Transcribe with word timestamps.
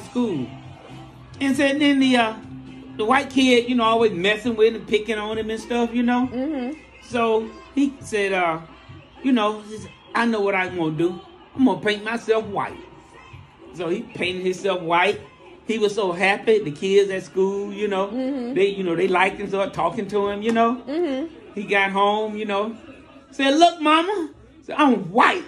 school. 0.00 0.48
And 1.38 1.54
said 1.54 1.78
then 1.78 2.00
the 2.00 2.16
uh, 2.16 2.34
the 2.96 3.04
white 3.04 3.28
kid, 3.28 3.68
you 3.68 3.74
know, 3.74 3.84
always 3.84 4.12
messing 4.12 4.56
with 4.56 4.74
him, 4.74 4.86
picking 4.86 5.18
on 5.18 5.36
him 5.36 5.50
and 5.50 5.60
stuff, 5.60 5.92
you 5.92 6.02
know. 6.02 6.30
Mm-hmm. 6.32 6.80
So 7.02 7.50
he 7.74 7.92
said, 8.00 8.32
uh, 8.32 8.60
you 9.22 9.32
know, 9.32 9.62
I 10.14 10.24
know 10.24 10.40
what 10.40 10.54
I'm 10.54 10.78
gonna 10.78 10.96
do. 10.96 11.20
I'm 11.54 11.66
gonna 11.66 11.78
paint 11.82 12.04
myself 12.04 12.46
white. 12.46 12.78
So 13.74 13.90
he 13.90 14.00
painted 14.00 14.44
himself 14.44 14.80
white. 14.80 15.20
He 15.66 15.78
was 15.78 15.94
so 15.94 16.12
happy. 16.12 16.60
The 16.60 16.72
kids 16.72 17.10
at 17.10 17.24
school, 17.24 17.70
you 17.70 17.86
know, 17.86 18.06
Mm-hmm. 18.08 18.54
they, 18.54 18.68
you 18.68 18.84
know, 18.84 18.96
they 18.96 19.08
liked 19.08 19.38
him, 19.40 19.48
started 19.48 19.74
talking 19.74 20.08
to 20.08 20.28
him, 20.30 20.40
you 20.40 20.52
know. 20.52 20.76
Mm-hmm. 20.88 21.34
He 21.54 21.64
got 21.64 21.90
home, 21.90 22.34
you 22.34 22.46
know, 22.46 22.74
said, 23.30 23.58
"Look, 23.58 23.78
mama, 23.82 24.30
said, 24.62 24.76
I'm 24.78 25.10
white." 25.12 25.44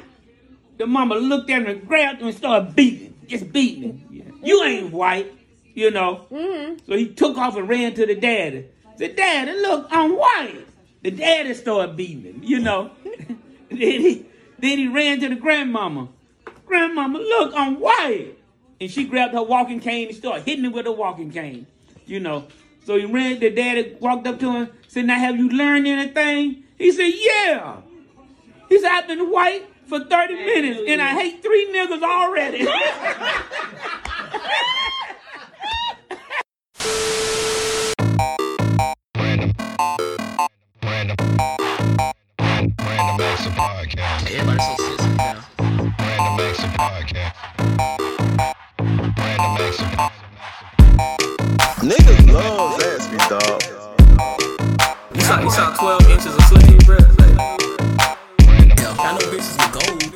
The 0.76 0.86
mama 0.86 1.14
looked 1.14 1.48
at 1.48 1.62
him 1.62 1.66
and 1.66 1.88
grabbed 1.88 2.20
him 2.20 2.28
and 2.28 2.36
started 2.36 2.76
beating, 2.76 3.14
just 3.26 3.50
beating 3.50 3.82
him. 3.84 4.00
You 4.44 4.62
ain't 4.62 4.92
white, 4.92 5.32
you 5.74 5.90
know. 5.90 6.26
Mm-hmm. 6.30 6.86
So 6.86 6.96
he 6.96 7.08
took 7.08 7.36
off 7.36 7.56
and 7.56 7.68
ran 7.68 7.94
to 7.94 8.06
the 8.06 8.14
daddy. 8.14 8.66
Said, 8.96 9.16
"Daddy, 9.16 9.52
look, 9.52 9.88
I'm 9.90 10.16
white." 10.16 10.66
The 11.02 11.10
daddy 11.10 11.52
started 11.54 11.96
beating 11.96 12.22
him, 12.22 12.40
you 12.42 12.60
know. 12.60 12.90
then 13.68 13.78
he 13.78 14.26
then 14.58 14.78
he 14.78 14.88
ran 14.88 15.20
to 15.20 15.28
the 15.28 15.36
grandmama. 15.36 16.08
Grandmama, 16.66 17.18
look, 17.18 17.52
I'm 17.54 17.78
white. 17.78 18.38
And 18.80 18.90
she 18.90 19.04
grabbed 19.04 19.34
her 19.34 19.42
walking 19.42 19.80
cane 19.80 20.08
and 20.08 20.16
started 20.16 20.44
hitting 20.44 20.64
him 20.64 20.72
with 20.72 20.86
her 20.86 20.92
walking 20.92 21.30
cane, 21.30 21.66
you 22.06 22.20
know. 22.20 22.46
So 22.84 22.96
he 22.98 23.04
ran, 23.04 23.38
the 23.40 23.50
daddy 23.50 23.96
walked 24.00 24.26
up 24.26 24.38
to 24.40 24.52
him, 24.52 24.70
said, 24.88 25.06
Now 25.06 25.18
have 25.18 25.36
you 25.36 25.48
learned 25.50 25.86
anything? 25.86 26.64
He 26.78 26.92
said, 26.92 27.12
Yeah. 27.14 27.76
He 28.68 28.78
said, 28.78 28.90
I've 28.90 29.06
been 29.06 29.30
white 29.30 29.66
for 29.86 30.00
30 30.00 30.34
minutes 30.34 30.80
and 30.88 31.00
I 31.00 31.10
hate 31.10 31.42
three 31.42 31.68
niggas 31.72 32.02
already. 32.02 32.66
Niggas 51.84 52.32
love 52.32 52.80
Zaxby, 52.80 53.18
dog. 53.28 53.62
You 55.14 55.20
saw, 55.20 55.40
you 55.40 55.50
saw 55.50 55.74
12 55.76 56.10
inches 56.10 56.34
of 56.34 56.42
sleeve, 56.44 56.78
bro. 56.86 56.96
Like. 56.96 57.36
I 58.98 59.12
know 59.12 59.26
bitches 59.28 59.58
with 59.58 59.72
gold. 59.72 60.13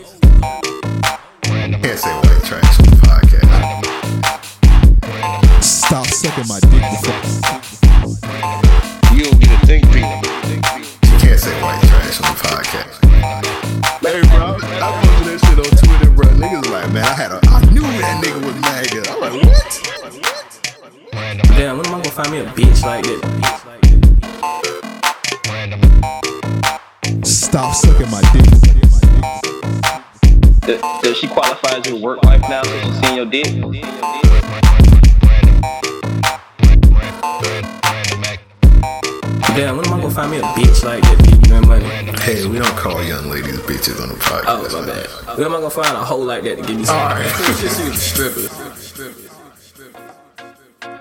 Bad. 45.39 45.45
When 45.45 45.47
am 45.47 45.55
I 45.55 45.61
gonna 45.61 45.71
find 45.71 45.97
a 45.97 46.05
hoe 46.05 46.19
like 46.19 46.43
that 46.45 46.57
to 46.57 46.63
give 46.63 46.77
me 46.77 46.85
some? 46.85 46.97
All 46.97 47.09
right. 47.09 47.27
Just 47.61 47.81
use 47.81 48.03
strippers. 48.03 48.51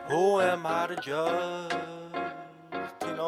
Who 0.10 0.42
am 0.42 0.66
I 0.66 0.88
to 0.88 0.96
judge? 0.98 1.97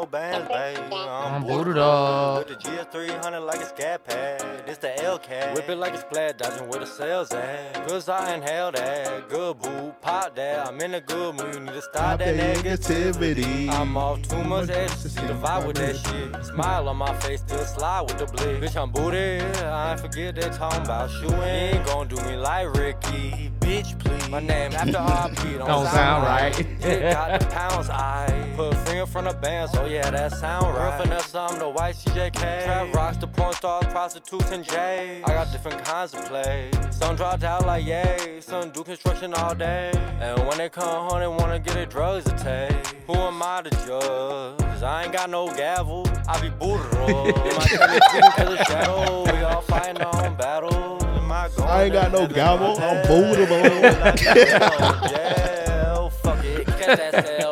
Tino 0.10 0.22
bands, 0.22 0.48
baby. 0.48 0.96
I'm 0.96 1.44
booted 1.44 1.78
up. 1.78 2.48
With 2.48 2.60
the 2.60 2.70
GS300 2.70 3.46
like 3.46 3.62
a 3.62 3.66
scat 3.66 4.04
pad. 4.06 4.64
It's 4.68 4.78
the 4.78 4.90
LCAT. 4.90 5.56
Whip 5.56 5.70
it 5.70 5.76
like 5.76 5.94
it's 5.94 6.04
flat, 6.04 6.38
dodging 6.38 6.68
where 6.68 6.80
the 6.80 6.86
sales 6.86 7.32
at. 7.32 7.88
Cause 7.88 8.10
I 8.10 8.36
inhale 8.36 8.72
that. 8.72 9.30
Good 9.30 9.60
boo, 9.60 9.94
pop 10.02 10.36
that. 10.36 10.68
I'm 10.68 10.80
in 10.82 10.96
a 10.96 11.02
good 11.02 11.36
mood. 11.36 11.54
You 11.54 11.60
need 11.62 11.74
to 11.74 11.82
stop 11.82 12.20
that 12.20 12.36
negativity. 12.36 13.70
I'm 13.70 13.96
off 13.98 14.22
too 14.24 14.44
much 14.44 14.70
ecstasy 14.70 15.20
to 15.22 15.34
vibe 15.34 15.68
with 15.68 15.78
that 15.78 15.98
shit. 15.98 16.46
Smile 16.46 16.90
on 16.90 16.98
my 16.98 17.14
face, 17.20 17.42
still 17.42 17.64
slide 17.66 18.02
with 18.02 18.18
the 18.18 18.26
blick. 18.26 18.62
Bitch, 18.62 18.82
I'm 18.82 18.92
booted. 18.92 19.42
I 19.58 19.92
ain't 19.92 20.00
forget 20.00 20.36
they 20.36 20.50
talking 20.50 20.82
about 20.82 21.10
shooting. 21.10 21.32
You 21.32 21.44
ain't 21.44 21.86
gon' 21.86 22.08
do 22.08 22.16
me 22.24 22.36
like 22.36 22.74
Ricky. 22.76 23.52
Bitch, 23.60 23.98
please. 24.00 24.30
My 24.30 24.40
name 24.40 24.74
after 24.74 24.94
RP. 24.94 25.58
Don't, 25.58 25.68
Don't 25.68 25.88
sound 25.88 26.24
right. 26.24 26.54
Dick 26.80 27.02
got 27.02 27.40
the 27.40 27.46
pounds, 27.48 27.90
I 27.90 28.54
put 28.56 28.74
a 28.74 28.78
finger 28.78 29.06
from 29.06 29.26
the 29.26 29.34
band, 29.34 29.72
so 29.72 29.84
oh, 29.84 29.86
yeah, 29.86 29.99
that 30.04 30.32
sound 30.34 30.76
right. 30.76 30.96
Real 30.98 31.04
finesse, 31.04 31.36
I'm 31.36 31.60
the 31.60 31.70
white 31.70 31.96
CJK. 31.96 32.32
Trap 32.64 32.94
rocks, 32.94 33.18
the 33.18 33.28
porn 33.28 33.54
stars, 33.54 33.86
prostitutes, 33.88 34.52
and 34.52 34.64
J's. 34.64 35.24
I 35.26 35.28
got 35.28 35.52
different 35.52 35.84
kinds 35.84 36.14
of 36.14 36.26
play. 36.26 36.72
Some 36.92 37.16
dropped 37.16 37.44
out 37.44 37.66
like 37.66 37.86
yay, 37.86 38.40
some 38.42 38.70
do 38.72 38.84
construction 38.84 39.34
all 39.34 39.56
day. 39.56 39.92
And 40.20 40.40
when 40.48 40.58
they 40.58 40.70
come 40.70 41.10
home, 41.10 41.20
they 41.20 41.28
wanna 41.28 41.60
get 41.60 41.74
their 41.74 41.86
drugs 41.86 42.26
to 42.26 42.32
take. 42.38 42.88
Who 43.08 43.16
am 43.16 43.42
I 43.42 43.62
to 43.64 43.70
judge? 43.86 44.58
Cause 44.60 44.84
I 44.84 45.04
ain't 45.04 45.14
got 45.14 45.30
no 45.30 45.48
gavel, 45.56 46.08
I 46.28 46.40
be 46.42 46.50
booted 46.50 46.94
up. 46.94 47.10
My 47.58 47.66
tennis 47.66 48.00
speaking 48.10 48.32
to 48.38 48.46
the 48.46 48.64
shadow, 48.66 49.24
we 49.24 49.44
all 49.44 49.62
fighting 49.62 50.02
on 50.02 50.36
battle. 50.38 51.04
Am 51.06 51.32
I 51.32 51.50
going 51.56 51.70
I 51.70 51.84
ain't 51.84 51.94
got 51.94 52.12
no 52.12 52.28
to 52.28 52.34
gavel, 52.34 52.78
I'm 52.78 52.80
hell? 52.80 53.06
bootable. 53.06 55.12
Yeah, 55.12 56.10
fuck 56.10 56.44
it, 56.44 56.66
catch 56.68 56.98
that 56.98 57.12
cell, 57.12 57.14
make 57.14 57.16
that 57.16 57.49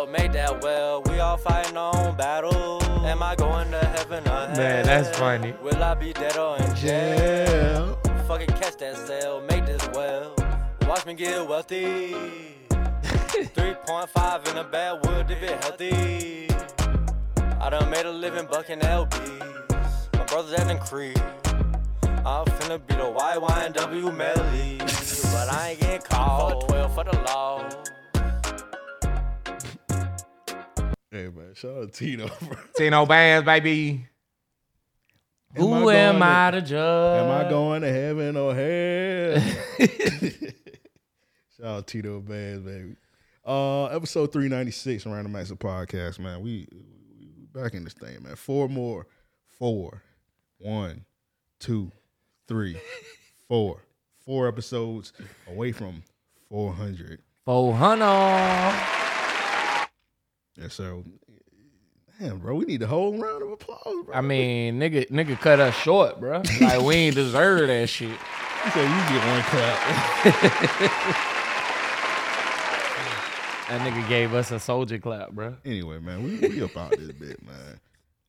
that's 5.03 5.17
funny. 5.17 5.53
Will 5.61 5.83
I 5.83 5.93
be 5.93 6.13
dead 6.13 6.37
or 6.37 6.57
in 6.57 6.75
jail? 6.75 7.99
Yeah. 8.05 8.23
Fucking 8.23 8.47
catch 8.47 8.77
that 8.77 8.97
sale, 8.97 9.41
make 9.41 9.65
this 9.65 9.87
well. 9.93 10.33
Watch 10.87 11.05
me 11.05 11.13
get 11.13 11.47
wealthy. 11.47 12.15
3.5 12.69 14.51
in 14.51 14.57
a 14.57 14.63
bad 14.63 15.05
wood 15.05 15.29
if 15.29 15.41
it 15.43 15.63
healthy. 15.63 16.49
I 17.59 17.69
done 17.69 17.89
made 17.89 18.05
a 18.05 18.11
living 18.11 18.47
bucking 18.47 18.79
LBs. 18.79 20.13
My 20.13 20.23
brother's 20.25 20.59
acting 20.59 20.79
creep. 20.79 21.17
I'm 22.25 22.45
finna 22.45 22.85
be 22.85 22.95
the 22.95 23.03
YNW 23.03 24.17
Melly. 24.17 24.77
but 24.77 25.53
I 25.53 25.69
ain't 25.69 25.79
getting 25.79 26.01
called. 26.01 26.67
12 26.69 26.95
for 26.95 27.03
the 27.03 27.17
law. 27.23 27.69
Hey, 31.11 31.29
man, 31.29 31.53
shout 31.53 31.77
out 31.77 31.93
to 31.93 31.99
Tino, 31.99 32.27
bro. 32.27 32.57
Tino 32.75 33.05
bands, 33.05 33.45
baby. 33.45 34.07
Am 35.57 35.63
I 35.63 35.65
Who 35.65 35.85
going 35.85 35.95
am 35.97 36.21
I 36.21 36.51
to 36.51 36.61
judge? 36.61 37.23
Am 37.23 37.31
I 37.31 37.49
going 37.49 37.81
to 37.81 37.91
heaven 37.91 38.37
or 38.37 38.53
hell? 38.53 39.41
Shout 41.57 41.65
out 41.65 41.87
Tito 41.87 42.19
Bands, 42.19 42.63
baby. 42.63 42.95
Uh, 43.43 43.85
episode 43.85 44.31
396 44.31 45.07
of 45.07 45.13
Random 45.13 45.35
Acts 45.35 45.49
of 45.49 45.57
Podcast, 45.57 46.19
man. 46.19 46.41
We, 46.41 46.67
we 46.71 47.31
back 47.59 47.73
in 47.73 47.83
this 47.85 47.93
thing, 47.93 48.21
man. 48.21 48.35
Four 48.35 48.69
more. 48.69 49.07
Four. 49.57 50.03
One, 50.59 51.05
two, 51.59 51.91
three, 52.47 52.79
four. 53.47 53.81
Four 54.25 54.47
episodes 54.47 55.11
away 55.47 55.71
from 55.71 56.03
400. 56.49 57.19
400. 57.45 58.05
And 60.59 60.71
so, 60.71 61.03
damn, 62.19 62.37
bro, 62.39 62.55
we 62.55 62.65
need 62.65 62.81
a 62.81 62.87
whole 62.87 63.17
round 63.17 63.43
of 63.43 63.51
applause, 63.51 64.05
bro. 64.05 64.13
I 64.13 64.21
mean, 64.21 64.79
nigga, 64.79 65.09
nigga 65.09 65.39
cut 65.39 65.59
us 65.59 65.75
short, 65.75 66.19
bro. 66.19 66.41
Like 66.61 66.81
we 66.81 66.95
ain't 66.95 67.15
deserve 67.15 67.67
that 67.67 67.89
shit. 67.89 68.17
He 68.63 68.71
said 68.71 68.81
you 68.81 69.17
get 69.17 69.27
one 69.27 69.41
clap. 69.43 70.97
That 73.69 73.81
nigga 73.81 74.07
gave 74.09 74.33
us 74.33 74.51
a 74.51 74.59
soldier 74.59 74.97
clap, 74.97 75.31
bro. 75.31 75.55
Anyway, 75.65 75.99
man, 75.99 76.23
we, 76.23 76.37
we 76.47 76.63
up 76.63 76.75
out 76.77 76.91
this 76.91 77.11
bit, 77.11 77.45
man. 77.45 77.79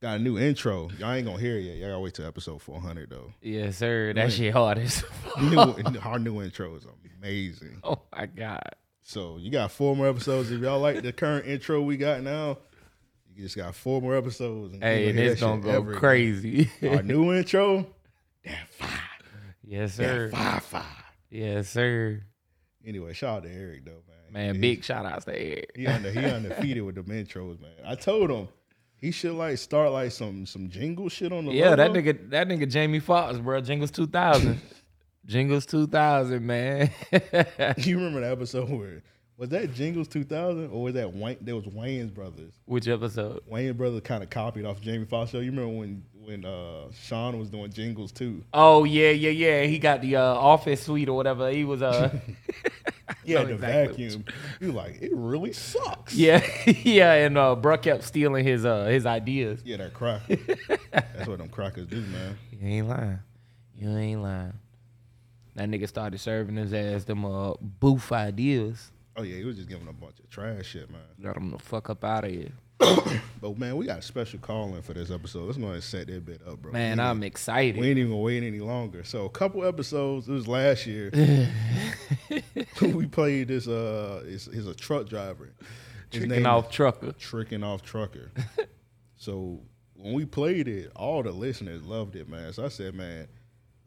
Got 0.02 0.16
a 0.16 0.18
new 0.22 0.38
intro. 0.38 0.90
Y'all 0.98 1.12
ain't 1.12 1.26
gonna 1.26 1.40
hear 1.40 1.56
it 1.56 1.62
yet. 1.62 1.76
Y'all 1.76 1.88
gotta 1.90 2.00
wait 2.00 2.14
till 2.14 2.26
episode 2.26 2.60
400 2.60 3.08
though. 3.10 3.32
Yes, 3.40 3.78
sir. 3.78 4.08
That 4.12 4.22
Man. 4.22 4.30
shit 4.30 4.52
hard 4.52 4.78
as 4.78 5.02
New, 5.40 5.54
fuck. 5.56 6.06
our 6.06 6.18
new 6.18 6.42
intro 6.42 6.74
is 6.76 6.86
amazing. 7.20 7.80
Oh 7.82 8.00
my 8.14 8.26
god. 8.26 8.74
So 9.02 9.38
you 9.38 9.50
got 9.50 9.70
four 9.72 9.96
more 9.96 10.08
episodes. 10.08 10.50
If 10.52 10.60
y'all 10.60 10.78
like 10.80 11.02
the 11.02 11.12
current 11.12 11.46
intro 11.46 11.80
we 11.82 11.96
got 11.96 12.22
now, 12.22 12.58
you 13.38 13.44
just 13.44 13.56
got 13.56 13.72
four 13.74 14.02
more 14.02 14.16
episodes. 14.16 14.74
And 14.74 14.82
Hey, 14.82 15.08
and 15.10 15.18
it's 15.18 15.40
gonna 15.40 15.62
go 15.62 15.82
crazy. 15.94 16.68
Our 16.82 17.02
new 17.04 17.32
intro, 17.32 17.86
that 18.44 18.68
five. 18.70 18.90
yes, 19.64 19.96
that 19.96 20.02
sir. 20.04 20.30
five 20.30 20.62
five. 20.64 20.84
Yes, 21.30 21.68
sir. 21.68 22.22
Anyway, 22.84 23.12
shout 23.12 23.38
out 23.38 23.42
to 23.44 23.50
Eric 23.52 23.84
though, 23.84 24.02
man. 24.08 24.32
Man, 24.32 24.54
He- 24.56 24.60
big 24.60 24.82
shout 24.84 25.06
outs 25.06 25.24
to 25.26 25.38
Eric. 25.40 25.70
He 25.76 25.86
under 25.86 26.10
he 26.10 26.24
undefeated 26.24 26.82
with 26.82 26.96
the 26.96 27.02
intros, 27.02 27.60
man. 27.60 27.70
I 27.86 27.94
told 27.94 28.28
him 28.30 28.48
he 28.96 29.12
should 29.12 29.34
like 29.34 29.58
start 29.58 29.92
like 29.92 30.10
some 30.10 30.44
some 30.44 30.68
jingle 30.68 31.08
shit 31.08 31.32
on 31.32 31.44
the 31.44 31.52
Yeah, 31.52 31.76
that 31.76 31.92
nigga, 31.92 32.30
that 32.30 32.48
nigga 32.48 32.68
Jamie 32.68 32.98
Foxx, 32.98 33.38
bro. 33.38 33.60
Jingles 33.60 33.92
2000. 33.92 34.60
Jingles 35.26 35.64
2000, 35.66 36.44
man. 36.44 36.90
You 37.76 37.98
remember 37.98 38.20
the 38.20 38.30
episode 38.30 38.68
where 38.70 39.02
was 39.38 39.50
that 39.50 39.72
Jingles 39.72 40.08
2000 40.08 40.70
or 40.70 40.82
was 40.82 40.94
that 40.94 41.14
Wayne? 41.14 41.36
There 41.40 41.54
was 41.54 41.64
Wayans 41.64 42.12
brothers. 42.12 42.52
Which 42.66 42.88
episode? 42.88 43.40
Wayans 43.50 43.76
brothers 43.76 44.00
kind 44.02 44.22
of 44.22 44.30
copied 44.30 44.66
off 44.66 44.80
Jamie 44.80 45.06
Foxx 45.06 45.30
show. 45.30 45.38
You 45.38 45.52
remember 45.52 45.78
when 45.78 46.02
when 46.24 46.44
uh 46.44 46.90
Sean 46.92 47.38
was 47.38 47.48
doing 47.48 47.70
jingles 47.70 48.10
too? 48.10 48.44
Oh 48.52 48.82
yeah, 48.84 49.10
yeah, 49.10 49.30
yeah. 49.30 49.62
He 49.62 49.78
got 49.78 50.02
the 50.02 50.16
uh, 50.16 50.22
office 50.22 50.82
suite 50.82 51.08
or 51.08 51.16
whatever. 51.16 51.50
He 51.50 51.64
was 51.64 51.80
uh 51.82 52.10
He 53.24 53.32
had 53.32 53.46
the 53.48 53.54
exactly 53.54 54.08
vacuum. 54.08 54.24
He 54.58 54.66
was 54.66 54.74
like, 54.74 55.00
it 55.00 55.12
really 55.14 55.52
sucks. 55.52 56.14
Yeah, 56.14 56.44
yeah, 56.66 57.12
and 57.12 57.38
uh 57.38 57.54
Bruh 57.58 57.80
kept 57.80 58.02
stealing 58.02 58.44
his 58.44 58.64
uh 58.64 58.86
his 58.86 59.06
ideas. 59.06 59.62
Yeah, 59.64 59.76
that 59.76 59.94
cracker. 59.94 60.36
That's 60.90 61.28
what 61.28 61.38
them 61.38 61.48
crackers 61.48 61.86
do, 61.86 62.00
man. 62.00 62.36
You 62.50 62.68
ain't 62.68 62.88
lying. 62.88 63.20
You 63.76 63.96
ain't 63.96 64.22
lying. 64.22 64.54
That 65.54 65.68
nigga 65.68 65.88
started 65.88 66.18
serving 66.18 66.56
his 66.56 66.74
ass 66.74 67.04
them 67.04 67.24
uh 67.24 67.52
booth 67.60 68.10
ideas. 68.10 68.90
Oh 69.18 69.22
yeah, 69.24 69.36
he 69.36 69.44
was 69.44 69.56
just 69.56 69.68
giving 69.68 69.88
a 69.88 69.92
bunch 69.92 70.20
of 70.20 70.30
trash 70.30 70.66
shit, 70.66 70.88
man. 70.90 71.00
Got 71.20 71.36
him 71.36 71.50
the 71.50 71.58
fuck 71.58 71.90
up 71.90 72.04
out 72.04 72.24
of 72.24 72.30
here. 72.30 72.52
But 73.40 73.56
man, 73.56 73.76
we 73.76 73.86
got 73.86 73.98
a 73.98 74.02
special 74.02 74.40
call 74.40 74.74
in 74.74 74.82
for 74.82 74.94
this 74.94 75.12
episode. 75.12 75.44
Let's 75.46 75.58
go 75.58 75.64
ahead 75.64 75.74
and 75.76 75.84
set 75.84 76.06
that 76.08 76.24
bit 76.24 76.40
up, 76.46 76.60
bro. 76.60 76.72
Man, 76.72 76.98
We 76.98 77.04
I'm 77.04 77.22
excited. 77.22 77.80
We 77.80 77.88
ain't 77.88 77.98
even 77.98 78.18
waiting 78.18 78.48
any 78.48 78.58
longer. 78.58 79.04
So 79.04 79.26
a 79.26 79.30
couple 79.30 79.64
episodes. 79.64 80.28
It 80.28 80.32
was 80.32 80.48
last 80.48 80.86
year. 80.86 81.12
we 82.82 83.06
played 83.06 83.48
this. 83.48 83.68
Uh, 83.68 84.24
he's, 84.26 84.48
he's 84.52 84.66
a 84.66 84.74
truck 84.74 85.08
driver. 85.08 85.52
His 86.10 86.24
Tricking 86.24 86.46
off 86.46 86.70
trucker. 86.70 87.12
Tricking 87.12 87.62
off 87.62 87.82
trucker. 87.82 88.32
so 89.16 89.60
when 89.94 90.14
we 90.14 90.24
played 90.24 90.66
it, 90.66 90.90
all 90.96 91.22
the 91.22 91.30
listeners 91.30 91.82
loved 91.82 92.16
it, 92.16 92.28
man. 92.28 92.52
So 92.52 92.64
I 92.64 92.68
said, 92.68 92.94
man, 92.94 93.28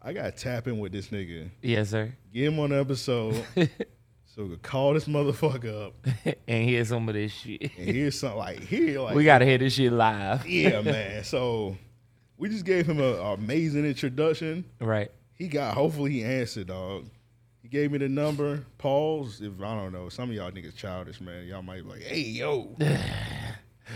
I 0.01 0.13
got 0.13 0.23
to 0.23 0.31
tap 0.31 0.67
in 0.67 0.79
with 0.79 0.93
this 0.93 1.07
nigga. 1.07 1.49
Yes, 1.61 1.89
sir. 1.89 2.13
Get 2.33 2.45
him 2.45 2.59
on 2.59 2.69
the 2.69 2.79
episode. 2.79 3.45
So 4.33 4.43
we 4.43 4.49
could 4.51 4.61
call 4.61 4.93
this 4.93 5.05
motherfucker 5.05 5.87
up 5.87 5.93
and 6.47 6.63
hear 6.69 6.85
some 6.85 7.07
of 7.09 7.15
this 7.15 7.33
shit. 7.33 7.61
and 7.77 7.89
hear 7.89 8.11
something 8.11 8.37
like 8.37 8.59
here, 8.61 8.99
like 9.01 9.15
we 9.15 9.25
gotta 9.25 9.45
hear 9.45 9.57
this 9.57 9.73
shit 9.73 9.91
live. 9.91 10.47
yeah, 10.47 10.81
man. 10.83 11.23
So 11.23 11.77
we 12.37 12.49
just 12.49 12.65
gave 12.65 12.87
him 12.87 12.99
an 13.01 13.19
amazing 13.19 13.85
introduction. 13.85 14.65
Right. 14.79 15.11
He 15.33 15.47
got. 15.47 15.73
Hopefully, 15.73 16.11
he 16.11 16.23
answered, 16.23 16.67
dog. 16.67 17.07
He 17.61 17.67
gave 17.67 17.91
me 17.91 17.97
the 17.97 18.09
number. 18.09 18.63
Pause. 18.77 19.41
If 19.41 19.61
I 19.61 19.75
don't 19.75 19.91
know, 19.91 20.09
some 20.09 20.29
of 20.29 20.35
y'all 20.35 20.51
niggas 20.51 20.75
childish, 20.75 21.19
man. 21.19 21.45
Y'all 21.45 21.61
might 21.61 21.83
be 21.83 21.89
like, 21.89 22.01
"Hey, 22.03 22.21
yo." 22.21 22.75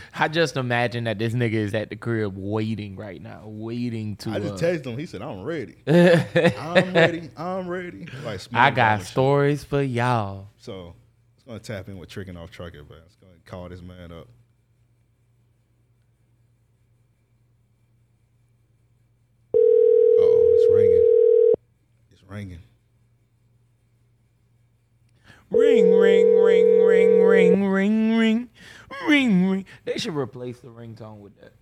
I 0.13 0.27
just 0.27 0.57
imagine 0.57 1.05
that 1.05 1.19
this 1.19 1.33
nigga 1.33 1.53
is 1.53 1.73
at 1.73 1.89
the 1.89 1.95
crib 1.95 2.33
waiting 2.35 2.95
right 2.95 3.21
now, 3.21 3.43
waiting 3.45 4.15
to. 4.17 4.31
I 4.31 4.39
just 4.39 4.63
uh, 4.63 4.67
texted 4.67 4.85
him. 4.85 4.97
He 4.97 5.05
said, 5.05 5.21
"I'm 5.21 5.43
ready. 5.43 5.75
I'm 5.87 6.93
ready. 6.93 7.29
I'm 7.37 7.67
ready." 7.67 8.07
Like 8.23 8.41
I 8.53 8.71
got 8.71 8.93
and 8.93 9.01
shit. 9.01 9.11
stories 9.11 9.63
for 9.63 9.81
y'all. 9.81 10.47
So 10.57 10.93
let's 11.45 11.45
gonna 11.45 11.59
tap 11.59 11.89
in 11.89 11.97
with 11.97 12.09
tricking 12.09 12.37
off 12.37 12.51
trucker, 12.51 12.83
man. 12.83 12.99
Let's 13.01 13.15
go 13.15 13.27
and 13.31 13.45
call 13.45 13.69
this 13.69 13.81
man 13.81 14.11
up. 14.11 14.27
Oh, 20.17 20.51
it's 20.55 20.73
ringing. 20.73 21.55
It's 22.11 22.23
ringing. 22.29 22.59
Ring, 25.51 25.91
ring, 25.93 26.35
ring, 26.43 26.81
ring, 26.85 27.21
ring, 27.21 27.63
ring, 27.63 28.17
ring, 28.17 28.49
ring, 29.07 29.49
ring. 29.49 29.65
They 29.85 29.97
should 29.97 30.15
replace 30.15 30.59
the 30.59 30.69
ringtone 30.69 31.19
with 31.19 31.39
that. 31.39 31.53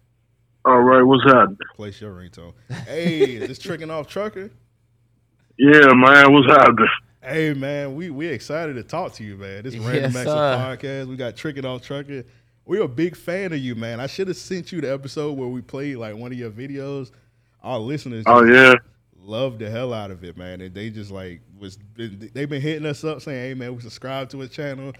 All 0.65 0.81
right, 0.81 1.01
what's 1.03 1.23
happening? 1.25 1.57
Place 1.75 1.99
your 1.99 2.13
ringtone. 2.13 2.53
Hey, 2.85 3.35
is 3.35 3.47
this 3.47 3.59
tricking 3.59 3.91
off 3.91 4.07
trucker? 4.07 4.49
Yeah, 5.57 5.87
man, 5.93 6.31
what's 6.33 6.47
happening? 6.47 6.87
Hey 7.21 7.53
man, 7.53 7.95
we 7.95 8.09
we 8.09 8.27
excited 8.27 8.73
to 8.73 8.83
talk 8.83 9.13
to 9.13 9.23
you, 9.23 9.37
man. 9.37 9.63
This 9.63 9.73
is 9.75 9.81
Yes, 9.81 10.13
Random 10.13 10.17
Acts 10.17 10.29
podcast. 10.29 11.07
We 11.07 11.15
got 11.15 11.37
Tricking 11.37 11.65
Off 11.65 11.81
Trucker. 11.81 12.25
We're 12.65 12.83
a 12.83 12.87
big 12.87 13.15
fan 13.15 13.53
of 13.53 13.59
you, 13.59 13.75
man. 13.75 14.01
I 14.01 14.07
should 14.07 14.27
have 14.27 14.35
sent 14.35 14.73
you 14.73 14.81
the 14.81 14.91
episode 14.91 15.37
where 15.37 15.47
we 15.47 15.61
played 15.61 15.97
like 15.97 16.15
one 16.15 16.33
of 16.33 16.37
your 16.37 16.51
videos. 16.51 17.11
Our 17.61 17.79
listeners 17.79 18.25
Oh 18.27 18.43
yeah, 18.43 18.73
love 19.23 19.59
the 19.59 19.69
hell 19.69 19.93
out 19.93 20.11
of 20.11 20.23
it, 20.23 20.37
man. 20.37 20.61
And 20.61 20.73
they 20.75 20.89
just 20.89 21.11
like 21.11 21.41
was 21.59 21.77
they've 21.95 22.49
been 22.49 22.61
hitting 22.61 22.85
us 22.85 23.03
up 23.03 23.21
saying, 23.21 23.49
"Hey 23.49 23.53
man, 23.53 23.75
we 23.75 23.81
subscribe 23.81 24.29
to 24.29 24.39
his 24.39 24.49
channel." 24.51 24.93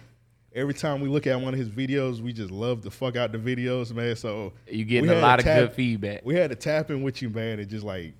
Every 0.55 0.73
time 0.75 1.01
we 1.01 1.09
look 1.09 1.25
at 1.25 1.39
one 1.41 1.53
of 1.53 1.59
his 1.59 1.69
videos, 1.69 2.21
we 2.21 2.31
just 2.31 2.51
love 2.51 2.83
the 2.83 2.91
fuck 2.91 3.15
out 3.15 3.31
the 3.31 3.39
videos, 3.39 3.91
man. 3.91 4.15
So 4.15 4.53
You 4.69 4.85
getting 4.85 5.09
a 5.09 5.15
had 5.15 5.21
lot 5.23 5.35
to 5.37 5.41
of 5.41 5.45
tap- 5.45 5.59
good 5.61 5.73
feedback. 5.73 6.21
We 6.23 6.35
had 6.35 6.51
to 6.51 6.55
tap 6.55 6.91
in 6.91 7.01
with 7.01 7.21
you, 7.23 7.29
man, 7.31 7.59
and 7.59 7.67
just 7.67 7.83
like 7.83 8.13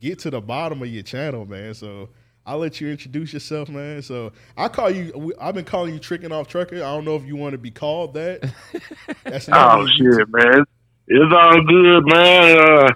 get 0.00 0.18
to 0.20 0.30
the 0.30 0.40
bottom 0.40 0.80
of 0.82 0.88
your 0.88 1.02
channel, 1.02 1.44
man. 1.46 1.74
So 1.74 2.10
I'll 2.46 2.58
let 2.58 2.80
you 2.80 2.88
introduce 2.88 3.32
yourself, 3.32 3.68
man. 3.68 4.02
So 4.02 4.30
I 4.56 4.68
call 4.68 4.88
you. 4.90 5.34
I've 5.40 5.54
been 5.54 5.64
calling 5.64 5.92
you 5.92 5.98
tricking 5.98 6.30
off 6.30 6.46
trucker. 6.46 6.76
I 6.76 6.78
don't 6.94 7.04
know 7.04 7.16
if 7.16 7.24
you 7.24 7.34
want 7.34 7.52
to 7.52 7.58
be 7.58 7.72
called 7.72 8.14
that. 8.14 8.48
That's 9.24 9.48
not 9.48 9.78
oh 9.78 9.82
what 9.82 9.90
you- 9.96 10.12
shit, 10.16 10.28
man, 10.30 10.64
it's 11.08 11.34
all 11.34 11.60
good, 11.64 12.04
man. 12.06 12.58
Uh, 12.58 12.88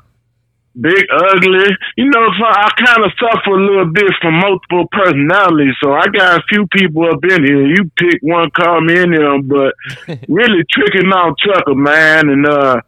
big 0.80 1.06
ugly. 1.12 1.66
You 1.98 2.06
know, 2.06 2.28
so 2.40 2.46
I 2.46 2.70
kind 2.78 3.06
of 3.06 3.12
suffer 3.20 3.52
a 3.52 3.66
little 3.66 3.92
bit 3.92 4.12
from 4.22 4.36
multiple 4.36 4.88
personalities. 4.92 5.76
So 5.84 5.94
I 5.94 6.08
got 6.08 6.40
a 6.40 6.44
few 6.50 6.68
people 6.68 7.06
up 7.06 7.24
in 7.24 7.44
here. 7.44 7.68
You 7.68 7.92
pick 7.98 8.20
one, 8.22 8.52
call 8.52 8.82
me 8.82 9.00
in 9.00 9.12
there, 9.12 9.42
but 9.42 9.74
really 10.28 10.64
tricking 10.70 11.12
off 11.12 11.38
trucker, 11.40 11.76
man. 11.76 12.30
And 12.30 12.46
uh, 12.46 12.82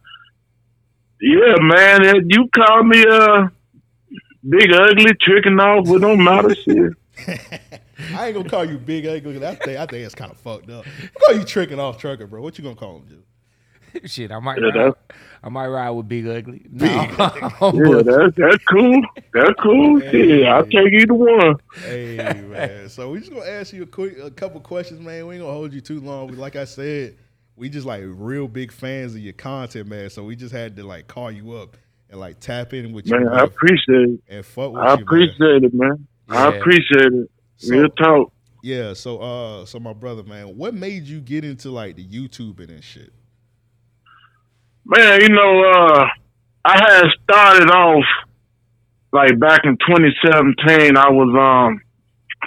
yeah, 1.20 1.56
man, 1.60 2.26
you 2.28 2.48
call 2.54 2.84
me 2.84 3.04
uh. 3.08 3.48
Big 4.46 4.70
ugly 4.74 5.10
tricking 5.22 5.58
off, 5.58 5.88
it 5.88 6.00
don't 6.00 6.22
matter 6.22 6.54
shit. 6.54 6.92
I 8.14 8.26
ain't 8.26 8.36
gonna 8.36 8.48
call 8.48 8.64
you 8.66 8.76
big 8.76 9.06
ugly. 9.06 9.38
That 9.38 9.62
thing, 9.62 9.78
I 9.78 9.86
think 9.86 10.04
it's 10.04 10.14
kind 10.14 10.30
of 10.30 10.36
fucked 10.36 10.68
up. 10.68 10.84
I 10.86 11.18
call 11.18 11.36
you 11.36 11.44
tricking 11.44 11.80
off 11.80 11.96
trucker, 11.96 12.26
bro. 12.26 12.42
What 12.42 12.58
you 12.58 12.64
gonna 12.64 12.76
call 12.76 12.98
him, 12.98 13.08
Joe? 13.08 13.16
Shit, 14.06 14.30
I 14.32 14.38
might 14.40 14.58
Yeah, 14.60 14.68
ride. 14.68 14.92
I 15.42 15.48
might 15.48 15.66
ride 15.68 15.90
with 15.90 16.08
Big 16.08 16.26
Ugly. 16.26 16.66
No, 16.70 16.86
Yeah, 16.86 17.06
that's 18.02 18.36
that's 18.36 18.64
cool. 18.64 19.02
That's 19.32 19.52
cool. 19.62 20.02
Yeah, 20.02 20.54
I'll 20.56 20.64
take 20.66 20.92
either 20.92 21.14
one. 21.14 21.56
Hey 21.84 22.16
man, 22.48 22.88
so 22.88 23.10
we 23.10 23.20
just 23.20 23.32
gonna 23.32 23.44
ask 23.46 23.72
you 23.72 23.82
a 23.82 23.86
quick, 23.86 24.18
a 24.22 24.30
couple 24.30 24.60
questions, 24.60 25.00
man. 25.00 25.26
We 25.26 25.34
ain't 25.36 25.42
gonna 25.42 25.52
hold 25.54 25.72
you 25.72 25.80
too 25.80 26.00
long. 26.00 26.28
We- 26.28 26.36
Like 26.36 26.56
I 26.56 26.64
said, 26.64 27.16
we 27.56 27.68
just 27.68 27.86
like 27.86 28.02
real 28.06 28.48
big 28.48 28.72
fans 28.72 29.14
of 29.14 29.20
your 29.20 29.32
content, 29.34 29.88
man. 29.88 30.10
So 30.10 30.24
we 30.24 30.34
just 30.36 30.52
had 30.54 30.76
to 30.76 30.84
like 30.84 31.06
call 31.06 31.30
you 31.30 31.52
up 31.52 31.76
and 32.10 32.18
like 32.20 32.40
tap 32.40 32.72
in 32.74 32.92
with 32.92 33.06
you 33.06 33.18
Man, 33.18 33.28
I 33.28 33.44
appreciate 33.44 34.08
it. 34.08 34.20
and 34.28 34.44
fuck 34.46 34.72
with 34.72 34.82
I 34.82 34.90
you, 34.92 34.96
man. 34.96 35.02
appreciate 35.02 35.64
it, 35.64 35.74
man. 35.74 36.06
I 36.28 36.48
appreciate 36.48 37.12
it. 37.12 37.30
So- 37.58 37.74
Real 37.76 37.88
talk. 37.90 38.32
Yeah, 38.62 38.94
so 38.94 39.18
uh, 39.18 39.66
so 39.66 39.78
my 39.78 39.92
brother, 39.92 40.22
man, 40.22 40.56
what 40.56 40.72
made 40.72 41.02
you 41.04 41.20
get 41.20 41.44
into 41.44 41.70
like 41.70 41.96
the 41.96 42.06
YouTubing 42.06 42.70
and 42.70 42.82
shit? 42.82 43.12
Man, 44.86 45.20
you 45.22 45.30
know, 45.30 45.62
uh, 45.64 46.06
I 46.64 46.76
had 46.76 47.04
started 47.22 47.70
off 47.70 48.04
like 49.12 49.38
back 49.40 49.60
in 49.64 49.78
2017. 49.78 50.96
I 50.96 51.08
was 51.08 51.32
um 51.32 51.80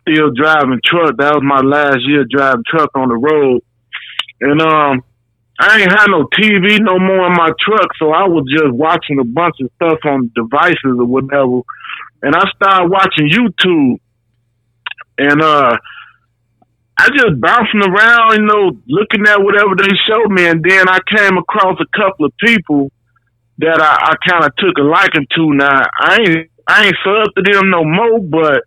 still 0.01 0.29
driving 0.35 0.79
truck. 0.85 1.17
That 1.17 1.33
was 1.33 1.43
my 1.43 1.61
last 1.61 1.97
year 2.01 2.25
driving 2.29 2.63
truck 2.67 2.91
on 2.93 3.09
the 3.09 3.17
road, 3.17 3.61
and 4.41 4.61
um, 4.61 5.03
I 5.59 5.81
ain't 5.81 5.91
had 5.91 6.07
no 6.09 6.27
TV 6.37 6.77
no 6.79 6.99
more 6.99 7.25
in 7.25 7.33
my 7.33 7.49
truck, 7.59 7.89
so 7.97 8.11
I 8.11 8.27
was 8.27 8.45
just 8.51 8.71
watching 8.71 9.17
a 9.19 9.23
bunch 9.23 9.55
of 9.59 9.71
stuff 9.75 9.97
on 10.05 10.31
devices 10.35 10.77
or 10.85 11.05
whatever. 11.05 11.61
And 12.21 12.35
I 12.35 12.43
started 12.55 12.91
watching 12.91 13.29
YouTube, 13.29 13.99
and 15.17 15.41
uh. 15.41 15.77
I 16.99 17.09
just 17.09 17.39
bouncing 17.39 17.83
around, 17.85 18.41
you 18.41 18.45
know, 18.45 18.71
looking 18.87 19.27
at 19.27 19.41
whatever 19.41 19.75
they 19.77 19.93
showed 20.09 20.31
me, 20.31 20.47
and 20.47 20.63
then 20.63 20.89
I 20.89 20.99
came 21.15 21.37
across 21.37 21.77
a 21.79 21.97
couple 21.97 22.25
of 22.25 22.33
people 22.37 22.91
that 23.59 23.79
I, 23.79 24.13
I 24.13 24.29
kind 24.29 24.43
of 24.43 24.55
took 24.57 24.77
a 24.77 24.81
liking 24.81 25.27
to. 25.35 25.53
Now 25.53 25.83
I 25.99 26.17
ain't 26.19 26.51
I 26.67 26.85
ain't 26.85 26.95
sub 27.03 27.35
to 27.35 27.51
them 27.51 27.69
no 27.69 27.83
more, 27.83 28.19
but 28.19 28.63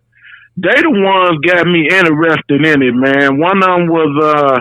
they 0.57 0.81
the 0.81 0.89
ones 0.89 1.39
got 1.45 1.67
me 1.67 1.87
interested 1.91 2.65
in 2.65 2.81
it, 2.81 2.93
man. 2.93 3.39
One 3.39 3.57
of 3.57 3.69
them 3.69 3.87
was 3.87 4.23
uh 4.23 4.59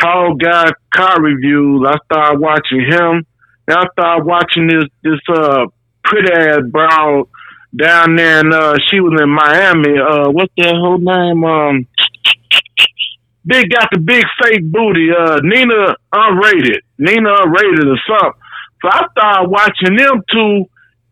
tall 0.00 0.34
guy 0.34 0.70
car 0.94 1.20
reviews. 1.20 1.86
I 1.86 1.96
started 2.04 2.40
watching 2.40 2.80
him. 2.80 3.26
I 3.68 3.86
started 3.92 4.24
watching 4.24 4.66
this 4.66 4.84
this 5.02 5.20
uh 5.32 5.66
pretty 6.04 6.32
ass 6.32 6.60
broad 6.70 7.28
down 7.74 8.16
there, 8.16 8.40
and 8.40 8.52
uh, 8.52 8.74
she 8.88 9.00
was 9.00 9.20
in 9.20 9.28
Miami. 9.28 9.98
Uh, 9.98 10.30
what's 10.30 10.52
that 10.56 10.74
whole 10.74 10.98
name? 10.98 11.44
Um, 11.44 11.86
big 13.46 13.70
got 13.70 13.88
the 13.92 13.98
big 14.00 14.24
fake 14.42 14.64
booty. 14.70 15.10
Uh, 15.10 15.40
Nina 15.42 15.96
unrated, 16.12 16.80
Nina 16.98 17.30
unrated 17.44 17.86
or 17.86 18.00
something. 18.06 18.40
So 18.82 18.88
I 18.90 19.06
started 19.12 19.50
watching 19.50 19.96
them 19.96 20.22
two, 20.30 20.64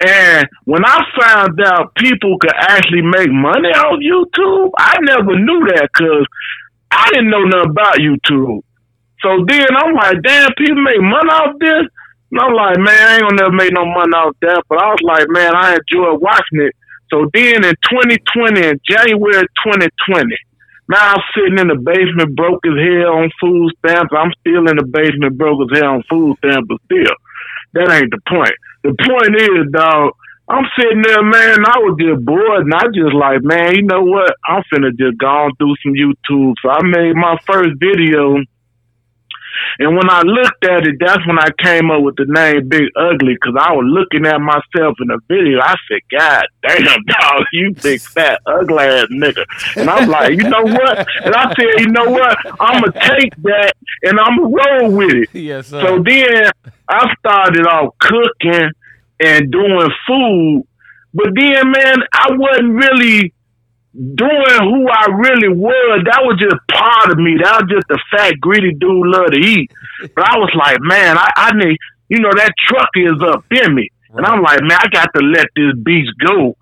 And 0.04 0.48
when 0.64 0.84
I 0.84 1.00
found 1.18 1.60
out 1.64 1.94
people 1.96 2.38
could 2.38 2.54
actually 2.54 3.02
make 3.02 3.30
money 3.30 3.70
on 3.70 4.00
YouTube, 4.00 4.70
I 4.78 4.98
never 5.00 5.38
knew 5.38 5.66
that 5.74 5.88
because 5.92 6.26
I 6.90 7.08
didn't 7.10 7.30
know 7.30 7.44
nothing 7.44 7.70
about 7.70 7.98
YouTube. 7.98 8.62
So 9.22 9.44
then 9.48 9.66
I'm 9.74 9.94
like, 9.94 10.20
damn, 10.22 10.52
people 10.54 10.82
make 10.82 11.00
money 11.00 11.30
off 11.30 11.56
this. 11.58 11.88
And 12.30 12.40
I'm 12.40 12.52
like, 12.52 12.78
man, 12.78 13.08
I 13.08 13.14
ain't 13.14 13.22
gonna 13.22 13.36
never 13.42 13.52
make 13.52 13.72
no 13.72 13.86
money 13.86 14.12
off 14.12 14.36
that. 14.42 14.62
But 14.68 14.82
I 14.82 14.88
was 14.90 15.00
like, 15.02 15.26
man, 15.28 15.54
I 15.56 15.76
enjoy 15.76 16.14
watching 16.18 16.60
it. 16.60 16.74
So 17.10 17.30
then 17.32 17.64
in 17.64 17.74
2020, 17.88 18.60
in 18.60 18.80
January 18.84 19.46
2020, 19.64 20.36
now 20.88 21.14
I'm 21.14 21.22
sitting 21.34 21.58
in 21.58 21.68
the 21.68 21.80
basement, 21.80 22.36
broke 22.36 22.66
as 22.66 22.76
hell 22.76 23.24
on 23.24 23.30
food 23.40 23.72
stamps. 23.78 24.12
I'm 24.12 24.32
still 24.40 24.68
in 24.68 24.76
the 24.76 24.84
basement, 24.84 25.38
broke 25.38 25.64
as 25.64 25.78
hell 25.78 25.96
on 25.96 26.02
food 26.08 26.36
stamps, 26.38 26.68
but 26.68 26.80
still, 26.84 27.16
that 27.74 27.90
ain't 27.90 28.12
the 28.12 28.20
point. 28.28 28.56
The 28.84 28.92
point 28.92 29.34
is, 29.40 29.72
dog, 29.72 30.12
I'm 30.46 30.68
sitting 30.76 31.00
there, 31.00 31.24
man, 31.24 31.64
I 31.64 31.80
was 31.80 31.96
just 31.96 32.20
bored, 32.20 32.68
and 32.68 32.74
I 32.74 32.84
just 32.92 33.16
like, 33.16 33.40
man, 33.40 33.80
you 33.80 33.82
know 33.82 34.04
what? 34.04 34.36
I'm 34.44 34.62
finna 34.68 34.92
just 34.92 35.16
go 35.16 35.26
on 35.26 35.56
through 35.56 35.74
some 35.80 35.96
YouTube. 35.96 36.52
So 36.60 36.68
I 36.68 36.84
made 36.84 37.16
my 37.16 37.40
first 37.48 37.80
video, 37.80 38.36
and 39.78 39.96
when 39.96 40.08
I 40.08 40.22
looked 40.22 40.64
at 40.64 40.86
it, 40.86 40.96
that's 41.00 41.26
when 41.26 41.38
I 41.38 41.48
came 41.58 41.90
up 41.90 42.02
with 42.02 42.16
the 42.16 42.26
name 42.28 42.68
Big 42.68 42.88
Ugly, 42.96 43.34
because 43.34 43.54
I 43.58 43.72
was 43.72 43.84
looking 43.86 44.26
at 44.26 44.40
myself 44.40 44.96
in 45.00 45.08
the 45.08 45.18
video. 45.28 45.60
I 45.60 45.74
said, 45.88 46.00
God 46.10 46.44
damn, 46.62 47.02
dog, 47.20 47.44
you 47.52 47.74
big 47.82 48.00
fat 48.00 48.40
ugly 48.46 48.84
ass 48.84 49.08
nigga. 49.10 49.44
And 49.76 49.90
I'm 49.90 50.08
like, 50.08 50.30
you 50.32 50.48
know 50.48 50.62
what? 50.62 51.06
And 51.24 51.34
I 51.34 51.52
said, 51.54 51.80
you 51.80 51.88
know 51.88 52.10
what? 52.10 52.36
I'm 52.60 52.82
gonna 52.82 52.92
take 52.92 53.34
that 53.42 53.72
and 54.02 54.18
I'm 54.20 54.38
gonna 54.38 54.80
roll 54.80 54.92
with 54.92 55.14
it. 55.14 55.28
Yes, 55.44 55.68
sir. 55.68 55.82
So 55.82 56.02
then 56.02 56.50
I 56.88 57.14
started 57.18 57.66
off 57.66 57.94
cooking 57.98 58.70
and 59.20 59.52
doing 59.52 59.90
food, 60.06 60.66
but 61.12 61.26
then 61.34 61.70
man, 61.70 61.96
I 62.12 62.28
wasn't 62.32 62.72
really 62.72 63.33
doing 63.94 64.58
who 64.60 64.88
I 64.90 65.06
really 65.14 65.54
was. 65.54 66.02
That 66.04 66.22
was 66.26 66.38
just 66.38 66.56
part 66.70 67.10
of 67.10 67.18
me. 67.18 67.38
That 67.42 67.62
was 67.62 67.70
just 67.70 67.90
a 67.90 67.98
fat, 68.10 68.34
greedy 68.40 68.74
dude 68.74 69.06
love 69.06 69.30
to 69.30 69.38
eat. 69.38 69.70
But 70.14 70.26
I 70.26 70.38
was 70.38 70.50
like, 70.58 70.78
man, 70.80 71.16
I, 71.16 71.28
I 71.36 71.50
need, 71.54 71.78
you 72.08 72.18
know, 72.18 72.30
that 72.34 72.52
truck 72.66 72.90
is 72.96 73.22
up 73.22 73.44
in 73.50 73.74
me, 73.74 73.90
and 74.14 74.26
I'm 74.26 74.42
like, 74.42 74.60
man, 74.62 74.78
I 74.80 74.88
got 74.88 75.08
to 75.14 75.22
let 75.22 75.46
this 75.54 75.74
beast 75.82 76.10
go. 76.24 76.56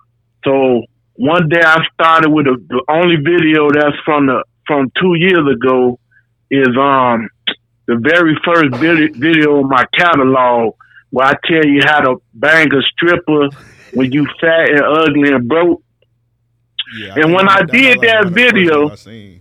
So 0.45 0.83
one 1.15 1.49
day 1.49 1.62
I 1.65 1.81
started 1.95 2.31
with 2.31 2.47
a, 2.47 2.57
the 2.69 2.85
only 2.89 3.17
video 3.17 3.71
that's 3.71 3.97
from 4.05 4.27
the 4.27 4.45
from 4.67 4.93
two 5.01 5.15
years 5.15 5.47
ago 5.51 5.99
is 6.51 6.69
um 6.79 7.29
the 7.87 7.97
very 8.01 8.39
first 8.45 8.75
video, 8.77 9.09
video 9.15 9.61
in 9.61 9.69
my 9.69 9.85
catalog 9.97 10.75
where 11.11 11.27
I 11.27 11.35
tell 11.45 11.65
you 11.65 11.81
how 11.85 12.01
to 12.01 12.23
bang 12.35 12.73
a 12.73 12.83
stripper 12.83 13.49
when 13.93 14.12
you 14.12 14.27
fat 14.41 14.71
and 14.71 14.83
ugly 14.83 15.33
and 15.33 15.49
broke. 15.49 15.83
Yeah, 16.95 17.15
And 17.17 17.33
when 17.33 17.49
I 17.49 17.63
did 17.63 18.01
that 18.03 18.25
one 18.25 18.27
of 18.27 18.35
the 18.35 18.41
first 18.41 18.55
video- 18.55 18.89
I. 18.89 19.41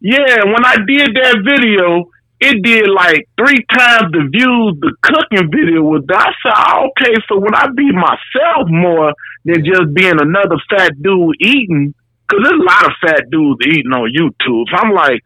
Yeah, 0.00 0.44
when 0.44 0.64
I 0.64 0.76
did 0.86 1.16
that 1.16 1.36
video, 1.44 2.10
it 2.40 2.62
did 2.62 2.88
like 2.90 3.26
three 3.38 3.64
times 3.72 4.12
the 4.12 4.28
views 4.30 4.76
the 4.80 4.92
cooking 5.00 5.50
video 5.50 5.80
was. 5.82 6.04
I 6.10 6.32
said, 6.42 6.52
"Oh, 6.52 6.90
okay, 6.90 7.14
so 7.26 7.38
when 7.38 7.54
I 7.54 7.68
be 7.74 7.90
myself 7.90 8.68
more 8.68 9.14
than 9.44 9.64
just 9.64 9.94
being 9.94 10.20
another 10.20 10.56
fat 10.68 10.92
dude 11.00 11.36
eating, 11.40 11.94
because 12.28 12.44
there's 12.44 12.60
a 12.60 12.64
lot 12.64 12.86
of 12.86 12.92
fat 13.00 13.30
dudes 13.30 13.60
eating 13.66 13.92
on 13.92 14.12
YouTube. 14.12 14.68
So 14.68 14.76
I'm 14.76 14.92
like, 14.92 15.22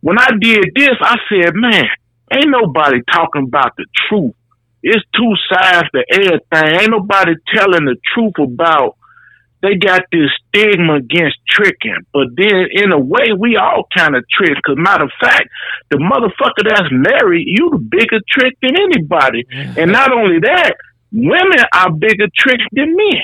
when 0.00 0.18
I 0.18 0.30
did 0.40 0.72
this, 0.74 0.96
I 1.00 1.16
said, 1.28 1.54
man, 1.54 1.86
ain't 2.32 2.50
nobody 2.50 3.00
talking 3.12 3.44
about 3.46 3.76
the 3.76 3.86
truth. 4.08 4.34
It's 4.82 5.04
two 5.14 5.34
sides 5.52 5.88
to 5.94 6.04
everything. 6.10 6.80
Ain't 6.80 6.90
nobody 6.90 7.34
telling 7.54 7.84
the 7.84 7.96
truth 8.14 8.38
about 8.38 8.96
they 9.60 9.74
got 9.74 10.02
this 10.12 10.30
stigma 10.48 10.96
against 10.96 11.36
tricking, 11.48 12.06
but 12.12 12.28
then 12.36 12.66
in 12.70 12.92
a 12.92 12.98
way 12.98 13.34
we 13.36 13.56
all 13.56 13.88
kind 13.96 14.14
of 14.14 14.24
trick. 14.28 14.54
Cause 14.64 14.76
matter 14.78 15.04
of 15.04 15.12
fact, 15.20 15.48
the 15.90 15.96
motherfucker 15.96 16.68
that's 16.68 16.88
married, 16.92 17.46
you 17.46 17.70
the 17.70 17.78
bigger 17.78 18.20
trick 18.28 18.56
than 18.62 18.76
anybody. 18.78 19.46
And 19.50 19.90
not 19.90 20.12
only 20.12 20.38
that, 20.40 20.74
women 21.12 21.64
are 21.74 21.90
bigger 21.92 22.28
tricks 22.36 22.64
than 22.72 22.94
men. 22.94 23.22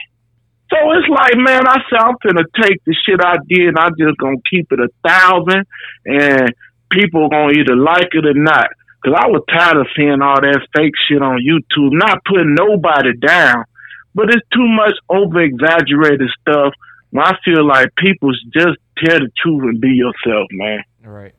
So 0.71 0.77
it's 0.93 1.09
like, 1.09 1.37
man, 1.37 1.69
I 1.69 1.79
said 1.89 2.01
I'm 2.01 2.17
finna 2.25 2.45
take 2.61 2.83
the 2.85 2.97
shit 3.07 3.21
I 3.23 3.37
did 3.49 3.69
and 3.69 3.79
I'm 3.79 3.95
just 3.97 4.19
gonna 4.19 4.43
keep 4.51 4.73
it 4.73 4.81
a 4.81 4.89
thousand 5.07 5.67
and 6.05 6.53
people 6.91 7.29
gonna 7.29 7.53
either 7.53 7.77
like 7.77 8.09
it 8.11 8.27
or 8.27 8.35
not. 8.35 8.69
Cause 9.05 9.15
I 9.15 9.29
was 9.29 9.45
tired 9.49 9.77
of 9.77 9.87
seeing 9.95 10.23
all 10.23 10.41
that 10.41 10.67
fake 10.75 10.95
shit 11.07 11.23
on 11.23 11.39
YouTube, 11.39 11.93
not 11.93 12.25
putting 12.25 12.55
nobody 12.55 13.13
down 13.19 13.67
but 14.15 14.29
it's 14.29 14.47
too 14.53 14.67
much 14.67 14.95
over 15.09 15.41
exaggerated 15.41 16.29
stuff. 16.41 16.73
I 17.17 17.37
feel 17.45 17.65
like 17.65 17.95
people 17.97 18.33
just 18.53 18.79
tell 18.99 19.21
the 19.21 19.31
truth 19.41 19.63
and 19.63 19.81
be 19.81 19.91
yourself, 19.91 20.49
man. 20.51 20.83
All 21.07 21.13
right. 21.13 21.35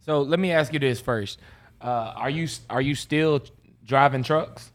So 0.00 0.22
let 0.22 0.40
me 0.40 0.50
ask 0.50 0.72
you 0.72 0.78
this 0.80 1.00
first. 1.00 1.38
Uh, 1.80 2.12
are 2.16 2.30
you 2.30 2.48
are 2.68 2.80
you 2.80 2.94
still 2.94 3.42
driving 3.84 4.22
trucks? 4.22 4.72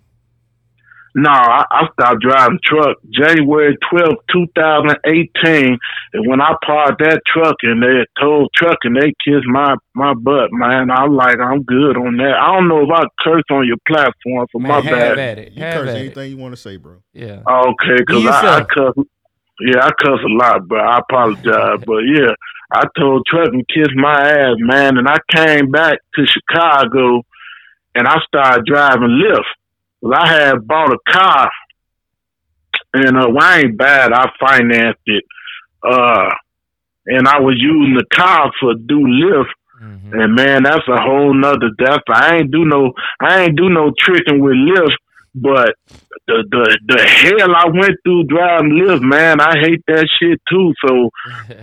No, 1.18 1.30
I, 1.32 1.64
I 1.72 1.88
stopped 1.94 2.22
driving 2.22 2.60
truck 2.64 2.98
January 3.10 3.78
twelfth, 3.90 4.20
2018. 4.34 5.78
And 6.14 6.28
when 6.28 6.42
I 6.42 6.54
parked 6.66 7.00
that 7.00 7.22
truck 7.26 7.56
and 7.64 7.82
they 7.82 8.06
told 8.20 8.50
truck 8.54 8.78
and 8.84 8.96
they 8.96 9.14
kissed 9.26 9.46
my, 9.48 9.76
my 9.94 10.14
butt, 10.14 10.50
man, 10.52 10.92
I'm 10.92 11.16
like, 11.16 11.38
I'm 11.40 11.64
good 11.64 11.96
on 11.98 12.18
that. 12.18 12.36
I 12.36 12.54
don't 12.56 12.68
know 12.68 12.82
if 12.84 12.90
I 12.94 13.04
curse 13.24 13.44
on 13.50 13.66
your 13.66 13.78
platform 13.88 14.48
for 14.52 14.60
Man, 14.60 14.70
my 14.70 14.82
have 14.82 15.16
bad. 15.16 15.18
at 15.20 15.38
it. 15.40 15.54
You 15.54 15.64
Have 15.64 15.74
curse 15.76 15.90
at 15.90 15.96
it. 15.96 16.00
anything 16.00 16.32
you 16.32 16.38
want 16.38 16.54
to 16.54 16.62
say, 16.62 16.76
bro. 16.78 16.98
Yeah. 17.14 17.42
Okay, 17.50 17.96
because 17.98 18.26
I, 18.28 18.58
I 18.60 18.64
cuss. 18.64 19.06
Yeah, 19.62 19.80
I 19.86 19.92
cuss 20.04 20.20
a 20.22 20.28
lot, 20.34 20.68
but 20.68 20.80
I 20.82 21.00
apologize. 21.00 21.80
but 21.88 22.00
yeah, 22.14 22.34
I 22.74 22.84
told 23.00 23.26
Truck 23.26 23.54
and 23.54 23.66
kissed 23.70 23.96
my 23.96 24.14
ass, 24.32 24.56
man, 24.60 24.98
and 24.98 25.08
I 25.08 25.18
came 25.34 25.72
back 25.72 25.98
to 26.16 26.26
Chicago 26.26 27.22
and 27.96 28.06
I 28.06 28.18
started 28.28 28.66
driving 28.66 29.22
Lyft. 29.24 29.44
Well, 30.06 30.14
I 30.14 30.28
had 30.28 30.68
bought 30.68 30.94
a 30.94 31.00
car, 31.12 31.50
and 32.94 33.18
uh, 33.18 33.28
well, 33.28 33.44
I 33.44 33.62
ain't 33.62 33.76
bad. 33.76 34.14
I 34.14 34.30
financed 34.40 35.02
it, 35.08 35.24
uh, 35.82 36.30
and 37.08 37.28
I 37.28 37.40
was 37.40 37.56
using 37.58 37.96
the 37.96 38.06
car 38.16 38.52
for 38.60 38.76
do 38.76 39.00
Lyft. 39.00 39.50
Mm-hmm. 39.82 40.20
And 40.20 40.36
man, 40.36 40.62
that's 40.62 40.88
a 40.88 41.02
whole 41.02 41.34
nother. 41.34 41.72
That's 41.80 42.04
I 42.08 42.36
ain't 42.36 42.52
do 42.52 42.66
no. 42.66 42.94
I 43.20 43.46
ain't 43.46 43.58
do 43.58 43.68
no 43.70 43.92
tricking 43.98 44.42
with 44.42 44.54
Lyft. 44.54 44.96
but 45.34 45.74
the 46.28 46.44
the 46.52 46.80
the 46.86 47.02
hell 47.02 47.56
I 47.56 47.66
went 47.66 47.96
through 48.04 48.26
driving 48.26 48.74
Lyft, 48.74 49.02
man, 49.02 49.42
I 49.42 49.58
hate 49.60 49.82
that 49.88 50.08
shit 50.20 50.40
too. 50.48 50.72
So 50.88 51.10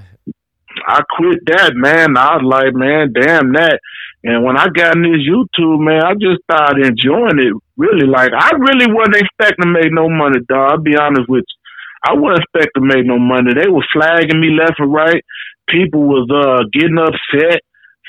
I 0.89 1.01
quit 1.17 1.47
that, 1.47 1.75
man. 1.77 2.17
I 2.17 2.39
was 2.39 2.43
like, 2.45 2.75
man, 2.75 3.13
damn 3.13 3.53
that. 3.53 3.79
And 4.25 4.45
when 4.45 4.57
I 4.57 4.69
got 4.69 4.95
in 4.95 5.03
this 5.03 5.27
YouTube, 5.27 5.83
man, 5.83 6.03
I 6.03 6.15
just 6.15 6.43
started 6.47 6.87
enjoying 6.87 7.43
it. 7.43 7.55
Really, 7.77 8.07
like 8.07 8.31
I 8.31 8.55
really 8.55 8.87
wasn't 8.87 9.17
expecting 9.17 9.67
to 9.67 9.71
make 9.71 9.91
no 9.91 10.09
money, 10.09 10.39
dog. 10.49 10.73
I'll 10.73 10.83
be 10.83 10.97
honest 10.97 11.29
with 11.29 11.43
you. 11.43 11.59
I 12.05 12.15
wasn't 12.15 12.45
expecting 12.47 12.83
to 12.83 12.95
make 12.95 13.07
no 13.07 13.19
money. 13.19 13.55
They 13.55 13.69
were 13.69 13.85
flagging 13.93 14.41
me 14.41 14.55
left 14.55 14.79
and 14.79 14.93
right. 14.93 15.23
People 15.69 16.03
was 16.03 16.31
uh 16.31 16.63
getting 16.73 16.99
upset. 16.99 17.61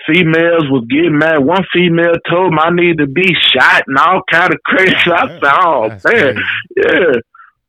Females 0.05 0.69
was 0.69 0.85
getting 0.89 1.17
mad. 1.17 1.37
One 1.37 1.63
female 1.73 2.13
told 2.29 2.51
me 2.51 2.59
I 2.61 2.69
need 2.69 2.97
to 2.97 3.07
be 3.07 3.33
shot 3.53 3.83
and 3.87 3.97
all 3.97 4.21
kind 4.29 4.53
of 4.53 4.59
crazy. 4.65 4.93
I 5.09 5.27
said, 5.27 5.43
"Oh 5.65 5.89
That's 5.89 6.03
man, 6.05 6.13
crazy. 6.13 6.41
yeah." 6.77 7.13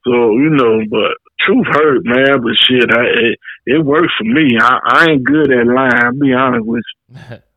So 0.04 0.12
you 0.36 0.50
know, 0.50 0.82
but 0.90 1.16
truth 1.40 1.66
hurt, 1.70 2.04
man. 2.04 2.42
But 2.42 2.56
shit, 2.60 2.90
I, 2.90 3.04
it, 3.24 3.38
it 3.66 3.84
worked 3.84 4.12
for 4.18 4.24
me. 4.24 4.58
I, 4.60 4.78
I 4.84 5.10
ain't 5.12 5.24
good 5.24 5.50
at 5.52 5.66
lying. 5.66 5.94
I'll 5.94 6.12
be 6.18 6.32
honest 6.32 6.66
with 6.66 6.84
you. 7.08 7.36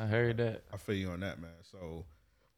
I 0.00 0.06
heard 0.06 0.38
that. 0.38 0.62
I 0.72 0.76
feel 0.76 0.96
you 0.96 1.10
on 1.10 1.20
that, 1.20 1.40
man. 1.40 1.50
So 1.70 2.04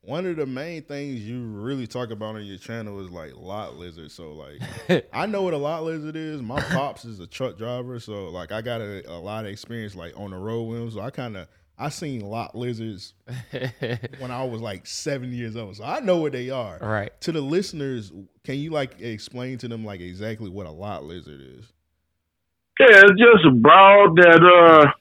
one 0.00 0.24
of 0.24 0.36
the 0.36 0.46
main 0.46 0.82
things 0.82 1.20
you 1.20 1.42
really 1.42 1.86
talk 1.86 2.10
about 2.10 2.36
on 2.36 2.44
your 2.44 2.58
channel 2.58 3.04
is 3.04 3.10
like 3.10 3.32
lot 3.36 3.76
lizard. 3.76 4.10
So 4.10 4.32
like 4.32 5.06
I 5.12 5.26
know 5.26 5.42
what 5.42 5.52
a 5.52 5.58
lot 5.58 5.84
lizard 5.84 6.16
is. 6.16 6.40
My 6.40 6.60
pops 6.60 7.04
is 7.04 7.20
a 7.20 7.26
truck 7.26 7.58
driver, 7.58 7.98
so 8.00 8.28
like 8.28 8.52
I 8.52 8.62
got 8.62 8.80
a, 8.80 9.10
a 9.10 9.18
lot 9.18 9.44
of 9.44 9.50
experience 9.50 9.94
like 9.94 10.18
on 10.18 10.30
the 10.30 10.36
road 10.36 10.62
with 10.62 10.80
him. 10.80 10.90
So 10.92 11.00
I 11.00 11.10
kind 11.10 11.36
of 11.36 11.48
I 11.78 11.90
seen 11.90 12.22
lot 12.22 12.54
lizards 12.56 13.14
when 14.18 14.30
I 14.30 14.44
was 14.44 14.62
like 14.62 14.86
seven 14.86 15.32
years 15.32 15.56
old. 15.56 15.76
So 15.76 15.84
I 15.84 16.00
know 16.00 16.18
what 16.18 16.32
they 16.32 16.48
are. 16.50 16.78
Right. 16.78 17.20
To 17.22 17.32
the 17.32 17.42
listeners, 17.42 18.12
can 18.44 18.54
you 18.56 18.70
like 18.70 19.00
explain 19.00 19.58
to 19.58 19.68
them 19.68 19.84
like 19.84 20.00
exactly 20.00 20.48
what 20.48 20.66
a 20.66 20.70
lot 20.70 21.04
lizard 21.04 21.40
is? 21.40 21.72
Yeah, 22.78 23.02
it's 23.04 23.20
just 23.20 23.44
a 23.46 23.50
broad 23.50 24.16
that 24.16 24.42
uh 24.42 24.92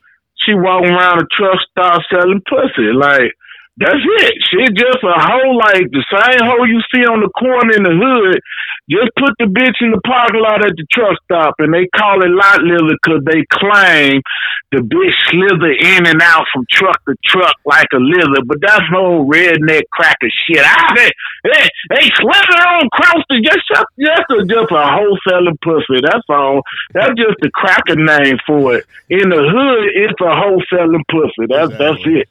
she 0.46 0.54
walking 0.54 0.94
around 0.94 1.22
a 1.22 1.28
truck 1.34 1.58
stop 1.72 2.02
selling 2.10 2.42
pussy. 2.48 2.94
Like 2.94 3.34
That's 3.78 4.00
it. 4.24 4.34
She 4.48 4.64
just 4.72 5.04
a 5.04 5.18
hoe 5.20 5.52
like 5.52 5.92
the 5.92 6.06
same 6.08 6.40
hoe 6.48 6.64
you 6.64 6.80
see 6.96 7.04
on 7.04 7.20
the 7.20 7.32
corner 7.36 7.76
in 7.76 7.84
the 7.84 7.92
hood. 7.92 8.40
Just 8.88 9.12
put 9.18 9.34
the 9.42 9.50
bitch 9.52 9.82
in 9.82 9.92
the 9.92 10.00
parking 10.06 10.40
lot 10.40 10.64
at 10.64 10.78
the 10.78 10.86
truck 10.94 11.18
stop, 11.26 11.56
and 11.58 11.74
they 11.74 11.90
call 11.98 12.22
it 12.22 12.30
lot 12.30 12.62
lizard 12.62 12.96
because 13.02 13.26
they 13.26 13.42
claim 13.50 14.22
the 14.72 14.80
bitch 14.80 15.18
slither 15.28 15.74
in 15.74 16.06
and 16.06 16.22
out 16.22 16.46
from 16.54 16.64
truck 16.72 16.96
to 17.10 17.18
truck 17.26 17.58
like 17.66 17.90
a 17.92 18.00
lizard. 18.00 18.46
But 18.48 18.62
that's 18.62 18.86
no 18.94 19.26
redneck 19.26 19.90
cracker 19.92 20.30
shit. 20.46 20.62
I 20.62 20.78
they 20.96 21.10
they, 21.50 21.64
they 21.98 22.06
slither 22.16 22.62
on 22.62 22.88
across 22.88 23.26
the 23.28 23.42
just 23.42 23.65
just 24.36 24.50
just 24.50 24.72
a, 24.72 24.76
wholesaling 24.76 25.60
pussy. 25.64 26.02
That's 26.02 26.26
all. 26.30 26.62
That's 26.94 27.14
just 27.16 27.38
the 27.42 27.50
cracker 27.54 27.96
name 27.96 28.38
for 28.46 28.76
it. 28.76 28.86
In 29.10 29.30
the 29.30 29.42
hood, 29.42 29.90
it's 29.96 30.20
a 30.22 30.34
wholesaling 30.36 31.04
pussy. 31.10 31.48
That's 31.48 31.72
that's 31.78 32.02
it. 32.06 32.30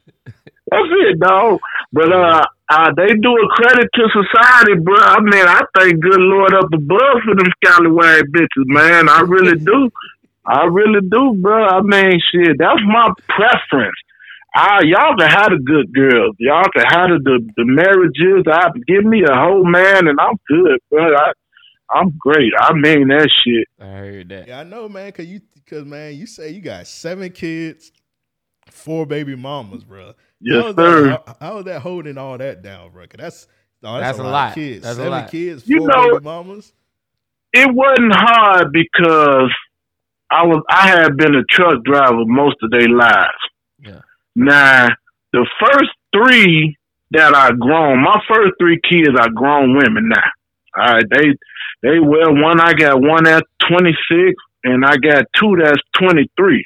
That's 0.70 0.88
it, 0.90 1.20
dog. 1.20 1.60
But 1.92 2.12
uh, 2.12 2.42
uh, 2.68 2.90
they 2.96 3.14
do 3.14 3.32
a 3.36 3.48
credit 3.54 3.88
to 3.94 4.08
society, 4.08 4.80
bro. 4.80 4.96
I 4.96 5.20
mean, 5.20 5.46
I 5.46 5.62
thank 5.78 6.00
good 6.00 6.20
Lord 6.20 6.54
up 6.54 6.72
above 6.72 7.22
for 7.24 7.34
them 7.34 7.52
scallywag 7.62 8.24
bitches, 8.32 8.66
man. 8.66 9.08
I 9.08 9.20
really 9.20 9.58
do. 9.58 9.90
I 10.46 10.64
really 10.64 11.00
do, 11.08 11.36
bro. 11.40 11.64
I 11.64 11.80
mean, 11.82 12.20
shit, 12.32 12.56
that's 12.58 12.80
my 12.86 13.10
preference. 13.28 13.96
I, 14.56 14.82
y'all 14.84 15.16
can 15.18 15.28
have 15.28 15.50
the 15.50 15.62
good 15.64 15.92
girls. 15.92 16.36
Y'all 16.38 16.68
can 16.74 16.84
have 16.86 17.08
the, 17.10 17.18
the, 17.24 17.50
the 17.56 17.64
marriages. 17.64 18.44
I 18.46 18.70
give 18.86 19.04
me 19.04 19.24
a 19.24 19.34
whole 19.34 19.64
man, 19.64 20.06
and 20.06 20.18
I'm 20.20 20.38
good, 20.46 20.78
bro. 20.90 21.14
I, 21.14 21.32
I'm 21.90 22.10
great. 22.18 22.52
I 22.58 22.72
mean 22.72 23.08
that 23.08 23.28
shit. 23.44 23.68
I 23.80 23.84
heard 23.90 24.28
that. 24.30 24.48
Yeah, 24.48 24.60
I 24.60 24.64
know, 24.64 24.88
man. 24.88 25.12
Cause 25.12 25.26
you, 25.26 25.40
cause 25.66 25.84
man, 25.84 26.14
you 26.14 26.26
say 26.26 26.50
you 26.50 26.60
got 26.60 26.86
seven 26.86 27.30
kids, 27.30 27.92
four 28.70 29.06
baby 29.06 29.36
mamas, 29.36 29.84
bro. 29.84 30.12
Yes, 30.40 30.62
how 30.62 30.68
is 30.70 30.76
sir. 30.76 31.02
That, 31.08 31.22
how, 31.26 31.36
how 31.40 31.58
is 31.58 31.64
that 31.66 31.80
holding 31.82 32.18
all 32.18 32.38
that 32.38 32.62
down, 32.62 32.90
bro? 32.90 33.06
'Cause 33.06 33.16
that's 33.18 33.48
no, 33.82 33.94
that's, 34.00 34.16
That's 34.16 34.18
a, 34.18 34.22
a 34.22 34.24
lot, 34.24 34.30
lot. 34.32 34.48
of 34.48 34.54
kids. 34.54 34.82
That's 34.82 34.94
a 34.94 34.96
seven 34.96 35.10
lot. 35.12 35.30
kids, 35.30 35.68
You 35.68 35.78
four 35.78 35.88
know- 35.88 36.12
baby 36.14 36.24
mamas. 36.24 36.72
it 37.52 37.74
wasn't 37.74 38.12
hard 38.14 38.72
because 38.72 39.50
I 40.30 40.46
was 40.46 40.62
I 40.70 40.88
had 40.88 41.16
been 41.18 41.34
a 41.34 41.44
truck 41.50 41.84
driver 41.84 42.24
most 42.24 42.56
of 42.62 42.70
their 42.70 42.88
lives. 42.88 43.28
Yeah. 43.78 44.00
Now 44.34 44.88
the 45.32 45.46
first 45.60 45.90
three 46.14 46.76
that 47.10 47.34
I 47.34 47.50
grown, 47.52 48.02
my 48.02 48.20
first 48.26 48.52
three 48.58 48.80
kids 48.88 49.10
are 49.20 49.28
grown 49.30 49.76
women 49.76 50.08
now. 50.08 50.30
All 50.76 50.94
right, 50.94 51.04
they 51.10 51.26
they 51.82 51.98
well 52.00 52.34
one 52.34 52.60
I 52.60 52.74
got 52.74 53.00
one 53.00 53.26
at 53.26 53.44
twenty 53.68 53.96
six 54.10 54.34
and 54.64 54.84
I 54.84 54.96
got 54.96 55.24
two 55.38 55.56
that's 55.62 55.80
twenty 55.96 56.30
three. 56.36 56.64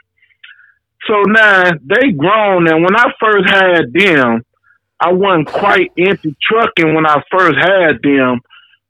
So 1.07 1.23
now 1.27 1.71
they 1.85 2.13
grown 2.13 2.69
and 2.69 2.83
when 2.83 2.97
I 2.97 3.07
first 3.21 3.49
had 3.49 3.93
them, 3.93 4.45
I 5.01 5.13
wasn't 5.13 5.49
quite 5.49 5.93
into 5.97 6.35
trucking 6.43 6.95
when 6.95 7.07
I 7.07 7.23
first 7.31 7.57
had 7.59 8.03
them. 8.03 8.41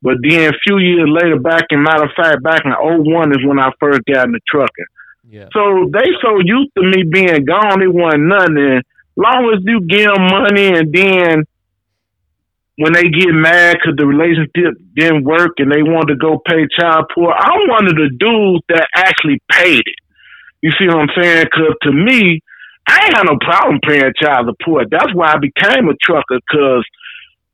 But 0.01 0.19
then 0.23 0.55
a 0.55 0.59
few 0.65 0.79
years 0.79 1.09
later, 1.11 1.39
back 1.39 1.67
in 1.71 1.83
matter 1.83 2.05
of 2.05 2.11
fact, 2.17 2.43
back 2.43 2.65
in 2.65 2.73
'01 2.73 3.33
is 3.33 3.45
when 3.45 3.59
I 3.59 3.71
first 3.81 4.03
got 4.07 4.27
into 4.27 4.41
trucking. 4.49 4.87
Yeah. 5.29 5.49
So 5.53 5.91
they 5.93 6.09
so 6.23 6.39
used 6.43 6.71
to 6.77 6.83
me 6.83 7.03
being 7.03 7.45
gone, 7.45 7.83
it 7.83 7.93
wasn't 7.93 8.29
nothing. 8.29 8.57
And 8.59 8.85
long 9.17 9.53
as 9.53 9.63
you 9.65 9.81
give 9.87 10.11
them 10.11 10.27
money 10.31 10.69
and 10.79 10.93
then 10.93 11.45
when 12.79 12.93
they 12.93 13.11
get 13.11 13.35
mad 13.35 13.75
because 13.75 13.99
the 13.99 14.07
relationship 14.07 14.79
didn't 14.95 15.25
work 15.25 15.59
and 15.59 15.67
they 15.67 15.83
wanted 15.83 16.15
to 16.15 16.23
go 16.23 16.39
pay 16.47 16.63
child 16.79 17.11
support, 17.11 17.35
I'm 17.35 17.67
one 17.67 17.91
of 17.91 17.99
the 17.99 18.07
dudes 18.15 18.63
that 18.71 18.87
actually 18.95 19.43
paid 19.51 19.83
it. 19.83 19.99
You 20.63 20.71
see 20.79 20.87
what 20.87 21.03
I'm 21.03 21.11
saying? 21.21 21.51
Because 21.51 21.75
to 21.83 21.93
me, 21.93 22.39
I 22.87 23.03
ain't 23.03 23.15
got 23.15 23.27
no 23.27 23.37
problem 23.43 23.81
paying 23.83 24.15
child 24.23 24.47
support. 24.47 24.87
That's 24.95 25.13
why 25.13 25.35
I 25.35 25.39
became 25.43 25.91
a 25.91 25.99
trucker 25.99 26.39
because 26.39 26.87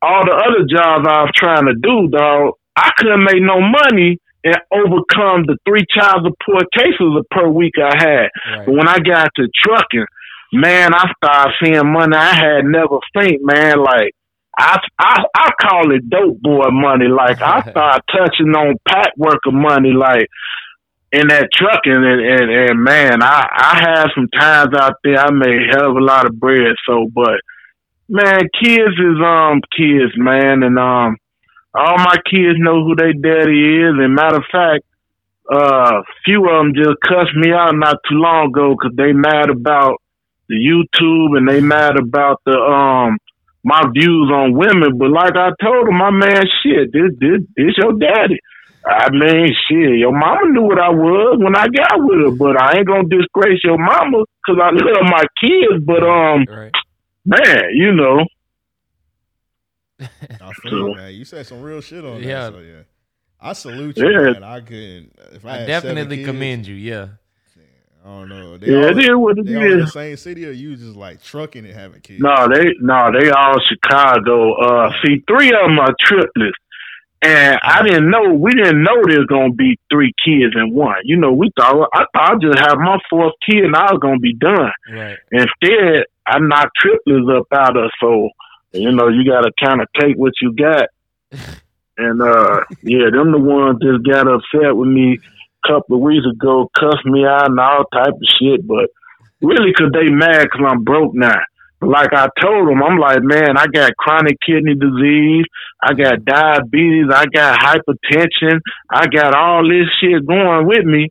all 0.04 0.28
the 0.28 0.36
other 0.36 0.68
jobs 0.68 1.08
I 1.08 1.24
was 1.24 1.32
trying 1.34 1.72
to 1.72 1.74
do, 1.74 2.08
dog, 2.12 2.60
I 2.76 2.92
couldn't 2.98 3.24
make 3.24 3.40
no 3.40 3.64
money 3.64 4.20
and 4.44 4.60
overcome 4.70 5.48
the 5.48 5.56
three 5.64 5.88
child 5.88 6.28
support 6.28 6.68
cases 6.76 7.24
per 7.30 7.48
week 7.48 7.80
I 7.80 7.96
had. 7.96 8.28
Right. 8.28 8.66
But 8.66 8.74
when 8.76 8.88
I 8.88 8.98
got 9.00 9.32
to 9.36 9.48
trucking, 9.64 10.04
man, 10.52 10.92
I 10.92 11.08
started 11.16 11.54
seeing 11.64 11.92
money 11.92 12.14
I 12.14 12.34
had 12.34 12.68
never 12.68 13.00
seen, 13.16 13.40
man. 13.40 13.80
Like 13.80 14.12
I 14.58 14.78
I 14.98 15.24
I 15.34 15.50
call 15.60 15.94
it 15.94 16.08
dope 16.08 16.40
boy 16.40 16.70
money. 16.70 17.08
Like 17.08 17.42
I 17.42 17.60
start 17.70 18.02
touching 18.10 18.54
on 18.54 18.76
pack 18.88 19.12
worker 19.16 19.52
money, 19.52 19.92
like 19.92 20.28
in 21.12 21.28
that 21.28 21.48
trucking 21.52 21.92
and, 21.92 22.20
and, 22.20 22.50
and 22.50 22.82
man, 22.82 23.22
I, 23.22 23.46
I 23.52 23.78
had 23.78 24.06
some 24.16 24.28
times 24.28 24.74
out 24.76 24.94
there 25.04 25.18
I 25.18 25.30
made 25.30 25.70
hell 25.70 25.90
of 25.90 25.96
a 25.96 26.04
lot 26.04 26.26
of 26.26 26.38
bread. 26.38 26.74
So 26.88 27.08
but 27.14 27.40
man, 28.08 28.40
kids 28.62 28.94
is 28.98 29.20
um 29.24 29.60
kids, 29.76 30.12
man, 30.16 30.62
and 30.62 30.78
um 30.78 31.16
all 31.74 31.98
my 31.98 32.16
kids 32.30 32.58
know 32.58 32.84
who 32.84 32.94
their 32.94 33.12
daddy 33.12 33.82
is. 33.82 33.94
And 33.98 34.14
matter 34.14 34.36
of 34.36 34.44
fact, 34.50 34.84
uh, 35.52 36.02
few 36.24 36.48
of 36.48 36.64
them 36.64 36.74
just 36.74 37.00
cussed 37.06 37.34
me 37.36 37.52
out 37.52 37.74
not 37.74 37.96
too 38.08 38.16
long 38.16 38.48
ago 38.48 38.76
because 38.78 38.96
they 38.96 39.12
mad 39.12 39.50
about 39.50 40.00
the 40.48 40.54
YouTube 40.54 41.36
and 41.36 41.48
they 41.48 41.60
mad 41.60 41.98
about 41.98 42.40
the 42.46 42.52
um 42.52 43.18
my 43.64 43.82
views 43.92 44.30
on 44.32 44.52
women. 44.54 44.98
But 44.98 45.10
like 45.10 45.34
I 45.36 45.50
told 45.62 45.88
him, 45.88 45.96
my 45.98 46.10
man, 46.10 46.44
shit, 46.62 46.92
this 46.92 47.10
this 47.18 47.40
this 47.56 47.74
your 47.78 47.98
daddy. 47.98 48.38
I 48.86 49.08
mean, 49.10 49.48
shit, 49.66 49.96
your 49.98 50.12
mama 50.12 50.44
knew 50.52 50.62
what 50.62 50.78
I 50.78 50.90
was 50.90 51.38
when 51.40 51.56
I 51.56 51.68
got 51.68 51.96
with 52.04 52.18
her, 52.20 52.30
but 52.36 52.60
I 52.60 52.76
ain't 52.78 52.86
gonna 52.86 53.08
disgrace 53.08 53.60
your 53.64 53.78
mama 53.78 54.24
because 54.44 54.60
I 54.62 54.68
love 54.70 55.02
my 55.08 55.24
kids. 55.40 55.82
But 55.84 56.02
um, 56.04 56.44
Right. 56.46 56.72
man, 57.24 57.62
you 57.72 57.92
know, 57.94 58.26
I 60.40 60.52
feel 60.52 60.72
you, 60.90 60.94
man. 60.94 61.14
You 61.14 61.24
said 61.24 61.46
some 61.46 61.62
real 61.62 61.80
shit 61.80 62.04
on 62.04 62.22
Yeah. 62.22 62.50
that. 62.50 62.52
So 62.52 62.60
yeah, 62.60 62.82
I 63.40 63.54
salute 63.54 63.96
you, 63.96 64.10
Yeah. 64.10 64.32
man. 64.34 64.44
I 64.44 64.60
couldn't. 64.60 65.18
If 65.32 65.46
I, 65.46 65.48
I 65.48 65.56
had 65.58 65.66
definitely 65.66 66.02
seven 66.02 66.16
kids, 66.18 66.26
commend 66.28 66.66
you. 66.66 66.74
Yeah. 66.74 67.08
I 68.04 68.08
don't 68.08 68.28
know. 68.28 68.58
They 68.58 68.66
yeah, 68.66 68.88
all, 68.88 68.98
it 68.98 68.98
is 68.98 69.10
what 69.14 69.38
it 69.38 69.46
they 69.46 69.56
all 69.56 69.72
in 69.72 69.80
the 69.80 69.86
same 69.86 70.16
city, 70.18 70.46
or 70.46 70.50
you 70.50 70.76
just 70.76 70.94
like 70.94 71.22
trucking 71.22 71.64
and 71.64 71.74
having 71.74 72.02
kids? 72.02 72.20
No, 72.20 72.46
they 72.52 72.74
no, 72.80 73.10
they 73.18 73.30
all 73.30 73.58
Chicago. 73.66 74.54
Uh, 74.54 74.92
see, 75.02 75.24
three 75.26 75.48
of 75.48 75.60
them 75.64 75.78
are 75.78 75.94
triplets, 76.04 76.58
and 77.22 77.58
I 77.62 77.82
didn't 77.82 78.10
know. 78.10 78.34
We 78.34 78.52
didn't 78.52 78.82
know 78.82 79.02
there's 79.06 79.26
gonna 79.26 79.54
be 79.54 79.78
three 79.90 80.12
kids 80.22 80.54
in 80.54 80.74
one. 80.74 80.98
You 81.04 81.16
know, 81.16 81.32
we 81.32 81.50
thought 81.56 81.88
I 81.94 82.04
thought 82.12 82.34
I'd 82.34 82.40
just 82.42 82.58
have 82.58 82.76
my 82.76 82.98
fourth 83.08 83.32
kid 83.48 83.64
and 83.64 83.74
I 83.74 83.84
was 83.84 84.00
gonna 84.02 84.18
be 84.18 84.34
done. 84.34 84.72
Right. 84.92 85.16
Instead, 85.32 86.04
I 86.26 86.38
knocked 86.40 86.76
triplets 86.76 87.26
up 87.34 87.46
out 87.52 87.78
of. 87.78 87.90
So, 88.02 88.28
you 88.72 88.92
know, 88.92 89.08
you 89.08 89.24
got 89.24 89.42
to 89.42 89.52
kind 89.64 89.80
of 89.80 89.88
take 89.98 90.16
what 90.16 90.32
you 90.42 90.54
got. 90.54 90.88
And 91.96 92.20
uh, 92.20 92.64
yeah, 92.82 93.10
them 93.12 93.30
the 93.30 93.38
ones 93.38 93.78
just 93.80 94.04
got 94.04 94.26
upset 94.26 94.74
with 94.74 94.88
me 94.88 95.20
couple 95.66 95.96
of 95.96 96.02
weeks 96.02 96.26
ago, 96.30 96.70
cussed 96.78 97.04
me 97.04 97.24
out 97.24 97.48
and 97.48 97.58
all 97.58 97.84
type 97.92 98.14
of 98.14 98.28
shit. 98.38 98.66
But 98.66 98.90
really, 99.40 99.72
cause 99.72 99.90
they 99.92 100.10
mad 100.10 100.50
cause 100.50 100.62
I'm 100.66 100.84
broke 100.84 101.14
now. 101.14 101.40
But 101.80 101.90
like 101.90 102.12
I 102.12 102.28
told 102.40 102.68
them, 102.68 102.82
I'm 102.82 102.98
like, 102.98 103.22
man, 103.22 103.56
I 103.56 103.66
got 103.66 103.96
chronic 103.96 104.38
kidney 104.44 104.74
disease, 104.74 105.44
I 105.82 105.92
got 105.94 106.24
diabetes, 106.24 107.06
I 107.12 107.24
got 107.26 107.60
hypertension, 107.60 108.60
I 108.90 109.06
got 109.06 109.34
all 109.34 109.62
this 109.68 109.88
shit 110.00 110.26
going 110.26 110.66
with 110.66 110.84
me. 110.84 111.08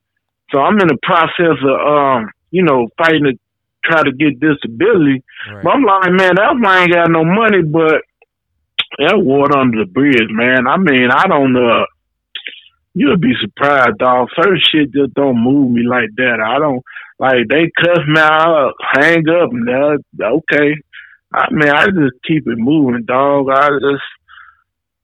So 0.52 0.60
I'm 0.60 0.80
in 0.80 0.88
the 0.88 0.98
process 1.02 1.58
of, 1.62 1.80
um, 1.88 2.30
you 2.52 2.64
know, 2.64 2.88
fighting 2.98 3.24
to 3.24 3.34
try 3.84 4.04
to 4.04 4.12
get 4.12 4.40
disability. 4.40 5.24
Right. 5.50 5.64
But 5.64 5.70
I'm 5.72 5.84
like, 5.84 6.12
man, 6.12 6.32
that's 6.36 6.56
why 6.62 6.78
I 6.78 6.82
ain't 6.84 6.94
got 6.94 7.12
no 7.12 7.26
money, 7.26 7.62
but 7.64 8.02
that 9.00 9.18
water 9.18 9.58
under 9.58 9.84
the 9.84 9.92
bridge, 9.92 10.30
man. 10.30 10.68
I 10.68 10.78
mean, 10.78 11.10
I 11.12 11.28
don't 11.28 11.56
uh 11.56 11.86
you'll 12.94 13.18
be 13.18 13.34
surprised, 13.42 13.98
dog. 14.00 14.30
Certain 14.36 14.60
shit 14.60 14.94
just 14.94 15.14
don't 15.14 15.44
move 15.44 15.72
me 15.72 15.84
like 15.84 16.10
that. 16.18 16.40
I 16.46 16.60
don't 16.60 16.84
like 17.20 17.48
they 17.50 17.72
cuss 17.78 18.00
me 18.08 18.20
out, 18.20 18.74
hang 18.94 19.24
up 19.30 19.50
that 19.52 20.00
okay. 20.22 20.76
I 21.34 21.48
mean, 21.52 21.70
I 21.70 21.86
just 21.86 22.22
keep 22.28 22.46
it 22.46 22.58
moving, 22.58 23.06
dog. 23.06 23.48
I 23.52 23.70
just 23.70 24.04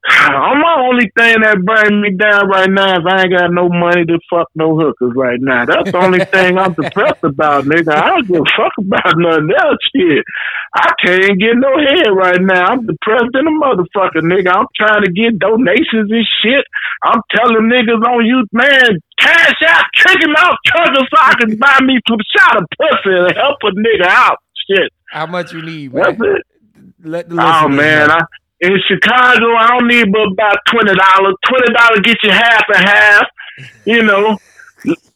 I'm 0.07 0.63
the 0.63 0.75
only 0.79 1.11
thing 1.17 1.43
that 1.43 1.59
brings 1.59 1.91
me 1.99 2.15
down 2.15 2.47
right 2.47 2.71
now 2.71 2.97
is 2.97 3.03
I 3.03 3.27
ain't 3.27 3.35
got 3.35 3.51
no 3.51 3.67
money 3.67 4.05
to 4.05 4.19
fuck 4.31 4.47
no 4.55 4.77
hookers 4.79 5.11
right 5.15 5.39
now. 5.41 5.65
That's 5.67 5.91
the 5.91 5.99
only 5.99 6.23
thing 6.31 6.57
I'm 6.57 6.73
depressed 6.73 7.23
about, 7.23 7.65
nigga. 7.65 7.91
I 7.91 8.07
don't 8.15 8.27
give 8.27 8.39
a 8.39 8.51
fuck 8.55 8.73
about 8.79 9.13
nothing 9.19 9.51
else. 9.59 9.81
Shit. 9.91 10.23
I 10.73 10.87
can't 11.03 11.35
get 11.39 11.59
no 11.59 11.75
head 11.83 12.15
right 12.15 12.39
now. 12.39 12.71
I'm 12.71 12.85
depressed 12.85 13.35
in 13.35 13.43
a 13.43 13.55
motherfucker, 13.59 14.23
nigga. 14.23 14.55
I'm 14.55 14.71
trying 14.77 15.03
to 15.03 15.11
get 15.11 15.39
donations 15.39 16.07
and 16.07 16.27
shit. 16.41 16.63
I'm 17.03 17.19
telling 17.35 17.67
niggas 17.67 17.99
on 17.99 18.25
you, 18.25 18.45
man, 18.53 18.99
cash 19.19 19.59
out, 19.67 19.85
kick 19.95 20.21
him 20.21 20.35
out, 20.37 20.55
trucker 20.65 21.03
so 21.11 21.17
I 21.19 21.33
can 21.39 21.57
buy 21.57 21.77
me 21.83 21.99
some 22.07 22.19
shot 22.37 22.57
of 22.57 22.67
pussy 22.79 23.15
and 23.15 23.35
help 23.35 23.57
a 23.63 23.71
nigga 23.75 24.07
out. 24.07 24.37
Shit. 24.69 24.91
How 25.11 25.25
much 25.25 25.53
you 25.53 25.61
need, 25.61 25.93
man? 25.93 26.17
it. 26.19 26.43
Let 27.01 27.29
the 27.29 27.35
Oh 27.39 27.67
man, 27.67 28.07
know. 28.09 28.15
I, 28.15 28.21
in 28.61 28.77
Chicago, 28.87 29.55
I 29.55 29.67
don't 29.67 29.87
need 29.87 30.11
but 30.11 30.31
about 30.31 30.57
twenty 30.67 30.93
dollars. 30.93 31.35
Twenty 31.47 31.73
dollars 31.73 31.99
get 32.03 32.17
you 32.23 32.31
half 32.31 32.65
and 32.75 32.89
half. 32.89 33.27
You 33.85 34.03
know, 34.03 34.37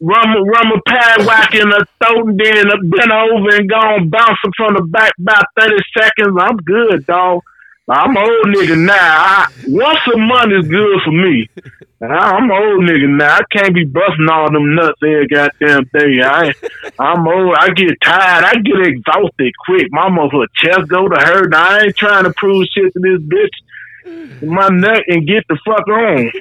rum 0.00 0.28
rum 0.44 0.72
a 0.72 0.80
pad 0.88 1.26
whack 1.26 1.54
in 1.54 1.68
the 1.68 1.86
throat 1.98 2.28
and 2.28 2.40
then 2.40 2.90
bent 2.90 3.12
over 3.12 3.56
and 3.56 3.68
gone 3.68 4.08
bouncing 4.08 4.52
from 4.56 4.74
the 4.74 4.82
back 4.82 5.12
about 5.18 5.44
thirty 5.58 5.82
seconds. 5.98 6.36
I'm 6.38 6.56
good, 6.56 7.06
dog. 7.06 7.40
I'm 7.86 8.16
an 8.16 8.22
old 8.22 8.56
nigga 8.56 8.78
now. 8.78 8.94
I, 8.96 9.46
once 9.68 10.00
a 10.14 10.16
month 10.16 10.52
is 10.52 10.68
good 10.68 11.00
for 11.04 11.12
me. 11.12 11.50
I'm 12.00 12.44
an 12.44 12.50
old 12.50 12.84
nigga 12.84 13.08
now. 13.08 13.36
I 13.36 13.40
can't 13.52 13.74
be 13.74 13.84
busting 13.84 14.28
all 14.30 14.50
them 14.50 14.74
nuts 14.74 14.98
every 15.02 15.26
goddamn 15.26 15.84
day. 15.92 16.22
I, 16.22 16.52
I'm 16.98 17.28
old. 17.28 17.54
I 17.58 17.70
get 17.70 18.00
tired. 18.02 18.44
I 18.44 18.54
get 18.54 18.86
exhausted 18.86 19.52
quick. 19.66 19.88
My 19.90 20.08
motherfucker 20.08 20.46
chest 20.54 20.88
go 20.88 21.08
to 21.08 21.20
hurt. 21.20 21.54
I 21.54 21.84
ain't 21.84 21.96
trying 21.96 22.24
to 22.24 22.32
prove 22.34 22.66
shit 22.72 22.90
to 22.94 23.00
this 23.00 23.20
bitch. 23.20 24.42
My 24.42 24.68
neck 24.68 25.04
and 25.08 25.26
get 25.26 25.44
the 25.48 25.58
fuck 25.66 25.86
on. 25.88 26.32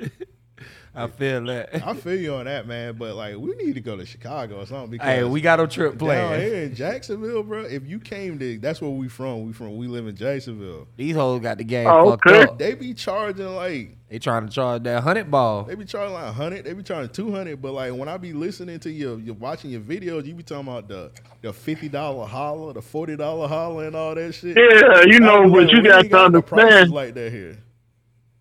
I 0.95 1.07
feel 1.07 1.43
that. 1.45 1.85
I 1.87 1.95
feel 1.95 2.15
you 2.19 2.35
on 2.35 2.45
that, 2.45 2.67
man. 2.67 2.95
But 2.97 3.15
like, 3.15 3.35
we 3.37 3.55
need 3.55 3.73
to 3.73 3.81
go 3.81 3.97
to 3.97 4.05
Chicago 4.05 4.61
or 4.61 4.65
something. 4.67 4.91
Because 4.91 5.07
Hey, 5.07 5.23
we 5.23 5.41
got 5.41 5.59
a 5.59 5.67
trip 5.67 5.93
down 5.93 5.97
planned. 5.99 6.43
here 6.43 6.55
in 6.63 6.75
Jacksonville, 6.75 7.41
bro. 7.41 7.63
If 7.63 7.87
you 7.87 7.99
came 7.99 8.37
to, 8.37 8.59
that's 8.59 8.79
where 8.79 8.91
we 8.91 9.07
from. 9.07 9.45
We 9.47 9.53
from. 9.53 9.75
We 9.77 9.87
live 9.87 10.05
in 10.05 10.15
Jacksonville. 10.15 10.87
These 10.95 11.15
hoes 11.15 11.41
got 11.41 11.57
the 11.57 11.63
game 11.63 11.87
Oh, 11.87 12.11
fucked 12.11 12.27
okay. 12.27 12.43
up. 12.43 12.59
They 12.59 12.75
be 12.75 12.93
charging 12.93 13.55
like 13.55 13.97
They 14.07 14.19
trying 14.19 14.45
to 14.47 14.53
charge 14.53 14.83
that 14.83 15.01
hundred 15.01 15.31
ball. 15.31 15.63
they 15.63 15.73
be 15.73 15.85
charging 15.85 16.13
like 16.13 16.31
hundred. 16.31 16.65
They 16.65 16.73
be 16.73 16.83
charging 16.83 17.11
two 17.11 17.31
hundred. 17.31 17.59
But 17.59 17.71
like 17.71 17.91
when 17.93 18.07
I 18.07 18.17
be 18.17 18.33
listening 18.33 18.79
to 18.81 18.91
you, 18.91 19.17
you 19.17 19.33
watching 19.33 19.71
your 19.71 19.81
videos, 19.81 20.25
you 20.27 20.35
be 20.35 20.43
talking 20.43 20.67
about 20.67 20.87
the 20.87 21.09
the 21.41 21.51
fifty 21.51 21.89
dollar 21.89 22.27
holler, 22.27 22.71
the 22.73 22.83
forty 22.83 23.15
dollar 23.15 23.47
holler, 23.47 23.87
and 23.87 23.95
all 23.95 24.13
that 24.13 24.33
shit. 24.33 24.55
Yeah, 24.55 25.01
you 25.07 25.15
I 25.15 25.19
know, 25.19 25.41
was 25.47 25.51
but 25.51 25.63
like, 25.63 25.71
you 25.71 25.81
we 25.81 25.87
got 25.89 26.03
ain't 26.03 26.11
to 26.11 26.29
no 26.29 26.41
prices 26.43 26.65
understand. 26.65 26.91
like 26.91 27.13
that 27.15 27.31
here. 27.31 27.57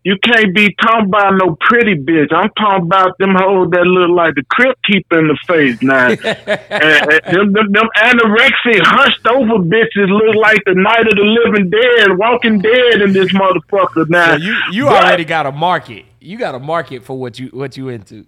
You 0.05 0.17
can't 0.21 0.53
be 0.53 0.75
talking 0.81 1.05
about 1.07 1.35
no 1.37 1.55
pretty 1.61 1.95
bitch. 1.95 2.33
I'm 2.33 2.49
talking 2.59 2.83
about 2.87 3.17
them 3.19 3.35
hoes 3.37 3.69
that 3.71 3.85
look 3.85 4.09
like 4.09 4.35
the 4.35 4.43
crib 4.49 4.75
keeper 4.83 5.17
in 5.17 5.27
the 5.29 5.37
face 5.47 5.81
now. 5.81 6.07
and, 6.09 7.11
and 7.11 7.21
them, 7.25 7.53
them, 7.53 7.71
them 7.71 7.87
anorexic, 7.97 8.81
hunched 8.83 9.25
over 9.27 9.63
bitches 9.63 10.09
look 10.09 10.35
like 10.35 10.59
the 10.65 10.73
night 10.75 11.07
of 11.07 11.15
the 11.15 11.23
living 11.23 11.69
dead, 11.69 12.17
walking 12.17 12.59
dead 12.59 13.01
in 13.01 13.13
this 13.13 13.31
motherfucker 13.31 14.09
now. 14.09 14.31
So 14.37 14.43
you 14.43 14.55
you 14.71 14.85
But- 14.85 15.05
already 15.05 15.25
got 15.25 15.45
a 15.45 15.51
market. 15.53 16.05
You 16.19 16.37
got 16.37 16.53
a 16.55 16.59
market 16.59 17.03
for 17.03 17.17
what 17.17 17.39
you 17.39 17.47
what 17.53 17.77
you 17.77 17.87
into. 17.89 18.25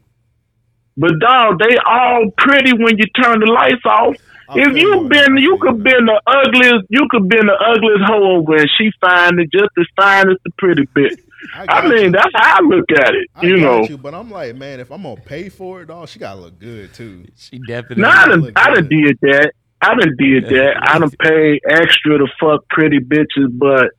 But 0.98 1.20
dog, 1.20 1.60
they 1.60 1.76
all 1.86 2.32
pretty 2.38 2.72
when 2.72 2.98
you 2.98 3.06
turn 3.22 3.42
the 3.42 3.48
lights 3.48 3.86
off. 3.86 4.16
I 4.48 4.60
if 4.60 4.78
you 4.78 5.10
been, 5.10 5.36
you 5.38 5.58
could 5.58 5.84
been 5.84 6.06
the 6.06 6.22
ugliest, 6.26 6.86
you 6.90 7.06
could 7.10 7.28
been 7.28 7.48
the 7.48 7.54
ugliest 7.54 8.04
hoe 8.06 8.38
over, 8.38 8.56
and 8.56 8.70
she 8.78 8.92
fine 9.02 9.40
and 9.40 9.52
just 9.52 9.72
as 9.78 9.86
fine 9.98 10.30
as 10.30 10.38
the 10.46 10.52
pretty 10.58 10.86
bitch. 10.96 11.20
I, 11.54 11.66
I 11.68 11.88
mean, 11.88 12.04
you. 12.04 12.12
that's 12.12 12.32
how 12.36 12.58
I 12.58 12.62
look 12.62 12.86
at 12.92 13.14
it. 13.14 13.28
I 13.36 13.46
you 13.46 13.58
got 13.58 13.62
know, 13.62 13.88
you, 13.88 13.98
but 13.98 14.14
I'm 14.14 14.30
like, 14.32 14.56
man, 14.56 14.80
if 14.80 14.92
I'm 14.92 15.04
gonna 15.04 15.20
pay 15.20 15.50
for 15.50 15.82
it, 15.82 15.88
dog, 15.88 16.08
she 16.10 16.20
gotta 16.20 16.40
look 16.40 16.60
good 16.60 16.94
too. 16.94 17.26
She 17.36 17.60
definitely. 17.60 18.04
No, 18.04 18.10
I 18.10 18.26
done, 18.28 18.42
look 18.42 18.54
I 18.56 18.74
done 18.74 18.88
good. 18.88 18.90
did 18.90 19.20
that. 19.22 19.52
I 19.82 19.90
done 19.96 20.16
did 20.18 20.46
that. 20.50 20.76
I 20.82 21.00
done 21.00 21.12
paid 21.12 21.62
extra 21.70 22.18
to 22.18 22.28
fuck 22.40 22.68
pretty 22.70 23.00
bitches, 23.00 23.50
but 23.52 23.92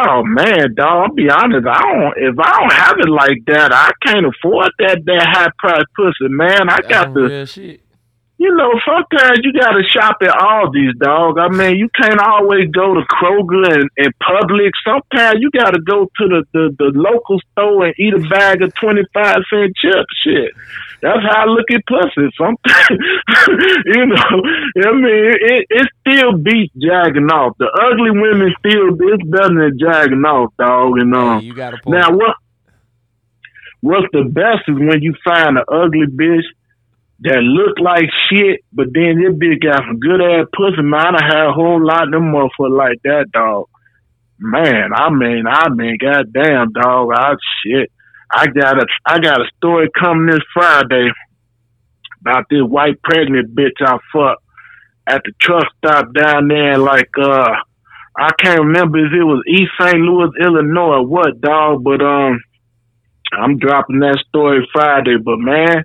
oh 0.00 0.22
man, 0.24 0.74
dog, 0.74 1.10
I'll 1.10 1.14
be 1.14 1.30
honest. 1.30 1.66
I 1.66 1.80
don't. 1.80 2.14
If 2.16 2.38
I 2.38 2.60
don't 2.60 2.72
have 2.72 2.96
it 2.98 3.08
like 3.08 3.38
that, 3.46 3.72
I 3.72 3.90
can't 4.06 4.26
afford 4.26 4.70
that 4.78 5.04
that 5.04 5.26
high 5.30 5.50
price 5.58 5.84
pussy, 5.96 6.32
man. 6.32 6.68
I 6.68 6.76
That's 6.76 6.88
got 6.88 7.04
some 7.04 7.14
to. 7.14 7.78
You 8.40 8.54
know, 8.54 8.70
sometimes 8.86 9.40
you 9.42 9.52
gotta 9.52 9.82
shop 9.82 10.18
at 10.22 10.30
Aldi's, 10.30 10.96
dog. 10.98 11.40
I 11.40 11.48
mean, 11.48 11.74
you 11.76 11.88
can't 12.00 12.20
always 12.20 12.70
go 12.70 12.94
to 12.94 13.00
Kroger 13.10 13.66
and, 13.66 13.90
and 13.96 14.14
Publix. 14.22 14.70
Sometimes 14.86 15.38
you 15.40 15.50
gotta 15.50 15.80
go 15.80 16.04
to 16.04 16.28
the, 16.28 16.44
the, 16.52 16.74
the 16.78 16.92
local 16.94 17.40
store 17.50 17.86
and 17.86 17.94
eat 17.98 18.14
a 18.14 18.20
bag 18.30 18.62
of 18.62 18.72
twenty 18.76 19.02
five 19.12 19.38
cent 19.50 19.74
chips. 19.76 20.14
Shit, 20.22 20.54
that's 21.02 21.18
how 21.20 21.42
I 21.42 21.44
look 21.46 21.66
at 21.72 21.82
pussy. 21.86 22.30
Sometimes, 22.38 23.00
you 23.86 24.06
know, 24.06 24.86
I 24.86 24.92
mean, 24.92 25.34
it, 25.34 25.66
it 25.68 25.88
still 26.06 26.38
beats 26.38 26.72
jagging 26.80 27.30
off. 27.32 27.56
The 27.58 27.66
ugly 27.66 28.12
women 28.12 28.54
still 28.60 28.94
it's 29.10 29.22
better 29.28 29.66
than 29.68 29.78
jagging 29.80 30.24
off, 30.24 30.52
dog. 30.56 30.96
And 31.00 31.12
um, 31.12 31.40
Hey, 31.40 31.46
you 31.46 31.54
got 31.54 31.74
a 31.74 31.78
point. 31.78 31.98
now 31.98 32.12
what? 32.12 32.36
What's 33.80 34.06
the 34.12 34.24
best 34.24 34.62
is 34.68 34.76
when 34.76 35.02
you 35.02 35.14
find 35.24 35.56
an 35.56 35.64
ugly 35.68 36.06
bitch 36.06 36.42
that 37.20 37.42
look 37.42 37.78
like 37.80 38.08
shit, 38.28 38.64
but 38.72 38.86
then 38.92 39.18
this 39.18 39.34
bitch 39.34 39.62
got 39.62 39.82
some 39.86 39.98
good 39.98 40.20
ass 40.20 40.46
pussy. 40.54 40.82
Man, 40.82 41.16
I 41.16 41.24
had 41.24 41.46
a 41.48 41.52
whole 41.52 41.84
lot 41.84 42.04
of 42.04 42.12
them 42.12 42.32
motherfuckers 42.32 42.76
like 42.76 43.02
that, 43.02 43.26
dog. 43.32 43.66
Man, 44.38 44.90
I 44.94 45.10
mean, 45.10 45.44
I 45.48 45.68
mean, 45.68 45.98
goddamn, 46.00 46.72
dog. 46.72 47.10
I 47.12 47.34
shit. 47.64 47.90
I 48.30 48.46
got 48.46 48.78
a, 48.78 48.86
I 49.06 49.18
got 49.18 49.40
a 49.40 49.50
story 49.56 49.88
coming 49.98 50.26
this 50.26 50.44
Friday 50.52 51.08
about 52.20 52.44
this 52.50 52.62
white 52.62 53.02
pregnant 53.02 53.54
bitch 53.54 53.80
I 53.80 53.98
fucked 54.12 54.42
at 55.08 55.22
the 55.24 55.32
truck 55.40 55.64
stop 55.78 56.12
down 56.12 56.48
there, 56.48 56.76
like 56.76 57.10
uh, 57.20 57.50
I 58.16 58.30
can't 58.38 58.60
remember 58.60 58.98
if 58.98 59.12
it 59.12 59.24
was 59.24 59.42
East 59.48 59.72
St. 59.80 59.96
Louis, 59.96 60.30
Illinois, 60.40 60.98
or 60.98 61.06
what, 61.06 61.40
dog. 61.40 61.82
But 61.82 62.02
um, 62.02 62.40
I'm 63.32 63.58
dropping 63.58 64.00
that 64.00 64.22
story 64.28 64.68
Friday. 64.72 65.16
But 65.16 65.38
man, 65.38 65.84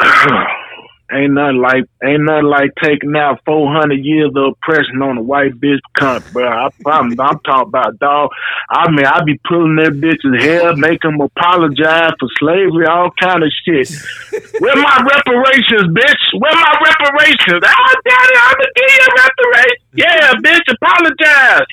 ain't 1.12 1.32
nothing 1.32 1.62
like 1.62 1.84
ain't 2.02 2.24
nothing 2.24 2.50
like 2.50 2.70
taking 2.82 3.14
out 3.16 3.40
400 3.46 3.94
years 3.94 4.30
of 4.34 4.54
oppression 4.54 5.02
on 5.02 5.18
a 5.18 5.22
white 5.22 5.54
bitch 5.60 5.80
cunt, 5.98 6.24
bro. 6.32 6.46
I, 6.46 6.68
I'm, 6.86 7.18
I'm 7.20 7.38
talking 7.40 7.68
about 7.68 7.98
dog. 7.98 8.30
I 8.70 8.90
mean, 8.90 9.06
I 9.06 9.22
be 9.24 9.38
pulling 9.46 9.76
that 9.76 9.94
bitch's 10.02 10.42
hair, 10.42 10.74
make 10.76 11.00
them 11.02 11.20
apologize 11.20 12.12
for 12.18 12.28
slavery, 12.38 12.86
all 12.86 13.10
kind 13.20 13.42
of 13.42 13.50
shit. 13.64 13.88
Where 14.60 14.76
my 14.76 14.98
reparations, 15.06 15.86
bitch? 15.94 16.22
Where 16.38 16.54
my 16.54 16.74
reparations? 16.82 17.62
Oh, 17.62 17.94
daddy, 18.04 18.36
I'm 18.42 18.56
gonna 18.58 18.74
give 18.74 18.90
you 18.90 19.08
reparations. 19.14 19.86
Yeah, 19.94 20.32
bitch, 20.42 20.66
apologize. 20.74 21.66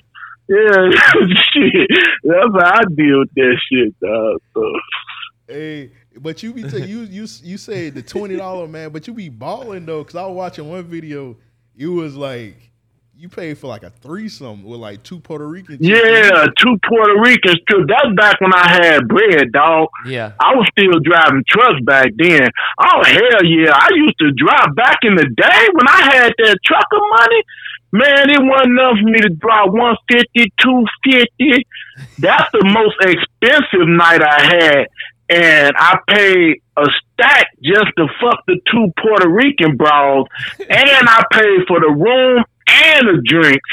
Yeah, 0.47 0.89
shit. 1.53 1.89
That's 2.23 2.53
how 2.53 2.73
I 2.75 2.83
deal 2.95 3.19
with 3.19 3.33
that 3.35 3.57
shit, 3.71 3.99
dog. 3.99 4.41
So. 4.53 4.71
Hey, 5.47 5.91
but 6.19 6.43
you 6.43 6.53
be 6.53 6.63
t- 6.63 6.85
you 6.85 7.01
you 7.01 7.27
you 7.43 7.57
say 7.57 7.89
the 7.89 8.01
twenty 8.01 8.35
dollar 8.35 8.67
man, 8.67 8.91
but 8.91 9.07
you 9.07 9.13
be 9.13 9.29
balling 9.29 9.85
though. 9.85 10.03
Cause 10.03 10.15
I 10.15 10.25
was 10.25 10.35
watching 10.35 10.69
one 10.69 10.83
video. 10.83 11.37
It 11.75 11.87
was 11.87 12.15
like 12.15 12.71
you 13.15 13.29
paid 13.29 13.57
for 13.57 13.67
like 13.67 13.83
a 13.83 13.89
threesome 13.89 14.63
with 14.63 14.79
like 14.79 15.01
two 15.03 15.19
Puerto 15.19 15.47
Ricans. 15.47 15.79
Yeah, 15.79 16.45
two 16.57 16.77
Puerto 16.87 17.19
Ricans 17.21 17.59
too. 17.69 17.85
That's 17.87 18.13
back 18.15 18.41
when 18.41 18.53
I 18.53 18.67
had 18.67 19.07
bread, 19.07 19.51
dog. 19.51 19.87
Yeah. 20.05 20.33
I 20.39 20.55
was 20.55 20.67
still 20.77 20.99
driving 20.99 21.43
trucks 21.47 21.79
back 21.85 22.11
then. 22.17 22.49
Oh 22.79 23.03
hell 23.03 23.45
yeah! 23.45 23.71
I 23.71 23.89
used 23.95 24.19
to 24.19 24.31
drive 24.31 24.75
back 24.75 24.99
in 25.03 25.15
the 25.15 25.25
day 25.25 25.67
when 25.73 25.87
I 25.87 26.01
had 26.13 26.33
that 26.37 26.57
trucker 26.65 26.99
money. 27.17 27.43
Man, 27.93 28.29
it 28.29 28.41
wasn't 28.41 28.71
enough 28.71 28.97
for 28.97 29.09
me 29.09 29.19
to 29.19 29.29
drive 29.29 29.71
150, 29.71 30.51
250. 30.59 31.67
That's 32.17 32.49
the 32.51 32.65
most 32.65 32.97
expensive 33.05 33.87
night 33.87 34.23
I 34.23 34.41
had. 34.41 34.87
And 35.29 35.73
I 35.77 35.97
paid 36.07 36.61
a 36.77 36.85
stack 37.13 37.47
just 37.63 37.91
to 37.97 38.07
fuck 38.21 38.45
the 38.45 38.59
two 38.71 38.91
Puerto 39.01 39.29
Rican 39.29 39.77
bras. 39.77 40.25
And 40.59 41.09
I 41.09 41.23
paid 41.31 41.67
for 41.67 41.79
the 41.79 41.89
room 41.89 42.43
and 42.67 43.07
the 43.07 43.21
drinks. 43.25 43.69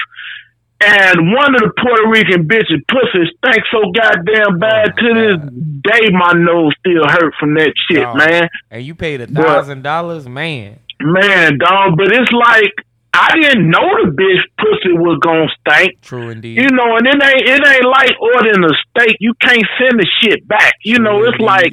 And 0.82 1.32
one 1.32 1.54
of 1.54 1.60
the 1.60 1.72
Puerto 1.76 2.08
Rican 2.08 2.48
bitches 2.48 2.80
pussy 2.88 3.30
stank 3.36 3.62
so 3.70 3.92
goddamn 3.92 4.58
bad 4.58 4.92
oh, 4.92 5.02
to 5.02 5.14
this 5.14 5.52
day 5.82 6.08
my 6.10 6.32
nose 6.32 6.72
still 6.78 7.04
hurt 7.06 7.34
from 7.38 7.54
that 7.54 7.72
shit, 7.86 8.02
Dog. 8.02 8.16
man. 8.16 8.48
And 8.70 8.82
you 8.82 8.94
paid 8.94 9.20
a 9.20 9.26
thousand 9.26 9.82
dollars, 9.82 10.26
man. 10.26 10.78
Man, 11.02 11.58
dog, 11.58 11.96
but 11.98 12.12
it's 12.12 12.32
like 12.32 12.72
I 13.12 13.34
didn't 13.40 13.70
know 13.70 13.88
the 14.04 14.10
bitch 14.10 14.44
pussy 14.58 14.94
was 14.94 15.18
gonna 15.20 15.48
stink. 15.60 16.00
True 16.02 16.30
indeed. 16.30 16.58
You 16.58 16.68
know, 16.70 16.96
and 16.96 17.06
it 17.06 17.14
ain't 17.14 17.48
it 17.48 17.66
ain't 17.66 17.84
like 17.84 18.14
ordering 18.20 18.64
a 18.64 18.74
steak. 18.88 19.16
You 19.20 19.34
can't 19.40 19.66
send 19.78 19.98
the 19.98 20.06
shit 20.20 20.46
back. 20.46 20.74
You 20.84 20.98
know, 21.00 21.24
it's 21.24 21.40
like 21.40 21.72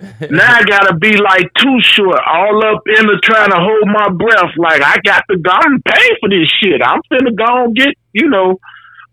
now 0.30 0.58
I 0.58 0.64
gotta 0.64 0.96
be 0.96 1.16
like 1.16 1.52
too 1.54 1.78
short, 1.80 2.20
all 2.26 2.58
up 2.66 2.82
in 2.86 3.06
the 3.06 3.20
trying 3.22 3.50
to 3.50 3.56
hold 3.56 3.86
my 3.86 4.10
breath. 4.10 4.52
Like 4.56 4.82
I 4.82 4.98
got 5.04 5.22
to 5.30 5.38
go 5.38 5.54
and 5.62 5.84
pay 5.84 6.08
for 6.20 6.28
this 6.28 6.50
shit. 6.60 6.82
I'm 6.82 7.00
finna 7.10 7.34
go 7.34 7.64
and 7.64 7.76
get, 7.76 7.94
you 8.12 8.28
know. 8.28 8.58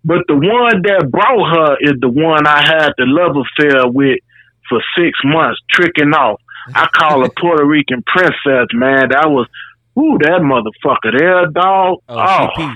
But 0.04 0.26
the 0.28 0.34
one 0.34 0.82
that 0.82 1.12
brought 1.12 1.46
her 1.56 1.78
is 1.80 2.00
the 2.02 2.10
one 2.10 2.48
I 2.48 2.66
had 2.66 2.90
the 2.98 3.06
love 3.06 3.38
affair 3.38 3.88
with 3.88 4.18
for 4.68 4.82
six 4.98 5.20
months, 5.24 5.62
tricking 5.70 6.14
off. 6.14 6.42
I 6.74 6.88
call 6.88 7.22
her 7.22 7.30
Puerto 7.40 7.66
Rican 7.66 8.04
princess, 8.06 8.68
man. 8.74 9.10
That 9.10 9.30
was, 9.30 9.48
ooh, 9.98 10.18
that 10.20 10.42
motherfucker 10.42 11.18
there, 11.18 11.48
dog. 11.48 12.00
oh, 12.10 12.48
oh 12.58 12.74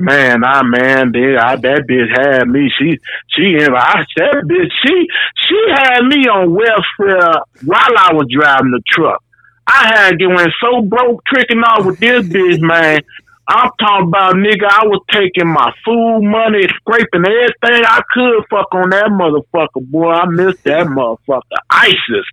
Man, 0.00 0.44
I 0.44 0.62
man, 0.62 1.10
they, 1.10 1.36
I, 1.36 1.56
that 1.56 1.82
bitch 1.90 2.06
had 2.14 2.46
me. 2.48 2.70
She, 2.78 2.98
she, 3.34 3.56
I 3.58 4.04
that 4.16 4.44
bitch. 4.46 4.70
She, 4.86 5.08
she 5.34 5.58
had 5.74 6.02
me 6.02 6.28
on 6.28 6.54
welfare 6.54 7.42
while 7.64 7.98
I 7.98 8.12
was 8.14 8.28
driving 8.30 8.70
the 8.70 8.80
truck. 8.86 9.20
I 9.66 9.92
had 9.92 10.14
went 10.20 10.52
so 10.62 10.82
broke 10.82 11.24
tricking 11.26 11.58
off 11.58 11.84
with 11.84 11.98
this 11.98 12.22
bitch, 12.22 12.60
man. 12.60 13.00
I'm 13.48 13.70
talking 13.80 14.08
about 14.08 14.34
nigga. 14.34 14.68
I 14.70 14.86
was 14.86 15.02
taking 15.10 15.48
my 15.48 15.72
food 15.84 16.20
money, 16.22 16.68
scraping 16.68 17.24
everything 17.24 17.84
I 17.84 18.00
could. 18.12 18.44
Fuck 18.50 18.72
on 18.72 18.90
that 18.90 19.06
motherfucker, 19.06 19.84
boy. 19.90 20.10
I 20.12 20.26
missed 20.26 20.62
that 20.64 20.86
motherfucker. 20.86 21.42
ISIS. 21.70 22.26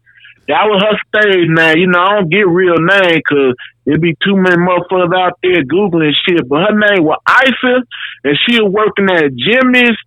That 0.48 0.70
was 0.70 0.84
her 0.84 0.98
stage 1.10 1.50
name. 1.50 1.78
You 1.78 1.88
know, 1.88 2.00
I 2.00 2.16
don't 2.16 2.30
get 2.30 2.48
real 2.48 2.78
name 2.78 3.18
because 3.18 3.56
it'd 3.86 4.02
be 4.02 4.16
too 4.24 4.38
many 4.38 4.58
motherfuckers 4.58 5.16
out 5.16 5.40
there 5.42 5.64
googling 5.64 6.14
shit. 6.26 6.48
But 6.48 6.70
her 6.70 6.78
name 6.78 7.04
was 7.04 7.20
Isis, 7.26 7.84
and 8.24 8.38
she 8.46 8.62
was 8.62 8.72
working 8.72 9.10
at 9.10 9.34
Jimmy's, 9.36 9.98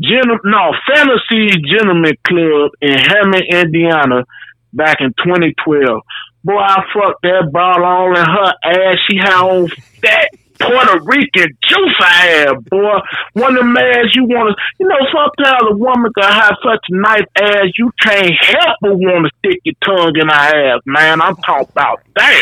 Gen- 0.00 0.40
no 0.44 0.72
Fantasy 0.88 1.52
Gentleman 1.68 2.16
Club 2.26 2.72
in 2.80 2.96
Hammond, 2.96 3.44
Indiana, 3.48 4.24
back 4.72 4.96
in 5.00 5.12
2012. 5.22 6.00
Boy, 6.44 6.58
I 6.58 6.82
fucked 6.92 7.22
that 7.22 7.50
ball 7.52 7.84
all 7.84 8.10
in 8.10 8.24
her 8.24 8.52
ass. 8.64 8.98
She 9.08 9.16
had 9.16 9.40
on 9.40 9.68
fat 10.00 10.28
Puerto 10.60 11.00
Rican 11.04 11.48
juice 11.68 11.96
I 12.00 12.44
have, 12.46 12.64
boy. 12.66 12.98
One 13.32 13.56
of 13.56 13.64
them 13.64 13.76
ass 13.76 14.14
you 14.14 14.24
want 14.24 14.54
to, 14.56 14.62
you 14.78 14.88
know, 14.88 14.96
sometimes 15.12 15.62
a 15.70 15.76
woman 15.76 16.12
can 16.16 16.32
have 16.32 16.56
such 16.62 16.80
a 16.90 16.96
nice 16.96 17.26
ass, 17.36 17.66
you 17.76 17.90
can't 18.00 18.32
help 18.40 18.76
but 18.80 18.94
want 18.94 19.26
to 19.26 19.30
stick 19.38 19.60
your 19.64 19.74
tongue 19.84 20.16
in 20.16 20.28
her 20.28 20.74
ass, 20.74 20.80
man. 20.86 21.20
I'm 21.20 21.36
talking 21.36 21.68
about 21.70 22.00
damn. 22.16 22.40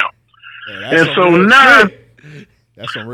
Yeah, 0.71 1.01
And 1.01 1.11
so 1.15 1.31
now. 1.31 1.85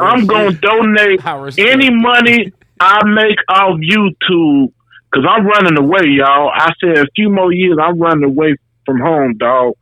I'm 0.00 0.24
going 0.26 0.52
to 0.52 0.58
donate 0.60 1.20
any 1.58 1.90
money 1.90 2.52
I 2.80 3.04
make 3.04 3.38
off 3.48 3.78
YouTube 3.80 4.72
because 5.10 5.26
I'm 5.28 5.46
running 5.46 5.78
away, 5.78 6.06
y'all. 6.06 6.50
I 6.54 6.72
said 6.80 6.98
a 6.98 7.06
few 7.14 7.30
more 7.30 7.52
years, 7.52 7.76
I'm 7.82 7.98
running 7.98 8.24
away 8.24 8.56
from 8.86 9.00
home, 9.00 9.36
dog. 9.36 9.74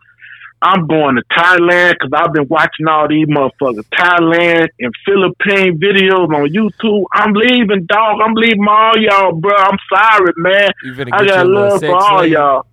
I'm 0.67 0.87
going 0.87 1.17
to 1.17 1.23
Thailand 1.39 1.93
because 1.95 2.11
I've 2.15 2.33
been 2.33 2.49
watching 2.49 2.89
all 2.89 3.07
these 3.09 3.27
motherfuckers. 3.29 3.85
Thailand 3.97 4.67
and 4.81 4.93
Philippine 5.05 5.79
videos 5.79 6.29
on 6.35 6.49
YouTube. 6.53 7.05
I'm 7.15 7.33
leaving, 7.35 7.87
dog. 7.87 8.21
I'm 8.25 8.35
leaving 8.35 8.67
all 8.69 8.93
y'all, 8.99 9.33
bro. 9.33 9.55
I'm 9.57 9.79
sorry, 9.95 10.33
man. 10.39 10.71
You 10.83 10.93
finna 10.95 11.11
I 11.13 11.19
get 11.25 11.29
got 11.29 11.47
little 11.47 11.63
love 11.69 11.81
sex 11.81 11.91
for 11.93 11.97
all 11.97 12.19
slave? 12.21 12.33
y'all. 12.33 12.67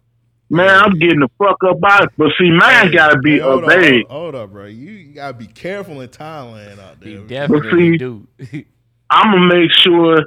Man, 0.50 0.70
I'm 0.70 1.00
getting 1.00 1.20
the 1.20 1.30
fuck 1.38 1.58
up 1.68 1.78
out. 1.84 2.12
But 2.18 2.28
see, 2.40 2.52
mine 2.52 2.92
gotta 2.92 3.18
be 3.20 3.34
Hey, 3.34 3.40
hold 3.40 3.64
obeyed. 3.64 4.06
Up, 4.06 4.12
hold 4.12 4.36
up, 4.36 4.52
bro. 4.52 4.66
You, 4.66 4.92
you 4.92 5.14
gotta 5.16 5.34
be 5.34 5.48
careful 5.48 6.02
in 6.02 6.10
Thailand 6.10 6.80
out 6.80 7.00
there. 7.00 7.10
He 7.10 7.16
bro. 7.18 7.28
definitely 7.28 7.92
see- 7.92 7.98
do. 7.98 8.28
I'm 9.12 9.32
gonna 9.34 9.48
make 9.62 9.72
sure 9.72 10.18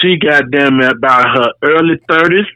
she 0.00 0.16
goddamn 0.18 0.80
it 0.80 0.92
about 0.96 1.36
her 1.36 1.52
early 1.64 2.00
thirties, 2.08 2.46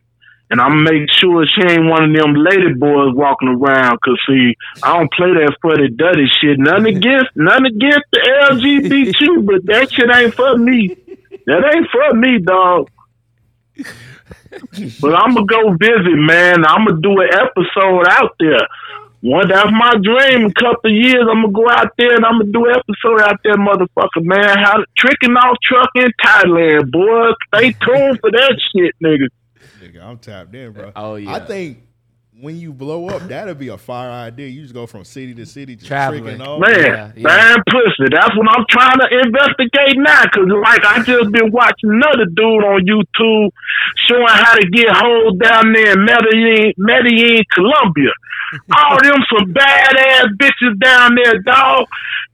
and 0.51 0.61
I'm 0.61 0.85
make 0.85 1.11
sure 1.11 1.45
she 1.47 1.63
ain't 1.63 1.89
one 1.91 2.05
of 2.05 2.15
them 2.15 2.35
lady 2.35 2.75
boys 2.75 3.15
walking 3.15 3.49
around. 3.49 3.99
Cause 4.01 4.19
see, 4.29 4.55
I 4.83 4.97
don't 4.97 5.13
play 5.13 5.33
that 5.35 5.57
fuddy 5.61 5.89
duddy 5.89 6.27
shit. 6.41 6.59
None 6.59 6.87
against, 6.95 7.31
none 7.35 7.67
against 7.67 8.07
the 8.13 8.21
LGBT, 8.51 9.45
but 9.45 9.67
that 9.67 9.93
shit 9.93 10.11
ain't 10.15 10.35
for 10.35 10.57
me. 10.57 10.97
That 11.47 11.63
ain't 11.75 11.89
for 11.91 12.15
me, 12.15 12.39
dog. 12.39 12.91
But 15.01 15.15
I'm 15.15 15.35
gonna 15.35 15.47
go 15.47 15.73
visit, 15.75 16.17
man. 16.17 16.65
I'm 16.65 16.87
gonna 16.87 17.01
do 17.01 17.21
an 17.21 17.29
episode 17.35 18.07
out 18.09 18.35
there. 18.39 18.67
One, 19.21 19.49
that's 19.49 19.71
my 19.73 19.93
dream. 20.03 20.47
A 20.47 20.55
couple 20.55 20.91
of 20.91 20.97
years, 20.97 21.27
I'm 21.29 21.43
gonna 21.43 21.53
go 21.53 21.69
out 21.69 21.91
there 21.99 22.15
and 22.15 22.25
I'm 22.25 22.39
gonna 22.39 22.53
do 22.53 22.65
an 22.67 22.77
episode 22.77 23.21
out 23.23 23.41
there, 23.43 23.57
motherfucker, 23.57 24.23
man. 24.23 24.59
How 24.59 24.85
tricking 24.97 25.35
off 25.35 25.57
truck 25.63 25.91
in 25.97 26.09
Thailand, 26.23 26.91
boy. 26.93 27.33
Stay 27.49 27.73
tuned 27.73 28.21
for 28.21 28.31
that 28.31 28.61
shit, 28.73 28.95
nigga. 29.03 29.29
Nigga, 29.93 30.03
I'm 30.05 30.19
tapped 30.19 30.55
in, 30.55 30.73
bro. 30.73 30.93
Oh, 30.97 31.15
yeah. 31.17 31.33
I 31.35 31.41
think 31.41 31.83
when 32.41 32.59
you 32.59 32.73
blow 32.73 33.09
up, 33.09 33.23
that'll 33.29 33.55
be 33.55 33.69
a 33.69 33.79
fire 33.79 34.11
idea. 34.11 34.49
You 34.49 34.63
just 34.63 34.75
go 34.75 34.87
from 34.87 35.05
city 35.05 35.33
to 35.35 35.47
city, 35.47 35.75
just 35.77 35.87
Traveling. 35.89 36.25
tricking 36.25 36.43
off. 36.43 36.61
Man, 36.61 36.79
Yeah, 36.81 37.13
yeah. 37.17 37.23
man, 37.23 37.57
pussy. 37.71 38.11
That's 38.13 38.37
what 38.37 38.47
I'm 38.51 38.65
trying 38.69 38.99
to 38.99 39.09
investigate 39.25 39.97
now. 39.97 40.23
Cause 40.35 40.45
like 40.63 40.85
I 40.85 41.03
just 41.03 41.33
been 41.33 41.51
watching 41.51 41.91
another 41.91 42.27
dude 42.27 42.65
on 42.65 42.85
YouTube 42.85 43.51
showing 44.09 44.27
how 44.29 44.55
to 44.55 44.67
get 44.69 44.87
hold 44.91 45.41
down 45.41 45.73
there 45.73 45.93
in 45.93 46.05
Medellin, 46.05 46.73
Medellin, 46.77 47.43
Colombia. 47.55 48.13
All 48.77 48.99
them 49.03 49.21
some 49.33 49.53
badass 49.53 50.27
bitches 50.37 50.79
down 50.81 51.17
there, 51.17 51.39
dog. 51.41 51.87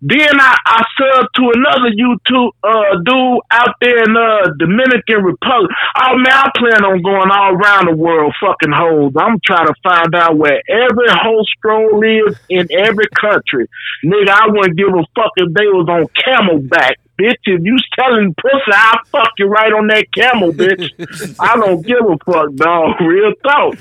Then 0.05 0.41
I, 0.41 0.57
I 0.67 0.83
subbed 0.99 1.31
to 1.37 1.53
another 1.55 1.91
YouTube 1.95 2.51
uh, 2.65 2.99
dude 3.05 3.41
out 3.53 3.77
there 3.81 4.03
in 4.03 4.17
uh, 4.17 4.51
Dominican 4.59 5.23
Republic. 5.23 5.71
Oh 5.97 6.17
man, 6.19 6.33
I 6.33 6.51
plan 6.57 6.85
on 6.85 7.03
going 7.03 7.31
all 7.31 7.55
around 7.55 7.87
the 7.87 7.95
world 7.95 8.35
fucking 8.41 8.73
hoes. 8.75 9.13
I'm 9.17 9.39
trying 9.47 9.69
to 9.69 9.75
find 9.81 10.13
out 10.17 10.37
where 10.37 10.61
every 10.69 11.07
hoe 11.09 11.45
stroll 11.57 12.03
is 12.03 12.37
in 12.49 12.67
every 12.73 13.07
country. 13.15 13.69
Nigga, 14.05 14.29
I 14.29 14.49
wouldn't 14.49 14.77
give 14.77 14.89
a 14.89 15.05
fuck 15.15 15.33
if 15.37 15.55
they 15.55 15.67
was 15.67 15.87
on 15.89 16.09
camelback. 16.19 16.95
Bitch, 17.21 17.39
if 17.45 17.63
you 17.63 17.77
selling 17.95 18.35
pussy, 18.35 18.73
I'll 18.75 19.05
fuck 19.13 19.31
you 19.39 19.47
right 19.47 19.73
on 19.73 19.87
that 19.87 20.07
camel, 20.13 20.51
bitch. 20.51 20.91
I 21.41 21.55
don't 21.57 21.87
give 21.87 22.01
a 22.01 22.17
fuck, 22.25 22.55
dog. 22.57 23.01
Real 23.01 23.33
talk. 23.45 23.77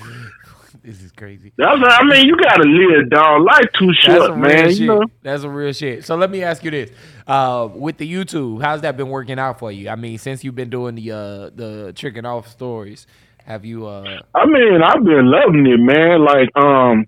This 0.83 1.03
is 1.03 1.11
crazy. 1.11 1.53
That's 1.57 1.79
I 1.79 2.03
mean, 2.03 2.25
you 2.25 2.35
gotta 2.37 2.67
live, 2.67 3.09
dog. 3.11 3.43
Life 3.43 3.69
too 3.77 3.93
short, 3.93 4.37
man. 4.37 4.69
shit. 4.69 4.79
You 4.79 4.87
know? 4.87 5.03
That's 5.21 5.43
a 5.43 5.49
real 5.49 5.73
shit. 5.73 6.03
So 6.05 6.15
let 6.15 6.31
me 6.31 6.41
ask 6.41 6.63
you 6.63 6.71
this: 6.71 6.89
uh, 7.27 7.69
with 7.71 7.97
the 7.97 8.11
YouTube, 8.11 8.63
how's 8.63 8.81
that 8.81 8.97
been 8.97 9.09
working 9.09 9.37
out 9.37 9.59
for 9.59 9.71
you? 9.71 9.89
I 9.89 9.95
mean, 9.95 10.17
since 10.17 10.43
you've 10.43 10.55
been 10.55 10.71
doing 10.71 10.95
the 10.95 11.11
uh, 11.11 11.49
the 11.55 11.93
tricking 11.95 12.25
off 12.25 12.47
stories, 12.47 13.05
have 13.45 13.63
you? 13.63 13.85
Uh, 13.85 14.21
I 14.33 14.45
mean, 14.47 14.81
I've 14.81 15.03
been 15.03 15.29
loving 15.29 15.67
it, 15.67 15.77
man. 15.77 16.25
Like, 16.25 16.49
um, 16.55 17.05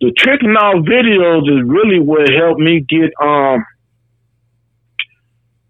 the 0.00 0.12
tricking 0.18 0.56
off 0.56 0.84
videos 0.84 1.42
is 1.42 1.62
really 1.64 2.00
what 2.00 2.28
helped 2.28 2.58
me 2.58 2.80
get, 2.80 3.12
um, 3.22 3.64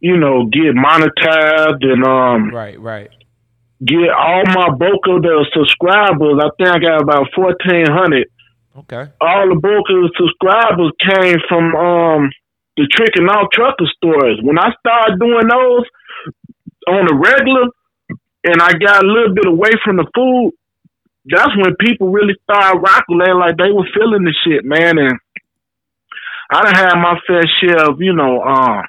you 0.00 0.16
know, 0.16 0.46
get 0.46 0.74
monetized 0.74 1.84
and 1.84 2.02
um, 2.04 2.50
right, 2.50 2.80
right. 2.80 3.10
Get 3.84 4.10
all 4.10 4.44
my 4.46 4.70
bulk 4.70 5.02
of 5.08 5.22
the 5.22 5.46
subscribers. 5.52 6.38
I 6.38 6.48
think 6.56 6.68
I 6.70 6.78
got 6.78 7.02
about 7.02 7.28
fourteen 7.34 7.86
hundred. 7.90 8.28
Okay. 8.76 9.10
All 9.20 9.48
the 9.48 9.60
bulk 9.60 9.86
of 9.90 10.00
the 10.06 10.12
subscribers 10.16 10.92
came 11.02 11.38
from 11.48 11.74
um 11.74 12.30
the 12.76 12.88
tricking 12.90 13.28
off 13.28 13.50
trucker 13.52 13.84
stories. 13.96 14.38
When 14.42 14.58
I 14.58 14.72
started 14.80 15.20
doing 15.20 15.48
those 15.48 15.84
on 16.88 17.06
the 17.06 17.14
regular, 17.14 17.68
and 18.44 18.62
I 18.62 18.72
got 18.72 19.04
a 19.04 19.06
little 19.06 19.34
bit 19.34 19.46
away 19.46 19.70
from 19.84 19.96
the 19.98 20.06
food, 20.14 20.52
that's 21.26 21.54
when 21.56 21.76
people 21.76 22.10
really 22.10 22.34
started 22.42 22.80
rocking 22.80 23.18
like 23.18 23.56
they 23.56 23.70
were 23.70 23.86
feeling 23.94 24.24
the 24.24 24.34
shit, 24.42 24.64
man. 24.64 24.98
And 24.98 25.18
I 26.50 26.62
done 26.62 26.74
had 26.74 26.94
my 26.96 27.18
fair 27.26 27.42
share 27.60 27.88
of, 27.88 28.00
you 28.00 28.12
know, 28.12 28.42
um, 28.42 28.82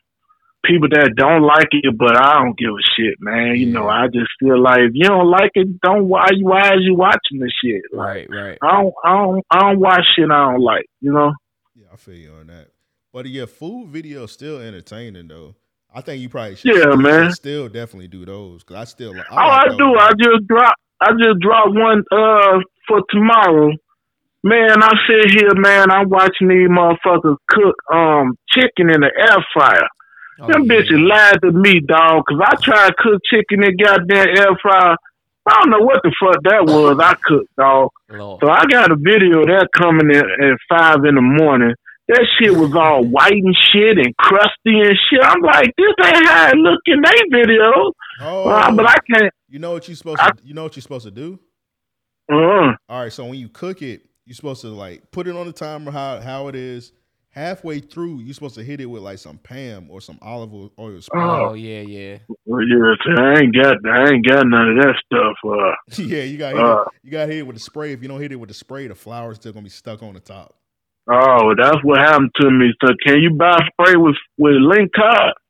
people 0.66 0.88
that 0.92 1.14
don't 1.16 1.42
like 1.44 1.68
it, 1.72 1.98
but 1.98 2.16
I 2.16 2.36
don't 2.42 2.58
give 2.58 2.70
a 2.72 2.84
shit, 2.96 3.16
man. 3.20 3.56
You 3.56 3.68
know, 3.68 3.88
I 3.88 4.08
just 4.08 4.30
feel 4.40 4.62
like 4.62 4.80
if 4.80 4.92
you 4.94 5.04
don't 5.06 5.30
like 5.30 5.52
it, 5.56 5.82
don't 5.82 6.08
why 6.08 6.28
you 6.32 6.46
why 6.46 6.70
is 6.76 6.82
you 6.82 6.96
watching 6.96 7.40
this 7.40 7.52
shit? 7.64 7.82
Like, 7.92 8.28
Right, 8.30 8.30
right. 8.30 8.58
I 8.62 8.82
don't 8.82 8.94
I 9.04 9.12
don't 9.18 9.46
I 9.52 9.60
don't 9.60 9.80
watch 9.80 10.06
shit 10.16 10.30
I 10.32 10.52
don't 10.52 10.62
like, 10.62 10.86
you 11.02 11.12
know? 11.14 11.34
Yeah, 11.76 11.88
I 11.92 11.96
feel 11.98 12.16
you 12.16 12.32
on 12.40 12.48
that. 12.48 12.68
But 13.12 13.26
yeah, 13.28 13.46
food 13.46 13.92
videos 13.92 14.30
still 14.30 14.60
entertaining 14.62 15.28
though. 15.28 15.56
I 15.94 16.02
think 16.02 16.22
you 16.22 16.30
probably 16.30 16.56
should. 16.56 16.76
Yeah, 16.76 16.96
man. 16.96 17.32
Still 17.34 17.70
definitely 17.70 18.08
do 18.08 18.26
those 18.26 18.64
because 18.64 18.78
I 18.78 18.84
still. 18.86 19.14
like- 19.16 19.28
oh, 19.32 19.36
like 19.36 19.66
I 19.66 19.70
those. 19.70 19.78
do. 19.78 19.96
I 19.96 20.10
just 20.18 20.48
drop. 20.48 20.74
I 21.02 21.12
just 21.12 21.40
dropped 21.40 21.74
one 21.74 22.04
uh 22.12 22.60
for 22.88 23.02
tomorrow. 23.12 23.72
Man, 24.46 24.82
I 24.84 24.90
sit 25.08 25.32
here, 25.40 25.54
man. 25.56 25.92
I'm 25.92 26.10
watching 26.10 26.48
these 26.50 26.68
motherfuckers 26.68 27.38
cook 27.50 27.76
um 27.94 28.36
chicken 28.50 28.90
in 28.90 29.02
the 29.02 29.12
air 29.18 29.46
fryer. 29.54 29.88
Oh, 30.40 30.48
Them 30.48 30.64
yeah. 30.66 30.74
bitches 30.74 31.08
lied 31.08 31.42
to 31.44 31.52
me, 31.52 31.80
dog. 31.82 32.24
Cause 32.28 32.40
I 32.44 32.56
tried 32.62 32.88
to 32.90 32.96
cook 32.98 33.22
chicken 33.30 33.64
in 33.64 33.78
goddamn 33.78 34.28
air 34.30 34.58
fryer. 34.62 34.96
I 35.46 35.60
don't 35.60 35.70
know 35.72 35.80
what 35.86 36.02
the 36.04 36.12
fuck 36.20 36.42
that 36.44 36.66
was. 36.66 36.98
I 37.00 37.14
cooked, 37.24 37.56
dog. 37.58 37.90
Lord. 38.10 38.40
So 38.42 38.50
I 38.50 38.64
got 38.66 38.92
a 38.92 38.96
video 38.96 39.42
of 39.42 39.48
that 39.48 39.68
coming 39.78 40.10
in 40.10 40.18
at 40.24 40.58
five 40.70 41.04
in 41.06 41.16
the 41.16 41.22
morning. 41.22 41.76
That 42.08 42.26
shit 42.40 42.56
was 42.56 42.74
all 42.76 43.04
white 43.06 43.32
and 43.34 43.56
shit 43.72 43.98
and 43.98 44.16
crusty 44.18 44.80
and 44.80 44.98
shit. 45.10 45.22
I'm 45.24 45.42
like, 45.42 45.72
this 45.78 45.94
ain't 46.06 46.26
how 46.28 46.50
it 46.50 46.56
look 46.58 46.80
in 46.86 47.02
they 47.02 47.38
video. 47.40 47.92
Oh, 48.22 48.50
Uh, 48.50 48.72
but 48.76 48.86
I 48.90 48.96
can't. 49.12 49.34
you 49.50 49.60
know 49.60 49.72
what 49.72 49.88
you 49.88 49.96
supposed 49.96 50.20
I- 50.20 50.32
to. 50.32 50.38
You 50.44 50.54
know 50.54 50.64
what 50.64 50.76
you're 50.76 50.82
supposed 50.82 51.06
to 51.06 51.12
do. 51.12 51.40
Uh, 52.32 52.74
All 52.90 53.02
right, 53.04 53.12
so 53.12 53.26
when 53.26 53.36
you 53.40 53.50
cook 53.50 53.82
it, 53.82 54.02
you're 54.26 54.36
supposed 54.36 54.62
to 54.62 54.70
like 54.70 55.12
put 55.12 55.28
it 55.28 55.36
on 55.36 55.46
the 55.46 55.54
timer 55.54 55.92
how 55.92 56.20
how 56.22 56.48
it 56.48 56.56
is. 56.56 56.94
Halfway 57.36 57.80
through, 57.80 58.20
you're 58.20 58.36
supposed 58.36 58.54
to 58.56 58.64
hit 58.64 58.80
it 58.80 58.86
with 58.86 59.02
like 59.02 59.18
some 59.18 59.40
Pam 59.40 59.88
or 59.90 60.02
some 60.02 60.20
olive 60.22 60.54
oil. 60.54 60.72
oil 60.78 61.02
spray. 61.02 61.20
Oh 61.20 61.54
yeah, 61.54 61.82
yeah. 61.82 62.18
well, 62.46 62.62
yeah, 62.62 62.94
see, 63.04 63.22
I 63.22 63.40
ain't 63.40 63.56
got, 63.56 63.78
I 63.90 64.14
ain't 64.14 64.28
got 64.28 64.46
none 64.46 64.70
of 64.70 64.84
that 64.84 64.94
stuff. 65.04 65.36
Uh, 65.44 66.02
yeah, 66.04 66.22
you 66.24 66.38
got 66.38 66.56
Uh. 66.56 66.86
you 67.02 67.10
got 67.10 67.28
hit 67.28 67.40
it 67.40 67.48
with 67.48 67.56
the 67.56 67.60
spray. 67.62 67.92
If 67.92 68.04
you 68.04 68.08
don't 68.08 68.22
hit 68.22 68.32
it 68.32 68.36
with 68.36 68.50
the 68.50 68.54
spray, 68.54 68.86
the 68.88 68.94
flour's 68.94 69.38
still 69.38 69.52
gonna 69.52 69.64
be 69.64 69.70
stuck 69.72 70.04
on 70.04 70.14
the 70.14 70.20
top. 70.20 70.54
oh, 71.10 71.56
that's 71.58 71.78
what 71.84 72.00
happened 72.00 72.30
to 72.40 72.52
me. 72.52 72.72
So, 72.86 72.94
can 73.04 73.20
you 73.20 73.32
buy 73.32 73.58
spray 73.72 73.96
with 73.96 74.16
with 74.38 74.56
link 74.56 74.92
card? 74.96 75.34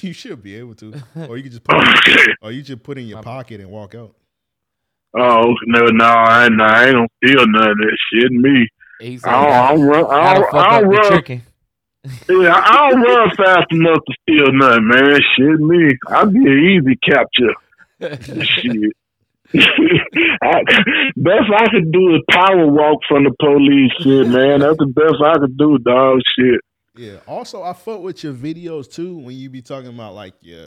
You 0.00 0.12
should 0.12 0.42
be 0.42 0.56
able 0.56 0.74
to, 0.76 0.92
or 1.28 1.36
you 1.36 1.44
can 1.44 1.52
just 1.52 1.62
put, 1.62 1.76
Okay. 1.76 2.24
or 2.42 2.50
you 2.50 2.62
just 2.62 2.82
put 2.82 2.98
it 2.98 3.02
in 3.02 3.06
your 3.08 3.22
pocket 3.22 3.60
and 3.60 3.70
walk 3.70 3.94
out. 3.94 4.16
Oh 5.16 5.54
no, 5.66 5.82
no, 5.92 6.04
I 6.04 6.46
ain't, 6.46 6.60
I 6.60 6.86
ain't 6.86 6.94
gonna 6.94 7.08
feel 7.24 7.46
none 7.46 7.70
of 7.70 7.76
that 7.76 7.98
shit. 8.12 8.32
Me, 8.32 8.66
He 9.00 9.18
said, 9.18 9.30
I 9.32 9.42
don't, 9.44 9.52
I 9.52 9.72
don't 9.74 9.82
run, 9.86 10.04
I 10.14 10.22
"How 10.22 10.34
to 10.34 10.40
don't, 10.40 10.50
fuck 10.50 10.66
I 10.66 10.76
up 10.76 10.82
don't 10.82 10.90
run. 10.90 11.12
chicken?" 11.12 11.42
Yeah, 12.28 12.52
I 12.54 12.90
don't 12.90 13.00
run 13.02 13.30
fast 13.36 13.66
enough 13.72 13.98
to 14.06 14.14
steal 14.22 14.52
nothing, 14.52 14.88
man. 14.88 15.20
Shit, 15.36 15.60
me, 15.60 15.90
I'd 16.08 16.32
be 16.32 16.38
an 16.40 16.82
easy 16.84 16.96
capture. 17.02 17.54
Shit. 18.44 18.92
I, 20.42 20.62
best 21.16 21.50
I 21.56 21.68
could 21.70 21.92
do 21.92 22.14
is 22.16 22.22
power 22.30 22.66
walk 22.66 23.00
from 23.08 23.24
the 23.24 23.32
police 23.38 23.92
shit, 24.00 24.26
man. 24.28 24.60
That's 24.60 24.76
the 24.78 24.86
best 24.86 25.14
I 25.24 25.38
could 25.38 25.56
do, 25.56 25.78
dog. 25.78 26.20
Shit. 26.38 26.60
Yeah. 26.96 27.18
Also, 27.26 27.62
I 27.62 27.72
fuck 27.72 28.00
with 28.00 28.22
your 28.24 28.34
videos 28.34 28.92
too 28.92 29.16
when 29.18 29.36
you 29.36 29.48
be 29.50 29.62
talking 29.62 29.88
about 29.90 30.14
like 30.14 30.34
your 30.40 30.66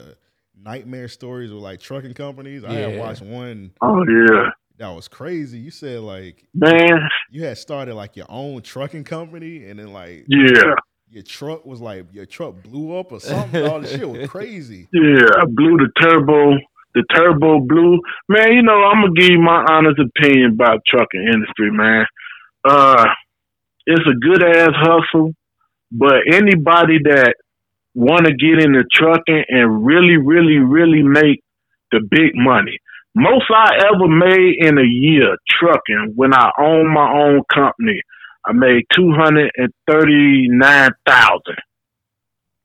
nightmare 0.60 1.08
stories 1.08 1.52
with 1.52 1.62
like 1.62 1.80
trucking 1.80 2.14
companies. 2.14 2.64
I 2.64 2.72
had 2.72 2.94
Yeah. 2.94 3.00
watched 3.00 3.22
one 3.22 3.72
Oh 3.82 4.04
yeah, 4.08 4.50
that 4.78 4.88
was 4.88 5.08
crazy. 5.08 5.58
You 5.58 5.70
said 5.70 6.00
like 6.00 6.46
man. 6.54 7.08
you 7.30 7.44
had 7.44 7.58
started 7.58 7.94
like 7.94 8.16
your 8.16 8.26
own 8.28 8.62
trucking 8.62 9.04
company, 9.04 9.66
and 9.68 9.78
then 9.78 9.92
like 9.92 10.24
Yeah, 10.28 10.74
your 11.10 11.22
truck 11.24 11.64
was 11.66 11.80
like 11.80 12.06
your 12.12 12.26
truck 12.26 12.62
blew 12.62 12.96
up 12.96 13.12
or 13.12 13.20
something. 13.20 13.64
All 13.66 13.80
this 13.80 13.90
shit 13.92 14.08
was 14.08 14.28
crazy. 14.30 14.88
yeah. 14.92 15.26
I 15.40 15.44
blew 15.46 15.76
the 15.78 15.90
turbo. 16.00 16.56
The 16.94 17.04
turbo 17.14 17.60
blew. 17.60 18.00
Man, 18.28 18.52
you 18.52 18.62
know 18.62 18.82
I'm 18.84 19.02
gonna 19.02 19.12
give 19.14 19.30
you 19.30 19.40
my 19.40 19.64
honest 19.70 20.00
opinion 20.00 20.52
about 20.52 20.80
trucking 20.86 21.28
industry, 21.32 21.70
man. 21.70 22.06
Uh, 22.64 23.04
it's 23.86 24.04
a 24.06 24.14
good 24.14 24.42
ass 24.42 24.70
hustle, 24.74 25.32
but 25.92 26.14
anybody 26.32 26.98
that 27.04 27.34
want 27.94 28.26
to 28.26 28.32
get 28.32 28.62
into 28.64 28.84
trucking 28.92 29.44
and 29.48 29.84
really, 29.84 30.16
really, 30.16 30.58
really 30.58 31.02
make 31.02 31.42
the 31.90 32.00
big 32.10 32.32
money. 32.34 32.78
Most 33.14 33.44
I 33.50 33.78
ever 33.86 34.06
made 34.06 34.56
in 34.58 34.78
a 34.78 34.84
year 34.84 35.36
trucking 35.48 36.12
when 36.14 36.32
I 36.34 36.50
owned 36.58 36.88
my 36.92 37.10
own 37.10 37.42
company, 37.52 38.02
I 38.44 38.52
made 38.52 38.84
two 38.94 39.12
hundred 39.12 39.50
and 39.56 39.72
thirty 39.90 40.48
nine 40.48 40.90
thousand. 41.06 41.56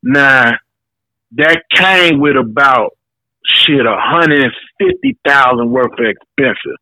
Now 0.04 0.52
that 1.36 1.64
came 1.74 2.20
with 2.20 2.36
about 2.38 2.92
shit 3.46 3.86
a 3.86 3.98
hundred 3.98 4.44
and 4.44 4.54
fifty 4.80 5.18
thousand 5.26 5.72
worth 5.72 5.94
of 5.94 6.06
expenses. 6.06 6.78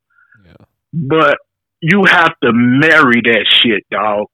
Yeah. 0.46 0.66
But 0.94 1.38
you 1.82 2.04
have 2.06 2.34
to 2.44 2.52
marry 2.54 3.22
that 3.26 3.46
shit, 3.48 3.84
dog. 3.90 4.28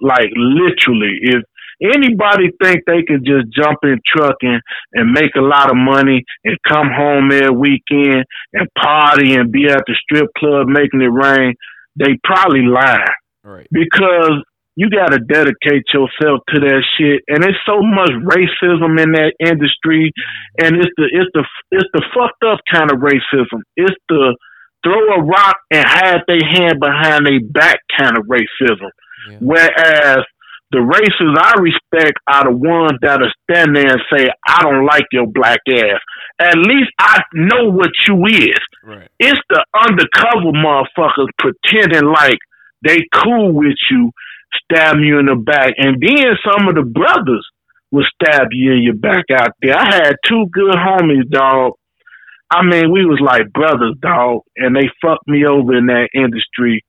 Like 0.00 0.30
literally, 0.36 1.18
if 1.22 1.42
anybody 1.82 2.50
think 2.62 2.84
they 2.86 3.02
could 3.06 3.24
just 3.24 3.46
jump 3.54 3.78
in 3.82 4.00
trucking 4.06 4.60
and 4.94 5.12
make 5.12 5.34
a 5.36 5.40
lot 5.42 5.70
of 5.70 5.76
money 5.76 6.24
and 6.44 6.56
come 6.68 6.88
home 6.90 7.30
every 7.32 7.50
weekend 7.56 8.24
and 8.52 8.68
party 8.78 9.34
and 9.34 9.52
be 9.52 9.66
at 9.66 9.82
the 9.86 9.94
strip 10.02 10.28
club 10.38 10.66
making 10.68 11.00
it 11.02 11.12
rain, 11.12 11.54
they 11.96 12.18
probably 12.24 12.62
lie 12.62 13.04
Right. 13.44 13.66
because 13.70 14.42
you 14.74 14.90
got 14.90 15.08
to 15.12 15.18
dedicate 15.20 15.84
yourself 15.94 16.40
to 16.52 16.60
that 16.60 16.82
shit 16.98 17.22
and 17.28 17.42
there's 17.42 17.58
so 17.64 17.80
much 17.80 18.10
racism 18.26 19.00
in 19.00 19.12
that 19.12 19.32
industry 19.40 20.12
and 20.60 20.76
it's 20.76 20.90
the 20.96 21.08
it's 21.12 21.30
the 21.32 21.44
it's 21.70 21.88
the 21.94 22.02
fucked 22.12 22.42
up 22.44 22.58
kind 22.70 22.90
of 22.90 22.98
racism 22.98 23.60
it's 23.76 23.94
the 24.08 24.36
throw 24.84 25.14
a 25.16 25.22
rock 25.22 25.56
and 25.70 25.84
hide 25.86 26.20
their 26.28 26.44
hand 26.44 26.78
behind 26.80 27.24
their 27.26 27.40
back 27.52 27.78
kind 27.98 28.18
of 28.18 28.24
racism 28.26 28.90
Yeah. 29.30 29.38
whereas 29.40 30.24
the 30.72 30.80
races 30.82 31.38
I 31.38 31.54
respect 31.60 32.18
are 32.26 32.50
the 32.50 32.56
ones 32.56 32.98
that 33.02 33.22
are 33.22 33.32
stand 33.48 33.76
there 33.76 33.86
and 33.86 34.02
say, 34.10 34.26
I 34.48 34.62
don't 34.62 34.84
like 34.84 35.06
your 35.12 35.26
black 35.26 35.60
ass. 35.68 36.00
At 36.38 36.58
least 36.58 36.90
I 36.98 37.22
know 37.34 37.70
what 37.70 37.90
you 38.08 38.26
is. 38.26 38.58
Right. 38.82 39.08
It's 39.18 39.40
the 39.48 39.64
undercover 39.78 40.52
motherfuckers 40.52 41.30
pretending 41.38 42.10
like 42.10 42.38
they 42.84 42.98
cool 43.14 43.52
with 43.52 43.78
you, 43.90 44.10
stab 44.64 44.96
you 44.98 45.18
in 45.18 45.26
the 45.26 45.36
back, 45.36 45.74
and 45.78 46.02
then 46.02 46.34
some 46.44 46.68
of 46.68 46.74
the 46.74 46.82
brothers 46.82 47.46
will 47.92 48.04
stab 48.20 48.48
you 48.50 48.72
in 48.72 48.82
your 48.82 48.94
back 48.96 49.24
out 49.32 49.52
there. 49.62 49.76
I 49.76 49.94
had 49.94 50.16
two 50.26 50.46
good 50.52 50.74
homies, 50.74 51.30
dog. 51.30 51.72
I 52.50 52.62
mean, 52.62 52.92
we 52.92 53.04
was 53.04 53.20
like 53.20 53.52
brothers, 53.52 53.96
dog, 54.00 54.42
and 54.56 54.74
they 54.74 54.88
fucked 55.02 55.26
me 55.26 55.44
over 55.46 55.76
in 55.76 55.86
that 55.86 56.08
industry. 56.14 56.84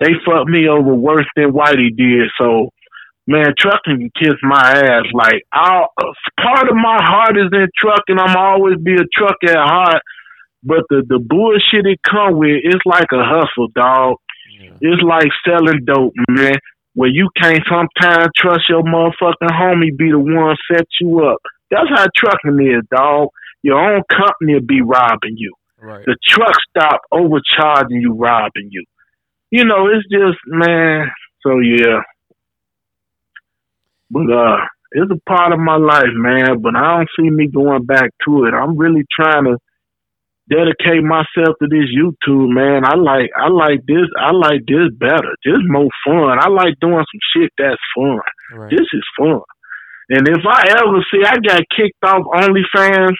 They 0.00 0.12
fucked 0.24 0.48
me 0.48 0.68
over 0.68 0.94
worse 0.94 1.26
than 1.34 1.52
Whitey 1.52 1.96
did. 1.96 2.28
So, 2.38 2.70
man, 3.28 3.52
trucking 3.58 3.98
can 3.98 4.10
kiss 4.16 4.40
my 4.42 4.58
ass. 4.58 5.04
Like, 5.12 5.44
I'll, 5.52 5.92
part 6.40 6.68
of 6.68 6.74
my 6.74 6.98
heart 6.98 7.36
is 7.36 7.52
in 7.52 7.68
trucking. 7.76 8.18
I'm 8.18 8.36
always 8.36 8.80
be 8.80 8.94
a 8.94 9.04
trucker 9.12 9.52
at 9.52 9.68
heart. 9.68 10.02
But 10.64 10.82
the 10.90 11.04
the 11.06 11.20
bullshit 11.20 11.86
it 11.86 12.00
come 12.02 12.36
with, 12.36 12.58
it's 12.64 12.84
like 12.84 13.12
a 13.12 13.22
hustle, 13.22 13.68
dog. 13.76 14.16
Yeah. 14.58 14.72
It's 14.80 15.02
like 15.02 15.28
selling 15.46 15.84
dope, 15.84 16.14
man. 16.28 16.56
Where 16.94 17.08
you 17.08 17.28
can't 17.40 17.62
sometimes 17.70 18.28
trust 18.36 18.64
your 18.68 18.82
motherfucking 18.82 19.54
homie 19.54 19.96
be 19.96 20.10
the 20.10 20.18
one 20.18 20.56
set 20.72 20.86
you 21.00 21.20
up. 21.20 21.38
That's 21.70 21.88
how 21.94 22.06
trucking 22.16 22.58
is, 22.66 22.82
dog. 22.90 23.28
Your 23.62 23.78
own 23.78 24.02
company 24.10 24.54
will 24.54 24.66
be 24.66 24.80
robbing 24.80 25.36
you. 25.36 25.54
Right. 25.80 26.04
The 26.04 26.16
truck 26.26 26.54
stop 26.70 27.02
overcharging 27.12 28.00
you, 28.00 28.14
robbing 28.14 28.68
you. 28.70 28.84
You 29.50 29.64
know, 29.64 29.86
it's 29.86 30.08
just 30.10 30.38
man. 30.46 31.06
So 31.42 31.60
yeah, 31.60 32.00
but 34.10 34.30
uh, 34.30 34.58
it's 34.92 35.10
a 35.10 35.30
part 35.30 35.52
of 35.52 35.58
my 35.58 35.76
life, 35.76 36.12
man. 36.14 36.60
But 36.62 36.76
I 36.76 36.96
don't 36.96 37.08
see 37.18 37.30
me 37.30 37.46
going 37.46 37.84
back 37.84 38.10
to 38.26 38.44
it. 38.46 38.54
I'm 38.54 38.76
really 38.76 39.04
trying 39.14 39.44
to 39.44 39.58
dedicate 40.48 41.04
myself 41.04 41.56
to 41.60 41.68
this 41.68 41.92
YouTube, 41.92 42.48
man. 42.48 42.84
I 42.84 42.96
like 42.96 43.30
I 43.36 43.48
like 43.48 43.84
this 43.86 44.08
I 44.16 44.32
like 44.32 44.64
this 44.66 44.88
better. 44.96 45.36
This 45.44 45.60
more 45.68 45.88
fun. 46.06 46.38
I 46.40 46.48
like 46.48 46.74
doing 46.80 47.04
some 47.04 47.24
shit 47.34 47.52
that's 47.58 47.80
fun. 47.94 48.20
Right. 48.54 48.70
This 48.70 48.86
is 48.92 49.04
fun. 49.18 49.40
And 50.08 50.26
if 50.26 50.40
I 50.48 50.72
ever 50.72 51.04
see 51.12 51.22
I 51.24 51.36
got 51.36 51.68
kicked 51.76 52.02
off 52.02 52.24
OnlyFans 52.24 53.16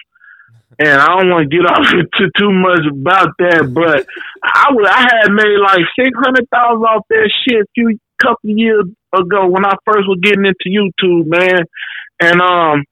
and 0.78 1.00
I 1.00 1.06
don't 1.06 1.28
want 1.28 1.50
to 1.50 1.56
get 1.56 1.68
off 1.68 1.92
into 1.92 2.30
too 2.38 2.52
much 2.52 2.86
about 2.90 3.28
that, 3.38 3.70
but 3.74 4.06
I 4.42 4.72
was 4.72 4.88
I 4.90 5.00
had 5.00 5.32
made 5.32 5.58
like 5.60 5.84
six 5.98 6.10
hundred 6.16 6.48
thousand 6.50 6.82
off 6.82 7.04
that 7.10 7.30
shit 7.44 7.60
a 7.60 7.66
few 7.74 7.98
couple 8.18 8.50
years 8.50 8.84
ago 9.12 9.46
when 9.48 9.64
I 9.64 9.74
first 9.84 10.06
was 10.08 10.18
getting 10.22 10.44
into 10.44 10.68
YouTube, 10.68 11.26
man. 11.26 11.64
And 12.20 12.40
um, 12.40 12.84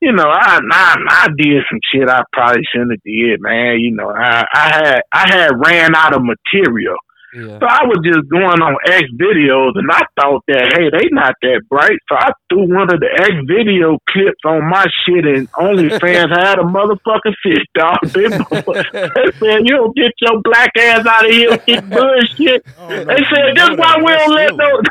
you 0.00 0.12
know, 0.12 0.28
I 0.28 0.60
I, 0.70 0.96
I 1.08 1.28
did 1.36 1.62
some 1.70 1.80
shit 1.92 2.08
I 2.08 2.22
probably 2.32 2.62
shouldn't 2.70 2.92
have 2.92 3.02
did, 3.04 3.40
man. 3.40 3.78
You 3.80 3.92
know, 3.92 4.10
I 4.10 4.44
I 4.52 4.68
had 4.68 5.00
I 5.12 5.28
had 5.28 5.50
ran 5.64 5.94
out 5.94 6.14
of 6.14 6.22
material. 6.22 6.96
Yeah. 7.36 7.58
So 7.60 7.66
I 7.68 7.84
was 7.84 8.00
just 8.00 8.24
going 8.32 8.60
on 8.64 8.76
X 8.88 9.04
videos 9.20 9.76
and 9.76 9.90
I 9.92 10.02
thought 10.18 10.42
that, 10.48 10.72
hey, 10.72 10.88
they 10.88 11.08
not 11.12 11.34
that 11.42 11.60
bright. 11.68 11.98
So 12.08 12.16
I 12.16 12.32
threw 12.48 12.64
one 12.72 12.88
of 12.92 12.98
the 13.00 13.12
X 13.12 13.36
video 13.44 13.98
clips 14.08 14.40
on 14.44 14.64
my 14.64 14.84
shit 15.04 15.26
and 15.26 15.50
OnlyFans 15.52 16.32
had 16.40 16.58
a 16.58 16.64
motherfucking 16.64 17.36
fish 17.44 17.64
dog. 17.74 17.98
They, 18.16 18.28
they 18.28 19.28
said, 19.38 19.60
you 19.68 19.76
don't 19.76 19.94
get 19.96 20.12
your 20.20 20.40
black 20.42 20.70
ass 20.78 21.04
out 21.06 21.26
of 21.26 21.30
here 21.30 21.50
with 21.50 21.64
this 21.66 21.80
bullshit. 21.92 22.64
Oh, 22.78 22.88
no, 22.88 23.04
They 23.04 23.20
said, 23.28 23.52
this 23.54 23.68
know 23.68 23.74
why 23.76 23.96
we 23.98 24.12
don't 24.12 24.34
let 24.34 24.56
no, 24.56 24.82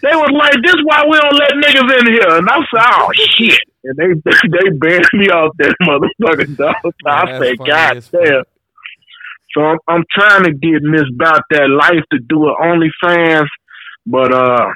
they 0.00 0.14
was 0.16 0.30
like, 0.32 0.54
this 0.64 0.76
why 0.84 1.04
we 1.04 1.18
don't 1.18 1.36
let 1.36 1.52
niggas 1.60 2.00
in 2.00 2.06
here. 2.12 2.38
And 2.38 2.48
I 2.48 2.58
said, 2.72 2.84
oh 2.86 3.10
shit. 3.14 3.60
And 3.84 3.96
they 3.96 4.08
they 4.48 4.68
banned 4.78 5.06
me 5.12 5.26
off 5.28 5.54
that 5.58 5.74
motherfucking 5.82 6.56
dog. 6.56 6.76
So 6.82 6.90
I 7.06 7.38
said, 7.38 7.58
God 7.58 8.04
damn. 8.12 8.42
Damn. 9.58 9.64
So 9.64 9.64
I'm, 9.64 9.78
I'm 9.88 10.04
trying 10.12 10.44
to 10.44 10.52
get 10.52 10.82
Miss 10.82 11.04
About 11.14 11.42
That 11.50 11.68
Life 11.68 12.04
to 12.12 12.18
do 12.18 12.48
it 12.48 12.56
OnlyFans, 12.60 13.46
but 14.06 14.32
uh, 14.32 14.66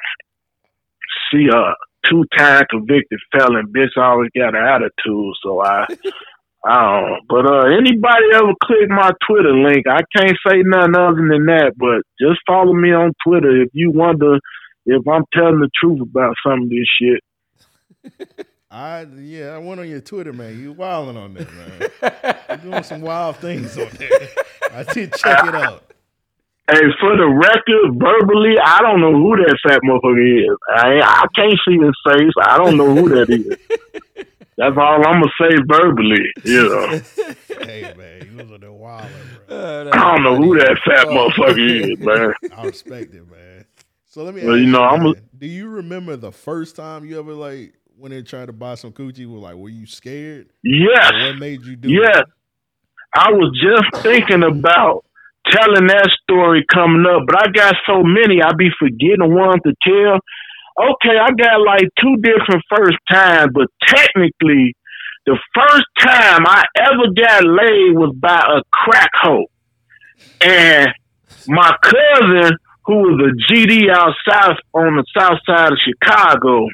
she 1.31 1.47
a 1.47 1.73
two 2.09 2.25
time 2.37 2.63
convicted 2.69 3.19
felon. 3.31 3.73
Bitch 3.75 3.97
always 3.97 4.29
got 4.35 4.55
an 4.55 4.63
attitude, 4.63 5.33
so 5.43 5.61
I. 5.61 5.87
I 6.65 6.79
don't 6.79 7.09
know. 7.09 7.17
But 7.27 7.45
uh, 7.45 7.65
anybody 7.77 8.23
ever 8.35 8.53
click 8.63 8.87
my 8.87 9.11
Twitter 9.27 9.53
link, 9.53 9.85
I 9.85 9.99
can't 10.15 10.37
say 10.47 10.61
nothing 10.63 10.95
other 10.95 11.27
than 11.29 11.45
that. 11.47 11.73
But 11.75 12.03
just 12.25 12.39
follow 12.47 12.71
me 12.71 12.93
on 12.93 13.11
Twitter 13.27 13.63
if 13.63 13.69
you 13.73 13.91
wonder 13.91 14.39
if 14.85 15.05
I'm 15.05 15.25
telling 15.33 15.59
the 15.59 15.69
truth 15.77 15.99
about 16.01 16.35
some 16.47 16.61
of 16.61 16.69
this 16.69 16.87
shit. 16.97 18.47
I 18.73 19.05
yeah, 19.19 19.55
I 19.55 19.59
went 19.59 19.81
on 19.81 19.87
your 19.87 20.01
Twitter, 20.01 20.33
man. 20.33 20.59
You 20.59 20.71
wilding 20.73 21.15
on 21.15 21.35
there, 21.35 21.47
man. 22.01 22.35
you 22.49 22.71
doing 22.71 22.83
some 22.83 23.01
wild 23.01 23.35
things 23.37 23.77
on 23.77 23.89
there. 23.99 24.29
I 24.73 24.83
did 24.83 25.13
check 25.13 25.45
it 25.45 25.55
out. 25.55 25.83
Hey, 26.71 26.79
for 26.99 27.17
the 27.17 27.27
record, 27.27 27.99
verbally, 27.99 28.55
I 28.63 28.79
don't 28.81 29.01
know 29.01 29.11
who 29.11 29.35
that 29.35 29.57
fat 29.67 29.81
motherfucker 29.83 30.43
is. 30.49 30.57
I 30.69 31.01
I 31.01 31.25
can't 31.35 31.59
see 31.67 31.77
his 31.77 31.93
face. 32.07 32.33
I 32.41 32.57
don't 32.57 32.77
know 32.77 32.95
who 32.95 33.09
that 33.09 33.29
is. 33.29 34.25
That's 34.55 34.77
all 34.77 35.05
I'm 35.05 35.21
gonna 35.21 35.31
say 35.41 35.57
verbally. 35.67 36.25
You 36.45 36.69
know, 36.69 37.01
Hey 37.65 37.93
man, 37.97 38.29
you 38.31 38.37
was 38.37 38.51
on 38.51 38.61
there 38.61 38.71
wilding, 38.71 39.11
bro. 39.47 39.57
Uh, 39.57 39.89
I 39.91 40.15
don't 40.15 40.23
know 40.23 40.35
who 40.37 40.57
that 40.59 40.79
fat 40.85 41.07
Oh. 41.09 41.29
motherfucker 41.29 41.91
is, 41.91 41.99
man. 41.99 42.33
I 42.57 42.65
respect 42.65 43.13
it, 43.13 43.29
man. 43.29 43.65
So 44.05 44.23
let 44.23 44.33
me 44.35 44.45
Well, 44.45 44.57
you 44.57 44.67
know, 44.67 44.83
I'm 44.83 45.05
a- 45.07 45.15
do 45.37 45.47
you 45.47 45.67
remember 45.67 46.15
the 46.15 46.31
first 46.31 46.75
time 46.75 47.03
you 47.03 47.17
ever 47.19 47.33
like 47.33 47.73
went 47.97 48.13
in 48.13 48.23
trying 48.25 48.47
to 48.47 48.53
buy 48.53 48.75
some 48.75 48.91
coochie? 48.93 49.25
Was 49.25 49.41
like, 49.41 49.55
were 49.55 49.69
you 49.69 49.85
scared? 49.87 50.49
Yes, 50.63 51.11
Or 51.11 51.27
what 51.31 51.39
made 51.39 51.63
you 51.65 51.75
do 51.75 51.89
yes. 51.89 52.19
it? 52.19 52.25
I 53.15 53.31
was 53.31 53.53
just 53.61 54.03
thinking 54.03 54.43
about 54.43 55.05
telling 55.51 55.87
that 55.87 56.09
story 56.23 56.65
coming 56.73 57.05
up, 57.05 57.23
but 57.27 57.47
I 57.47 57.51
got 57.51 57.75
so 57.85 58.01
many, 58.01 58.41
I 58.41 58.53
be 58.57 58.69
forgetting 58.79 59.35
one 59.35 59.59
to 59.61 59.73
tell. 59.85 60.19
Okay, 60.79 61.17
I 61.21 61.29
got 61.37 61.61
like 61.61 61.87
two 62.01 62.15
different 62.17 62.63
first 62.75 62.97
times, 63.11 63.51
but 63.53 63.67
technically, 63.85 64.75
the 65.25 65.37
first 65.53 65.85
time 65.99 66.45
I 66.47 66.63
ever 66.79 67.13
got 67.15 67.43
laid 67.43 67.93
was 67.93 68.15
by 68.19 68.39
a 68.39 68.61
crack 68.71 69.11
hoe. 69.21 69.45
And 70.41 70.87
my 71.47 71.75
cousin, 71.83 72.57
who 72.85 72.95
was 72.95 73.31
a 73.31 73.53
GD 73.53 73.89
out 73.91 74.13
south 74.27 74.57
on 74.73 74.97
the 74.97 75.05
south 75.17 75.37
side 75.45 75.71
of 75.71 75.77
Chicago, 75.85 76.67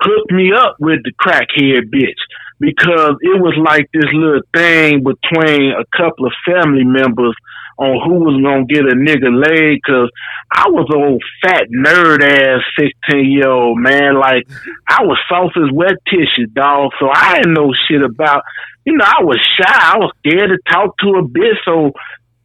hooked 0.00 0.32
me 0.32 0.52
up 0.52 0.76
with 0.80 1.00
the 1.04 1.12
crackhead 1.20 1.92
bitch 1.92 2.18
because 2.60 3.16
it 3.20 3.40
was 3.40 3.54
like 3.58 3.88
this 3.92 4.10
little 4.12 4.42
thing 4.54 5.02
between 5.02 5.72
a 5.72 5.84
couple 5.96 6.26
of 6.26 6.32
family 6.46 6.84
members 6.84 7.34
on 7.76 7.98
who 8.06 8.22
was 8.22 8.40
gonna 8.42 8.64
get 8.66 8.86
a 8.86 8.94
nigga 8.94 9.30
laid. 9.30 9.82
Cause 9.82 10.08
I 10.50 10.68
was 10.70 10.88
old 10.94 11.22
fat 11.42 11.66
nerd 11.70 12.22
ass 12.22 12.62
sixteen 12.78 13.32
year 13.32 13.48
old 13.48 13.78
man. 13.78 14.18
Like 14.18 14.46
I 14.88 15.02
was 15.02 15.18
soft 15.28 15.56
as 15.56 15.72
wet 15.72 15.98
tissue, 16.08 16.46
dog. 16.52 16.92
So 17.00 17.08
I 17.12 17.36
didn't 17.36 17.54
know 17.54 17.72
shit 17.88 18.02
about. 18.02 18.42
You 18.84 18.96
know, 18.98 19.04
I 19.04 19.24
was 19.24 19.40
shy. 19.56 19.64
I 19.66 19.96
was 19.96 20.12
scared 20.18 20.50
to 20.50 20.58
talk 20.70 20.96
to 20.98 21.18
a 21.18 21.22
bitch. 21.22 21.56
So 21.64 21.92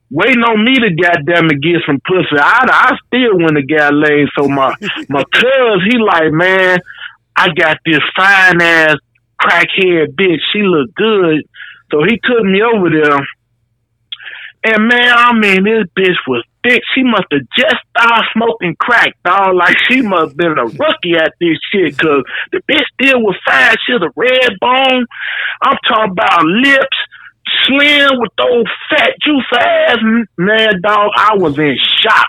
waiting 0.09 0.41
on 0.41 0.63
me 0.63 0.73
to 0.75 0.89
goddamn 0.95 1.51
it 1.51 1.61
get 1.61 1.83
some 1.85 1.99
pussy. 2.07 2.39
I 2.39 2.65
I 2.65 2.97
still 3.05 3.37
wouldn't 3.37 3.57
have 3.57 3.69
got 3.69 3.93
laid. 3.93 4.27
So 4.37 4.47
my 4.47 4.73
my 5.09 5.23
cuz 5.33 5.83
he 5.89 5.97
like, 5.99 6.31
man, 6.31 6.79
I 7.35 7.49
got 7.53 7.77
this 7.85 8.01
fine 8.15 8.61
ass 8.61 8.95
crackhead 9.41 10.15
bitch. 10.15 10.39
She 10.53 10.61
look 10.63 10.93
good. 10.95 11.43
So 11.91 12.03
he 12.03 12.19
took 12.23 12.43
me 12.43 12.61
over 12.61 12.89
there. 12.89 13.19
And 14.63 14.87
man, 14.87 15.13
I 15.15 15.33
mean, 15.33 15.63
this 15.63 15.87
bitch 15.97 16.17
was 16.27 16.43
thick. 16.63 16.81
She 16.93 17.03
must 17.03 17.25
have 17.31 17.41
just 17.57 17.75
started 17.95 18.25
smoking 18.33 18.75
crack, 18.77 19.15
dog. 19.23 19.55
Like 19.55 19.75
she 19.87 20.01
must 20.01 20.31
have 20.31 20.37
been 20.37 20.57
a 20.57 20.65
rookie 20.65 21.15
at 21.15 21.33
this 21.39 21.57
shit, 21.71 21.97
cause 21.97 22.23
the 22.51 22.61
bitch 22.69 22.83
still 22.99 23.21
was 23.21 23.37
fine. 23.45 23.75
She 23.85 23.93
was 23.93 24.03
a 24.03 24.11
red 24.15 24.59
bone. 24.59 25.05
I'm 25.61 25.77
talking 25.87 26.11
about 26.11 26.43
lips, 26.43 26.97
slim 27.65 28.19
with 28.19 28.31
those 28.37 28.65
fat 28.89 29.11
juice 29.23 29.45
ass. 29.57 29.97
Man, 30.37 30.81
dog, 30.81 31.11
I 31.15 31.35
was 31.35 31.57
in 31.57 31.77
shock. 32.01 32.27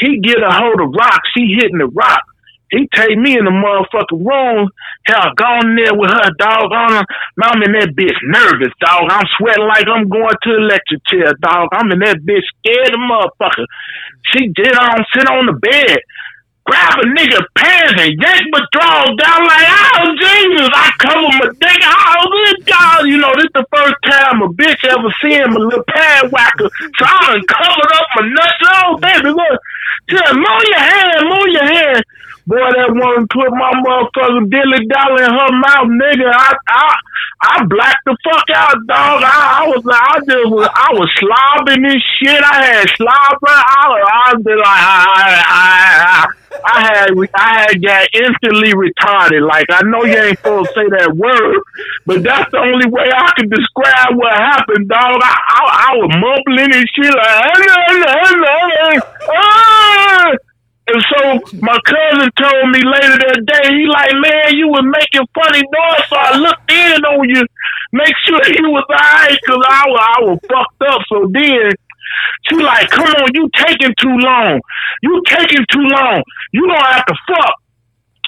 He 0.00 0.18
get 0.20 0.38
a 0.42 0.50
hold 0.50 0.80
of 0.80 0.94
rock. 0.98 1.20
She 1.36 1.54
hitting 1.54 1.78
the 1.78 1.86
rock. 1.86 2.22
He 2.70 2.88
take 2.94 3.18
me 3.18 3.36
in 3.36 3.44
the 3.44 3.50
motherfucking 3.50 4.22
room. 4.22 4.70
Hell, 5.06 5.34
gone 5.34 5.74
there 5.74 5.94
with 5.94 6.10
her 6.10 6.30
dog 6.38 6.70
on 6.70 7.02
her. 7.02 7.04
I'm 7.42 7.62
in 7.66 7.72
that 7.74 7.98
bitch 7.98 8.14
nervous, 8.30 8.70
dog. 8.78 9.10
I'm 9.10 9.26
sweating 9.38 9.66
like 9.66 9.90
I'm 9.90 10.06
going 10.06 10.30
to 10.30 10.50
the 10.54 10.62
lecture 10.70 11.02
chair, 11.10 11.34
dog. 11.42 11.68
I'm 11.72 11.90
in 11.90 11.98
that 12.06 12.22
bitch 12.22 12.46
scared 12.62 12.94
of 12.94 13.02
motherfucker. 13.02 13.66
She 14.30 14.46
did 14.54 14.70
on 14.70 15.02
sit 15.10 15.26
on 15.26 15.50
the 15.50 15.58
bed, 15.58 15.98
grab 16.62 17.02
a 17.02 17.06
nigga 17.10 17.42
pants 17.58 17.98
and 17.98 18.14
yank 18.14 18.42
my 18.54 18.62
drawers 18.70 19.18
down 19.18 19.42
like, 19.42 19.66
oh 19.66 20.14
Jesus! 20.14 20.70
I 20.70 20.86
cover 21.02 21.26
my 21.42 21.50
dick. 21.58 21.80
Oh 21.82 22.22
good 22.30 22.58
God! 22.70 22.98
You 23.10 23.18
know 23.18 23.34
this 23.34 23.50
the 23.50 23.66
first 23.74 23.98
time 24.06 24.46
a 24.46 24.48
bitch 24.54 24.78
ever 24.86 25.10
seen 25.18 25.42
my 25.50 25.58
little 25.58 25.82
pad 25.90 26.30
whacker. 26.30 26.70
So 26.70 27.02
I 27.02 27.34
done 27.34 27.94
up 27.98 28.06
my 28.14 28.30
nuts. 28.30 28.62
Oh 28.62 28.94
baby, 29.02 29.34
look. 29.34 29.58
Just 30.08 30.34
move 30.34 30.64
your 30.70 30.78
hand, 30.78 31.18
move 31.26 31.50
your 31.50 31.66
hand. 31.66 32.04
Boy, 32.50 32.58
that 32.58 32.90
woman 32.90 33.30
put 33.30 33.46
my 33.54 33.70
motherfucking 33.78 34.50
dilly 34.50 34.82
dollar 34.90 35.22
in 35.22 35.30
her 35.30 35.52
mouth, 35.54 35.86
nigga. 35.86 36.26
I 36.34 36.50
I 36.66 36.98
I 37.46 37.62
blacked 37.62 38.02
the 38.10 38.18
fuck 38.26 38.42
out, 38.50 38.74
dog. 38.90 39.22
I, 39.22 39.62
I 39.62 39.70
was 39.70 39.86
I 39.86 40.18
just 40.26 40.50
was 40.50 40.66
I 40.66 40.90
was 40.98 41.06
slobbing 41.22 41.86
this 41.86 42.02
shit. 42.18 42.42
I 42.42 42.58
had 42.58 42.90
slobber. 42.98 43.54
I 43.54 44.02
I 44.02 44.34
was 44.34 44.42
like 44.42 44.66
I 44.66 44.98
I 45.46 45.46
I, 45.46 46.26
I 46.66 46.78
had 46.90 47.14
I 47.38 47.48
had 47.70 47.78
got 47.78 48.10
instantly 48.18 48.74
retarded. 48.74 49.46
Like 49.46 49.70
I 49.70 49.86
know 49.86 50.02
you 50.02 50.18
ain't 50.18 50.42
supposed 50.42 50.74
to 50.74 50.74
say 50.74 50.90
that 50.90 51.14
word, 51.14 51.62
but 52.02 52.26
that's 52.26 52.50
the 52.50 52.58
only 52.58 52.90
way 52.90 53.14
I 53.14 53.30
could 53.38 53.46
describe 53.46 54.18
what 54.18 54.34
happened, 54.34 54.90
dog. 54.90 55.22
I 55.22 55.38
I, 55.38 55.62
I 55.86 56.02
was 56.02 56.10
mumbling 56.18 56.74
and 56.74 56.86
shit 56.98 57.14
like. 57.14 59.06
Ah! 59.30 60.34
And 60.88 61.02
so 61.06 61.58
my 61.62 61.78
cousin 61.86 62.30
told 62.34 62.70
me 62.72 62.82
later 62.82 63.14
that 63.18 63.40
day, 63.46 63.68
he 63.76 63.86
like, 63.86 64.10
man, 64.14 64.56
you 64.56 64.66
was 64.68 64.82
making 64.82 65.26
funny 65.34 65.62
noise, 65.62 66.04
so 66.08 66.16
I 66.16 66.36
looked 66.36 66.70
in 66.70 67.04
on 67.04 67.28
you, 67.28 67.42
make 67.92 68.14
sure 68.26 68.40
you 68.48 68.70
was 68.70 68.84
alright, 68.90 69.38
cause 69.46 69.62
I 69.68 69.84
was, 69.86 70.00
I 70.02 70.24
was 70.24 70.38
fucked 70.50 70.82
up. 70.90 71.00
So 71.06 71.30
then 71.30 71.70
she 72.48 72.56
like, 72.56 72.90
come 72.90 73.06
on, 73.06 73.28
you 73.34 73.48
taking 73.54 73.94
too 74.00 74.16
long, 74.18 74.60
you 75.02 75.22
taking 75.28 75.64
too 75.70 75.86
long, 75.94 76.22
you 76.52 76.66
gonna 76.66 76.92
have 76.92 77.06
to 77.06 77.14
fuck. 77.28 77.59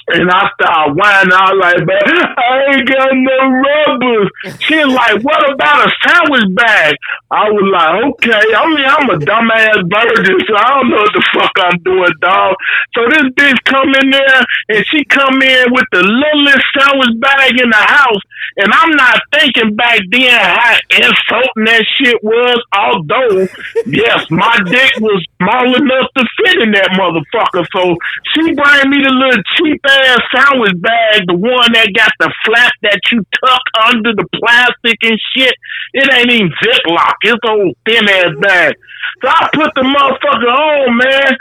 And 0.07 0.29
I 0.29 0.49
started 0.59 0.99
whining 0.99 1.31
out 1.31 1.55
like, 1.55 1.79
man, 1.87 2.03
I 2.35 2.75
ain't 2.75 2.87
got 2.87 3.07
no 3.15 3.39
rubbers. 3.63 4.29
She 4.59 4.75
was 4.75 4.91
like, 4.93 5.23
what 5.23 5.39
about 5.47 5.87
a 5.87 5.91
sandwich 6.03 6.55
bag? 6.55 6.95
I 7.31 7.47
was 7.47 7.67
like, 7.71 8.03
okay. 8.11 8.43
I 8.51 8.67
mean, 8.67 8.83
I'm 8.83 9.09
a 9.09 9.17
dumbass 9.23 9.79
virgin, 9.87 10.37
so 10.43 10.53
I 10.59 10.69
don't 10.75 10.89
know 10.91 10.99
what 10.99 11.13
the 11.15 11.23
fuck 11.31 11.55
I'm 11.55 11.79
doing, 11.87 12.13
dog. 12.19 12.55
So 12.93 13.07
this 13.15 13.31
bitch 13.31 13.63
come 13.63 13.95
in 13.95 14.11
there, 14.11 14.43
and 14.75 14.85
she 14.91 15.05
come 15.05 15.41
in 15.41 15.71
with 15.71 15.87
the 15.95 16.03
littlest 16.03 16.65
sandwich 16.75 17.15
bag 17.23 17.55
in 17.63 17.69
the 17.69 17.83
house. 17.87 18.21
And 18.57 18.69
I'm 18.71 18.91
not 18.91 19.21
thinking 19.31 19.75
back 19.75 19.99
then 20.11 20.35
how 20.35 20.77
insulting 20.91 21.63
that 21.63 21.85
shit 21.97 22.21
was, 22.21 22.59
although, 22.75 23.47
yes, 23.87 24.29
my 24.29 24.59
dick 24.67 24.91
was 24.99 25.25
small 25.39 25.73
enough 25.73 26.11
to 26.17 26.25
fit 26.37 26.61
in 26.61 26.71
that 26.71 26.91
motherfucker. 26.99 27.65
So 27.71 27.95
she 28.35 28.53
bring 28.53 28.89
me 28.91 28.99
the 29.01 29.09
little 29.09 29.41
cheap 29.55 29.81
ass 29.93 30.19
sandwich 30.33 30.75
bag, 30.81 31.23
the 31.27 31.37
one 31.37 31.71
that 31.73 31.93
got 31.93 32.11
the 32.19 32.31
flap 32.45 32.73
that 32.81 32.99
you 33.11 33.21
tuck 33.39 33.63
under 33.93 34.13
the 34.13 34.25
plastic 34.35 34.97
and 35.03 35.19
shit. 35.35 35.53
It 35.93 36.09
ain't 36.13 36.31
even 36.31 36.51
Ziploc. 36.61 37.13
It's 37.23 37.39
old 37.47 37.75
thin 37.85 38.09
ass 38.09 38.33
bag. 38.41 38.73
So 39.21 39.29
I 39.29 39.49
put 39.53 39.69
the 39.75 39.85
motherfucker 39.85 40.51
on, 40.51 40.97
man. 40.97 41.31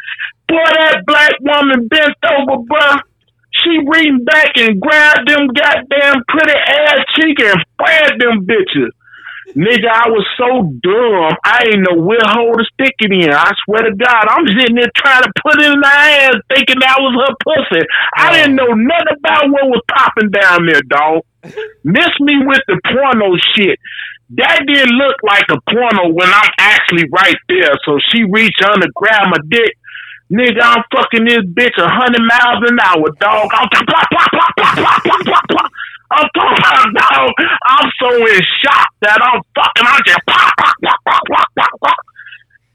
Boy, 0.48 0.68
that 0.76 1.02
black 1.06 1.32
woman 1.40 1.88
bent 1.88 2.16
over, 2.28 2.62
bruh. 2.68 3.00
She 3.52 3.78
reached 3.84 4.24
back 4.24 4.52
and 4.56 4.80
grabbed 4.80 5.28
them 5.28 5.48
goddamn 5.48 6.24
pretty 6.28 6.58
ass 6.58 7.00
cheek 7.16 7.38
and 7.40 7.64
fired 7.78 8.20
them 8.20 8.46
bitches. 8.46 8.90
Nigga, 9.52 9.84
I 9.84 10.08
was 10.08 10.24
so 10.40 10.64
dumb. 10.80 11.36
I 11.44 11.68
ain't 11.68 11.84
know 11.84 12.00
where 12.00 12.24
hole 12.24 12.56
to 12.56 12.64
stick 12.72 12.96
it 13.04 13.12
in. 13.12 13.28
I 13.28 13.52
swear 13.64 13.84
to 13.84 13.94
God, 13.94 14.24
I'm 14.32 14.46
sitting 14.48 14.76
there 14.76 14.88
trying 14.96 15.22
to 15.24 15.32
put 15.44 15.60
it 15.60 15.68
in 15.68 15.76
her 15.76 15.84
ass, 15.84 16.40
thinking 16.48 16.80
that 16.80 16.96
was 16.96 17.12
her 17.20 17.34
pussy. 17.44 17.84
I 18.16 18.32
didn't 18.32 18.56
know 18.56 18.72
nothing 18.72 19.16
about 19.20 19.52
what 19.52 19.68
was 19.68 19.82
popping 19.92 20.30
down 20.30 20.64
there, 20.64 20.80
dog. 20.88 21.20
Miss 21.84 22.12
me 22.20 22.40
with 22.48 22.64
the 22.66 22.80
porno 22.88 23.36
shit. 23.52 23.78
That 24.40 24.64
didn't 24.64 24.96
look 24.96 25.16
like 25.22 25.44
a 25.52 25.60
porno 25.68 26.08
when 26.16 26.32
I'm 26.32 26.50
actually 26.58 27.04
right 27.12 27.36
there. 27.48 27.76
So 27.84 27.98
she 28.08 28.24
reached 28.24 28.64
under, 28.64 28.88
grab 28.96 29.28
my 29.28 29.40
dick. 29.48 29.76
Nigga, 30.32 30.64
I'm 30.64 30.82
fucking 30.96 31.28
this 31.28 31.44
bitch 31.44 31.76
a 31.76 31.92
hundred 31.92 32.24
miles 32.24 32.64
an 32.64 32.80
hour, 32.80 33.04
dog. 33.20 33.50
I'm 33.52 33.68
plop, 33.68 34.08
plop, 34.08 34.30
plop, 34.32 34.52
plop, 34.56 34.76
plop, 34.80 35.24
plop, 35.28 35.44
plop. 35.50 35.71
I'm 36.12 36.28
talking 36.34 36.92
about. 36.92 37.30
I'm 37.66 37.88
so 37.98 38.08
in 38.16 38.42
shock 38.62 38.88
that 39.00 39.18
I'm 39.22 39.40
fucking. 39.54 39.86
I 39.86 39.98
just 40.06 40.20
pop, 40.26 40.52
pop, 40.58 40.74
pop, 40.84 41.00
pop, 41.06 41.22
pop, 41.28 41.48
pop, 41.56 41.80
pop. 41.82 41.96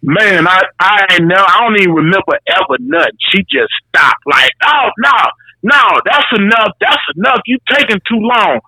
Man, 0.02 0.48
I 0.48 0.62
I 0.80 1.06
ain't 1.14 1.28
know. 1.28 1.44
I 1.46 1.62
don't 1.62 1.82
even 1.82 1.94
remember 1.94 2.40
ever 2.48 2.78
nothing. 2.80 3.18
She 3.32 3.44
just 3.50 3.74
stopped. 3.90 4.24
Like, 4.26 4.52
oh 4.66 4.90
no, 5.00 5.18
no, 5.64 5.84
that's 6.06 6.32
enough. 6.38 6.72
That's 6.80 7.04
enough. 7.16 7.42
You 7.46 7.58
taking 7.70 8.00
too 8.08 8.20
long. 8.22 8.60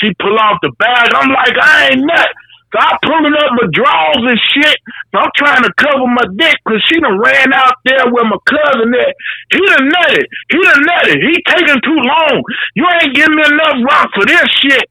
She 0.00 0.12
pull 0.20 0.38
off 0.38 0.58
the 0.62 0.72
bag. 0.78 1.08
I'm 1.14 1.30
like, 1.30 1.54
I 1.60 1.88
ain't 1.90 2.06
nut. 2.06 2.28
So 2.76 2.82
I 2.84 2.92
pulling 3.00 3.32
up 3.32 3.56
my 3.56 3.68
drawers 3.72 4.20
and 4.20 4.40
shit. 4.52 4.76
I'm 5.14 5.32
trying 5.34 5.64
to 5.64 5.72
cover 5.80 6.04
my 6.12 6.28
dick 6.36 6.60
because 6.60 6.84
she 6.84 7.00
done 7.00 7.16
ran 7.16 7.48
out 7.54 7.72
there 7.86 8.04
with 8.04 8.28
my 8.28 8.36
cousin 8.44 8.92
there. 8.92 9.14
He 9.48 9.60
done 9.64 9.88
nutted. 9.88 10.26
He 10.52 10.60
done 10.60 10.84
nutted. 10.84 11.16
He 11.24 11.34
taking 11.48 11.80
too 11.80 12.00
long. 12.04 12.42
You 12.74 12.84
ain't 13.00 13.14
giving 13.14 13.34
me 13.34 13.44
enough 13.48 13.80
rock 13.80 14.10
for 14.12 14.26
this 14.26 14.44
shit. 14.60 14.84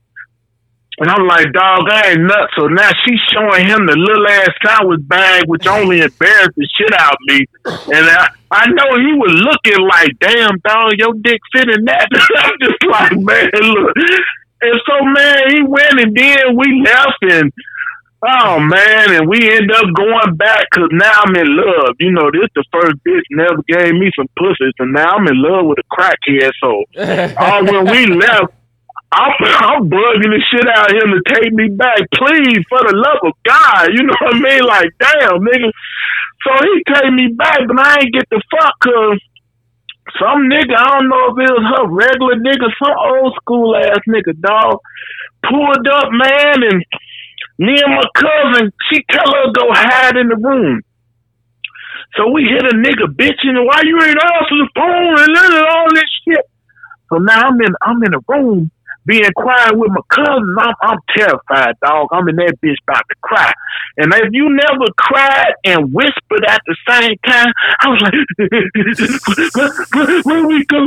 And 0.97 1.11
I'm 1.11 1.27
like, 1.27 1.53
dog, 1.53 1.85
I 1.91 2.17
ain't 2.17 2.21
nuts. 2.21 2.53
So 2.57 2.65
now 2.67 2.89
she's 3.05 3.19
showing 3.29 3.67
him 3.67 3.85
the 3.85 3.93
little 3.93 4.27
ass 4.33 4.49
sandwich 4.65 5.01
bag, 5.05 5.43
which 5.45 5.67
only 5.67 6.01
embarrassed 6.01 6.57
the 6.57 6.67
shit 6.73 6.93
out 6.97 7.13
of 7.13 7.19
me. 7.27 7.45
And 7.93 8.05
I, 8.09 8.29
I 8.49 8.65
know 8.65 8.97
he 8.97 9.13
was 9.13 9.33
looking 9.45 9.85
like, 9.85 10.09
damn, 10.17 10.57
dog, 10.65 10.93
your 10.97 11.13
dick 11.21 11.41
fit 11.53 11.69
in 11.69 11.85
that. 11.85 12.07
I'm 12.37 12.57
just 12.61 12.81
like, 12.89 13.11
man, 13.19 13.49
look. 13.61 13.93
And 14.61 14.81
so, 14.87 15.05
man, 15.05 15.37
he 15.51 15.61
went 15.61 15.99
and 15.99 16.15
then 16.15 16.55
we 16.57 16.81
left 16.81 17.21
and, 17.21 17.51
oh, 18.25 18.59
man, 18.59 19.15
and 19.15 19.29
we 19.29 19.49
end 19.51 19.71
up 19.71 19.85
going 19.95 20.35
back 20.35 20.65
because 20.71 20.89
now 20.91 21.21
I'm 21.23 21.35
in 21.35 21.55
love. 21.55 21.95
You 21.99 22.11
know, 22.11 22.31
this 22.31 22.49
the 22.55 22.65
first 22.71 22.95
bitch 23.05 23.23
never 23.31 23.61
gave 23.67 23.93
me 23.93 24.11
some 24.15 24.27
pussies, 24.37 24.73
and 24.79 24.93
now 24.93 25.15
I'm 25.15 25.27
in 25.27 25.41
love 25.41 25.65
with 25.65 25.79
a 25.79 25.87
crackhead. 25.93 26.51
So, 26.59 26.83
uh, 26.97 27.63
when 27.63 27.85
we 27.91 28.07
left, 28.07 28.53
I'm, 29.11 29.33
I'm 29.39 29.89
bugging 29.89 30.33
the 30.33 30.41
shit 30.51 30.67
out 30.67 30.91
of 30.91 30.97
him 30.97 31.13
to 31.15 31.21
take 31.35 31.53
me 31.53 31.69
back. 31.69 31.99
Please, 32.13 32.65
for 32.67 32.79
the 32.83 32.95
love 32.95 33.21
of 33.23 33.33
God. 33.43 33.89
You 33.93 34.03
know 34.03 34.15
what 34.21 34.35
I 34.35 34.39
mean? 34.39 34.63
Like, 34.63 34.89
damn, 34.99 35.39
nigga. 35.39 35.71
So 36.45 36.51
he 36.61 36.83
take 36.93 37.13
me 37.13 37.33
back, 37.33 37.59
but 37.67 37.79
I 37.79 37.99
ain't 38.01 38.13
get 38.13 38.29
the 38.29 38.41
fuck 38.51 38.73
cause 38.83 39.19
some 40.21 40.47
nigga, 40.47 40.75
I 40.77 40.99
don't 40.99 41.09
know 41.09 41.33
if 41.33 41.35
it 41.43 41.51
was 41.51 41.65
her 41.75 41.85
regular 41.89 42.35
nigga, 42.37 42.69
some 42.79 42.95
old 42.95 43.35
school 43.41 43.75
ass 43.75 43.99
nigga, 44.07 44.39
dog, 44.39 44.79
pulled 45.49 45.87
up, 45.87 46.09
man, 46.11 46.63
and 46.63 46.85
Me 47.57 47.71
and 47.71 47.95
my 47.95 48.03
cousin, 48.15 48.71
she 48.91 49.03
tell 49.09 49.27
her 49.27 49.51
go 49.53 49.67
hide 49.71 50.17
in 50.17 50.27
the 50.27 50.35
room. 50.35 50.81
So 52.15 52.29
we 52.31 52.43
hit 52.43 52.63
a 52.63 52.75
nigga 52.75 53.07
bitching, 53.15 53.65
why 53.65 53.81
you 53.83 53.99
ain't 54.01 54.17
answer 54.21 54.55
the 54.55 54.69
phone 54.75 55.19
and 55.19 55.67
all 55.67 55.87
this 55.93 56.09
shit. 56.27 56.45
So 57.09 57.17
now 57.17 57.49
I'm 57.49 57.61
in 57.61 57.73
I'm 57.81 58.03
in 58.03 58.13
a 58.13 58.19
room 58.27 58.71
being 59.05 59.29
quiet 59.35 59.77
with 59.77 59.91
my 59.91 60.01
cousin. 60.09 60.55
I'm, 60.59 60.73
I'm 60.81 60.97
terrified, 61.15 61.75
dog. 61.85 62.07
I'm 62.11 62.27
in 62.27 62.35
that 62.37 62.57
bitch 62.63 62.75
about 62.87 63.03
to 63.07 63.15
cry. 63.21 63.53
And 63.97 64.11
if 64.13 64.29
you 64.31 64.49
never 64.49 64.85
cried 64.97 65.53
and 65.63 65.93
whispered 65.93 66.45
at 66.47 66.61
the 66.65 66.75
same 66.89 67.15
time, 67.25 67.53
I 67.81 67.87
was 67.89 68.01
like, 68.01 68.13
where 70.25 70.47
we 70.47 70.65
go? 70.65 70.83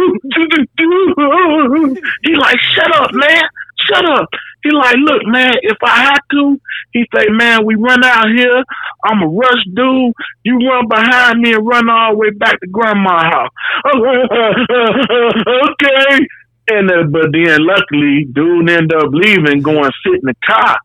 He 2.24 2.34
like, 2.34 2.58
shut 2.74 2.94
up, 2.96 3.10
man. 3.12 3.42
Shut 3.86 4.04
up. 4.04 4.28
He 4.62 4.70
like, 4.70 4.96
look, 4.96 5.22
man, 5.26 5.52
if 5.62 5.76
I 5.84 6.00
had 6.02 6.20
to, 6.32 6.60
he 6.92 7.04
say, 7.14 7.26
man, 7.30 7.64
we 7.64 7.76
run 7.76 8.02
out 8.04 8.26
here. 8.28 8.64
I'm 9.04 9.22
a 9.22 9.26
rush 9.26 9.64
dude. 9.74 10.12
You 10.42 10.58
run 10.58 10.88
behind 10.88 11.40
me 11.40 11.52
and 11.52 11.66
run 11.66 11.88
all 11.88 12.12
the 12.12 12.18
way 12.18 12.30
back 12.30 12.58
to 12.60 12.66
grandma's 12.66 13.22
house. 13.22 13.50
okay. 15.70 16.26
And 16.70 16.90
uh, 16.90 17.04
but 17.08 17.32
then 17.32 17.64
luckily, 17.64 18.26
dude 18.30 18.68
end 18.68 18.92
up 18.92 19.08
leaving, 19.12 19.62
going 19.62 19.90
sit 20.04 20.20
in 20.20 20.26
the 20.26 20.34
car. 20.44 20.76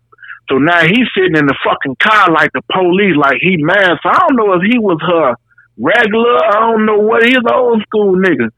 So 0.49 0.57
now 0.57 0.81
he's 0.81 1.07
sitting 1.15 1.35
in 1.35 1.45
the 1.45 1.57
fucking 1.63 1.95
car 1.99 2.31
like 2.31 2.51
the 2.53 2.61
police, 2.71 3.15
like 3.17 3.37
he 3.41 3.57
mad. 3.57 3.97
So 4.03 4.09
I 4.09 4.19
don't 4.19 4.35
know 4.35 4.53
if 4.53 4.61
he 4.63 4.77
was 4.77 4.99
her 5.01 5.35
regular. 5.77 6.37
I 6.45 6.71
don't 6.71 6.85
know 6.85 6.99
what 6.99 7.25
he's 7.25 7.37
old 7.51 7.81
school 7.83 8.15
nigga. 8.15 8.49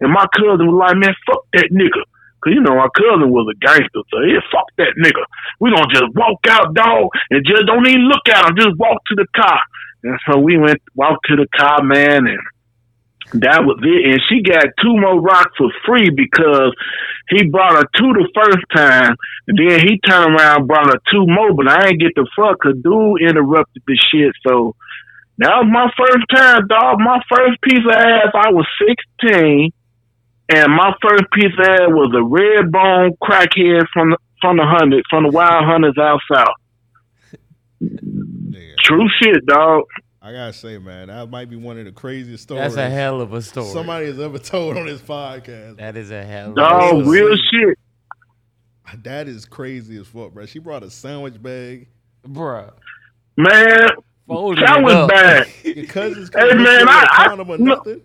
And 0.00 0.12
my 0.12 0.26
cousin 0.36 0.66
was 0.66 0.78
like, 0.78 0.96
man, 0.96 1.14
fuck 1.26 1.46
that 1.54 1.70
nigga. 1.72 2.02
You 2.48 2.60
know 2.60 2.76
my 2.76 2.88
cousin 2.96 3.30
was 3.30 3.46
a 3.50 3.58
gangster, 3.58 4.02
so 4.10 4.20
yeah, 4.20 4.40
fuck 4.52 4.66
that 4.78 4.94
nigga. 4.98 5.24
We 5.60 5.70
gonna 5.70 5.92
just 5.92 6.14
walk 6.14 6.40
out, 6.48 6.74
dog, 6.74 7.08
and 7.30 7.44
just 7.46 7.66
don't 7.66 7.86
even 7.86 8.08
look 8.08 8.28
at 8.28 8.48
him. 8.48 8.56
Just 8.56 8.78
walk 8.78 9.02
to 9.08 9.14
the 9.14 9.26
car. 9.34 9.60
And 10.04 10.18
so 10.26 10.38
we 10.38 10.56
went, 10.56 10.80
walked 10.94 11.26
to 11.26 11.36
the 11.36 11.48
car, 11.56 11.82
man, 11.82 12.26
and 12.26 12.38
that 13.42 13.64
was 13.64 13.78
it. 13.82 14.12
And 14.12 14.22
she 14.28 14.42
got 14.42 14.72
two 14.80 14.96
more 14.96 15.20
rocks 15.20 15.52
for 15.58 15.70
free 15.84 16.10
because 16.10 16.72
he 17.28 17.44
brought 17.44 17.76
her 17.76 17.88
two 17.96 18.12
the 18.14 18.28
first 18.34 18.64
time, 18.74 19.16
and 19.48 19.58
then 19.58 19.80
he 19.80 19.98
turned 19.98 20.34
around 20.34 20.60
and 20.60 20.68
brought 20.68 20.86
her 20.86 21.00
two 21.10 21.26
more. 21.26 21.52
But 21.52 21.68
I 21.68 21.88
ain't 21.88 22.00
get 22.00 22.14
the 22.14 22.26
fuck. 22.36 22.60
Cause 22.60 22.74
dude 22.82 23.22
interrupted 23.22 23.82
the 23.86 23.96
shit. 23.96 24.32
So 24.46 24.76
that 25.38 25.54
was 25.62 25.68
my 25.70 25.90
first 25.98 26.26
time, 26.34 26.66
dog. 26.68 26.98
My 27.00 27.20
first 27.28 27.60
piece 27.62 27.84
of 27.84 27.94
ass. 27.94 28.32
I 28.34 28.50
was 28.50 28.66
sixteen, 28.80 29.72
and 30.48 30.72
my 30.72 30.94
first 31.02 31.24
piece 31.32 31.52
of 31.58 31.66
ass 31.66 31.80
was 31.88 32.12
a 32.14 32.22
red 32.22 32.70
bone 32.72 33.12
crackhead 33.22 33.86
from 33.92 34.10
the, 34.10 34.18
from 34.40 34.56
the 34.56 34.64
hundred 34.64 35.04
from 35.10 35.24
the 35.24 35.30
Wild 35.30 35.64
Hundreds 35.64 35.98
out 35.98 36.20
south. 36.32 36.48
True 38.84 39.08
shit, 39.22 39.44
dog. 39.46 39.84
I 40.20 40.32
gotta 40.32 40.52
say, 40.52 40.78
man, 40.78 41.08
that 41.08 41.30
might 41.30 41.48
be 41.48 41.56
one 41.56 41.78
of 41.78 41.84
the 41.84 41.92
craziest 41.92 42.42
stories. 42.44 42.74
That's 42.74 42.76
a 42.76 42.90
hell 42.90 43.20
of 43.20 43.32
a 43.32 43.40
story. 43.42 43.68
somebody 43.68 44.06
has 44.06 44.18
ever 44.18 44.38
told 44.38 44.76
on 44.76 44.86
this 44.86 45.00
podcast. 45.00 45.76
That 45.78 45.96
is 45.96 46.10
a 46.10 46.24
hell. 46.24 46.52
Dog, 46.54 47.00
of 47.00 47.06
a 47.06 47.10
real 47.10 47.36
shit. 47.36 47.78
That 49.04 49.28
is 49.28 49.44
crazy 49.44 49.98
as 49.98 50.06
fuck, 50.06 50.32
bro. 50.32 50.46
She 50.46 50.58
brought 50.58 50.82
a 50.82 50.90
sandwich 50.90 51.40
bag. 51.42 51.88
Bruh. 52.26 52.72
Man, 53.36 53.86
Folded 54.26 54.64
that 54.66 54.78
it 54.78 54.82
was 54.84 54.94
up. 54.94 55.08
bad. 55.10 55.46
Your 55.64 55.86
cousins 55.86 56.30
Hey, 56.34 56.40
couldn't 56.40 56.62
man, 56.62 56.80
look 56.80 56.88
I- 56.88 57.02
at 57.02 57.08
a 57.08 57.30
I- 57.30 57.32
or 57.32 57.58
no- 57.58 57.74
nothing. 57.74 58.00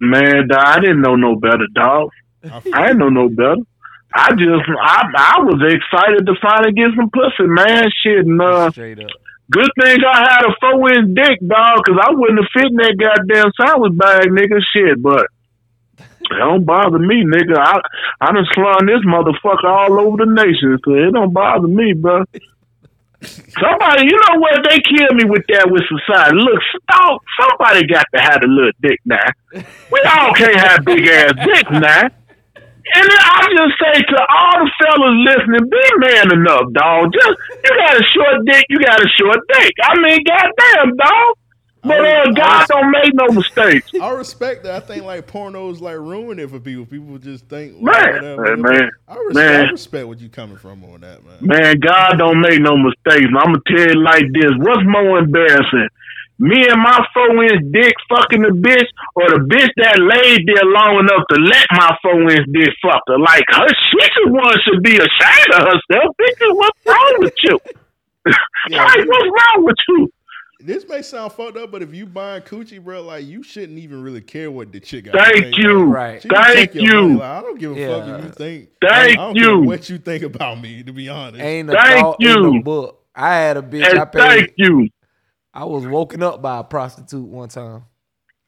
Man, 0.00 0.48
I 0.52 0.80
didn't 0.80 1.00
know 1.00 1.16
no 1.16 1.36
better, 1.36 1.66
dog. 1.74 2.10
I 2.44 2.62
I 2.72 2.86
didn't 2.88 2.98
know 2.98 3.08
no 3.08 3.28
better. 3.28 3.62
I 4.14 4.30
just, 4.32 4.64
I, 4.80 5.02
I 5.16 5.34
was 5.44 5.60
excited 5.60 6.24
to 6.26 6.34
finally 6.40 6.72
get 6.72 6.96
some 6.96 7.10
pussy, 7.10 7.44
man. 7.46 7.84
Shit, 8.02 8.24
and 8.24 8.40
uh, 8.40 8.70
Straight 8.70 8.98
up. 9.00 9.10
good 9.50 9.68
thing 9.80 9.98
I 10.00 10.18
had 10.32 10.46
a 10.48 10.54
four 10.60 10.88
inch 10.92 11.14
dick, 11.14 11.38
dog, 11.46 11.82
because 11.84 12.00
I 12.00 12.10
wouldn't 12.12 12.40
have 12.40 12.50
fit 12.54 12.70
in 12.70 12.76
that 12.78 12.96
goddamn 12.96 13.52
sandwich 13.60 13.96
bag, 13.98 14.28
nigga. 14.32 14.60
Shit, 14.72 15.02
but 15.02 15.26
it 15.98 16.38
don't 16.38 16.64
bother 16.64 16.98
me, 16.98 17.24
nigga. 17.24 17.56
I, 17.58 17.80
I 18.20 18.32
done 18.32 18.46
slung 18.54 18.86
this 18.86 19.04
motherfucker 19.04 19.64
all 19.64 20.00
over 20.00 20.24
the 20.24 20.32
nation, 20.32 20.78
so 20.84 20.94
it 20.94 21.12
don't 21.12 21.32
bother 21.32 21.68
me, 21.68 21.92
bro. 21.92 22.24
Somebody, 23.20 24.06
you 24.06 24.14
know 24.14 24.38
what? 24.38 24.62
They 24.68 24.78
killed 24.78 25.16
me 25.18 25.24
with 25.26 25.42
that 25.48 25.66
with 25.70 25.82
society. 25.90 26.38
Look, 26.38 26.62
dog, 26.86 27.18
somebody 27.40 27.86
got 27.86 28.06
to 28.14 28.20
have 28.22 28.42
a 28.42 28.46
little 28.46 28.72
dick 28.80 29.00
now. 29.04 29.26
We 29.90 29.98
all 30.06 30.32
can't 30.34 30.54
have 30.54 30.84
big 30.84 31.06
ass 31.06 31.34
dick 31.34 31.66
now. 31.70 32.06
And 32.94 33.04
then 33.04 33.20
I 33.20 33.42
just 33.52 33.74
say 33.82 34.00
to 34.00 34.18
all 34.22 34.64
the 34.64 34.70
fellas 34.80 35.16
listening, 35.26 35.66
be 35.68 35.84
man 35.98 36.32
enough, 36.32 36.72
dog. 36.72 37.12
Just 37.12 37.36
you 37.64 37.70
got 37.76 38.00
a 38.00 38.04
short 38.06 38.46
dick, 38.46 38.64
you 38.70 38.78
got 38.78 39.02
a 39.02 39.08
short 39.18 39.40
dick. 39.52 39.72
I 39.82 39.92
mean, 40.00 40.18
goddamn, 40.24 40.96
dog. 40.96 41.32
But 41.82 42.00
uh, 42.00 42.32
God 42.32 42.66
don't 42.66 42.90
make 42.90 43.14
no 43.14 43.28
mistakes. 43.28 43.90
I 44.00 44.10
respect 44.10 44.64
that. 44.64 44.74
I 44.74 44.80
think 44.80 45.04
like 45.04 45.26
pornos 45.26 45.80
like 45.80 45.96
ruin 45.96 46.38
it 46.38 46.50
for 46.50 46.58
people. 46.58 46.86
People 46.86 47.18
just 47.18 47.46
think 47.46 47.80
Man, 47.80 48.14
whatever. 48.14 48.56
man, 48.56 48.90
I 49.06 49.14
respect, 49.14 49.34
man. 49.34 49.66
I 49.66 49.70
respect 49.70 50.06
what 50.08 50.18
you 50.20 50.28
coming 50.28 50.56
from 50.56 50.84
on 50.84 51.00
that, 51.02 51.24
man. 51.24 51.38
Man, 51.40 51.78
God 51.78 52.18
don't 52.18 52.40
make 52.40 52.60
no 52.60 52.76
mistakes. 52.76 53.30
I'm 53.30 53.54
gonna 53.54 53.62
tell 53.66 53.88
you 53.88 54.02
like 54.02 54.26
this: 54.34 54.50
What's 54.58 54.82
more 54.90 55.18
embarrassing, 55.18 55.88
me 56.38 56.66
and 56.66 56.82
my 56.82 56.98
four 57.14 57.44
inch 57.44 57.62
dick 57.70 57.94
fucking 58.10 58.42
the 58.42 58.58
bitch, 58.58 58.90
or 59.14 59.38
the 59.38 59.46
bitch 59.46 59.70
that 59.78 60.02
laid 60.02 60.46
there 60.50 60.66
long 60.66 60.98
enough 60.98 61.26
to 61.30 61.36
let 61.38 61.66
my 61.78 61.94
four 62.02 62.22
inch 62.26 62.46
dick 62.50 62.74
fuck 62.82 63.02
her? 63.06 63.18
Like 63.18 63.44
her, 63.54 63.68
she 63.68 63.98
the 64.24 64.32
one 64.32 64.54
should 64.66 64.82
be 64.82 64.98
ashamed 64.98 65.52
of 65.54 65.62
herself. 65.62 66.16
Bitch, 66.18 66.56
what's 66.58 66.78
wrong 66.86 67.14
with 67.18 67.34
you? 67.44 67.58
like, 68.74 68.98
what's 69.06 69.30
wrong 69.30 69.64
with 69.64 69.76
you? 69.88 70.10
This 70.60 70.88
may 70.88 71.02
sound 71.02 71.32
fucked 71.34 71.56
up, 71.56 71.70
but 71.70 71.82
if 71.82 71.94
you 71.94 72.04
buying 72.04 72.42
coochie, 72.42 72.82
bro, 72.82 73.02
like 73.02 73.24
you 73.24 73.44
shouldn't 73.44 73.78
even 73.78 74.02
really 74.02 74.20
care 74.20 74.50
what 74.50 74.72
the 74.72 74.80
chick 74.80 75.04
got. 75.04 75.14
Thank 75.14 75.54
pay. 75.54 75.62
you. 75.62 75.84
Right. 75.84 76.20
Thank 76.20 76.72
take 76.72 76.74
your 76.74 76.94
money. 77.02 77.12
you. 77.12 77.18
Like, 77.20 77.30
I 77.30 77.40
don't 77.42 77.58
give 77.60 77.76
a 77.76 77.86
fuck 77.86 78.08
if 78.18 78.24
you 78.24 78.30
think. 78.32 78.68
Thank 78.82 79.10
I 79.12 79.14
don't 79.14 79.34
care 79.34 79.44
you. 79.50 79.60
what 79.60 79.88
you 79.88 79.98
think 79.98 80.24
about 80.24 80.60
me, 80.60 80.82
to 80.82 80.92
be 80.92 81.08
honest. 81.08 81.40
Ain't 81.40 81.70
a 81.70 81.74
Thank 81.74 82.00
thought 82.00 82.16
in 82.20 82.26
you. 82.28 82.52
the 82.54 82.60
book. 82.64 83.04
I 83.14 83.34
had 83.36 83.56
a 83.56 83.62
bitch. 83.62 83.84
I 83.96 84.04
paid. 84.04 84.20
thank 84.20 84.52
you. 84.56 84.88
I 85.54 85.64
was 85.64 85.86
woken 85.86 86.24
up 86.24 86.42
by 86.42 86.58
a 86.58 86.64
prostitute 86.64 87.26
one 87.28 87.48
time. 87.48 87.84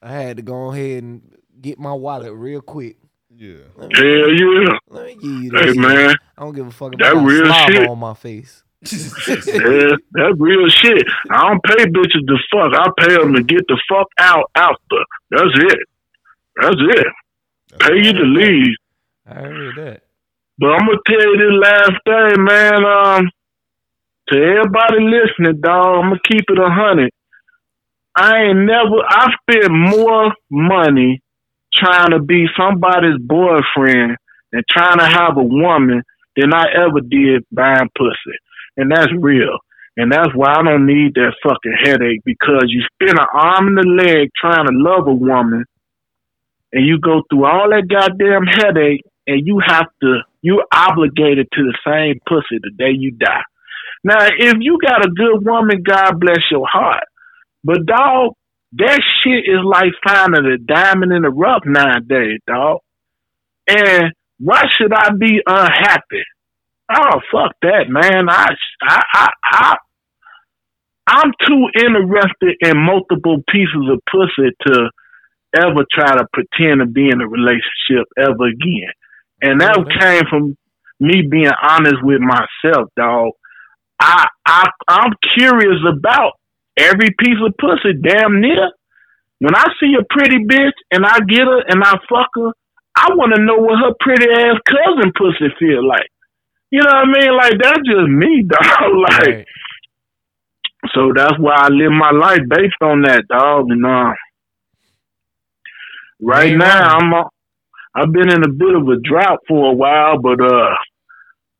I 0.01 0.11
had 0.11 0.35
to 0.37 0.43
go 0.43 0.71
ahead 0.73 1.03
and 1.03 1.21
get 1.61 1.79
my 1.79 1.93
wallet 1.93 2.33
real 2.33 2.61
quick. 2.61 2.97
Yeah. 3.33 3.55
Hell 3.79 3.89
yeah. 4.33 4.77
Let 4.89 5.05
me 5.05 5.13
give 5.15 5.23
you 5.23 5.49
this. 5.49 5.61
Hey 5.61 5.67
shit. 5.67 5.77
man, 5.77 6.15
I 6.37 6.41
don't 6.41 6.53
give 6.53 6.67
a 6.67 6.71
fuck 6.71 6.91
That 6.97 7.13
about 7.13 7.21
that 7.21 7.25
real 7.25 7.45
slob 7.45 7.69
shit. 7.71 7.87
on 7.87 7.99
my 7.99 8.13
face. 8.13 8.63
Yeah, 8.83 9.95
that's 10.11 10.39
real 10.39 10.67
shit. 10.69 11.03
I 11.29 11.47
don't 11.47 11.63
pay 11.63 11.85
bitches 11.85 12.27
to 12.27 12.37
fuck. 12.51 12.73
I 12.73 12.89
pay 12.97 13.15
them 13.15 13.33
to 13.35 13.43
get 13.43 13.67
the 13.67 13.79
fuck 13.89 14.07
out 14.17 14.49
after. 14.55 15.03
That's 15.29 15.53
it. 15.55 15.79
That's 16.61 16.75
it. 16.77 17.07
Pay 17.79 17.97
you 17.97 18.13
to 18.13 18.23
leave. 18.23 18.75
I 19.27 19.33
heard 19.35 19.75
that. 19.77 20.01
But 20.57 20.67
I'm 20.67 20.85
gonna 20.85 20.97
tell 21.07 21.21
you 21.21 21.37
this 21.37 21.69
last 21.69 21.91
thing, 22.05 22.43
man. 22.43 22.85
Um, 22.85 23.31
to 24.29 24.37
everybody 24.37 24.99
listening, 24.99 25.61
dog, 25.61 26.03
I'm 26.03 26.09
gonna 26.09 26.19
keep 26.29 26.45
it 26.49 26.59
a 26.59 26.69
hundred. 26.69 27.11
I 28.15 28.43
ain't 28.43 28.59
never. 28.59 28.97
I 29.07 29.31
spent 29.41 29.71
more 29.71 30.33
money 30.49 31.21
trying 31.73 32.11
to 32.11 32.19
be 32.19 32.47
somebody's 32.57 33.19
boyfriend 33.19 34.17
and 34.51 34.63
trying 34.69 34.99
to 34.99 35.05
have 35.05 35.37
a 35.37 35.43
woman 35.43 36.03
than 36.35 36.53
I 36.53 36.65
ever 36.73 37.01
did 37.01 37.45
buying 37.51 37.89
pussy, 37.97 38.37
and 38.81 38.91
that's 38.91 39.11
real. 39.17 39.57
And 39.97 40.11
that's 40.11 40.33
why 40.33 40.53
I 40.53 40.63
don't 40.63 40.87
need 40.87 41.13
that 41.15 41.35
fucking 41.43 41.77
headache 41.83 42.21
because 42.25 42.65
you 42.67 42.81
spend 42.93 43.19
an 43.19 43.25
arm 43.33 43.67
and 43.67 43.77
a 43.77 44.03
leg 44.03 44.29
trying 44.39 44.65
to 44.65 44.73
love 44.73 45.07
a 45.07 45.13
woman, 45.13 45.65
and 46.73 46.85
you 46.85 46.99
go 46.99 47.21
through 47.29 47.45
all 47.45 47.69
that 47.69 47.87
goddamn 47.89 48.45
headache, 48.45 49.01
and 49.27 49.45
you 49.45 49.61
have 49.65 49.87
to 50.01 50.21
you 50.41 50.63
obligated 50.73 51.47
to 51.53 51.63
the 51.63 51.77
same 51.85 52.19
pussy 52.27 52.59
the 52.61 52.71
day 52.71 52.91
you 52.97 53.11
die. 53.11 53.43
Now, 54.03 54.25
if 54.25 54.55
you 54.59 54.79
got 54.81 55.05
a 55.05 55.09
good 55.09 55.45
woman, 55.45 55.83
God 55.83 56.19
bless 56.19 56.39
your 56.49 56.67
heart. 56.67 57.03
But 57.63 57.85
dog, 57.85 58.33
that 58.73 59.01
shit 59.21 59.45
is 59.45 59.63
like 59.63 59.91
finding 60.03 60.45
a 60.45 60.57
diamond 60.57 61.11
in 61.11 61.21
the 61.21 61.29
rough 61.29 61.63
nowadays, 61.65 62.39
dog. 62.47 62.79
And 63.67 64.13
why 64.39 64.63
should 64.75 64.91
I 64.91 65.11
be 65.11 65.41
unhappy? 65.45 66.23
Oh 66.93 67.19
fuck 67.31 67.55
that, 67.61 67.85
man! 67.89 68.29
I 68.29 68.47
I 68.83 69.03
I, 69.13 69.29
I 69.43 69.75
I'm 71.07 71.31
too 71.47 71.67
interested 71.75 72.55
in 72.61 72.77
multiple 72.77 73.37
pieces 73.49 73.89
of 73.91 73.99
pussy 74.11 74.51
to 74.67 74.89
ever 75.55 75.83
try 75.91 76.15
to 76.15 76.25
pretend 76.33 76.79
to 76.79 76.85
be 76.85 77.09
in 77.09 77.21
a 77.21 77.27
relationship 77.27 78.07
ever 78.17 78.47
again. 78.47 78.91
And 79.41 79.59
that 79.61 79.77
oh, 79.77 79.99
came 79.99 80.23
from 80.29 80.55
me 80.99 81.27
being 81.29 81.51
honest 81.63 82.03
with 82.03 82.21
myself, 82.21 82.89
dog. 82.95 83.31
I 83.99 84.27
I 84.45 84.69
I'm 84.87 85.13
curious 85.37 85.81
about 85.87 86.33
every 86.77 87.09
piece 87.19 87.39
of 87.45 87.53
pussy, 87.59 87.93
damn 88.01 88.41
near. 88.41 88.71
When 89.39 89.55
I 89.55 89.65
see 89.79 89.95
a 89.99 90.05
pretty 90.09 90.45
bitch 90.45 90.77
and 90.91 91.05
I 91.05 91.19
get 91.27 91.41
her 91.41 91.63
and 91.67 91.83
I 91.83 91.93
fuck 92.07 92.29
her, 92.35 92.51
I 92.95 93.07
want 93.15 93.33
to 93.35 93.41
know 93.41 93.57
what 93.57 93.79
her 93.79 93.93
pretty 93.99 94.29
ass 94.29 94.57
cousin 94.67 95.11
pussy 95.17 95.53
feel 95.57 95.85
like. 95.87 96.09
You 96.71 96.81
know 96.81 96.87
what 96.87 96.95
I 96.95 97.05
mean? 97.05 97.37
Like 97.37 97.53
that's 97.61 97.79
just 97.85 98.09
me, 98.09 98.43
dog. 98.49 98.93
like 99.09 99.37
Right. 99.37 99.47
so 100.93 101.11
that's 101.15 101.37
why 101.39 101.55
I 101.57 101.69
live 101.69 101.91
my 101.91 102.11
life 102.11 102.41
based 102.49 102.81
on 102.81 103.03
that, 103.03 103.23
dog. 103.29 103.67
And 103.71 103.85
uh, 103.85 104.13
right 106.21 106.55
now. 106.55 106.97
I'm 106.97 107.13
uh, 107.13 107.23
I've 107.95 108.13
been 108.13 108.29
in 108.31 108.43
a 108.43 108.49
bit 108.49 108.75
of 108.75 108.87
a 108.87 109.01
drought 109.03 109.39
for 109.47 109.71
a 109.71 109.73
while, 109.75 110.17
but 110.21 110.39
uh, 110.41 110.75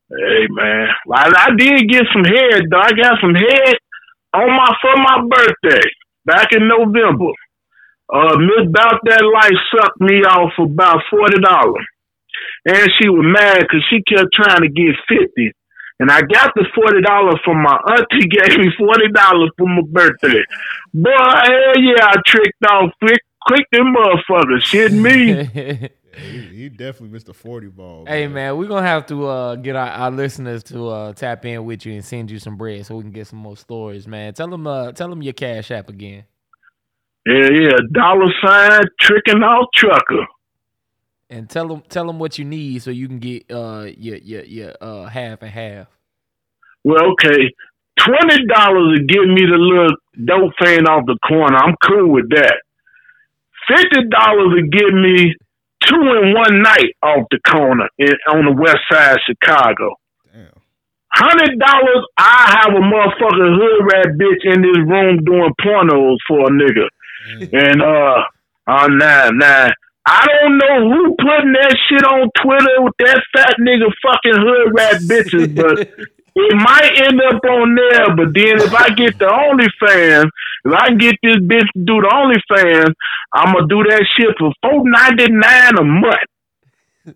hey 0.09 0.47
man, 0.49 0.87
I, 1.13 1.31
I 1.35 1.49
did 1.57 1.89
get 1.89 2.05
some 2.13 2.23
head. 2.25 2.63
Though. 2.71 2.79
I 2.81 2.91
got 2.93 3.19
some 3.21 3.35
head 3.35 3.75
on 4.33 4.47
my 4.49 4.75
for 4.81 4.97
my 4.97 5.23
birthday 5.29 5.87
back 6.25 6.49
in 6.53 6.67
November. 6.67 7.31
Uh, 8.13 8.37
Miss 8.37 8.69
Bout 8.71 8.99
That 9.05 9.23
Life 9.23 9.59
sucked 9.75 10.01
me 10.01 10.21
off 10.23 10.53
for 10.55 10.65
about 10.67 11.01
forty 11.09 11.39
dollars, 11.41 11.85
and 12.65 12.89
she 12.99 13.09
was 13.09 13.25
mad 13.25 13.61
because 13.61 13.83
she 13.89 14.01
kept 14.03 14.33
trying 14.33 14.61
to 14.61 14.69
get 14.69 14.95
fifty. 15.07 15.51
And 15.99 16.09
I 16.09 16.21
got 16.21 16.51
the 16.55 16.65
forty 16.73 17.01
dollars 17.01 17.39
from 17.45 17.61
my 17.61 17.77
auntie. 17.89 18.27
Gave 18.29 18.57
me 18.57 18.71
forty 18.77 19.09
dollars 19.13 19.51
for 19.57 19.67
my 19.67 19.81
birthday. 19.87 20.43
Boy, 20.93 21.11
hell 21.11 21.79
yeah, 21.79 22.05
I 22.05 22.15
tricked 22.25 22.65
off 22.69 22.91
quick, 22.99 23.21
quick 23.45 23.67
them 23.71 23.93
motherfuckers. 23.93 24.63
Shit 24.63 24.91
me. 24.91 25.43
hey 25.43 25.91
He, 26.13 26.39
he 26.39 26.69
definitely 26.69 27.09
missed 27.09 27.27
the 27.27 27.33
40 27.33 27.67
ball. 27.67 28.05
Hey, 28.05 28.27
man, 28.27 28.57
we're 28.57 28.67
gonna 28.67 28.85
have 28.85 29.05
to 29.07 29.27
uh, 29.27 29.55
get 29.55 29.75
our, 29.75 29.87
our 29.87 30.11
listeners 30.11 30.63
to 30.63 30.89
uh, 30.89 31.13
tap 31.13 31.45
in 31.45 31.63
with 31.63 31.85
you 31.85 31.93
and 31.93 32.03
send 32.03 32.29
you 32.29 32.39
some 32.39 32.57
bread 32.57 32.85
so 32.85 32.97
we 32.97 33.03
can 33.03 33.11
get 33.11 33.27
some 33.27 33.39
more 33.39 33.55
stories, 33.55 34.07
man. 34.07 34.33
Tell 34.33 34.49
them, 34.49 34.67
uh, 34.67 34.91
tell 34.91 35.09
them 35.09 35.23
your 35.23 35.33
cash 35.33 35.71
app 35.71 35.89
again. 35.89 36.25
Yeah, 37.25 37.49
yeah, 37.53 37.77
dollar 37.93 38.31
sign 38.43 38.81
tricking 38.99 39.43
off 39.43 39.67
trucker. 39.75 40.25
And 41.31 41.49
tell 41.49 41.67
them 41.67 41.81
tell 41.89 42.05
them 42.05 42.19
what 42.19 42.37
you 42.37 42.45
need 42.45 42.83
so 42.83 42.91
you 42.91 43.07
can 43.07 43.19
get 43.19 43.49
uh 43.49 43.87
your 43.97 44.17
your 44.17 44.43
your 44.43 44.73
uh 44.81 45.05
half 45.05 45.41
and 45.41 45.49
half. 45.49 45.87
Well, 46.83 47.13
okay, 47.13 47.49
twenty 47.97 48.45
dollars 48.47 48.99
to 48.99 49.05
get 49.05 49.23
me 49.23 49.41
the 49.45 49.57
little 49.57 49.95
dope 50.25 50.53
fan 50.59 50.85
off 50.87 51.05
the 51.07 51.17
corner. 51.27 51.57
I'm 51.57 51.75
cool 51.87 52.11
with 52.11 52.29
that. 52.31 52.61
Fifty 53.67 54.09
dollars 54.09 54.55
to 54.59 54.67
get 54.67 54.93
me 54.93 55.33
two 55.87 55.95
in 55.95 56.33
one 56.33 56.61
night 56.61 56.95
off 57.01 57.25
the 57.31 57.39
corner 57.49 57.87
in, 57.97 58.13
on 58.29 58.45
the 58.45 58.51
west 58.51 58.79
side 58.91 59.15
of 59.15 59.19
Chicago. 59.25 59.95
Hundred 61.13 61.59
dollars, 61.59 62.05
I 62.17 62.59
have 62.61 62.73
a 62.73 62.79
motherfucking 62.79 63.57
hood 63.59 63.85
rat 63.91 64.07
bitch 64.17 64.53
in 64.53 64.61
this 64.61 64.77
room 64.87 65.23
doing 65.25 65.53
pornos 65.61 66.17
for 66.27 66.47
a 66.47 66.49
nigga. 66.49 66.87
And 67.53 67.81
uh 67.81 68.23
uh 68.67 68.87
nah 68.87 69.29
nah. 69.31 69.69
I 70.05 70.25
don't 70.25 70.57
know 70.57 70.89
who 70.89 71.15
putting 71.19 71.53
that 71.53 71.77
shit 71.87 72.03
on 72.03 72.29
Twitter 72.41 72.81
with 72.81 72.95
that 72.99 73.21
fat 73.35 73.55
nigga 73.59 73.91
fucking 74.01 74.41
hood 74.41 74.73
rat 74.73 75.01
bitches, 75.01 75.55
but 75.55 75.79
it 76.35 76.55
might 76.55 76.91
end 76.97 77.21
up 77.21 77.43
on 77.45 77.75
there. 77.75 78.15
But 78.15 78.33
then 78.33 78.57
if 78.65 78.73
I 78.73 78.89
get 78.89 79.19
the 79.19 79.25
OnlyFans, 79.25 80.29
if 80.65 80.73
I 80.73 80.87
can 80.87 80.97
get 80.97 81.15
this 81.21 81.37
bitch 81.37 81.69
to 81.73 81.79
do 81.85 82.01
the 82.01 82.09
OnlyFans, 82.09 82.93
I'm 83.33 83.53
gonna 83.53 83.67
do 83.67 83.83
that 83.89 84.05
shit 84.17 84.35
for 84.39 84.51
four 84.63 84.83
ninety 84.89 85.31
nine 85.31 85.77
a 85.77 85.83
month. 85.83 86.29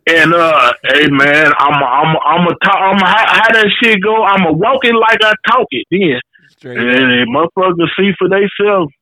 And 0.07 0.33
uh, 0.33 0.73
hey 0.83 1.07
man, 1.09 1.51
I'm 1.57 1.81
a, 1.81 1.85
I'm 1.85 2.15
a, 2.15 2.19
I'm 2.19 2.47
a 2.47 2.55
talk, 2.63 2.77
I'm 2.77 3.01
a, 3.01 3.05
how, 3.05 3.25
how 3.27 3.53
that 3.53 3.69
shit 3.81 4.01
go? 4.03 4.23
I'm 4.23 4.45
a 4.45 4.51
walk 4.51 4.83
it 4.83 4.93
like 4.93 5.19
I 5.23 5.33
talk 5.49 5.67
it. 5.71 5.85
Then 5.89 6.19
Straight 6.49 6.77
and 6.77 6.89
up. 6.89 6.95
then 6.95 7.25
motherfuckers 7.33 7.89
see 7.97 8.11
for 8.17 8.29
themselves. 8.29 8.93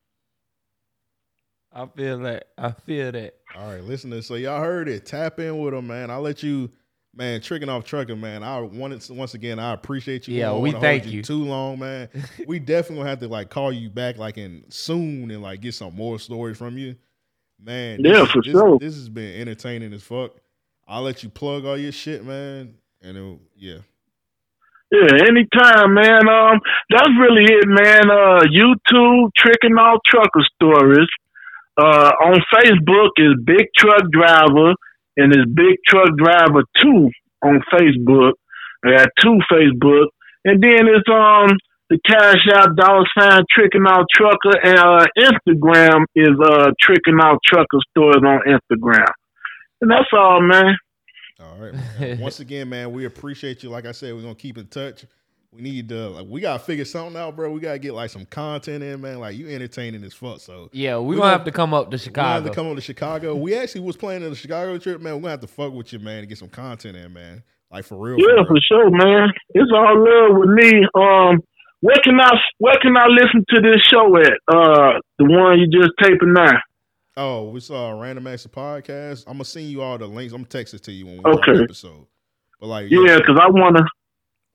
I 1.72 1.86
feel 1.86 2.18
that. 2.20 2.44
I 2.56 2.70
feel 2.70 3.12
that. 3.12 3.34
All 3.56 3.68
right, 3.70 3.84
listeners. 3.84 4.26
So 4.26 4.34
y'all 4.34 4.60
heard 4.60 4.88
it. 4.88 5.06
Tap 5.06 5.38
in 5.38 5.58
with 5.60 5.74
them, 5.74 5.86
man. 5.86 6.10
I'll 6.10 6.20
let 6.22 6.42
you, 6.42 6.70
man. 7.14 7.40
Tricking 7.40 7.68
off 7.68 7.84
trucking, 7.84 8.20
man. 8.20 8.42
I 8.42 8.60
wanted 8.60 9.00
to- 9.02 9.14
once 9.14 9.34
again. 9.34 9.58
I 9.58 9.72
appreciate 9.72 10.26
you. 10.26 10.36
Yeah, 10.36 10.56
we 10.56 10.72
thank 10.72 11.04
hold 11.04 11.14
you. 11.14 11.22
Too 11.22 11.44
long, 11.44 11.78
man. 11.78 12.08
we 12.46 12.58
definitely 12.58 12.96
gonna 12.98 13.10
have 13.10 13.20
to 13.20 13.28
like 13.28 13.50
call 13.50 13.72
you 13.72 13.90
back 13.90 14.18
like 14.18 14.38
in 14.38 14.64
soon 14.70 15.30
and 15.30 15.42
like 15.42 15.60
get 15.60 15.74
some 15.74 15.94
more 15.94 16.18
stories 16.18 16.56
from 16.58 16.76
you, 16.78 16.96
man. 17.62 18.00
Yeah, 18.02 18.20
this, 18.22 18.30
for 18.32 18.42
this, 18.42 18.52
sure. 18.52 18.78
This 18.78 18.94
has 18.96 19.08
been 19.08 19.40
entertaining 19.40 19.92
as 19.92 20.02
fuck. 20.02 20.32
I'll 20.88 21.02
let 21.02 21.22
you 21.22 21.28
plug 21.28 21.64
all 21.64 21.78
your 21.78 21.92
shit, 21.92 22.24
man. 22.24 22.74
And 23.02 23.16
it'll, 23.16 23.40
yeah, 23.56 23.78
Yeah, 24.90 25.06
anytime, 25.28 25.94
man. 25.94 26.28
Um, 26.28 26.60
that's 26.90 27.08
really 27.20 27.44
it, 27.44 27.66
man. 27.68 28.10
Uh, 28.10 28.40
YouTube 28.50 29.30
tricking 29.36 29.76
off 29.78 30.00
trucker 30.06 30.40
stories. 30.56 31.08
Uh, 31.76 32.12
on 32.24 32.38
Facebook 32.54 33.10
is 33.16 33.34
Big 33.44 33.66
Truck 33.76 34.10
Driver 34.12 34.74
and 35.16 35.32
it's 35.32 35.50
Big 35.52 35.76
Truck 35.86 36.10
Driver 36.16 36.62
Two 36.80 37.10
on 37.42 37.60
Facebook. 37.72 38.32
I 38.84 38.96
got 38.96 39.08
two 39.20 39.38
Facebook, 39.50 40.06
and 40.44 40.62
then 40.62 40.86
it's 40.88 41.08
um 41.08 41.56
the 41.90 41.98
Cash 42.06 42.46
App 42.52 42.76
dollar 42.76 43.04
sign 43.18 43.42
tricking 43.50 43.84
out 43.86 44.06
trucker 44.14 44.58
and 44.62 44.78
uh, 44.78 45.06
Instagram 45.18 46.04
is 46.14 46.36
uh 46.42 46.70
tricking 46.80 47.18
out 47.20 47.38
trucker 47.46 47.78
stores 47.90 48.22
on 48.24 48.40
Instagram. 48.46 49.12
And 49.80 49.90
that's 49.90 50.08
all, 50.12 50.40
man. 50.40 50.76
All 51.40 51.56
right. 51.58 51.74
man. 52.00 52.20
Once 52.20 52.40
again, 52.40 52.68
man, 52.68 52.92
we 52.92 53.04
appreciate 53.04 53.62
you. 53.62 53.70
Like 53.70 53.86
I 53.86 53.92
said, 53.92 54.14
we're 54.14 54.22
gonna 54.22 54.34
keep 54.34 54.58
in 54.58 54.66
touch. 54.66 55.04
We 55.54 55.62
need 55.62 55.88
to 55.90 56.08
like 56.08 56.26
we 56.28 56.40
gotta 56.40 56.58
figure 56.62 56.84
something 56.84 57.16
out, 57.20 57.36
bro. 57.36 57.50
We 57.52 57.60
gotta 57.60 57.78
get 57.78 57.94
like 57.94 58.10
some 58.10 58.26
content 58.26 58.82
in, 58.82 59.00
man. 59.00 59.20
Like 59.20 59.36
you 59.36 59.48
entertaining 59.48 60.02
as 60.02 60.12
fuck. 60.12 60.40
So 60.40 60.68
Yeah, 60.72 60.96
we're 60.96 61.02
We 61.02 61.14
gonna 61.14 61.20
gonna- 61.22 61.32
have 61.32 61.44
to 61.44 61.52
come 61.52 61.72
up 61.72 61.90
to 61.90 61.94
we 61.94 61.98
Chicago. 61.98 62.28
have 62.42 62.44
to 62.44 62.50
come 62.50 62.66
up 62.68 62.74
to 62.74 62.80
Chicago. 62.80 63.36
We 63.36 63.54
actually 63.54 63.82
was 63.82 63.96
planning 63.96 64.28
the 64.28 64.34
Chicago 64.36 64.76
trip, 64.78 65.00
man. 65.00 65.14
We're 65.14 65.20
gonna 65.20 65.30
have 65.30 65.40
to 65.42 65.46
fuck 65.46 65.72
with 65.72 65.92
you, 65.92 66.00
man, 66.00 66.22
to 66.22 66.26
get 66.26 66.38
some 66.38 66.48
content 66.48 66.96
in, 66.96 67.12
man. 67.12 67.42
Like 67.70 67.84
for 67.84 67.96
real. 67.96 68.16
Yeah, 68.18 68.42
for 68.42 68.48
for 68.48 68.60
sure, 68.66 68.90
man. 68.90 69.30
It's 69.50 69.70
all 69.72 69.96
love 69.98 70.38
with 70.38 70.50
me. 70.50 70.84
Um, 70.94 71.40
where 71.80 71.96
can 72.02 72.18
I 72.20 72.30
where 72.58 72.76
can 72.82 72.96
I 72.96 73.06
listen 73.06 73.44
to 73.50 73.60
this 73.60 73.80
show 73.82 74.16
at? 74.16 74.32
Uh, 74.52 74.98
the 75.18 75.24
one 75.26 75.58
you 75.60 75.68
just 75.68 75.90
taping 76.02 76.32
now. 76.32 76.52
Oh, 77.16 77.50
we 77.50 77.60
saw 77.60 77.92
random 78.00 78.26
acts 78.26 78.44
podcast. 78.48 79.22
I'm 79.28 79.34
gonna 79.34 79.44
send 79.44 79.66
you 79.66 79.82
all 79.82 79.98
the 79.98 80.06
links. 80.08 80.32
I'm 80.32 80.38
gonna 80.40 80.48
text 80.48 80.74
it 80.74 80.82
to 80.84 80.92
you 80.92 81.06
when 81.06 81.18
we 81.22 81.30
Okay. 81.30 81.52
the 81.58 81.62
episode. 81.62 82.06
But 82.60 82.66
like, 82.66 82.90
Yeah, 82.90 83.18
because 83.18 83.38
I 83.40 83.48
wanna, 83.50 83.82
what 83.82 83.88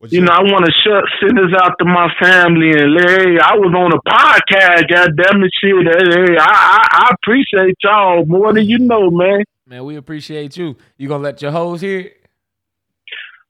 you 0.07 0.21
know, 0.21 0.31
I 0.31 0.41
wanna 0.43 0.71
shut 0.83 1.03
send 1.19 1.37
this 1.37 1.53
out 1.61 1.75
to 1.79 1.85
my 1.85 2.07
family 2.21 2.71
and 2.71 2.93
let, 2.93 3.09
hey, 3.09 3.37
I 3.37 3.55
was 3.55 3.73
on 3.75 3.91
a 3.91 3.99
podcast. 4.07 4.87
God 4.87 5.11
damn 5.17 5.43
it, 5.43 5.51
shit. 5.59 5.75
Hey, 5.75 6.23
hey, 6.23 6.37
I, 6.39 6.79
I 6.79 6.87
I 6.91 7.15
appreciate 7.21 7.75
y'all 7.83 8.25
more 8.25 8.53
than 8.53 8.65
you 8.65 8.79
know, 8.79 9.11
man. 9.11 9.43
Man, 9.67 9.83
we 9.83 9.97
appreciate 9.97 10.55
you. 10.55 10.77
You 10.97 11.07
gonna 11.09 11.23
let 11.23 11.41
your 11.41 11.51
hoes 11.51 11.81
hear 11.81 11.99
it? 11.99 12.15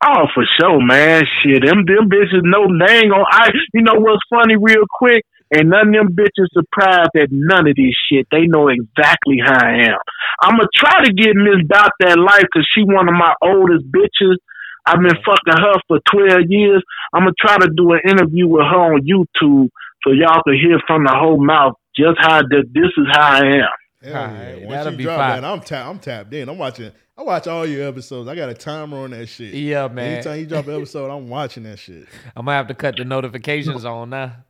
Oh, 0.04 0.26
for 0.34 0.44
sure, 0.60 0.82
man. 0.82 1.24
Shit, 1.44 1.64
them 1.66 1.86
them 1.86 2.10
bitches 2.10 2.42
know 2.44 2.66
they 2.66 2.94
ain't 2.98 3.12
gonna. 3.12 3.26
I, 3.30 3.52
you 3.74 3.82
know 3.82 4.00
what's 4.00 4.24
funny, 4.30 4.56
real 4.56 4.86
quick? 4.98 5.24
And 5.52 5.70
none 5.70 5.90
of 5.90 5.94
them 5.94 6.16
bitches 6.16 6.48
surprised 6.54 7.10
at 7.16 7.30
none 7.32 7.68
of 7.68 7.76
this 7.76 7.94
shit. 8.08 8.28
They 8.32 8.46
know 8.46 8.70
exactly 8.70 9.40
how 9.44 9.58
I 9.66 9.90
am. 9.90 9.98
I'm 10.42 10.58
gonna 10.58 10.70
try 10.76 11.04
to 11.06 11.14
get 11.14 11.36
Miss 11.36 11.66
About 11.66 11.92
That 12.00 12.18
Life 12.18 12.46
because 12.52 12.68
she 12.74 12.84
one 12.84 13.08
of 13.08 13.16
my 13.16 13.34
oldest 13.42 13.86
bitches. 13.92 14.38
I've 14.86 15.00
been 15.02 15.16
fucking 15.26 15.62
her 15.64 15.74
for 15.88 16.00
12 16.12 16.42
years. 16.50 16.84
I'm 17.14 17.22
gonna 17.24 17.34
try 17.40 17.58
to 17.58 17.70
do 17.76 17.94
an 17.94 18.02
interview 18.08 18.48
with 18.48 18.64
her 18.64 18.94
on 18.96 19.02
YouTube 19.02 19.70
so 20.04 20.12
y'all 20.14 20.42
can 20.44 20.54
hear 20.56 20.80
from 20.88 21.04
the 21.04 21.14
whole 21.14 21.44
mouth 21.44 21.74
just 21.98 22.18
how 22.20 22.42
the, 22.42 22.64
this 22.74 22.86
is 22.98 23.08
how 23.12 23.34
I 23.34 23.46
am. 23.46 23.68
Yeah. 24.02 24.12
right, 24.54 24.62
Once 24.62 24.72
that'll 24.72 24.92
you 24.94 24.98
be 25.00 25.04
drop 25.04 25.20
fine. 25.20 25.42
that, 25.42 25.48
I'm 25.52 25.60
tapped. 25.60 25.90
I'm 25.90 26.00
tapped 26.00 26.34
in. 26.34 26.48
I'm 26.48 26.58
watching. 26.58 26.92
I 27.18 27.22
watch 27.24 27.48
all 27.48 27.66
your 27.66 27.86
episodes. 27.86 28.30
I 28.30 28.36
got 28.36 28.48
a 28.48 28.54
timer 28.54 29.00
on 29.00 29.12
that 29.12 29.28
shit. 29.28 29.54
Yeah, 29.54 29.90
man. 29.90 30.14
Anytime 30.14 30.40
you 30.40 30.46
drop 30.46 30.68
an 30.68 30.76
episode, 30.78 31.12
I'm 31.12 31.28
watching 31.28 31.64
that 31.64 31.78
shit. 31.80 32.08
I'm 32.36 32.46
gonna 32.46 32.56
have 32.56 32.68
to 32.68 32.74
cut 32.76 32.96
the 32.96 33.04
notifications 33.04 33.84
on 33.84 34.12
now. 34.12 34.38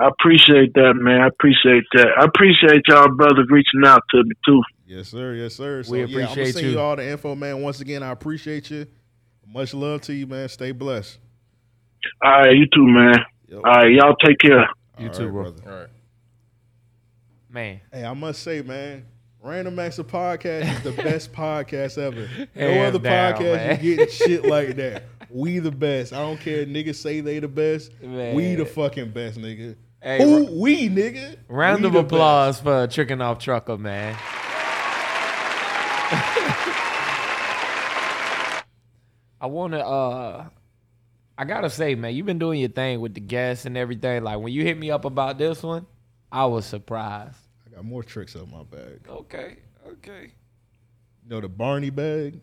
I 0.00 0.08
appreciate 0.08 0.72
that, 0.74 0.94
man. 0.96 1.20
I 1.20 1.26
appreciate 1.28 1.84
that. 1.92 2.08
I 2.18 2.24
appreciate 2.24 2.82
y'all 2.88 3.14
brothers 3.14 3.46
reaching 3.50 3.82
out 3.86 4.00
to 4.12 4.24
me 4.24 4.32
too. 4.46 4.62
Yes, 4.86 5.08
sir. 5.08 5.34
Yes, 5.34 5.54
sir. 5.54 5.82
So, 5.82 5.92
We 5.92 5.98
yeah, 5.98 6.04
I'm 6.04 6.10
gonna 6.12 6.24
appreciate 6.24 6.52
send 6.54 6.66
you. 6.66 6.72
you. 6.72 6.80
all 6.80 6.96
the 6.96 7.06
info, 7.08 7.34
man. 7.34 7.60
Once 7.62 7.80
again, 7.80 8.02
I 8.02 8.10
appreciate 8.10 8.70
you. 8.70 8.86
Much 9.46 9.74
love 9.74 10.00
to 10.02 10.14
you, 10.14 10.26
man. 10.26 10.48
Stay 10.48 10.72
blessed. 10.72 11.18
All 12.22 12.30
right, 12.40 12.54
you 12.56 12.66
too, 12.74 12.86
man. 12.86 13.14
Yep. 13.48 13.56
All 13.58 13.62
right, 13.72 13.92
y'all 13.92 14.16
take 14.16 14.38
care. 14.38 14.68
You 14.98 15.08
All 15.08 15.12
too, 15.14 15.28
right, 15.28 15.32
brother. 15.54 15.62
All 15.72 15.78
right. 15.80 15.88
Man, 17.50 17.80
Hey, 17.92 18.04
I 18.04 18.12
must 18.14 18.42
say, 18.42 18.62
man, 18.62 19.04
Random 19.40 19.78
Acts 19.78 19.98
of 19.98 20.08
Podcast 20.08 20.74
is 20.74 20.82
the 20.82 20.90
best 21.02 21.32
podcast 21.32 21.98
ever. 21.98 22.28
No 22.54 22.66
Hands 22.68 22.88
other 22.96 22.98
down, 22.98 23.34
podcast 23.34 23.56
man. 23.56 23.78
you 23.84 23.96
getting 23.96 24.12
shit 24.14 24.44
like 24.46 24.74
that. 24.76 25.04
We 25.30 25.58
the 25.60 25.70
best. 25.70 26.12
I 26.12 26.18
don't 26.18 26.40
care. 26.40 26.60
if 26.60 26.68
Niggas 26.68 26.96
say 26.96 27.20
they 27.20 27.38
the 27.38 27.48
best. 27.48 27.92
Man. 28.02 28.34
We 28.34 28.54
the 28.56 28.66
fucking 28.66 29.10
best, 29.10 29.38
nigga. 29.38 29.76
Hey, 30.02 30.22
Who 30.22 30.46
ra- 30.46 30.52
we, 30.52 30.88
nigga? 30.88 31.36
round 31.48 31.82
We 31.82 31.86
of 31.88 31.92
the 31.94 31.98
applause 32.00 32.60
for 32.60 32.86
tricking 32.88 33.20
off 33.20 33.38
trucker, 33.38 33.78
man. 33.78 34.16
I 39.44 39.46
wanna 39.46 39.76
uh 39.80 40.46
I 41.36 41.44
gotta 41.44 41.68
say, 41.68 41.94
man, 41.96 42.14
you've 42.14 42.24
been 42.24 42.38
doing 42.38 42.60
your 42.60 42.70
thing 42.70 42.98
with 43.02 43.12
the 43.12 43.20
guests 43.20 43.66
and 43.66 43.76
everything. 43.76 44.22
Like 44.24 44.38
when 44.38 44.54
you 44.54 44.62
hit 44.62 44.78
me 44.78 44.90
up 44.90 45.04
about 45.04 45.36
this 45.36 45.62
one, 45.62 45.84
I 46.32 46.46
was 46.46 46.64
surprised. 46.64 47.36
I 47.66 47.76
got 47.76 47.84
more 47.84 48.02
tricks 48.02 48.34
up 48.36 48.50
my 48.50 48.62
bag. 48.62 49.00
Okay, 49.06 49.58
okay. 49.86 50.32
You 51.22 51.28
know 51.28 51.42
the 51.42 51.48
Barney 51.50 51.90
bag? 51.90 52.40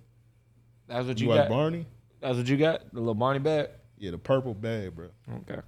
That's 0.87 1.07
what 1.07 1.19
You, 1.19 1.25
you, 1.25 1.33
like 1.33 1.47
got. 1.47 1.49
Barney? 1.49 1.87
That's 2.19 2.37
what 2.37 2.47
you 2.47 2.57
got? 2.57 2.93
The 2.93 2.99
little 2.99 3.15
Barney 3.15 3.39
bag? 3.39 3.69
Yeah, 3.97 4.11
the 4.11 4.19
purple 4.19 4.53
bag, 4.53 4.95
bro. 4.95 5.07
Okay. 5.37 5.59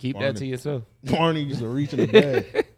Keep 0.00 0.14
Barney. 0.16 0.32
that 0.32 0.36
to 0.38 0.46
yourself. 0.46 0.82
Barney 1.04 1.42
used 1.42 1.60
to 1.60 1.68
reach 1.68 1.92
in 1.92 2.00
the 2.00 2.06
bag. 2.08 2.66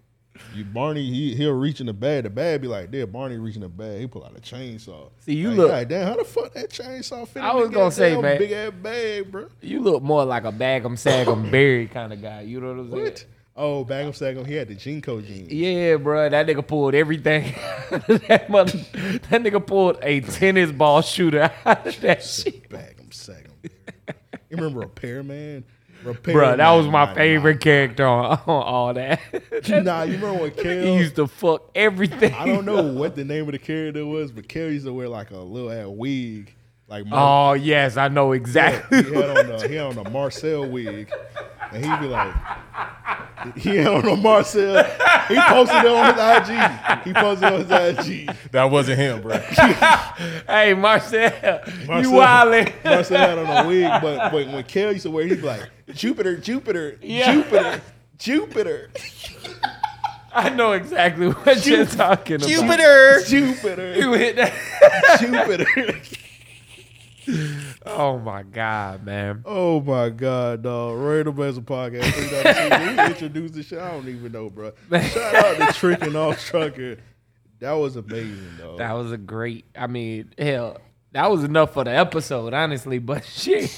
You 0.55 0.65
Barney, 0.65 1.05
he 1.09 1.35
he'll 1.35 1.53
reach 1.53 1.81
in 1.81 1.87
the 1.87 1.93
bag. 1.93 2.25
The 2.25 2.31
bag 2.31 2.61
be 2.63 2.69
like, 2.69 2.91
there. 2.91 3.07
Barney 3.07 3.37
reaching 3.37 3.63
the 3.63 3.69
bag. 3.69 4.01
He 4.01 4.07
pull 4.07 4.25
out 4.25 4.37
a 4.37 4.41
chainsaw. 4.41 5.11
See, 5.21 5.35
you 5.35 5.49
like, 5.51 5.57
look- 5.59 5.71
God 5.71 5.89
damn, 5.89 6.07
how 6.09 6.17
the 6.17 6.25
fuck 6.25 6.53
that 6.55 6.71
chainsaw 6.71 7.27
fit? 7.29 7.43
I 7.43 7.55
was 7.55 7.71
gonna 7.71 7.91
say, 7.93 8.21
man. 8.21 8.39
big 8.39 8.51
ass 8.53 8.73
bag, 8.83 9.31
bro. 9.31 9.47
You 9.61 9.81
look 9.81 10.03
more 10.03 10.25
like 10.25 10.45
a 10.45 10.53
bag 10.53 10.85
'em, 10.85 10.97
sag 10.97 11.29
'em, 11.29 11.51
berry 11.53 11.87
kind 11.87 12.13
of 12.13 12.21
guy. 12.21 12.41
You 12.43 12.61
know 12.61 12.69
what 12.69 12.79
I'm 12.81 12.91
saying? 12.91 13.05
What? 13.05 13.25
Oh, 13.57 13.85
bag 13.85 14.07
of 14.09 14.17
Sagum. 14.17 14.45
He 14.49 14.55
had 14.55 14.67
the 14.67 14.75
JNCO 14.75 15.25
jeans. 15.25 15.53
Yeah, 15.53 15.95
bro, 15.95 16.29
that 16.29 16.45
nigga 16.45 16.67
pulled 16.67 16.93
everything. 16.97 17.55
that 18.27 18.47
mother, 18.51 18.73
that 18.73 19.43
nigga 19.45 19.65
pulled 19.65 19.99
a 20.03 20.21
tennis 20.23 20.73
ball 20.73 21.03
shooter 21.03 21.53
out 21.65 21.87
of 21.87 22.01
that 22.01 22.25
shit. 22.25 22.69
Bag 22.69 22.99
of 22.99 23.11
Sagum. 23.11 23.53
You 24.51 24.57
remember 24.57 24.81
Repairman? 24.81 25.29
Repairman. 25.29 25.65
Bro, 26.13 26.57
that 26.59 26.71
was 26.73 26.87
my 26.87 27.15
favorite 27.15 27.61
character 27.61 28.07
on, 28.07 28.39
on 28.47 28.63
all 28.63 28.95
that. 28.95 29.21
Nah, 29.69 30.03
you 30.03 30.15
remember 30.17 30.43
when 30.43 30.53
he 30.83 30.97
used 30.99 31.17
to 31.17 31.27
fuck 31.27 31.71
everything. 31.75 32.33
I 32.35 32.47
don't 32.47 32.65
know 32.65 32.83
what 32.83 33.17
the 33.17 33.25
name 33.25 33.47
of 33.47 33.53
the 33.53 33.59
character 33.59 34.05
was, 34.05 34.31
but 34.31 34.49
Kel 34.49 34.69
used 34.69 34.87
to 34.87 34.93
wear 34.93 35.09
like 35.09 35.31
a 35.31 35.39
little 35.39 35.71
ass 35.71 35.87
wig, 35.89 36.55
like 37.03 37.13
Oh 37.13 37.53
yes, 37.55 37.97
I 37.97 38.09
know 38.09 38.33
exactly. 38.33 39.03
he 39.03 39.15
had 39.15 39.31
on 39.37 39.51
a, 39.51 39.69
he 39.69 39.75
had 39.75 39.87
on 39.99 40.07
a 40.07 40.11
Marcel 40.11 40.67
wig, 40.69 41.11
and 41.73 41.85
he'd 41.85 42.01
be 42.01 42.07
like, 42.07 42.35
he 43.57 43.77
had 43.77 43.87
on 43.89 44.07
a 44.09 44.17
Marcel. 44.17 44.85
He 45.29 45.37
posted 45.41 45.85
it 45.85 45.91
on 45.91 46.15
his 46.15 46.49
IG. 46.51 47.05
He 47.05 47.13
posted 47.13 47.53
it 47.53 47.71
on 47.73 47.95
his 47.97 48.09
IG. 48.09 48.31
That 48.53 48.65
wasn't 48.71 48.99
him, 48.99 49.23
bro. 49.23 49.37
hey, 50.47 50.75
Marcel, 50.75 51.33
you 51.81 51.87
Marcel- 51.87 52.13
wildin'. 52.13 52.85
Marcel 52.85 53.19
had 53.19 53.39
on 53.39 53.65
a 53.65 53.69
wig, 53.69 53.91
but, 54.03 54.31
but 54.31 54.47
when 54.49 54.63
Kel 54.65 54.93
used 54.93 55.05
to 55.05 55.11
wear, 55.11 55.25
it, 55.25 55.31
he'd 55.31 55.41
be 55.41 55.47
like, 55.47 55.71
Jupiter, 55.95 56.37
Jupiter, 56.37 56.99
Yeah. 57.03 57.33
Jupiter, 57.33 57.81
Jupiter, 58.19 58.91
I 60.35 60.49
know 60.51 60.73
exactly 60.73 61.29
what 61.29 61.65
you're 61.65 61.87
talking 61.87 62.37
about. 62.37 62.49
Jupiter. 62.49 63.21
Jupiter, 63.27 63.95
You 63.95 64.13
hit 64.15 64.37
that. 64.37 65.21
Jupiter. 65.21 66.01
Oh 67.87 68.19
my 68.19 68.43
god, 68.43 69.05
man. 69.05 69.43
Oh 69.45 69.81
my 69.81 70.11
god, 70.11 70.63
dog! 70.63 70.99
Random 70.99 71.41
as 71.41 71.59
a 71.59 71.63
podcast. 71.63 72.05
Who 72.05 73.03
introduced 73.03 73.55
the 73.55 73.63
shit? 73.63 73.79
I 73.79 73.91
don't 73.93 74.09
even 74.09 74.33
know, 74.33 74.51
bro. 74.51 74.73
Shout 74.91 75.35
out 75.35 75.57
to 75.73 75.79
Tricking 75.79 76.17
Off 76.17 76.45
Trucker. 76.45 76.99
That 77.61 77.73
was 77.73 77.97
amazing, 77.97 78.51
though. 78.59 78.77
That 78.77 78.93
was 78.93 79.13
a 79.13 79.17
great. 79.17 79.65
I 79.77 79.87
mean, 79.87 80.33
hell, 80.39 80.79
that 81.13 81.31
was 81.31 81.45
enough 81.45 81.73
for 81.73 81.85
the 81.85 81.93
episode, 81.93 82.53
honestly. 82.53 82.99
But 82.99 83.25
shit, 83.27 83.71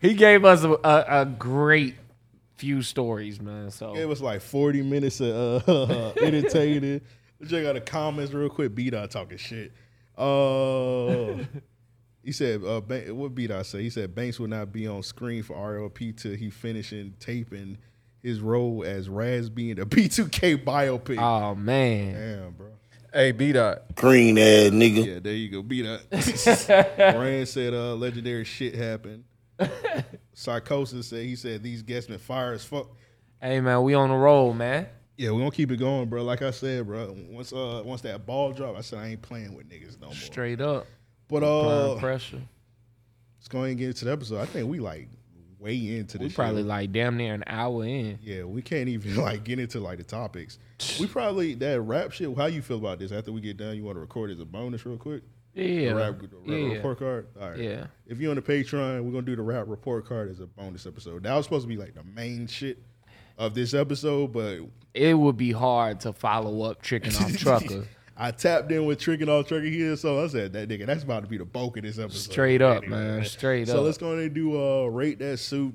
he 0.00 0.14
gave 0.14 0.44
us 0.44 0.64
a, 0.64 0.72
a, 0.72 1.04
a 1.22 1.26
great 1.26 1.94
few 2.56 2.82
stories, 2.82 3.40
man. 3.40 3.70
So 3.70 3.94
It 3.94 4.08
was 4.08 4.20
like 4.20 4.40
40 4.40 4.82
minutes 4.82 5.20
of 5.20 5.68
uh, 5.68 6.12
entertaining. 6.22 7.00
Check 7.48 7.64
out 7.64 7.74
the 7.74 7.80
comments 7.80 8.32
real 8.32 8.50
quick. 8.50 8.74
B 8.74 8.90
dot 8.90 9.10
talking 9.10 9.38
shit. 9.38 9.72
Uh, 10.20 11.44
he 12.24 12.32
said, 12.32 12.62
uh, 12.64 12.80
Ban- 12.80 13.16
"What 13.16 13.34
B 13.34 13.46
dot 13.46 13.66
say?" 13.66 13.82
He 13.82 13.90
said 13.90 14.14
Banks 14.14 14.38
will 14.38 14.48
not 14.48 14.72
be 14.72 14.86
on 14.86 15.02
screen 15.02 15.42
for 15.42 15.56
RLP 15.56 16.16
till 16.20 16.34
he 16.34 16.50
finishing 16.50 17.14
taping 17.18 17.78
his 18.22 18.40
role 18.40 18.84
as 18.84 19.08
Raz-B 19.08 19.70
in 19.70 19.76
the 19.78 19.86
B2K 19.86 20.62
biopic. 20.64 21.18
oh 21.18 21.54
man, 21.54 22.12
Damn, 22.14 22.52
bro. 22.52 22.66
Hey, 23.12 23.32
B 23.32 23.50
dot. 23.52 23.94
Green 23.96 24.38
ass 24.38 24.70
nigga. 24.70 25.04
Yeah, 25.06 25.18
there 25.20 25.32
you 25.32 25.48
go. 25.48 25.62
B 25.62 25.82
dot. 25.82 26.00
Rand 26.98 27.48
said, 27.48 27.74
"Uh, 27.74 27.94
legendary 27.94 28.44
shit 28.44 28.74
happened." 28.74 29.24
Psychosis 30.32 31.08
said 31.08 31.24
he 31.24 31.36
said 31.36 31.62
these 31.62 31.82
guests 31.82 32.08
been 32.08 32.18
fire 32.18 32.52
as 32.52 32.64
fuck. 32.64 32.88
hey 33.40 33.60
man, 33.60 33.82
we 33.82 33.94
on 33.94 34.08
the 34.10 34.14
roll, 34.14 34.52
man. 34.54 34.86
Yeah, 35.20 35.32
we're 35.32 35.40
gonna 35.40 35.50
keep 35.50 35.70
it 35.70 35.76
going, 35.76 36.08
bro. 36.08 36.24
Like 36.24 36.40
I 36.40 36.50
said, 36.50 36.86
bro. 36.86 37.14
Once 37.28 37.52
uh 37.52 37.82
once 37.84 38.00
that 38.00 38.24
ball 38.24 38.52
drop, 38.52 38.74
I 38.74 38.80
said 38.80 39.00
I 39.00 39.08
ain't 39.08 39.20
playing 39.20 39.54
with 39.54 39.68
niggas 39.68 40.00
no 40.00 40.06
more. 40.06 40.14
Straight 40.16 40.62
up, 40.62 40.86
But 41.28 41.42
uh 41.42 41.96
pressure. 41.98 42.40
let's 43.38 43.48
go 43.48 43.58
ahead 43.58 43.70
and 43.72 43.78
get 43.78 43.88
into 43.88 44.06
the 44.06 44.12
episode. 44.12 44.38
I 44.40 44.46
think 44.46 44.70
we 44.70 44.80
like 44.80 45.08
way 45.58 45.98
into 45.98 46.16
this. 46.16 46.28
We 46.28 46.34
probably 46.34 46.62
like 46.62 46.90
damn 46.92 47.18
near 47.18 47.34
an 47.34 47.44
hour 47.46 47.84
in. 47.84 48.18
Yeah, 48.22 48.44
we 48.44 48.62
can't 48.62 48.88
even 48.88 49.16
like 49.22 49.44
get 49.44 49.58
into 49.58 49.78
like 49.78 49.98
the 49.98 50.04
topics. 50.04 50.58
We 50.98 51.06
probably 51.06 51.52
that 51.56 51.82
rap 51.82 52.12
shit. 52.12 52.34
How 52.34 52.46
you 52.46 52.62
feel 52.62 52.78
about 52.78 52.98
this? 52.98 53.12
After 53.12 53.30
we 53.30 53.42
get 53.42 53.58
done, 53.58 53.76
you 53.76 53.84
want 53.84 53.96
to 53.96 54.00
record 54.00 54.30
as 54.30 54.40
a 54.40 54.46
bonus 54.46 54.86
real 54.86 54.96
quick? 54.96 55.22
Yeah, 55.52 55.90
The 55.90 55.94
rap, 55.96 56.18
the 56.18 56.28
rap 56.28 56.46
yeah. 56.46 56.74
report 56.76 56.98
card. 56.98 57.26
All 57.38 57.50
right. 57.50 57.58
Yeah. 57.58 57.86
If 58.06 58.20
you're 58.20 58.30
on 58.30 58.36
the 58.36 58.42
Patreon, 58.42 59.02
we're 59.02 59.10
gonna 59.12 59.22
do 59.26 59.36
the 59.36 59.42
rap 59.42 59.66
report 59.68 60.06
card 60.06 60.30
as 60.30 60.40
a 60.40 60.46
bonus 60.46 60.86
episode. 60.86 61.24
That 61.24 61.34
was 61.34 61.44
supposed 61.44 61.64
to 61.64 61.68
be 61.68 61.76
like 61.76 61.92
the 61.94 62.04
main 62.04 62.46
shit 62.46 62.78
of 63.40 63.54
this 63.54 63.72
episode, 63.74 64.32
but 64.32 64.58
It 64.94 65.14
would 65.14 65.36
be 65.36 65.50
hard 65.50 66.00
to 66.00 66.12
follow 66.12 66.62
up 66.62 66.82
tricking 66.82 67.16
off 67.16 67.36
trucker. 67.38 67.86
I 68.16 68.32
tapped 68.32 68.70
in 68.70 68.84
with 68.84 68.98
tricking 69.00 69.30
off 69.30 69.48
trucker 69.48 69.64
here, 69.64 69.96
so 69.96 70.22
I 70.22 70.26
said 70.26 70.52
that 70.52 70.68
nigga, 70.68 70.84
that's 70.84 71.02
about 71.02 71.22
to 71.24 71.28
be 71.28 71.38
the 71.38 71.46
bulk 71.46 71.78
of 71.78 71.84
this 71.84 71.98
episode. 71.98 72.30
Straight 72.32 72.60
up, 72.60 72.86
man. 72.86 73.24
Straight 73.24 73.66
so 73.66 73.72
up. 73.72 73.78
So 73.78 73.82
let's 73.82 73.96
go 73.98 74.08
ahead 74.08 74.26
and 74.26 74.34
do 74.34 74.62
uh 74.62 74.84
rate 74.86 75.18
that 75.20 75.38
suit. 75.38 75.74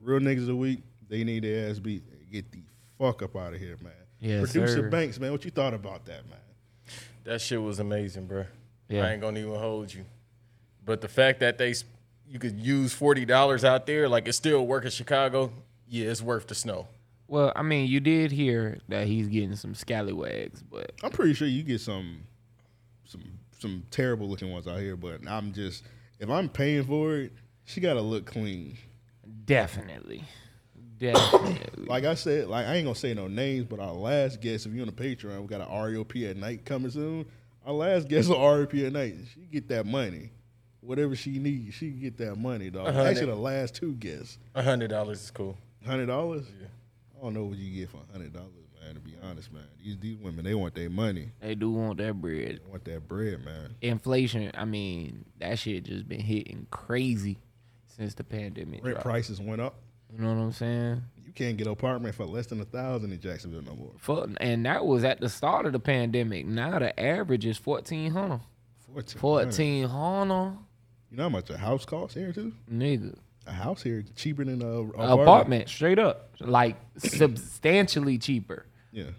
Real 0.00 0.20
niggas 0.20 0.40
of 0.40 0.46
the 0.46 0.56
week. 0.56 0.80
They 1.08 1.22
need 1.22 1.44
their 1.44 1.68
ass 1.68 1.78
beat. 1.78 2.02
Get 2.32 2.50
the 2.50 2.62
fuck 2.98 3.22
up 3.22 3.36
out 3.36 3.52
of 3.52 3.60
here, 3.60 3.76
man. 3.82 3.92
Yes, 4.18 4.50
Producer 4.52 4.76
sir. 4.84 4.88
Banks, 4.88 5.20
man, 5.20 5.32
what 5.32 5.44
you 5.44 5.50
thought 5.50 5.74
about 5.74 6.06
that, 6.06 6.26
man? 6.28 6.38
That 7.24 7.40
shit 7.42 7.60
was 7.60 7.78
amazing, 7.78 8.26
bro. 8.26 8.46
Yeah. 8.88 9.04
I 9.04 9.12
ain't 9.12 9.20
gonna 9.20 9.38
even 9.38 9.54
hold 9.54 9.92
you. 9.92 10.04
But 10.84 11.00
the 11.02 11.08
fact 11.08 11.40
that 11.40 11.58
they, 11.58 11.70
s- 11.70 11.84
you 12.28 12.38
could 12.38 12.58
use 12.58 12.92
forty 12.94 13.24
dollars 13.26 13.64
out 13.64 13.86
there, 13.86 14.08
like 14.08 14.26
it 14.28 14.32
still 14.32 14.66
work 14.66 14.84
in 14.84 14.90
Chicago. 14.90 15.52
Yeah, 15.88 16.06
it's 16.10 16.22
worth 16.22 16.46
the 16.48 16.54
snow. 16.54 16.88
Well, 17.28 17.52
I 17.56 17.62
mean, 17.62 17.88
you 17.88 17.98
did 18.00 18.30
hear 18.30 18.78
that 18.88 19.06
he's 19.06 19.26
getting 19.28 19.56
some 19.56 19.74
scallywags, 19.74 20.62
but 20.62 20.92
I'm 21.02 21.10
pretty 21.10 21.34
sure 21.34 21.48
you 21.48 21.62
get 21.62 21.80
some 21.80 22.20
some 23.04 23.22
some 23.58 23.84
terrible 23.90 24.28
looking 24.28 24.50
ones 24.52 24.66
out 24.68 24.78
here, 24.80 24.96
but 24.96 25.20
I'm 25.28 25.52
just 25.52 25.84
if 26.20 26.28
I'm 26.30 26.48
paying 26.48 26.84
for 26.84 27.16
it, 27.16 27.32
she 27.64 27.80
gotta 27.80 28.00
look 28.00 28.26
clean. 28.26 28.76
definitely, 29.44 30.24
definitely. 30.98 31.84
Like 31.86 32.04
I 32.04 32.14
said, 32.14 32.48
like 32.48 32.66
I 32.66 32.76
ain't 32.76 32.86
gonna 32.86 32.94
say 32.94 33.14
no 33.14 33.26
names, 33.28 33.66
but 33.68 33.80
our 33.80 33.92
last 33.92 34.40
guest, 34.40 34.66
if 34.66 34.72
you're 34.72 34.86
on 34.86 34.92
the 34.94 35.16
Patreon, 35.16 35.40
we 35.40 35.46
got 35.46 35.60
an 35.60 35.68
REOP 35.68 36.30
at 36.30 36.36
night 36.36 36.64
coming 36.64 36.90
soon. 36.90 37.26
Our 37.64 37.72
last 37.72 38.08
guest 38.08 38.30
on 38.30 38.36
REOP 38.36 38.86
at 38.86 38.92
night, 38.92 39.14
she 39.34 39.40
get 39.40 39.68
that 39.68 39.86
money. 39.86 40.30
Whatever 40.80 41.16
she 41.16 41.38
needs, 41.40 41.74
she 41.74 41.90
get 41.90 42.16
that 42.18 42.36
money, 42.36 42.70
dog. 42.70 42.94
Actually, 42.94 43.26
the 43.26 43.34
last 43.34 43.74
two 43.74 43.94
guests. 43.94 44.38
A 44.54 44.62
hundred 44.62 44.88
dollars 44.90 45.20
is 45.20 45.30
cool. 45.32 45.58
Hundred 45.86 46.06
dollars? 46.06 46.46
Yeah. 46.60 46.66
I 47.18 47.22
don't 47.22 47.34
know 47.34 47.44
what 47.44 47.58
you 47.58 47.74
get 47.80 47.90
for 47.90 47.98
hundred 48.12 48.32
dollars, 48.32 48.50
man, 48.82 48.94
to 48.94 49.00
be 49.00 49.14
honest, 49.22 49.52
man. 49.52 49.62
These 49.82 49.96
these 49.98 50.16
women, 50.16 50.44
they 50.44 50.54
want 50.54 50.74
their 50.74 50.90
money. 50.90 51.30
they 51.40 51.54
do 51.54 51.70
want 51.70 51.98
that 51.98 52.14
bread. 52.20 52.60
They 52.64 52.70
want 52.70 52.84
that 52.84 53.08
bread, 53.08 53.44
man. 53.44 53.74
Inflation, 53.80 54.50
I 54.54 54.64
mean, 54.64 55.24
that 55.38 55.58
shit 55.58 55.84
just 55.84 56.08
been 56.08 56.20
hitting 56.20 56.66
crazy 56.70 57.38
since 57.86 58.14
the 58.14 58.24
pandemic. 58.24 58.82
Rent 58.84 58.94
dropped. 58.96 59.04
prices 59.04 59.40
went 59.40 59.60
up. 59.60 59.76
You 60.12 60.22
know 60.22 60.34
what 60.34 60.40
I'm 60.42 60.52
saying? 60.52 61.02
You 61.24 61.32
can't 61.32 61.56
get 61.56 61.66
an 61.66 61.72
apartment 61.72 62.14
for 62.14 62.24
less 62.24 62.46
than 62.46 62.60
a 62.60 62.64
thousand 62.64 63.12
in 63.12 63.20
Jacksonville 63.20 63.62
no 63.62 63.74
more. 63.74 63.92
Fuck, 63.98 64.30
and 64.38 64.64
that 64.66 64.84
was 64.86 65.04
at 65.04 65.20
the 65.20 65.28
start 65.28 65.66
of 65.66 65.72
the 65.72 65.80
pandemic. 65.80 66.46
Now 66.46 66.78
the 66.78 66.98
average 66.98 67.46
is 67.46 67.56
fourteen 67.58 68.10
hundred. 68.10 68.40
Fourteen. 68.92 69.18
Fourteen 69.20 69.84
hundred, 69.88 70.58
You 71.10 71.16
know 71.16 71.22
how 71.24 71.28
much 71.28 71.50
a 71.50 71.56
house 71.58 71.84
costs 71.84 72.14
here 72.16 72.32
too? 72.32 72.52
nigga. 72.70 73.16
A 73.46 73.52
house 73.52 73.82
here 73.82 74.04
cheaper 74.16 74.44
than 74.44 74.60
a 74.60 74.66
Apartment. 74.66 75.20
apartment. 75.22 75.68
straight 75.68 75.98
up, 75.98 76.30
like 76.40 76.76
substantially 76.98 78.18
cheaper. 78.18 78.66
Yeah. 78.92 79.10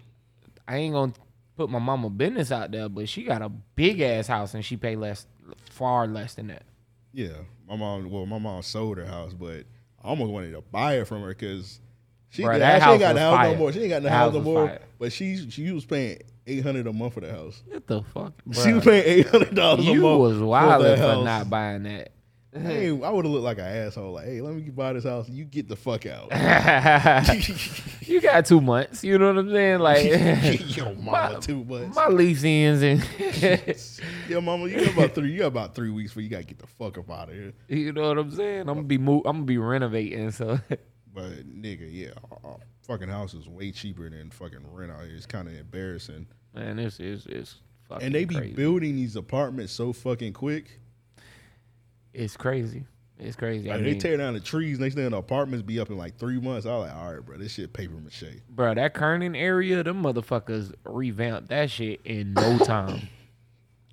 I 0.66 0.76
ain't 0.76 0.92
gonna 0.94 1.12
put 1.56 1.70
my 1.70 1.78
mama 1.78 2.10
business 2.10 2.52
out 2.52 2.70
there, 2.70 2.88
but 2.88 3.08
she 3.08 3.22
got 3.24 3.40
a 3.42 3.48
big 3.48 4.00
ass 4.00 4.26
house 4.26 4.54
and 4.54 4.64
she 4.64 4.76
pay 4.76 4.96
less, 4.96 5.26
far 5.70 6.06
less 6.06 6.34
than 6.34 6.48
that. 6.48 6.64
Yeah, 7.12 7.28
my 7.68 7.76
mom. 7.76 8.10
Well, 8.10 8.26
my 8.26 8.38
mom 8.38 8.62
sold 8.62 8.98
her 8.98 9.06
house, 9.06 9.32
but 9.32 9.64
I 10.02 10.08
almost 10.08 10.30
wanted 10.30 10.52
to 10.52 10.60
buy 10.60 10.98
it 10.98 11.06
from 11.06 11.22
her 11.22 11.28
because 11.28 11.80
she, 12.28 12.42
Bruh, 12.42 12.58
that 12.58 12.82
she 12.82 12.90
ain't 12.90 13.00
got 13.00 13.14
the 13.14 13.20
house 13.20 13.34
fire. 13.36 13.52
no 13.52 13.56
more. 13.58 13.72
She 13.72 13.80
ain't 13.80 13.88
got 13.88 14.02
the 14.02 14.08
That 14.10 14.14
house 14.14 14.34
house 14.34 14.34
no 14.34 14.40
more. 14.42 14.66
fire. 14.68 14.82
But 14.98 15.12
she 15.12 15.48
she 15.50 15.70
was 15.72 15.86
paying 15.86 16.20
eight 16.46 16.62
hundred 16.62 16.86
a 16.86 16.92
month 16.92 17.14
for 17.14 17.20
the 17.20 17.30
house. 17.32 17.62
What 17.66 17.86
the 17.86 18.02
fuck? 18.02 18.34
She 18.52 18.74
was 18.74 18.84
paying 18.84 19.04
eight 19.06 19.26
hundred 19.28 19.54
dollars 19.54 19.80
a 19.80 19.82
month. 19.84 19.94
You 19.96 20.02
was 20.02 20.38
wild 20.38 20.84
that 20.84 20.98
for 20.98 21.24
not 21.24 21.48
buying 21.48 21.84
that. 21.84 22.10
Hey, 22.62 22.88
I 23.02 23.10
would 23.10 23.24
have 23.24 23.32
looked 23.32 23.44
like 23.44 23.58
an 23.58 23.64
asshole. 23.64 24.12
Like, 24.12 24.26
hey, 24.26 24.40
let 24.40 24.54
me 24.54 24.62
buy 24.70 24.92
this 24.92 25.04
house. 25.04 25.28
You 25.28 25.44
get 25.44 25.68
the 25.68 25.76
fuck 25.76 26.06
out. 26.06 26.30
you 28.02 28.20
got 28.20 28.46
two 28.46 28.60
months. 28.60 29.02
You 29.04 29.18
know 29.18 29.28
what 29.28 29.38
I'm 29.38 29.50
saying? 29.50 29.80
Like 29.80 30.04
Yo, 30.76 30.94
mama, 30.94 31.40
two 31.40 31.64
months. 31.64 31.96
my 31.96 32.08
lease 32.08 32.42
ends 32.44 32.82
and 32.82 33.02
Yo, 34.28 34.40
mama, 34.40 34.68
you 34.68 34.84
got 34.84 34.92
about 34.94 35.14
three. 35.14 35.32
You 35.32 35.38
got 35.38 35.46
about 35.46 35.74
three 35.74 35.90
weeks 35.90 36.10
before 36.10 36.22
you 36.22 36.28
got 36.28 36.38
to 36.38 36.44
get 36.44 36.58
the 36.58 36.66
fuck 36.66 36.98
up 36.98 37.10
out 37.10 37.28
of 37.28 37.34
here. 37.34 37.52
you 37.68 37.92
know 37.92 38.08
what 38.08 38.18
I'm 38.18 38.30
saying. 38.30 38.60
I'm 38.60 38.66
gonna 38.66 38.82
be 38.82 38.98
move. 38.98 39.22
I'm 39.24 39.36
gonna 39.36 39.44
be 39.46 39.58
renovating. 39.58 40.30
So 40.30 40.58
But 41.14 41.44
nigga, 41.60 41.88
yeah, 41.90 42.10
fucking 42.82 43.08
house 43.08 43.34
is 43.34 43.48
way 43.48 43.72
cheaper 43.72 44.08
than 44.08 44.30
fucking 44.30 44.60
rent 44.72 44.92
out 44.92 45.04
here. 45.04 45.14
It's 45.16 45.26
kind 45.26 45.48
of 45.48 45.54
embarrassing. 45.54 46.26
man, 46.54 46.76
this 46.76 47.00
is 47.00 47.26
it's 47.26 47.56
fucking 47.88 48.06
And 48.06 48.14
they 48.14 48.24
be 48.24 48.34
crazy. 48.36 48.52
building 48.54 48.96
these 48.96 49.16
apartments 49.16 49.72
so 49.72 49.92
fucking 49.92 50.32
quick. 50.34 50.80
It's 52.18 52.36
crazy. 52.36 52.84
It's 53.20 53.36
crazy. 53.36 53.70
I 53.70 53.76
Like, 53.76 53.84
they 53.84 53.94
tear 53.94 54.16
down 54.16 54.34
the 54.34 54.40
trees. 54.40 54.78
Next 54.80 54.94
thing 54.96 55.08
the 55.08 55.16
apartments 55.16 55.62
be 55.64 55.78
up 55.78 55.88
in 55.90 55.96
like 55.96 56.16
three 56.18 56.40
months. 56.40 56.66
I 56.66 56.70
was 56.76 56.88
like, 56.88 56.96
all 56.96 57.12
right, 57.14 57.24
bro, 57.24 57.36
this 57.38 57.52
shit 57.52 57.72
paper 57.72 57.94
mache. 57.94 58.24
bro, 58.50 58.74
that 58.74 58.94
Kernan 58.94 59.36
area, 59.36 59.82
them 59.84 60.02
motherfuckers 60.02 60.72
revamped 60.84 61.48
that 61.48 61.70
shit 61.70 62.00
in 62.04 62.34
no 62.34 62.58
time. 62.58 63.08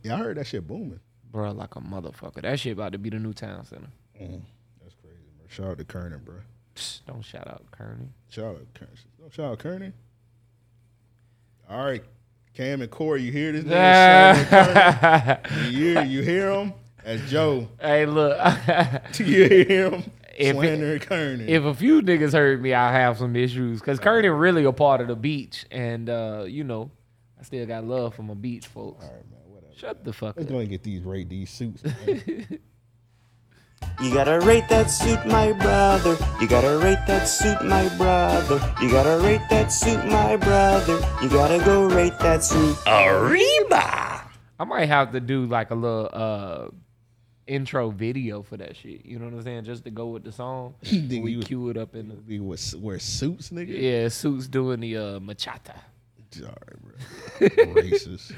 Yeah, 0.01 0.15
I 0.15 0.17
heard 0.17 0.37
that 0.37 0.47
shit 0.47 0.67
booming. 0.67 0.99
bro, 1.31 1.51
like 1.51 1.75
a 1.75 1.79
motherfucker. 1.81 2.41
That 2.41 2.59
shit 2.59 2.73
about 2.73 2.91
to 2.93 2.97
be 2.99 3.09
the 3.09 3.19
new 3.19 3.33
town 3.33 3.65
center. 3.65 3.87
Mm-hmm. 4.21 4.37
That's 4.81 4.95
crazy, 5.01 5.17
bro. 5.37 5.47
Shout 5.49 5.67
out 5.71 5.77
to 5.79 5.83
Kernan, 5.85 6.21
bro. 6.23 6.35
Psst, 6.75 7.01
don't 7.07 7.21
shout 7.23 7.47
out 7.47 7.63
Kernan. 7.71 8.11
Shout 8.29 8.45
out 8.55 8.73
Kernan. 8.73 8.95
Don't 9.19 9.33
shout 9.33 9.51
out 9.51 9.59
Kernan. 9.59 9.93
All 11.69 11.83
right, 11.85 12.03
Cam 12.53 12.81
and 12.81 12.91
Corey, 12.91 13.23
you 13.23 13.31
hear 13.31 13.51
this? 13.51 13.63
nigga 13.63 15.39
you 15.71 15.93
hear 15.93 16.03
you 16.03 16.21
hear 16.21 16.51
him? 16.51 16.73
As 17.05 17.29
Joe, 17.29 17.67
Hey, 17.79 18.05
look. 18.05 18.37
you 19.19 19.25
hear 19.47 19.89
him 19.91 20.03
If 20.37 20.55
it- 20.57 21.01
Kernan. 21.03 21.47
if 21.47 21.63
a 21.63 21.73
few 21.73 22.01
niggas 22.01 22.33
heard 22.33 22.61
me, 22.61 22.73
I 22.73 22.91
have 22.91 23.17
some 23.17 23.35
issues. 23.35 23.81
Cause 23.81 23.99
Kernan 23.99 24.31
really 24.33 24.65
a 24.65 24.71
part 24.73 24.99
of 25.01 25.07
the 25.07 25.15
beach, 25.15 25.65
and 25.71 26.09
uh, 26.09 26.45
you 26.47 26.63
know, 26.63 26.89
I 27.39 27.43
still 27.43 27.65
got 27.65 27.83
love 27.85 28.15
for 28.15 28.23
my 28.23 28.33
beach 28.33 28.67
folks. 28.67 29.05
all 29.05 29.11
right, 29.11 29.29
man, 29.31 29.39
whatever. 29.47 29.73
Shut 29.77 30.03
the 30.03 30.11
fuck 30.13 30.29
up. 30.31 30.37
Let's 30.37 30.47
up. 30.47 30.53
go 30.53 30.59
and 30.59 30.69
get 30.69 30.83
these 30.83 31.03
rate 31.03 31.29
these 31.29 31.49
suits. 31.51 31.83
You 34.01 34.13
gotta 34.13 34.39
rate 34.45 34.67
that 34.69 34.87
suit, 34.91 35.25
my 35.25 35.53
brother. 35.53 36.17
You 36.41 36.47
gotta 36.47 36.77
rate 36.79 36.99
that 37.07 37.25
suit, 37.25 37.61
my 37.63 37.87
brother. 37.97 38.55
You 38.81 38.89
gotta 38.89 39.23
rate 39.23 39.41
that 39.49 39.71
suit, 39.71 40.03
my 40.05 40.35
brother. 40.35 40.99
You 41.21 41.29
gotta 41.29 41.63
go 41.63 41.85
rate 41.85 42.17
that 42.19 42.43
suit. 42.43 42.75
Arriba! 42.87 44.21
I 44.59 44.63
might 44.65 44.87
have 44.87 45.11
to 45.13 45.19
do 45.21 45.45
like 45.45 45.71
a 45.71 45.75
little 45.75 46.09
uh 46.11 46.67
intro 47.47 47.89
video 47.91 48.41
for 48.41 48.57
that 48.57 48.75
shit. 48.75 49.05
You 49.05 49.19
know 49.19 49.25
what 49.25 49.33
I'm 49.35 49.43
saying? 49.43 49.63
Just 49.65 49.83
to 49.85 49.91
go 49.91 50.07
with 50.07 50.23
the 50.23 50.31
song. 50.31 50.75
we 50.91 51.37
was- 51.37 51.45
cue 51.47 51.69
it 51.69 51.77
up 51.77 51.95
in 51.95 52.09
the 52.09 52.15
we 52.27 52.39
was 52.39 52.75
wear 52.75 52.99
suits, 52.99 53.49
nigga. 53.49 53.79
yeah. 53.79 54.07
Suits 54.09 54.47
doing 54.47 54.79
the 54.79 54.97
uh, 54.97 55.19
bachata. 55.19 55.75
Right, 56.37 56.49
bro. 56.81 57.47
Racist. 57.81 58.33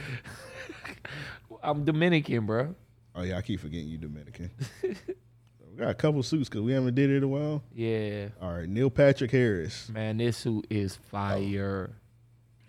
I'm 1.63 1.83
Dominican, 1.85 2.45
bro. 2.45 2.75
Oh 3.15 3.23
yeah, 3.23 3.37
I 3.37 3.41
keep 3.41 3.59
forgetting 3.59 3.87
you 3.87 3.97
Dominican. 3.97 4.51
we 4.83 5.77
got 5.77 5.89
a 5.89 5.93
couple 5.95 6.21
suits 6.21 6.47
because 6.49 6.61
we 6.61 6.73
haven't 6.73 6.93
did 6.93 7.09
it 7.09 7.17
in 7.17 7.23
a 7.23 7.27
while. 7.27 7.63
Yeah, 7.73 8.27
All 8.41 8.53
right, 8.53 8.69
Neil 8.69 8.89
Patrick 8.91 9.31
Harris. 9.31 9.89
man, 9.89 10.17
this 10.17 10.37
suit 10.37 10.67
is 10.69 10.95
fire. 10.95 11.89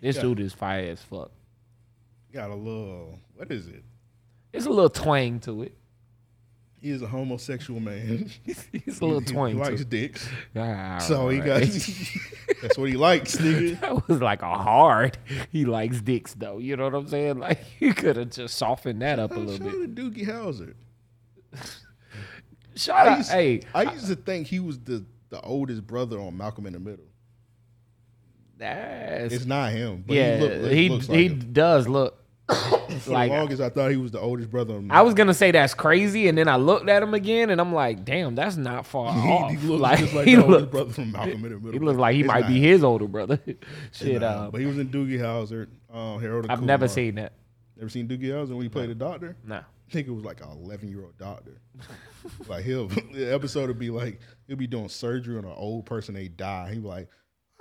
This 0.01 0.15
Yeah. 0.15 0.21
suit 0.23 0.39
is 0.39 0.53
fire 0.53 0.89
as 0.89 1.01
fuck. 1.01 1.31
Got 2.33 2.49
a 2.49 2.55
little. 2.55 3.19
What 3.35 3.51
is 3.51 3.67
it? 3.67 3.83
It's 4.53 4.65
a 4.65 4.69
little 4.69 4.89
twang 4.89 5.39
to 5.41 5.61
it. 5.63 5.77
He 6.81 6.91
is 6.91 7.01
a 7.01 7.07
homosexual 7.07 7.79
man. 7.81 8.29
He's 8.45 8.67
a 9.01 9.05
little 9.05 9.19
He- 9.19 9.51
he 9.51 9.57
likes 9.57 9.75
to 9.77 9.81
it. 9.81 9.89
dicks. 9.89 10.29
All 10.55 10.99
So 11.01 11.27
he 11.29 11.39
got. 11.39 11.61
that's 12.61 12.77
what 12.77 12.87
he 12.89 12.95
likes, 12.95 13.35
nigga. 13.35 13.79
That 13.81 14.07
was 14.07 14.21
like 14.21 14.41
a 14.41 14.57
hard. 14.57 15.17
He 15.51 15.65
likes 15.65 15.99
dicks 16.01 16.33
though. 16.35 16.57
You 16.59 16.77
know 16.77 16.85
what 16.85 16.95
I'm 16.95 17.07
saying? 17.07 17.39
Like 17.39 17.59
you 17.79 17.93
could 17.93 18.15
have 18.15 18.29
just 18.29 18.55
softened 18.57 19.01
that 19.01 19.19
up 19.19 19.31
a 19.31 19.39
little 19.39 19.57
Shout 19.57 19.71
bit. 19.71 19.89
out 19.89 19.95
to 19.95 20.01
Doogie 20.23 20.27
Howser. 20.27 20.73
Shout 22.75 23.07
I 23.07 23.11
out, 23.11 23.17
used, 23.17 23.31
hey, 23.31 23.61
I 23.75 23.83
used 23.93 24.07
to 24.07 24.15
think 24.15 24.47
he 24.47 24.59
was 24.59 24.79
the 24.79 25.03
the 25.29 25.41
oldest 25.41 25.85
brother 25.85 26.19
on 26.19 26.37
Malcolm 26.37 26.65
in 26.65 26.73
the 26.73 26.79
Middle. 26.79 27.05
that's 28.57 29.33
It's 29.33 29.45
not 29.45 29.71
him, 29.73 30.03
but 30.07 30.15
yeah. 30.15 30.37
he, 30.37 30.41
look, 30.41 30.71
he 30.71 30.89
like 30.89 31.09
he 31.09 31.27
does 31.29 31.87
look 31.87 32.23
For 33.01 33.11
like 33.11 33.29
the 33.29 33.37
longest, 33.37 33.61
I 33.61 33.69
thought 33.69 33.91
he 33.91 33.97
was 33.97 34.11
the 34.11 34.19
oldest 34.19 34.49
brother. 34.49 34.81
I 34.89 35.01
was 35.03 35.13
gonna 35.13 35.33
say 35.33 35.51
that's 35.51 35.73
crazy, 35.75 36.27
and 36.27 36.37
then 36.37 36.47
I 36.47 36.55
looked 36.55 36.89
at 36.89 37.03
him 37.03 37.13
again, 37.13 37.51
and 37.51 37.61
I'm 37.61 37.73
like, 37.73 38.03
damn, 38.03 38.33
that's 38.33 38.57
not 38.57 38.85
far 38.87 39.13
he, 39.21 39.29
off. 39.29 39.51
he 39.51 39.57
looks 39.57 39.81
like, 39.81 39.99
just 39.99 40.13
like 40.13 40.27
he 40.27 40.35
the 40.35 40.43
oldest 40.43 40.71
brother 40.71 40.91
from 40.91 41.11
Malcolm 41.11 41.33
in 41.33 41.41
the 41.43 41.59
Middle. 41.59 41.71
he 41.71 41.79
looks 41.79 41.99
like 41.99 42.15
he 42.15 42.21
It's 42.21 42.27
might 42.27 42.41
not 42.41 42.49
be 42.49 42.59
his 42.59 42.83
older 42.83 43.07
brother. 43.07 43.39
Shit, 43.91 44.23
uh, 44.23 44.49
but 44.51 44.59
he 44.59 44.65
was 44.67 44.79
in 44.79 44.89
Doogie 44.89 45.19
Howser. 45.19 45.67
Um, 45.93 46.19
Harold. 46.19 46.47
I've 46.49 46.63
never 46.63 46.87
seen 46.87 47.15
that. 47.15 47.33
Never 47.77 47.89
seen 47.89 48.07
Doogie 48.07 48.23
Howser 48.23 48.49
when 48.49 48.61
he 48.63 48.69
played 48.69 48.89
a 48.89 48.95
doctor. 48.95 49.35
No, 49.45 49.57
I 49.57 49.91
think 49.91 50.07
it 50.07 50.11
was 50.11 50.25
like 50.25 50.41
an 50.41 50.49
11 50.49 50.89
year 50.89 51.03
old 51.03 51.17
doctor. 51.17 51.61
like 52.47 52.65
he'll 52.65 52.87
the 52.87 53.31
episode 53.31 53.67
would 53.67 53.79
be 53.79 53.91
like 53.91 54.19
he'll 54.47 54.57
be 54.57 54.67
doing 54.67 54.89
surgery 54.89 55.37
on 55.37 55.45
an 55.45 55.53
old 55.55 55.85
person. 55.85 56.15
They 56.15 56.27
die. 56.27 56.71
He 56.73 56.79
be 56.79 56.87
like, 56.87 57.07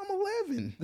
I'm 0.00 0.06
11. 0.46 0.76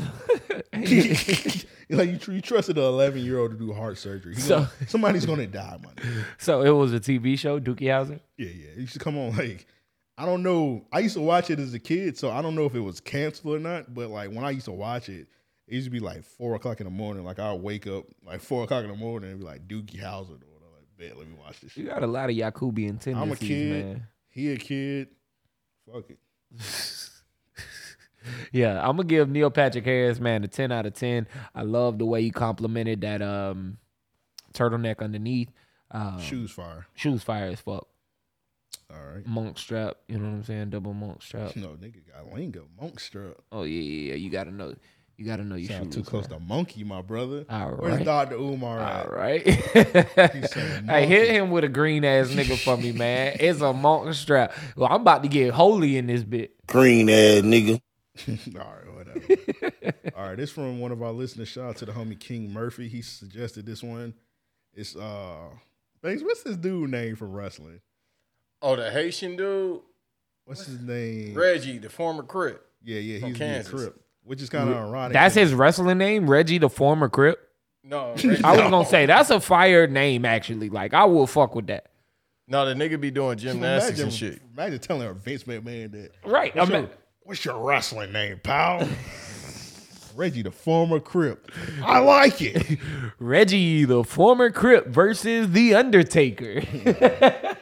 like 1.96 2.10
you, 2.10 2.16
tr- 2.18 2.32
you 2.32 2.40
trusted 2.40 2.78
an 2.78 2.84
11 2.84 3.20
year 3.22 3.38
old 3.38 3.50
to 3.52 3.56
do 3.56 3.72
heart 3.72 3.98
surgery. 3.98 4.34
He 4.34 4.40
So- 4.40 4.56
gonna- 4.58 4.70
somebody's 4.88 5.26
gonna 5.26 5.46
die, 5.46 5.78
man. 5.82 6.24
So 6.38 6.62
it 6.62 6.70
was 6.70 6.92
a 6.92 7.00
TV 7.00 7.38
show, 7.38 7.58
Dookie 7.60 7.82
Howser. 7.82 8.20
Yeah, 8.36 8.48
yeah. 8.48 8.68
It 8.70 8.78
used 8.78 8.92
to 8.94 8.98
come 8.98 9.16
on 9.18 9.36
like 9.36 9.66
I 10.16 10.26
don't 10.26 10.42
know. 10.44 10.86
I 10.92 11.00
used 11.00 11.14
to 11.16 11.20
watch 11.20 11.50
it 11.50 11.58
as 11.58 11.74
a 11.74 11.78
kid, 11.80 12.16
so 12.16 12.30
I 12.30 12.40
don't 12.40 12.54
know 12.54 12.66
if 12.66 12.74
it 12.76 12.80
was 12.80 13.00
canceled 13.00 13.56
or 13.56 13.58
not. 13.58 13.92
But 13.92 14.10
like 14.10 14.30
when 14.30 14.44
I 14.44 14.50
used 14.50 14.66
to 14.66 14.72
watch 14.72 15.08
it, 15.08 15.26
it 15.66 15.74
used 15.74 15.86
to 15.86 15.90
be 15.90 15.98
like 15.98 16.22
four 16.24 16.54
o'clock 16.54 16.80
in 16.80 16.84
the 16.84 16.90
morning. 16.92 17.24
Like 17.24 17.38
I'll 17.40 17.58
wake 17.58 17.86
up 17.88 18.04
like 18.24 18.40
four 18.40 18.62
o'clock 18.64 18.84
in 18.84 18.90
the 18.90 18.96
morning 18.96 19.30
and 19.30 19.40
be 19.40 19.44
like 19.44 19.66
Dookie 19.66 20.00
Howser 20.00 20.30
or 20.30 20.46
whatever. 20.52 20.70
Like, 20.76 20.86
bet, 20.96 21.18
let 21.18 21.26
me 21.26 21.34
watch 21.44 21.60
this 21.60 21.76
You 21.76 21.84
shit. 21.84 21.92
got 21.92 22.02
a 22.04 22.06
lot 22.06 22.30
of 22.30 22.36
Yakubian 22.36 23.00
tendencies, 23.00 23.16
I'm 23.16 23.32
a 23.32 23.36
kid. 23.36 23.84
man. 23.86 24.06
He 24.28 24.52
a 24.52 24.56
kid. 24.56 25.08
Fuck 25.92 26.10
it. 26.10 26.18
Yeah, 28.52 28.80
I'm 28.80 28.96
gonna 28.96 29.04
give 29.04 29.28
Neil 29.28 29.50
Patrick 29.50 29.84
Harris, 29.84 30.20
man, 30.20 30.44
a 30.44 30.48
10 30.48 30.72
out 30.72 30.86
of 30.86 30.94
10. 30.94 31.26
I 31.54 31.62
love 31.62 31.98
the 31.98 32.06
way 32.06 32.22
he 32.22 32.30
complimented 32.30 33.00
that 33.02 33.22
um 33.22 33.78
turtleneck 34.52 35.00
underneath. 35.00 35.50
Um, 35.90 36.20
Shoes 36.20 36.50
fire. 36.50 36.86
shoes 36.94 37.22
fire 37.22 37.46
as 37.46 37.60
fuck. 37.60 37.86
All 38.90 39.14
right. 39.14 39.26
Monk 39.26 39.58
strap, 39.58 39.96
you 40.08 40.18
know 40.18 40.24
what 40.24 40.34
I'm 40.36 40.44
saying? 40.44 40.70
Double 40.70 40.92
monk 40.94 41.22
strap. 41.22 41.54
No 41.56 41.68
nigga 41.68 42.00
got 42.12 42.32
lingo. 42.34 42.66
Monk 42.80 43.00
strap. 43.00 43.34
Oh 43.52 43.62
yeah, 43.62 43.80
yeah, 43.80 44.08
yeah. 44.10 44.14
You 44.14 44.30
gotta 44.30 44.50
know. 44.50 44.74
You 45.16 45.24
gotta 45.24 45.44
know 45.44 45.54
you 45.54 45.68
Sound 45.68 45.92
too 45.92 46.02
close 46.02 46.28
man. 46.28 46.40
to 46.40 46.44
monkey, 46.44 46.82
my 46.82 47.00
brother. 47.00 47.44
All 47.48 47.76
Where's 47.76 47.98
right. 47.98 48.04
Dr. 48.04 48.34
Umar 48.34 48.80
at? 48.80 49.06
All 49.06 49.12
right. 49.12 49.44
saying 49.46 50.86
hey, 50.88 51.06
hit 51.06 51.30
him 51.30 51.52
with 51.52 51.62
a 51.62 51.68
green 51.68 52.04
ass 52.04 52.30
nigga 52.30 52.58
for 52.58 52.76
me, 52.76 52.90
man. 52.90 53.36
It's 53.38 53.60
a 53.60 53.72
monk 53.72 54.12
strap. 54.14 54.52
Well, 54.76 54.88
I'm 54.90 55.02
about 55.02 55.22
to 55.22 55.28
get 55.28 55.54
holy 55.54 55.96
in 55.98 56.08
this 56.08 56.24
bit. 56.24 56.54
Green 56.66 57.08
ass 57.08 57.42
nigga. 57.42 57.80
All 58.28 58.34
right, 58.54 58.94
whatever. 58.94 59.92
All 60.16 60.28
right, 60.28 60.36
this 60.36 60.50
from 60.50 60.78
one 60.80 60.92
of 60.92 61.02
our 61.02 61.12
listeners. 61.12 61.48
Shout 61.48 61.64
out 61.70 61.76
to 61.78 61.84
the 61.86 61.92
homie 61.92 62.18
King 62.18 62.52
Murphy. 62.52 62.88
He 62.88 63.02
suggested 63.02 63.66
this 63.66 63.82
one. 63.82 64.14
It's 64.72 64.94
uh, 64.96 65.48
Banks. 66.02 66.22
What's 66.22 66.42
this 66.42 66.56
dude 66.56 66.90
name 66.90 67.16
from 67.16 67.32
wrestling? 67.32 67.80
Oh, 68.62 68.76
the 68.76 68.90
Haitian 68.90 69.36
dude, 69.36 69.80
What's 70.44 70.66
his 70.66 70.80
name? 70.80 71.34
Reggie, 71.34 71.78
the 71.78 71.88
former 71.90 72.22
Crip. 72.22 72.64
Yeah, 72.82 73.00
yeah, 73.00 73.20
from 73.20 73.34
he's 73.34 73.40
a 73.40 73.70
Crip, 73.70 74.00
which 74.22 74.42
is 74.42 74.48
kind 74.50 74.68
of 74.68 74.76
ironic. 74.76 75.12
That's 75.14 75.34
that- 75.34 75.40
his 75.40 75.54
wrestling 75.54 75.98
name, 75.98 76.28
Reggie 76.30 76.58
the 76.58 76.68
former 76.70 77.08
Crip. 77.08 77.40
No, 77.82 78.10
Reggie, 78.16 78.42
I 78.44 78.52
was 78.52 78.70
gonna 78.70 78.86
say 78.86 79.06
that's 79.06 79.30
a 79.30 79.40
fire 79.40 79.86
name 79.86 80.24
actually. 80.24 80.70
Like 80.70 80.94
I 80.94 81.04
will 81.04 81.26
fuck 81.26 81.54
with 81.54 81.66
that. 81.66 81.86
no, 82.46 82.64
the 82.66 82.74
nigga 82.74 83.00
be 83.00 83.10
doing 83.10 83.36
gymnastics 83.38 83.98
Imagine, 83.98 84.04
and 84.04 84.12
shit. 84.12 84.42
imagine 84.56 84.78
telling 84.78 85.06
our 85.06 85.14
Vince 85.14 85.44
McMahon 85.44 85.92
that. 85.92 86.12
Right. 86.24 86.54
What's, 86.54 86.70
I 86.70 86.72
your, 86.72 86.82
mean, 86.82 86.90
what's 87.24 87.44
your 87.44 87.58
wrestling 87.60 88.12
name, 88.12 88.40
pal? 88.42 88.88
Reggie, 90.16 90.42
the 90.42 90.52
former 90.52 91.00
Crip. 91.00 91.50
I 91.82 91.98
like 91.98 92.40
it. 92.40 92.78
Reggie 93.18 93.84
the 93.84 94.04
former 94.04 94.50
Crip 94.50 94.86
versus 94.86 95.50
the 95.50 95.74
Undertaker. 95.74 96.62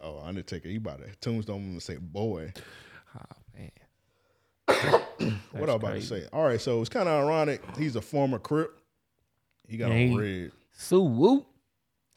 Oh, 0.00 0.20
Undertaker, 0.24 0.68
you 0.68 0.78
about 0.78 1.00
to 1.00 1.08
tombstone 1.20 1.56
him 1.60 1.70
and 1.72 1.82
say, 1.82 1.96
boy. 1.96 2.52
Oh 3.14 3.20
man. 3.58 5.32
what 5.52 5.68
I 5.68 5.74
about 5.74 5.94
to 5.94 6.00
say? 6.00 6.24
All 6.32 6.44
right, 6.44 6.60
so 6.60 6.80
it's 6.80 6.88
kind 6.88 7.08
of 7.08 7.24
ironic. 7.24 7.60
He's 7.76 7.94
a 7.96 8.00
former 8.00 8.38
Crip. 8.38 8.80
He 9.66 9.76
got 9.76 9.90
Yeah, 9.90 10.12
on 10.12 10.16
red. 10.16 10.52
So 10.72 11.00
whoop. 11.02 11.46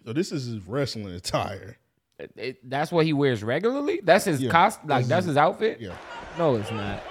So 0.05 0.13
this 0.13 0.31
is 0.31 0.45
his 0.45 0.65
wrestling 0.67 1.07
attire. 1.07 1.77
It- 2.17 2.31
it- 2.37 2.69
that's 2.69 2.91
what 2.93 3.05
he 3.05 3.11
wears 3.13 3.43
regularly. 3.43 3.99
That's 4.03 4.23
his 4.25 4.41
Yeah. 4.41 4.51
cost. 4.51 4.79
Like 4.81 4.87
That's 4.87 5.07
that's 5.07 5.25
his- 5.25 5.31
his 5.31 5.37
outfit. 5.37 5.81
Yeah. 5.81 5.95
No, 6.37 6.55
it's 6.55 6.71
not, 6.71 7.03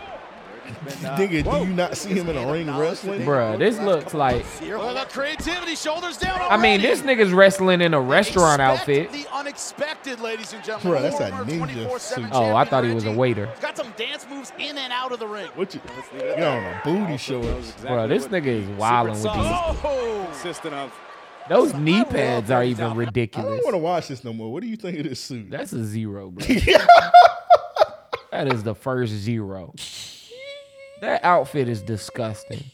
Nigga, 0.85 1.45
do 1.45 1.69
you 1.69 1.75
not 1.75 1.97
see 1.97 2.11
him 2.11 2.29
in 2.29 2.37
a 2.37 2.51
ring 2.53 2.67
wrestling? 2.67 3.23
Bruh, 3.23 3.59
This 3.59 3.79
looks 3.79 4.15
like. 4.15 4.45
Well, 4.63 4.95
the 4.95 5.05
creativity, 5.05 5.75
shoulders 5.75 6.17
down. 6.17 6.39
I 6.41 6.57
mean, 6.57 6.81
this 6.81 7.03
nigga's 7.03 7.33
wrestling 7.33 7.81
in 7.81 7.95
a 7.95 8.01
restaurant 8.01 8.63
outfit. 8.63 9.11
The 9.13 9.27
unexpected, 9.33 10.21
ladies 10.21 10.53
and 10.53 10.63
gentlemen. 10.65 11.03
Bruh, 11.03 11.03
that's 11.03 11.21
a 11.21 11.31
ninja 11.31 11.99
suit. 12.01 12.29
Oh, 12.33 12.55
I 12.55 12.65
thought 12.65 12.85
he 12.85 12.95
was 12.95 13.05
a 13.05 13.13
waiter. 13.13 13.47
He's 13.47 13.59
got 13.61 13.77
some 13.77 13.93
dance 13.97 14.27
moves 14.29 14.53
in 14.59 14.79
and 14.79 14.93
out 14.93 15.13
of 15.13 15.19
the 15.19 15.27
ring. 15.27 15.49
What 15.55 15.75
you, 15.75 15.81
you 16.15 16.45
on 16.45 16.65
a 16.65 16.81
booty 16.85 17.17
shorts? 17.17 17.73
Bro, 17.83 18.09
this 18.09 18.27
nigga 18.29 18.47
is 18.47 18.69
wilding 18.71 19.15
with 19.15 19.23
these. 19.23 19.33
Oh, 19.35 20.29
Consistent 20.31 20.75
of 20.75 20.93
Those 21.49 21.75
knee 21.75 22.05
pads 22.05 22.51
are 22.51 22.65
even 22.65 22.95
ridiculous. 22.95 23.51
I 23.51 23.57
don't 23.57 23.65
want 23.65 23.75
to 23.75 23.79
watch 23.79 24.09
this 24.09 24.25
no 24.25 24.33
more. 24.33 24.53
What 24.53 24.63
do 24.63 24.69
you 24.69 24.77
think 24.77 24.99
of 24.99 25.05
this 25.05 25.21
suit? 25.21 25.51
That's 25.51 25.73
a 25.73 25.85
zero, 25.85 26.31
bro. 26.31 26.47
that 28.33 28.53
is 28.53 28.63
the 28.63 28.75
first 28.75 29.13
zero. 29.13 29.75
That 31.01 31.25
outfit 31.25 31.69
is 31.69 31.83
disgusting. 31.83 32.65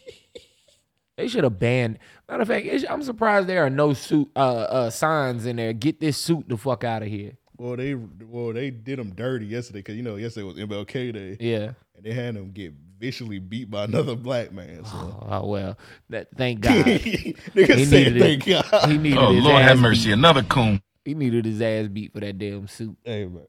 They 1.16 1.28
should 1.28 1.44
have 1.44 1.58
banned. 1.58 1.98
Matter 2.28 2.42
of 2.42 2.48
fact, 2.48 2.66
I'm 2.90 3.02
surprised 3.02 3.46
there 3.46 3.64
are 3.64 3.70
no 3.70 3.92
suit 3.94 4.28
uh, 4.36 4.38
uh, 4.40 4.90
signs 4.90 5.46
in 5.46 5.56
there. 5.56 5.72
Get 5.72 6.00
this 6.00 6.18
suit 6.18 6.48
the 6.48 6.56
fuck 6.56 6.84
out 6.84 7.02
of 7.02 7.08
here. 7.08 7.38
Well, 7.56 7.76
they 7.76 7.94
well 7.94 8.52
they 8.52 8.70
did 8.70 8.98
him 8.98 9.14
dirty 9.14 9.46
yesterday 9.46 9.78
because 9.78 9.96
you 9.96 10.02
know 10.02 10.16
yesterday 10.16 10.44
was 10.46 10.56
MLK 10.56 11.14
Day. 11.14 11.36
Yeah. 11.40 11.72
and 11.94 12.04
they 12.04 12.12
had 12.12 12.36
him 12.36 12.50
get 12.50 12.74
viciously 12.98 13.38
beat 13.38 13.70
by 13.70 13.84
another 13.84 14.14
black 14.14 14.52
man. 14.52 14.84
So 14.84 15.26
Oh 15.30 15.46
well, 15.46 15.78
that 16.10 16.28
thank 16.36 16.60
God. 16.62 16.84
Nigga 16.84 17.74
He 17.76 17.84
said, 17.86 18.12
needed 18.12 18.20
"Thank 18.22 18.46
it. 18.48 18.70
God." 18.70 18.90
He 18.90 18.98
needed 18.98 19.18
Oh, 19.18 19.32
his 19.32 19.42
Lord 19.44 19.62
have 19.62 19.78
mercy, 19.78 20.06
beat. 20.08 20.12
another 20.12 20.42
coon. 20.42 20.82
He 21.06 21.14
needed 21.14 21.46
his 21.46 21.62
ass 21.62 21.88
beat 21.88 22.12
for 22.12 22.20
that 22.20 22.36
damn 22.36 22.66
suit. 22.68 22.98
hey 23.04 23.24
man, 23.24 23.46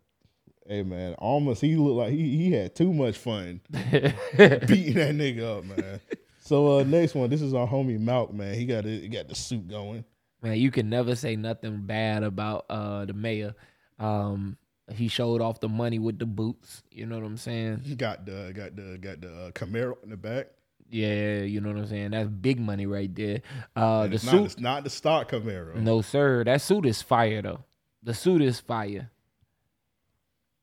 hey 0.67 0.83
man, 0.83 1.13
almost 1.15 1.61
he 1.61 1.75
looked 1.75 1.97
like 1.97 2.11
he 2.11 2.37
he 2.37 2.51
had 2.51 2.75
too 2.75 2.93
much 2.93 3.17
fun 3.17 3.61
beating 3.71 4.93
that 4.95 5.15
nigga 5.15 5.57
up, 5.57 5.65
man. 5.65 5.99
So 6.39 6.79
uh 6.79 6.83
next 6.83 7.15
one, 7.15 7.29
this 7.29 7.41
is 7.41 7.53
our 7.53 7.67
homie 7.67 7.99
Malk, 7.99 8.33
man. 8.33 8.53
He 8.55 8.65
got 8.65 8.85
it, 8.85 9.01
he 9.01 9.07
got 9.07 9.27
the 9.27 9.35
suit 9.35 9.67
going. 9.67 10.03
Man, 10.41 10.57
you 10.57 10.69
can 10.69 10.89
never 10.89 11.15
say 11.15 11.35
nothing 11.35 11.81
bad 11.85 12.23
about 12.23 12.65
uh 12.69 13.05
the 13.05 13.13
mayor. 13.13 13.55
Um, 13.99 14.57
he 14.93 15.07
showed 15.07 15.41
off 15.41 15.59
the 15.59 15.69
money 15.69 15.99
with 15.99 16.19
the 16.19 16.25
boots. 16.25 16.83
You 16.91 17.05
know 17.05 17.15
what 17.17 17.25
I'm 17.25 17.37
saying? 17.37 17.81
He 17.83 17.95
got 17.95 18.25
the 18.25 18.51
got 18.55 18.75
the 18.75 18.97
got 18.97 19.21
the 19.21 19.29
uh, 19.29 19.51
Camaro 19.51 20.01
in 20.03 20.09
the 20.09 20.17
back. 20.17 20.47
Yeah, 20.89 21.41
you 21.41 21.59
know 21.59 21.69
what 21.69 21.79
I'm 21.79 21.87
saying. 21.87 22.11
That's 22.11 22.29
big 22.29 22.59
money 22.59 22.85
right 22.85 23.13
there. 23.13 23.41
Uh, 23.75 24.07
the 24.07 24.15
it's 24.15 24.23
suit. 24.23 24.33
not, 24.33 24.45
it's 24.45 24.59
not 24.59 24.83
the 24.85 24.89
stock 24.89 25.31
Camaro. 25.31 25.75
No, 25.75 26.01
sir. 26.01 26.43
That 26.45 26.61
suit 26.61 26.85
is 26.85 27.01
fire 27.01 27.41
though. 27.41 27.65
The 28.03 28.13
suit 28.13 28.41
is 28.41 28.59
fire. 28.61 29.11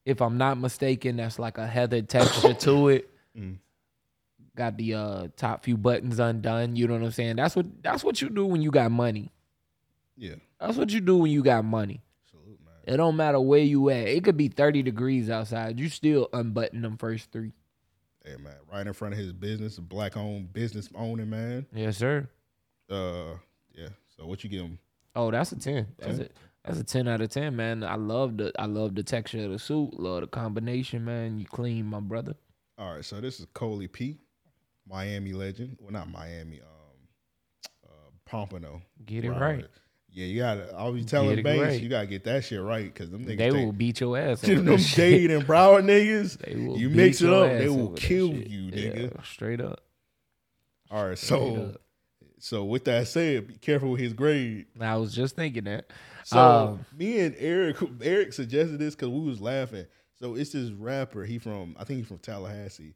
If 0.05 0.21
I'm 0.21 0.37
not 0.37 0.59
mistaken, 0.59 1.17
that's 1.17 1.39
like 1.39 1.59
a 1.59 1.67
heather 1.67 2.03
texture 2.03 2.55
to 2.55 2.89
it. 2.89 3.11
Mm. 3.39 3.57
Got 4.57 4.77
the 4.77 4.95
uh 4.95 5.29
top 5.37 5.65
few 5.65 5.77
buttons 5.77 6.19
undone. 6.19 6.77
You 6.77 6.87
know 6.87 6.95
what 6.95 7.03
I'm 7.03 7.11
saying? 7.11 7.37
That's 7.37 7.57
what 7.57 7.67
that's 7.83 8.05
what 8.05 8.21
you 8.23 8.29
do 8.31 8.47
when 8.47 8.63
you 8.63 8.71
got 8.71 8.91
money. 8.91 9.33
Yeah. 10.17 10.37
That's 10.61 10.77
what 10.77 10.93
you 10.93 11.01
do 11.01 11.17
when 11.19 11.31
you 11.31 11.43
got 11.43 11.65
money. 11.65 12.01
It 12.87 12.99
don't 12.99 13.17
matter 13.17 13.41
where 13.41 13.61
you 13.61 13.89
at. 13.91 14.09
It 14.09 14.25
could 14.25 14.37
be 14.37 14.49
30 14.49 14.83
degrees 14.83 15.31
outside. 15.31 15.81
You 15.81 15.89
still 15.89 16.29
unbutton 16.33 16.83
them 16.83 16.99
first 16.99 17.33
three. 17.33 17.53
Hey 18.25 18.37
man, 18.37 18.55
right 18.73 18.87
in 18.87 18.93
front 18.93 19.15
of 19.15 19.19
his 19.19 19.33
business, 19.33 19.79
a 19.79 19.83
black 19.83 20.17
owned 20.17 20.53
business 20.53 20.89
owner 20.95 21.27
man. 21.27 21.67
Yes, 21.75 21.97
sir. 21.97 22.29
Uh, 22.91 23.35
yeah. 23.75 23.89
So 24.17 24.27
what 24.27 24.45
you 24.45 24.51
give 24.51 24.63
him? 24.63 24.79
Oh, 25.15 25.31
that's 25.31 25.53
a 25.53 25.59
10. 25.59 25.87
That's 25.99 26.19
10? 26.19 26.29
That's 26.65 26.79
a 26.79 26.85
10 26.85 27.09
out 27.09 27.21
of 27.21 27.29
10, 27.31 27.55
man. 27.55 27.83
I 27.85 27.97
love 27.97 28.37
the 28.39 28.53
I 28.59 28.67
love 28.67 28.95
the 28.95 29.03
texture 29.03 29.45
of 29.45 29.51
the 29.51 29.59
suit. 29.59 29.99
Love 29.99 30.23
the 30.23 30.27
combination, 30.27 31.05
man. 31.05 31.39
You 31.39 31.45
clean, 31.47 31.87
my 31.87 32.01
brother. 32.01 32.35
All 32.79 32.95
right, 32.95 33.05
so 33.05 33.21
this 33.21 33.39
is 33.39 33.47
Coley 33.55 33.87
P, 33.89 34.19
Miami 34.89 35.33
legend. 35.33 35.77
Well, 35.81 35.93
not 35.93 36.11
Miami, 36.11 36.61
um, 36.61 37.09
uh, 37.85 37.89
Pompano. 38.25 38.83
Get 39.05 39.25
it 39.25 39.31
Wow. 39.31 39.39
right. 39.41 39.65
Yeah, 40.11 40.27
you 40.27 40.41
gotta. 40.41 40.73
I'll 40.77 40.93
be 40.93 41.05
telling 41.05 41.43
Banks, 41.43 41.61
right. 41.63 41.81
you 41.83 41.89
gotta 41.89 42.07
get 42.07 42.23
that 42.25 42.45
shit 42.45 42.61
right 42.63 42.85
because 42.85 43.11
them 43.11 43.25
niggas. 43.25 43.37
They 43.37 43.51
think- 43.51 43.65
will 43.67 43.73
beat 43.73 44.01
your 44.01 44.17
ass. 44.17 44.41
them. 44.43 44.65
Dade 44.95 45.31
and 45.33 45.45
Broward 45.45 45.85
niggas. 45.85 46.39
They 46.47 46.55
will 46.67 46.79
you 46.79 46.89
mix 46.89 47.21
it 47.21 47.33
up, 47.33 47.49
they 47.49 47.69
will 47.69 47.93
kill 47.95 48.29
you, 48.33 48.71
Yeah, 48.73 48.91
nigga. 48.93 49.27
straight 49.27 49.61
up. 49.61 49.81
All 50.91 51.09
right, 51.09 51.19
Straight 51.19 51.39
so 51.39 51.57
up. 51.57 51.81
so 52.39 52.65
with 52.65 52.85
that 52.85 53.09
said, 53.09 53.49
be 53.49 53.55
careful 53.55 53.91
with 53.91 54.01
his 54.01 54.13
grade. 54.13 54.67
I 54.81 54.97
was 54.97 55.13
just 55.15 55.35
thinking 55.37 55.65
that. 55.65 55.87
So 56.25 56.39
Um, 56.39 56.87
me 56.97 57.21
and 57.21 57.35
Eric, 57.39 57.77
Eric 58.03 58.33
suggested 58.33 58.79
this 58.79 58.95
because 58.95 59.09
we 59.11 59.21
was 59.21 59.41
laughing. 59.41 59.87
So 60.19 60.35
it's 60.37 60.53
this 60.53 60.71
rapper. 60.71 61.25
He 61.25 61.39
from 61.39 61.77
I 61.79 61.85
think 61.85 61.99
he's 62.01 62.09
from 62.09 62.19
Tallahassee. 62.19 62.95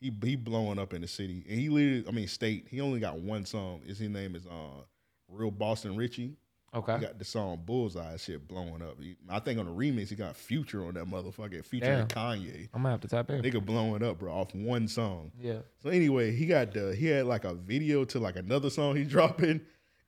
He 0.00 0.12
he 0.22 0.36
blowing 0.36 0.78
up 0.78 0.94
in 0.94 1.00
the 1.02 1.08
city, 1.08 1.44
and 1.48 1.58
he 1.58 1.68
literally, 1.68 2.04
I 2.06 2.12
mean 2.12 2.28
state. 2.28 2.68
He 2.70 2.80
only 2.80 3.00
got 3.00 3.18
one 3.18 3.44
song. 3.44 3.82
His 3.86 4.00
name 4.00 4.34
is 4.36 4.46
uh 4.46 4.82
Real 5.28 5.50
Boston 5.50 5.96
Richey. 5.96 6.36
Okay. 6.74 6.96
He 6.96 7.00
got 7.00 7.18
the 7.18 7.24
song 7.24 7.62
Bullseye 7.64 8.18
shit 8.18 8.46
blowing 8.46 8.82
up. 8.82 9.00
He- 9.00 9.16
I 9.30 9.38
think 9.38 9.58
on 9.58 9.64
the 9.64 9.72
remix 9.72 10.08
he 10.10 10.14
got 10.16 10.36
Future 10.36 10.84
on 10.86 10.94
that 10.94 11.06
motherfucker. 11.06 11.64
Future 11.64 11.86
and 11.86 12.08
Kanye. 12.10 12.68
I'm 12.74 12.82
gonna 12.82 12.90
have 12.90 13.00
to 13.00 13.08
tap 13.08 13.30
in. 13.30 13.42
Nigga 13.42 13.64
blowing 13.64 14.02
up, 14.04 14.18
bro, 14.18 14.32
off 14.32 14.54
one 14.54 14.86
song. 14.86 15.32
Yeah. 15.40 15.60
So 15.82 15.88
anyway, 15.88 16.30
he 16.36 16.44
got 16.46 16.72
the 16.74 16.94
he 16.94 17.06
had 17.06 17.24
like 17.26 17.44
a 17.44 17.54
video 17.54 18.04
to 18.04 18.18
like 18.20 18.36
another 18.36 18.68
song 18.70 18.94
he 18.96 19.04
dropping, 19.16 19.62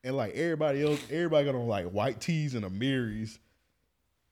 and 0.04 0.16
like 0.16 0.34
everybody 0.34 0.82
else, 0.82 1.00
everybody 1.10 1.44
got 1.46 1.54
on 1.54 1.66
like 1.68 1.86
white 1.86 2.20
tees 2.20 2.54
and 2.54 2.64
Amiris, 2.64 3.38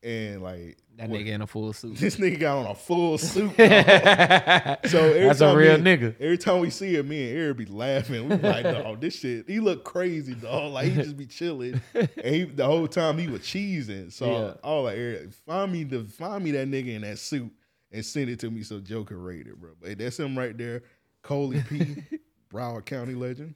and 0.03 0.43
like 0.43 0.79
That 0.97 1.09
what- 1.11 1.21
nigga 1.21 1.27
in 1.29 1.43
a 1.43 1.47
full 1.47 1.73
suit. 1.73 1.97
This 2.01 2.17
nigga 2.17 2.39
got 2.41 2.59
on 2.59 2.67
a 2.67 2.75
full 2.75 3.19
suit. 3.19 3.51
so 3.57 3.65
every 3.65 5.27
That's 5.27 5.41
a 5.41 5.57
real 5.57 5.79
me- 5.79 5.85
nigga. 5.97 6.15
Every 6.21 6.39
time 6.39 6.61
we 6.61 6.71
see 6.71 6.95
him, 6.97 7.09
me 7.09 7.29
and 7.31 7.39
Eric 7.39 7.57
be 7.59 7.65
laughing. 7.67 8.29
We 8.29 8.37
be 8.37 8.43
like, 8.49 8.65
dog, 8.65 9.01
this 9.01 9.19
shit. 9.19 9.49
He 9.49 9.61
look 9.61 9.85
crazy, 9.85 10.35
dog. 10.35 10.73
Like 10.73 10.89
he 10.93 10.95
just 11.03 11.17
be 11.17 11.27
chilling, 11.27 11.81
and 11.95 12.11
he, 12.35 12.45
the 12.45 12.65
whole 12.67 12.89
time 12.89 13.19
he 13.19 13.27
was 13.29 13.41
cheesing. 13.43 14.13
So 14.13 14.27
Yeah. 14.27 14.55
I 14.65 14.75
was 14.75 14.85
like, 14.85 14.97
Eric, 14.99 15.33
find 15.47 15.73
me 15.73 15.85
the 15.85 16.05
find 16.05 16.43
me 16.45 16.53
that 16.53 16.69
nigga 16.69 16.95
in 16.95 17.03
that 17.03 17.19
suit 17.19 17.51
and 17.91 18.05
send 18.05 18.29
it 18.31 18.39
to 18.41 18.51
me 18.51 18.63
so 18.63 18.81
Joe 18.81 19.03
can 19.05 19.21
rate 19.23 19.47
it, 19.47 19.57
bro. 19.59 19.71
But 19.81 19.99
that's 19.99 20.19
him 20.19 20.37
right 20.39 20.57
there, 20.57 20.83
Coley 21.23 21.63
P, 21.69 21.97
Broward 22.53 22.85
County 22.85 23.15
legend. 23.15 23.55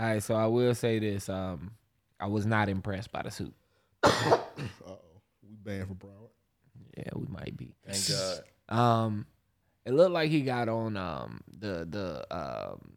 All 0.00 0.06
right, 0.06 0.22
so 0.22 0.34
I 0.34 0.46
will 0.46 0.74
say 0.74 0.98
this. 0.98 1.28
Um, 1.28 1.72
I 2.18 2.26
was 2.26 2.46
not 2.46 2.70
impressed 2.70 3.12
by 3.12 3.22
the 3.22 3.30
suit. 3.30 3.54
Uh 4.02 4.38
oh, 4.88 4.98
we 5.46 5.54
banned 5.56 5.88
for 5.88 5.94
Broward. 5.94 6.30
Yeah, 6.96 7.10
we 7.14 7.26
might 7.28 7.54
be. 7.56 7.74
Thank 7.86 8.08
God. 8.08 8.44
Um, 8.70 9.26
it 9.84 9.92
looked 9.92 10.12
like 10.12 10.30
he 10.30 10.42
got 10.42 10.68
on 10.68 10.96
um 10.96 11.40
the 11.58 11.84
the 11.90 12.24
um 12.34 12.92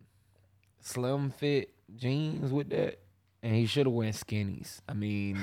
slim 0.82 1.32
fit 1.32 1.74
jeans 1.96 2.52
with 2.52 2.70
that, 2.70 3.00
and 3.42 3.56
he 3.56 3.66
should 3.66 3.88
have 3.88 3.94
went 3.94 4.16
skinnies. 4.16 4.82
I 4.88 4.94
mean, 4.94 5.40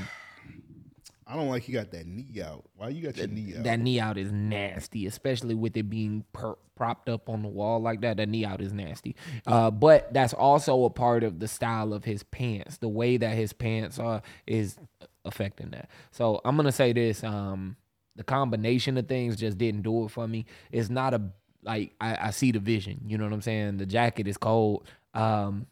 I 1.30 1.36
don't 1.36 1.48
like 1.48 1.62
he 1.62 1.72
got 1.72 1.92
that 1.92 2.06
knee 2.06 2.42
out. 2.44 2.64
Why 2.76 2.88
you 2.88 3.02
got 3.02 3.16
your 3.16 3.28
knee 3.28 3.54
out? 3.56 3.62
that 3.62 3.78
knee 3.78 4.00
out 4.00 4.18
is 4.18 4.32
nasty, 4.32 5.06
especially 5.06 5.54
with 5.54 5.76
it 5.76 5.84
being 5.84 6.24
per- 6.32 6.56
propped 6.74 7.08
up 7.08 7.28
on 7.28 7.42
the 7.42 7.48
wall 7.48 7.80
like 7.80 8.00
that. 8.00 8.16
That 8.16 8.28
knee 8.28 8.44
out 8.44 8.60
is 8.60 8.72
nasty. 8.72 9.14
Uh, 9.46 9.70
but 9.70 10.12
that's 10.12 10.32
also 10.32 10.84
a 10.84 10.90
part 10.90 11.22
of 11.22 11.38
the 11.38 11.46
style 11.46 11.92
of 11.92 12.04
his 12.04 12.24
pants. 12.24 12.78
The 12.78 12.88
way 12.88 13.16
that 13.16 13.36
his 13.36 13.52
pants 13.52 14.00
are 14.00 14.22
is 14.46 14.76
affecting 15.24 15.70
that. 15.70 15.88
So 16.10 16.40
I'm 16.44 16.56
gonna 16.56 16.72
say 16.72 16.92
this. 16.92 17.22
Um, 17.22 17.76
the 18.16 18.24
combination 18.24 18.98
of 18.98 19.06
things 19.06 19.36
just 19.36 19.56
didn't 19.56 19.82
do 19.82 20.06
it 20.06 20.10
for 20.10 20.26
me. 20.26 20.46
It's 20.72 20.90
not 20.90 21.14
a 21.14 21.22
like 21.62 21.94
I, 22.00 22.28
I 22.28 22.30
see 22.30 22.50
the 22.50 22.58
vision. 22.58 23.02
You 23.06 23.18
know 23.18 23.24
what 23.24 23.32
I'm 23.32 23.42
saying? 23.42 23.76
The 23.76 23.86
jacket 23.86 24.26
is 24.26 24.36
cold. 24.36 24.84
Um, 25.14 25.66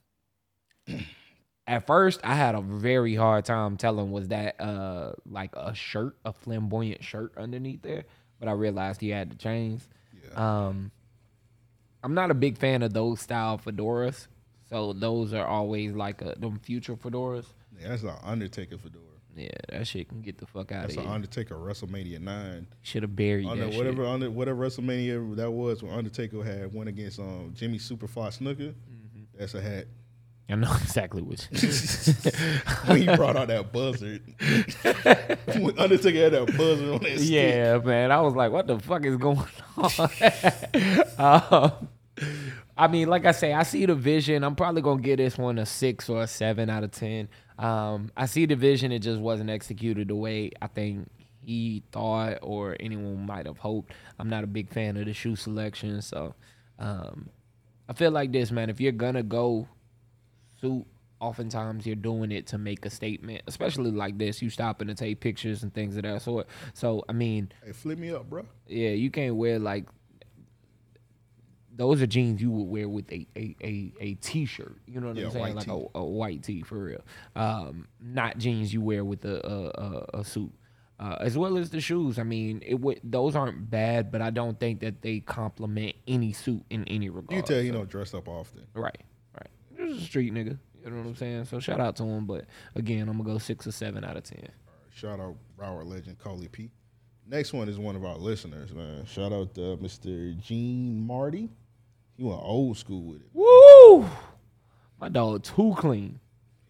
at 1.69 1.87
first 1.87 2.21
I 2.25 2.35
had 2.35 2.55
a 2.55 2.61
very 2.61 3.14
hard 3.14 3.45
time 3.45 3.77
telling 3.77 4.11
was 4.11 4.29
that 4.29 4.61
uh 4.61 5.12
like 5.31 5.55
a 5.55 5.75
shirt, 5.75 6.16
a 6.25 6.33
flamboyant 6.33 7.05
shirt 7.05 7.33
underneath 7.37 7.83
there, 7.83 8.05
but 8.41 8.49
I 8.49 8.53
realized 8.53 9.01
he 9.01 9.11
had 9.11 9.31
the 9.31 9.37
chains. 9.37 9.87
Um 10.35 10.91
I'm 12.03 12.14
not 12.14 12.31
a 12.31 12.35
big 12.35 12.59
fan 12.59 12.83
of 12.83 12.93
those 12.93 13.21
style 13.21 13.59
fedoras. 13.59 14.27
So 14.71 14.93
those 14.93 15.33
are 15.33 15.47
always 15.47 15.93
like 15.93 16.23
a 16.23 16.35
them 16.39 16.59
future 16.59 16.97
fedoras. 16.97 17.47
Yeah, 17.81 17.89
that's 17.89 18.03
an 18.03 18.14
Undertaker 18.25 18.79
fedora. 18.79 19.05
Yeah, 19.37 19.49
that 19.69 19.87
shit 19.87 20.09
can 20.09 20.21
get 20.21 20.39
the 20.39 20.47
fuck 20.47 20.73
out 20.73 20.83
That's 20.83 20.97
of 20.97 21.03
here. 21.03 21.03
That's 21.05 21.07
an. 21.07 21.14
Undertaker 21.14 21.55
WrestleMania 21.55 22.21
nine. 22.21 22.66
Should 22.83 23.03
have 23.03 23.14
buried 23.14 23.47
under 23.47 23.66
that 23.66 23.77
whatever 23.77 24.03
shit. 24.03 24.12
under 24.12 24.31
whatever 24.31 24.61
WrestleMania 24.61 25.37
that 25.37 25.51
was 25.51 25.83
when 25.83 25.93
Undertaker 25.93 26.43
had 26.43 26.75
went 26.75 26.89
against 26.89 27.21
um 27.21 27.53
Jimmy 27.55 27.79
Superfly 27.79 28.37
Snuka. 28.37 28.75
Mm-hmm. 28.75 29.23
That's 29.39 29.55
a 29.55 29.61
hat. 29.61 29.87
I 30.51 30.55
know 30.55 30.72
exactly 30.82 31.22
which. 31.22 31.46
when 32.86 32.99
he 33.03 33.16
brought 33.16 33.36
out 33.36 33.49
that 33.49 33.70
buzzard. 33.72 34.22
when 35.62 35.78
Undertaker 35.78 36.18
had 36.18 36.32
that 36.32 36.57
buzzard 36.57 36.88
on 36.88 37.03
that 37.03 37.18
stick. 37.18 37.30
Yeah, 37.30 37.78
man. 37.78 38.11
I 38.11 38.20
was 38.20 38.34
like, 38.34 38.51
what 38.51 38.66
the 38.66 38.78
fuck 38.78 39.05
is 39.05 39.16
going 39.16 39.44
on? 39.76 40.11
um, 41.18 41.88
I 42.76 42.88
mean, 42.88 43.09
like 43.09 43.26
I 43.26 43.32
say, 43.32 43.53
I 43.53 43.62
see 43.62 43.84
the 43.86 43.94
vision. 43.94 44.42
I'm 44.42 44.57
probably 44.57 44.82
gonna 44.82 45.03
give 45.03 45.18
this 45.18 45.36
one 45.36 45.59
a 45.59 45.66
six 45.66 46.09
or 46.09 46.22
a 46.22 46.26
seven 46.26 46.70
out 46.70 46.84
of 46.84 46.92
ten. 46.92 47.28
Um, 47.59 48.11
I 48.16 48.26
see 48.26 48.46
the 48.46 48.57
vision. 48.57 48.92
It 48.92 49.01
just 49.01 49.20
wasn't 49.20 49.51
executed 49.51 50.09
the 50.09 50.14
way 50.16 50.53
I 50.62 50.68
think 50.68 51.09
he 51.44 51.82
thought 51.92 52.38
or 52.42 52.76
anyone 52.80 53.26
might 53.26 53.46
have 53.46 53.59
hoped. 53.59 53.92
I'm 54.18 54.28
not 54.28 54.44
a 54.44 54.46
big 54.46 54.70
fan 54.70 54.96
of 54.96 55.07
the 55.07 55.12
shoe 55.12 55.36
selection, 55.36 56.01
so 56.03 56.34
um, 56.78 57.30
I 57.88 57.92
feel 57.94 58.11
like 58.11 58.32
this, 58.32 58.51
man. 58.51 58.70
If 58.70 58.80
you're 58.80 58.92
gonna 58.92 59.22
go 59.22 59.68
suit, 60.61 60.85
oftentimes 61.21 61.87
you're 61.87 61.97
doing 61.97 62.31
it 62.33 62.47
to 62.49 62.59
make 62.59 62.85
a 62.87 62.91
statement, 62.91 63.43
especially 63.47 63.91
like 63.91 64.19
this. 64.19 64.41
You 64.43 64.51
stopping 64.51 64.89
to 64.89 64.95
take 64.95 65.21
pictures 65.21 65.63
and 65.63 65.73
things 65.75 65.97
of 65.97 66.03
that 66.05 66.23
sort. 66.23 66.47
So 66.75 67.05
I 67.09 67.13
mean, 67.13 67.51
Hey, 67.65 67.73
flip 67.73 67.99
me 67.99 68.11
up, 68.13 68.29
bro. 68.31 68.45
yeah, 68.67 68.91
you 68.91 69.11
can't 69.11 69.37
wear 69.37 69.59
like 69.59 69.87
those 71.75 72.03
are 72.03 72.07
jeans 72.09 72.43
you 72.43 72.51
would 72.51 72.65
wear 72.69 72.89
with 72.89 73.11
a 73.13 73.27
a, 73.37 73.55
a, 73.63 73.93
a 74.01 74.15
t-shirt. 74.15 74.77
You 74.87 75.01
know 75.01 75.09
what 75.09 75.17
Yeah, 75.17 75.27
I'm 75.27 75.31
saying? 75.33 75.55
Like 75.55 75.69
a, 75.69 75.81
a 75.95 76.05
white 76.05 76.43
tee 76.43 76.63
for 76.63 76.77
real. 76.79 77.01
Um, 77.37 77.87
not 78.01 78.39
jeans 78.39 78.73
you 78.75 78.81
wear 78.81 79.05
with 79.05 79.25
a 79.25 79.47
a, 79.47 80.19
a, 80.21 80.25
suit. 80.25 80.53
Uh, 81.01 81.17
as 81.21 81.39
well 81.39 81.57
as 81.57 81.71
the 81.71 81.81
shoes. 81.81 82.19
I 82.19 82.25
mean, 82.25 82.61
it 82.67 82.75
would 82.81 82.99
those 83.05 83.37
aren't 83.37 83.71
bad, 83.71 84.11
but 84.11 84.21
I 84.21 84.31
don't 84.31 84.59
think 84.59 84.81
that 84.81 85.03
they 85.03 85.21
complement 85.21 85.95
any 86.09 86.33
suit 86.33 86.65
in 86.71 86.83
any 86.89 87.09
regard. 87.11 87.37
You 87.37 87.43
tell 87.43 87.63
he 87.63 87.69
so- 87.69 87.75
don't 87.75 87.89
dress 87.89 88.13
up 88.15 88.27
often. 88.27 88.67
Right, 88.75 89.01
a 89.97 90.01
street 90.01 90.32
nigga. 90.32 90.59
You 90.84 90.91
know 90.91 90.99
what 90.99 91.07
I'm 91.07 91.16
saying? 91.16 91.45
So 91.47 91.61
shout 91.61 91.80
out 91.80 91.97
to 91.97 92.05
him. 92.05 92.26
But 92.26 92.45
again, 92.74 93.09
I'm 93.09 93.18
gonna 93.18 93.30
go 93.32 93.39
six 93.39 93.66
or 93.66 93.72
seven 93.72 94.05
out 94.05 94.16
of 94.16 94.24
ten. 94.24 94.49
Shout 94.95 95.20
out 95.20 95.36
Broward 95.59 95.86
legend 95.86 96.18
Coley 96.18 96.49
P. 96.49 96.70
Next 97.26 97.53
one 97.53 97.68
is 97.68 97.78
one 97.78 97.95
of 97.95 98.05
our 98.05 98.16
listeners, 98.16 98.72
man. 98.72 99.05
Shout 99.05 99.32
out 99.32 99.55
to 99.57 99.76
Mr. 99.76 100.39
Gene 100.41 101.07
Marty. 101.07 101.51
He 102.16 102.22
went 102.24 102.41
old 102.43 102.76
school 102.78 103.03
with 103.12 103.20
it. 103.20 103.28
Woo! 103.34 104.09
My 105.01 105.09
dog 105.09 105.43
too 105.45 105.74
clean 105.78 106.18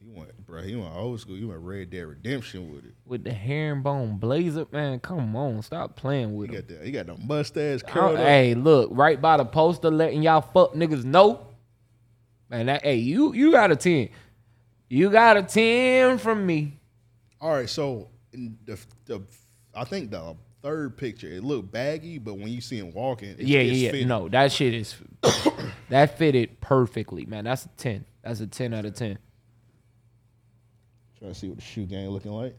He 0.01 0.09
went, 0.11 0.47
bro. 0.47 0.61
He 0.63 0.75
went 0.77 0.93
old 0.95 1.21
school. 1.21 1.37
He 1.37 1.45
went 1.45 1.61
Red 1.61 1.91
Dead 1.91 2.03
Redemption 2.03 2.71
with 2.75 2.85
it. 2.85 2.95
with 3.07 3.25
the 3.25 3.33
herringbone 3.33 4.19
blazer. 4.19 4.67
Man, 4.73 5.01
come 5.01 5.35
on, 5.37 5.63
stop 5.63 5.97
playing 5.97 6.35
with 6.37 6.51
He 6.51 6.57
him. 6.57 6.63
got 6.67 6.69
the 6.79 6.85
he 6.85 6.91
got 6.91 7.07
the 7.07 7.17
mustache 7.25 7.81
up. 7.85 8.17
Hey, 8.17 8.55
look, 8.55 8.91
right 8.93 9.21
by 9.21 9.37
the 9.39 9.45
poster, 9.47 9.91
letting 9.91 10.23
y'all 10.23 10.41
fuck 10.43 10.75
niggas 10.75 11.05
know. 11.05 11.47
Man, 12.51 12.67
that 12.67 12.83
hey, 12.83 12.97
you 12.97 13.33
you 13.35 13.53
got 13.53 13.71
a 13.71 13.77
ten. 13.77 14.09
You 14.89 15.11
got 15.11 15.37
a 15.37 15.43
ten 15.43 16.19
from 16.19 16.47
me. 16.47 16.81
All 17.41 17.53
right, 17.53 17.69
so 17.69 18.09
in 18.33 18.59
the, 18.65 18.79
the 19.05 19.23
I 19.75 19.85
think 19.85 20.11
the 20.11 20.35
third 20.63 20.97
picture 20.97 21.29
it 21.29 21.45
looked 21.45 21.71
baggy, 21.71 22.19
but 22.19 22.35
when 22.35 22.49
you 22.49 22.61
see 22.61 22.79
him 22.79 22.93
walking, 22.93 23.31
it's, 23.31 23.43
yeah, 23.43 23.61
it's 23.61 23.79
yeah, 23.79 23.85
yeah. 23.87 23.91
fitting. 23.93 24.09
No, 24.09 24.29
that 24.29 24.51
shit 24.51 24.75
is 24.75 24.97
that 25.91 26.19
fitted 26.19 26.61
perfectly, 26.61 27.27
man. 27.27 27.45
That's 27.45 27.67
a 27.67 27.69
ten. 27.77 28.05
That's 28.23 28.41
a 28.41 28.47
ten 28.47 28.75
out 28.75 28.85
of 28.85 28.95
ten. 28.95 29.19
Trying 31.19 31.33
to 31.33 31.39
see 31.39 31.49
what 31.49 31.59
the 31.59 31.65
shoe 31.65 31.85
game 31.85 32.09
looking 32.11 32.33
like. 32.33 32.57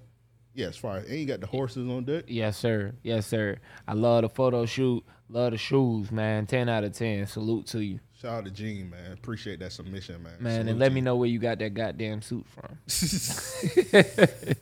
Yeah, 0.54 0.68
as 0.68 0.78
far 0.78 0.98
as 0.98 1.06
and 1.06 1.20
you 1.20 1.26
got 1.26 1.42
the 1.42 1.48
horses 1.48 1.90
on 1.90 2.04
deck. 2.06 2.26
Yes, 2.28 2.58
sir. 2.58 2.94
Yes, 3.04 3.28
sir. 3.28 3.58
I 3.88 3.94
love 3.94 4.24
the 4.24 4.30
photo 4.30 4.66
shoot. 4.66 5.04
Love 5.30 5.52
the 5.52 5.58
shoes, 5.58 6.12
man. 6.12 6.46
Ten 6.48 6.68
out 6.70 6.84
of 6.84 6.94
ten. 6.94 7.28
Salute 7.28 7.68
to 7.68 7.80
you, 7.80 8.00
Shout 8.20 8.40
out 8.40 8.46
to 8.46 8.52
Gene, 8.52 8.90
man. 8.90 9.12
Appreciate 9.14 9.60
that 9.60 9.72
submission, 9.72 10.24
man. 10.24 10.34
man. 10.40 10.54
Salute 10.54 10.70
and 10.72 10.80
let 10.80 10.92
me 10.92 11.00
you. 11.00 11.06
know 11.06 11.16
where 11.16 11.30
you 11.30 11.40
got 11.40 11.60
that 11.60 11.74
goddamn 11.74 12.22
suit 12.22 12.46
from. 12.48 12.78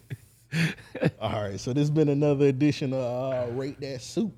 All 1.21 1.43
right, 1.43 1.59
so 1.59 1.73
this 1.73 1.81
has 1.81 1.91
been 1.91 2.09
another 2.09 2.47
edition 2.47 2.93
of 2.93 2.99
uh, 3.33 3.51
Rate 3.53 3.79
That 3.81 4.01
Suit. 4.01 4.31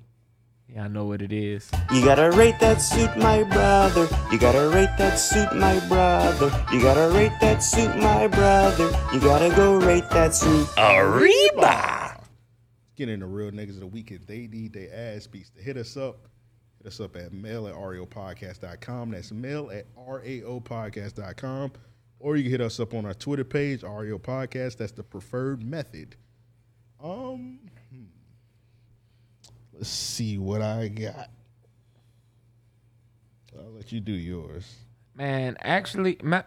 Yeah, 0.72 0.84
I 0.84 0.88
know 0.88 1.06
what 1.06 1.20
it 1.20 1.32
is. 1.32 1.68
You 1.92 2.04
gotta 2.04 2.30
rate 2.30 2.60
that 2.60 2.76
suit, 2.76 3.16
my 3.16 3.42
brother. 3.42 4.08
You 4.30 4.38
gotta 4.38 4.68
rate 4.68 4.90
that 4.98 5.16
suit, 5.16 5.52
my 5.56 5.80
brother. 5.88 6.66
You 6.72 6.80
gotta 6.80 7.12
rate 7.12 7.32
that 7.40 7.58
suit, 7.58 7.96
my 7.96 8.28
brother. 8.28 8.84
You 9.12 9.18
gotta 9.18 9.54
go 9.56 9.76
rate 9.76 10.08
that 10.10 10.32
suit. 10.32 10.68
Arriba! 10.78 12.20
Get 12.94 13.06
the 13.06 13.26
real 13.26 13.50
niggas 13.50 13.70
of 13.70 13.80
the 13.80 13.86
week 13.86 14.12
if 14.12 14.26
they 14.26 14.46
need 14.46 14.72
their 14.72 14.94
ass 14.94 15.26
beats 15.26 15.50
to 15.50 15.60
hit 15.62 15.76
us 15.76 15.96
up. 15.96 16.28
Hit 16.78 16.86
us 16.86 17.00
up 17.00 17.16
at 17.16 17.32
mail 17.32 17.66
at 17.66 17.74
raopodcast.com. 17.74 19.10
That's 19.10 19.32
mail 19.32 19.70
at 19.72 19.86
raopodcast.com. 19.96 21.72
Or 22.20 22.36
you 22.36 22.42
can 22.44 22.52
hit 22.52 22.60
us 22.60 22.78
up 22.78 22.94
on 22.94 23.06
our 23.06 23.14
Twitter 23.14 23.44
page, 23.44 23.82
REO 23.82 24.18
Podcast. 24.18 24.76
That's 24.76 24.92
the 24.92 25.02
preferred 25.02 25.64
method. 25.64 26.14
Um. 27.02 27.69
Let's 29.80 29.88
see 29.88 30.36
what 30.36 30.60
I 30.60 30.88
got. 30.88 31.30
I'll 33.58 33.72
let 33.72 33.90
you 33.90 34.00
do 34.00 34.12
yours. 34.12 34.76
Man, 35.14 35.56
actually, 35.60 36.18
ma 36.22 36.42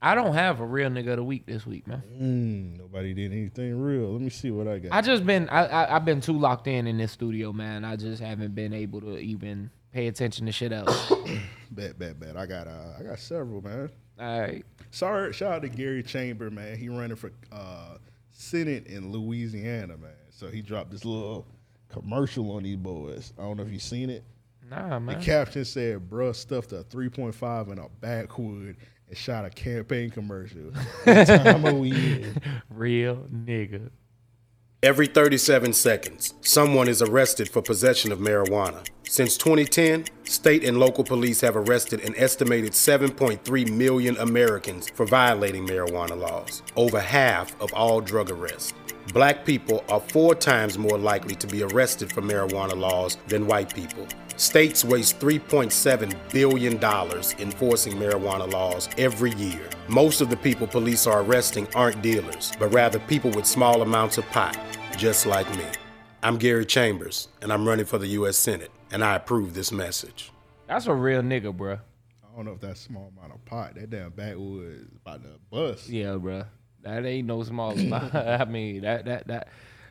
I 0.00 0.14
don't 0.14 0.34
have 0.34 0.60
a 0.60 0.64
real 0.64 0.88
nigga 0.88 1.10
of 1.10 1.16
the 1.16 1.24
week 1.24 1.44
this 1.44 1.66
week, 1.66 1.88
man. 1.88 2.02
Mm, 2.08 2.78
nobody 2.78 3.14
did 3.14 3.32
anything 3.32 3.80
real. 3.80 4.12
Let 4.12 4.20
me 4.22 4.30
see 4.30 4.52
what 4.52 4.68
I 4.68 4.78
got. 4.78 4.92
I 4.92 5.00
just 5.00 5.26
been 5.26 5.48
I, 5.48 5.66
I 5.66 5.96
I've 5.96 6.04
been 6.04 6.20
too 6.20 6.38
locked 6.38 6.68
in 6.68 6.86
in 6.86 6.98
this 6.98 7.10
studio, 7.10 7.52
man. 7.52 7.84
I 7.84 7.96
just 7.96 8.22
haven't 8.22 8.54
been 8.54 8.72
able 8.72 9.00
to 9.00 9.18
even 9.18 9.70
pay 9.92 10.06
attention 10.06 10.46
to 10.46 10.52
shit 10.52 10.72
else. 10.72 11.12
Bet, 11.70 11.98
bet, 11.98 12.18
bet. 12.18 12.34
I 12.36 12.46
got 12.46 12.66
uh, 12.66 12.94
I 12.98 13.02
got 13.02 13.18
several, 13.18 13.60
man. 13.60 13.90
All 14.18 14.40
right. 14.40 14.64
Sorry, 14.90 15.32
shout 15.34 15.52
out 15.52 15.62
to 15.62 15.68
Gary 15.68 16.02
Chamber, 16.02 16.50
man. 16.50 16.78
He 16.78 16.88
running 16.88 17.16
for 17.16 17.30
uh, 17.52 17.98
Senate 18.30 18.86
in 18.86 19.12
Louisiana, 19.12 19.98
man. 19.98 20.12
So 20.30 20.48
he 20.48 20.62
dropped 20.62 20.90
this 20.90 21.04
little 21.04 21.46
commercial 21.88 22.50
on 22.52 22.62
these 22.62 22.76
boys. 22.76 23.32
I 23.38 23.42
don't 23.42 23.56
know 23.56 23.62
if 23.62 23.72
you 23.72 23.78
seen 23.78 24.10
it. 24.10 24.24
Nah, 24.70 24.98
man. 24.98 25.18
The 25.18 25.24
captain 25.24 25.64
said, 25.64 26.08
"Bruh 26.10 26.34
stuffed 26.34 26.72
a 26.72 26.84
3.5 26.84 27.72
in 27.72 27.78
a 27.78 27.88
backwood 28.00 28.76
and 29.08 29.16
shot 29.16 29.44
a 29.44 29.50
campaign 29.50 30.10
commercial." 30.10 30.72
Time 31.04 31.66
are 31.66 31.74
we? 31.74 32.26
Real 32.70 33.26
nigga. 33.32 33.90
Every 34.80 35.08
37 35.08 35.72
seconds, 35.72 36.34
someone 36.40 36.86
is 36.86 37.02
arrested 37.02 37.48
for 37.48 37.60
possession 37.60 38.12
of 38.12 38.20
marijuana. 38.20 38.86
Since 39.02 39.36
2010, 39.38 40.04
state 40.22 40.62
and 40.62 40.78
local 40.78 41.02
police 41.02 41.40
have 41.40 41.56
arrested 41.56 42.00
an 42.04 42.14
estimated 42.16 42.74
7.3 42.74 43.72
million 43.72 44.16
Americans 44.18 44.88
for 44.90 45.04
violating 45.04 45.66
marijuana 45.66 46.16
laws, 46.16 46.62
over 46.76 47.00
half 47.00 47.60
of 47.60 47.72
all 47.72 48.00
drug 48.00 48.30
arrests. 48.30 48.72
Black 49.18 49.44
people 49.44 49.82
are 49.88 49.98
four 49.98 50.32
times 50.32 50.78
more 50.78 50.96
likely 50.96 51.34
to 51.34 51.48
be 51.48 51.64
arrested 51.64 52.12
for 52.12 52.22
marijuana 52.22 52.78
laws 52.78 53.18
than 53.26 53.48
white 53.48 53.74
people. 53.74 54.06
States 54.36 54.84
waste 54.84 55.18
$3.7 55.18 56.14
billion 56.30 56.74
enforcing 57.40 57.94
marijuana 57.94 58.48
laws 58.52 58.88
every 58.96 59.32
year. 59.32 59.68
Most 59.88 60.20
of 60.20 60.30
the 60.30 60.36
people 60.36 60.68
police 60.68 61.04
are 61.08 61.22
arresting 61.22 61.66
aren't 61.74 62.00
dealers, 62.00 62.52
but 62.60 62.72
rather 62.72 63.00
people 63.00 63.32
with 63.32 63.44
small 63.44 63.82
amounts 63.82 64.18
of 64.18 64.26
pot, 64.26 64.56
just 64.96 65.26
like 65.26 65.50
me. 65.56 65.66
I'm 66.22 66.38
Gary 66.38 66.64
Chambers, 66.64 67.26
and 67.42 67.52
I'm 67.52 67.66
running 67.66 67.86
for 67.86 67.98
the 67.98 68.06
U.S. 68.18 68.36
Senate, 68.36 68.70
and 68.92 69.02
I 69.02 69.16
approve 69.16 69.52
this 69.52 69.72
message. 69.72 70.30
That's 70.68 70.86
a 70.86 70.94
real 70.94 71.22
nigga, 71.22 71.52
bruh. 71.52 71.80
I 72.22 72.36
don't 72.36 72.44
know 72.44 72.52
if 72.52 72.60
that's 72.60 72.82
small 72.82 73.12
amount 73.18 73.34
of 73.34 73.44
pot. 73.46 73.74
That 73.74 73.90
damn 73.90 74.10
backwood 74.10 74.76
is 74.78 74.86
about 75.04 75.24
to 75.24 75.40
bust. 75.50 75.88
Yeah, 75.88 76.10
bruh. 76.10 76.46
That 76.94 77.06
ain't 77.06 77.26
no 77.26 77.42
small 77.42 77.76
spot. 77.76 78.14
I 78.14 78.44
mean, 78.44 78.82
that 78.82 79.04
that 79.06 79.26
that 79.28 79.48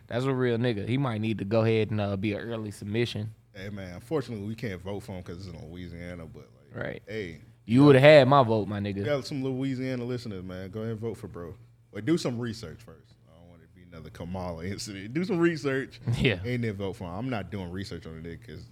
that's 0.07 0.25
a 0.25 0.33
real 0.33 0.57
nigga. 0.57 0.87
He 0.87 0.97
might 0.97 1.21
need 1.21 1.37
to 1.39 1.45
go 1.45 1.61
ahead 1.61 1.91
and 1.91 1.99
uh, 2.01 2.15
be 2.17 2.33
an 2.33 2.39
early 2.39 2.71
submission. 2.71 3.31
Hey 3.53 3.69
man, 3.69 3.95
unfortunately 3.95 4.45
we 4.47 4.55
can't 4.55 4.81
vote 4.81 5.01
for 5.01 5.13
him 5.13 5.23
because 5.25 5.45
it's 5.47 5.55
in 5.55 5.69
Louisiana. 5.71 6.25
But 6.25 6.47
like, 6.75 6.83
Right. 6.85 7.03
Hey, 7.07 7.39
You 7.65 7.85
would 7.85 7.95
have 7.95 8.03
had 8.03 8.27
my 8.27 8.43
vote, 8.43 8.67
my 8.67 8.79
nigga. 8.79 9.03
got 9.03 9.25
some 9.25 9.43
Louisiana 9.43 10.03
listeners, 10.03 10.43
man. 10.43 10.69
Go 10.69 10.81
ahead 10.81 10.91
and 10.91 10.99
vote 10.99 11.17
for 11.17 11.27
bro. 11.27 11.55
But 11.91 12.05
do 12.05 12.17
some 12.17 12.37
research 12.39 12.77
first. 12.85 13.15
I 13.27 13.39
don't 13.39 13.49
want 13.49 13.61
it 13.63 13.67
to 13.67 13.73
be 13.73 13.81
another 13.91 14.11
Kamala 14.11 14.63
incident. 14.65 15.13
Do 15.13 15.23
some 15.25 15.39
research. 15.39 15.99
Yeah. 16.17 16.39
And 16.45 16.63
then 16.63 16.75
vote 16.75 16.97
for 16.97 17.05
him. 17.05 17.15
I'm 17.15 17.29
not 17.29 17.49
doing 17.49 17.71
research 17.71 18.05
on 18.05 18.17
it 18.17 18.39
because 18.39 18.63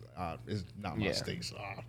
it's 0.47 0.63
not 0.79 0.97
my 0.99 1.07
Yeah. 1.07 1.11
state. 1.13 1.43
So 1.43 1.57
I, 1.57 1.83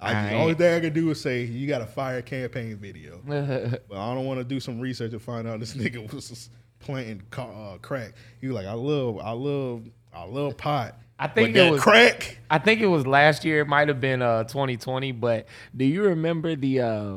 I 0.00 0.12
just, 0.12 0.30
the 0.30 0.36
only 0.36 0.54
thing 0.54 0.74
I 0.74 0.80
can 0.80 0.92
do 0.92 1.10
is 1.10 1.20
say 1.20 1.44
you 1.44 1.66
got 1.66 1.82
a 1.82 1.86
fire 1.86 2.22
campaign 2.22 2.76
video. 2.76 3.20
but 3.26 3.96
I 3.96 4.14
don't 4.14 4.24
want 4.24 4.40
to 4.40 4.44
do 4.44 4.60
some 4.60 4.80
research 4.80 5.12
and 5.12 5.22
find 5.22 5.46
out 5.46 5.60
this 5.60 5.74
nigga 5.76 6.12
was 6.12 6.50
planting 6.78 7.22
uh, 7.36 7.76
crack. 7.82 8.14
He 8.40 8.46
was 8.46 8.56
like, 8.56 8.66
I 8.66 8.72
love, 8.72 9.18
I 9.18 9.32
love, 9.32 9.82
I 10.12 10.24
love 10.24 10.56
pot. 10.56 10.96
I 11.18 11.28
think 11.28 11.54
it 11.54 11.70
was 11.70 11.82
crack. 11.82 12.38
I 12.50 12.58
think 12.58 12.80
it 12.80 12.86
was 12.86 13.06
last 13.06 13.44
year. 13.44 13.60
It 13.60 13.68
might 13.68 13.88
have 13.88 14.00
been 14.00 14.22
uh 14.22 14.44
2020. 14.44 15.12
But 15.12 15.46
do 15.76 15.84
you 15.84 16.04
remember 16.04 16.56
the 16.56 16.80
uh 16.80 17.16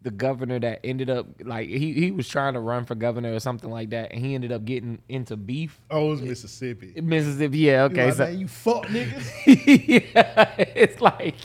the 0.00 0.10
governor 0.10 0.58
that 0.60 0.80
ended 0.84 1.10
up 1.10 1.26
like 1.44 1.68
he 1.68 1.92
he 1.92 2.10
was 2.10 2.26
trying 2.28 2.54
to 2.54 2.60
run 2.60 2.86
for 2.86 2.94
governor 2.94 3.34
or 3.34 3.40
something 3.40 3.70
like 3.70 3.90
that, 3.90 4.12
and 4.12 4.24
he 4.24 4.34
ended 4.34 4.52
up 4.52 4.64
getting 4.64 5.00
into 5.08 5.36
beef. 5.36 5.78
Oh, 5.90 6.06
it 6.06 6.10
was 6.10 6.22
Mississippi. 6.22 6.98
Mississippi, 7.00 7.58
yeah, 7.58 7.82
okay. 7.84 8.06
like, 8.06 8.14
so 8.14 8.24
man, 8.24 8.38
you 8.38 8.48
fuck 8.48 8.86
niggas. 8.86 9.26
yeah, 10.14 10.54
it's 10.56 11.00
like 11.02 11.36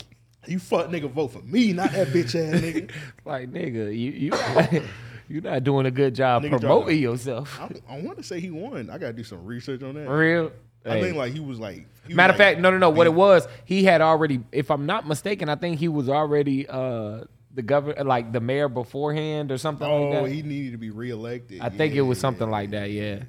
you 0.47 0.59
fuck 0.59 0.87
nigga 0.89 1.09
vote 1.09 1.29
for 1.29 1.41
me, 1.41 1.73
not 1.73 1.91
that 1.91 2.07
bitch 2.07 2.35
ass 2.35 2.61
nigga. 2.61 2.91
like 3.25 3.51
nigga, 3.51 3.87
you 3.97 4.11
you 4.11 4.29
not, 4.31 4.73
you 5.29 5.41
not 5.41 5.63
doing 5.63 5.85
a 5.85 5.91
good 5.91 6.13
job 6.15 6.43
Nigga 6.43 6.59
promoting 6.59 6.99
yourself. 6.99 7.59
I, 7.59 7.69
I 7.95 8.01
want 8.01 8.17
to 8.17 8.23
say 8.23 8.39
he 8.39 8.49
won. 8.51 8.89
I 8.89 8.97
gotta 8.97 9.13
do 9.13 9.23
some 9.23 9.43
research 9.45 9.81
on 9.83 9.95
that. 9.95 10.05
For 10.05 10.17
real? 10.17 10.51
I 10.85 10.89
Hey. 10.95 11.01
think 11.01 11.15
like 11.17 11.31
he 11.33 11.39
was 11.39 11.59
like. 11.59 11.75
he 11.75 12.09
was, 12.09 12.15
Matter 12.17 12.33
of 12.33 12.39
like, 12.39 12.47
fact, 12.55 12.59
no, 12.59 12.69
no, 12.71 12.77
no. 12.77 12.89
What 12.89 13.07
it 13.07 13.13
was, 13.13 13.47
he 13.63 13.85
had 13.85 14.01
already, 14.01 14.41
if 14.51 14.69
I'm 14.69 14.85
not 14.85 15.07
mistaken, 15.07 15.47
I 15.47 15.55
think 15.55 15.79
he 15.79 15.87
was 15.87 16.09
already 16.09 16.67
uh 16.67 17.23
the 17.53 17.61
governor, 17.61 18.03
like 18.03 18.33
the 18.33 18.41
mayor 18.41 18.67
beforehand 18.67 19.51
or 19.51 19.57
something 19.57 19.87
Oh, 19.87 20.09
like 20.09 20.23
that. 20.23 20.31
he 20.31 20.41
needed 20.41 20.71
to 20.73 20.77
be 20.77 20.89
reelected. 20.89 21.61
I 21.61 21.69
think 21.69 21.93
it 21.93 22.01
was 22.01 22.19
something 22.19 22.49
like 22.49 22.71
that, 22.71 22.91
yeah. 22.91 23.23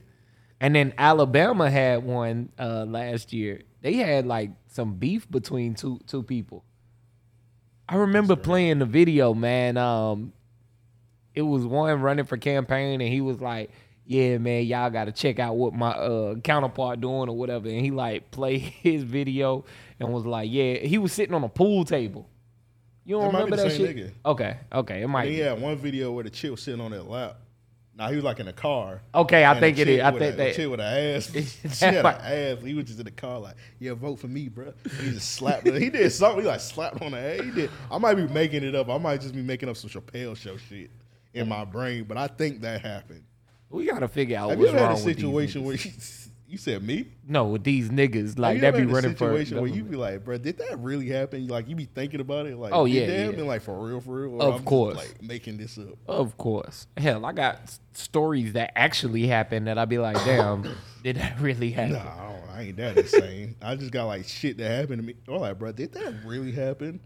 And 0.60 0.74
then 0.74 0.94
Alabama 0.98 1.70
had 1.70 2.02
one 2.04 2.48
uh, 2.58 2.86
last 2.88 3.32
year. 3.34 3.62
They 3.82 3.94
had 3.94 4.26
like 4.26 4.50
some 4.68 4.94
beef 4.94 5.30
between 5.30 5.74
two 5.74 6.00
two 6.06 6.22
people. 6.22 6.64
I 7.88 7.96
remember 7.96 8.36
playing 8.36 8.78
the 8.78 8.86
video, 8.86 9.34
man. 9.34 9.76
Um, 9.76 10.32
it 11.34 11.42
was 11.42 11.64
one 11.66 12.00
running 12.00 12.24
for 12.24 12.36
campaign, 12.36 13.00
and 13.00 13.12
he 13.12 13.20
was 13.20 13.40
like, 13.40 13.70
"Yeah, 14.06 14.38
man, 14.38 14.64
y'all 14.64 14.90
got 14.90 15.04
to 15.06 15.12
check 15.12 15.38
out 15.38 15.56
what 15.56 15.74
my 15.74 15.90
uh, 15.90 16.34
counterpart 16.36 17.00
doing 17.00 17.28
or 17.28 17.36
whatever." 17.36 17.68
And 17.68 17.80
he 17.80 17.90
like 17.90 18.30
played 18.30 18.60
his 18.82 19.02
video 19.02 19.64
and 20.00 20.12
was 20.12 20.24
like, 20.24 20.48
"Yeah." 20.50 20.74
He 20.78 20.98
was 20.98 21.12
sitting 21.12 21.34
on 21.34 21.44
a 21.44 21.48
pool 21.48 21.84
table. 21.84 22.28
You 23.04 23.16
don't 23.16 23.24
That 23.26 23.32
might 23.32 23.38
be 23.46 23.50
remember 23.52 23.68
that 23.68 23.76
shit? 23.76 23.96
nigga. 23.96 24.10
Okay, 24.24 24.56
okay, 24.72 25.02
it 25.02 25.08
might. 25.08 25.24
And 25.24 25.30
he 25.32 25.36
be. 25.36 25.42
had 25.42 25.60
one 25.60 25.76
video 25.76 26.10
where 26.12 26.24
the 26.24 26.30
chick 26.30 26.50
was 26.52 26.62
sitting 26.62 26.80
on 26.80 26.90
that 26.92 27.08
lap. 27.08 27.36
Now 27.96 28.08
he 28.08 28.16
was 28.16 28.24
like 28.24 28.40
in 28.40 28.48
a 28.48 28.52
car. 28.52 29.02
Okay, 29.14 29.44
I 29.44 29.60
think 29.60 29.78
it 29.78 29.86
is. 29.88 30.00
I 30.00 30.10
think 30.10 30.34
a, 30.34 30.36
that- 30.36 30.54
chick 30.54 30.68
with 30.68 30.80
an 30.80 31.16
ass. 31.16 31.30
she 31.78 31.84
had 31.84 31.94
an 31.94 32.06
ass. 32.06 32.58
He 32.62 32.74
was 32.74 32.86
just 32.86 32.98
in 32.98 33.04
the 33.04 33.10
car 33.12 33.38
like, 33.38 33.56
yeah, 33.78 33.94
vote 33.94 34.18
for 34.18 34.26
me, 34.26 34.48
bro. 34.48 34.72
He 35.00 35.12
just 35.12 35.32
slapped 35.32 35.66
her. 35.66 35.78
He 35.78 35.90
did 35.90 36.10
something. 36.10 36.42
He 36.42 36.48
like 36.48 36.60
slapped 36.60 37.00
on 37.02 37.12
the 37.12 37.18
ass. 37.18 37.44
He 37.44 37.50
did. 37.52 37.70
I 37.90 37.98
might 37.98 38.14
be 38.14 38.26
making 38.26 38.64
it 38.64 38.74
up. 38.74 38.88
I 38.88 38.98
might 38.98 39.20
just 39.20 39.34
be 39.34 39.42
making 39.42 39.68
up 39.68 39.76
some 39.76 39.90
Chappelle 39.90 40.36
show 40.36 40.56
shit 40.56 40.90
in 41.34 41.48
my 41.48 41.64
brain, 41.64 42.04
but 42.04 42.16
I 42.16 42.26
think 42.26 42.62
that 42.62 42.80
happened. 42.80 43.24
We 43.70 43.86
gotta 43.86 44.08
figure 44.08 44.38
out 44.38 44.50
Have 44.50 44.58
you 44.58 44.66
what's 44.66 44.76
ever 44.76 44.86
had 44.86 44.96
a 44.96 45.00
situation 45.00 45.64
where 45.64 45.74
you, 45.74 45.90
You 46.54 46.58
said 46.58 46.84
me? 46.84 47.08
No, 47.26 47.46
with 47.46 47.64
these 47.64 47.88
niggas 47.88 48.38
like 48.38 48.60
that 48.60 48.76
be 48.76 48.84
running 48.86 49.16
for. 49.16 49.32
situation 49.36 49.60
where 49.60 49.66
you 49.68 49.82
be 49.82 49.96
like, 49.96 50.24
bro, 50.24 50.38
did 50.38 50.58
that 50.58 50.78
really 50.78 51.08
happen? 51.08 51.48
Like 51.48 51.68
you 51.68 51.74
be 51.74 51.86
thinking 51.86 52.20
about 52.20 52.46
it, 52.46 52.56
like, 52.56 52.72
Oh, 52.72 52.84
yeah, 52.84 53.06
that 53.06 53.12
yeah. 53.12 53.24
happen? 53.24 53.46
Like 53.48 53.62
for 53.62 53.76
real, 53.84 54.00
for 54.00 54.10
real. 54.22 54.34
Or 54.40 54.42
Of 54.42 54.48
I'm 54.52 54.58
just, 54.58 54.64
course. 54.66 54.96
like 54.96 55.20
making 55.20 55.56
this 55.56 55.76
up. 55.78 55.98
Of 56.06 56.38
course. 56.38 56.86
Hell, 56.96 57.26
I 57.26 57.32
got 57.32 57.56
s- 57.64 57.80
stories 57.92 58.52
that 58.52 58.70
actually 58.76 59.26
happened 59.26 59.66
that 59.66 59.78
I'd 59.78 59.88
be 59.88 59.98
like, 59.98 60.14
damn, 60.24 60.62
did 61.02 61.16
that 61.16 61.40
really 61.40 61.72
happen? 61.72 61.94
Nah, 61.94 61.98
I, 62.54 62.58
I 62.58 62.60
ain't 62.62 62.76
that 62.76 62.98
insane. 62.98 63.56
I 63.60 63.74
just 63.74 63.90
got 63.90 64.04
like 64.04 64.28
shit 64.28 64.56
that 64.58 64.70
happened 64.70 65.00
to 65.02 65.06
me. 65.08 65.14
I'm 65.26 65.40
like, 65.40 65.58
bro, 65.58 65.72
did 65.72 65.92
that 65.94 66.14
really 66.24 66.52
happen? 66.52 67.00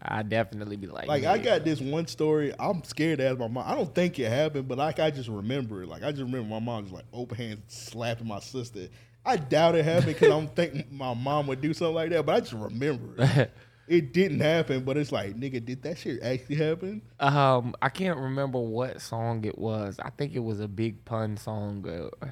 I 0.00 0.22
definitely 0.22 0.76
be 0.76 0.86
like, 0.86 1.08
Like 1.08 1.22
yeah. 1.22 1.32
I 1.32 1.38
got 1.38 1.64
this 1.64 1.80
one 1.80 2.06
story. 2.06 2.54
I'm 2.58 2.84
scared 2.84 3.18
to 3.18 3.28
ask 3.28 3.38
my 3.38 3.48
mom. 3.48 3.64
I 3.66 3.74
don't 3.74 3.94
think 3.94 4.18
it 4.18 4.30
happened, 4.30 4.68
but 4.68 4.78
like 4.78 4.98
I 4.98 5.10
just 5.10 5.28
remember 5.28 5.82
it. 5.82 5.88
Like 5.88 6.02
I 6.02 6.10
just 6.10 6.22
remember 6.22 6.48
my 6.48 6.60
mom 6.60 6.84
just 6.84 6.94
like 6.94 7.06
open 7.12 7.36
hand 7.36 7.62
slapping 7.68 8.28
my 8.28 8.40
sister. 8.40 8.88
I 9.24 9.36
doubt 9.36 9.74
it 9.74 9.84
happened 9.84 10.06
because 10.06 10.28
I 10.28 10.30
don't 10.30 10.54
think 10.54 10.90
my 10.90 11.14
mom 11.14 11.46
would 11.48 11.60
do 11.60 11.74
something 11.74 11.94
like 11.94 12.10
that. 12.10 12.24
But 12.24 12.34
I 12.36 12.40
just 12.40 12.52
remember 12.52 13.14
it. 13.18 13.52
it 13.88 14.12
didn't 14.12 14.40
happen. 14.40 14.84
But 14.84 14.96
it's 14.96 15.12
like, 15.12 15.34
nigga, 15.36 15.64
did 15.64 15.82
that 15.82 15.98
shit 15.98 16.22
actually 16.22 16.56
happen? 16.56 17.02
Um, 17.20 17.74
I 17.82 17.88
can't 17.88 18.18
remember 18.18 18.58
what 18.58 19.00
song 19.00 19.44
it 19.44 19.58
was. 19.58 19.98
I 20.00 20.10
think 20.10 20.34
it 20.34 20.40
was 20.40 20.60
a 20.60 20.68
Big 20.68 21.04
Pun 21.04 21.36
song. 21.36 21.86
Uh, 21.86 22.28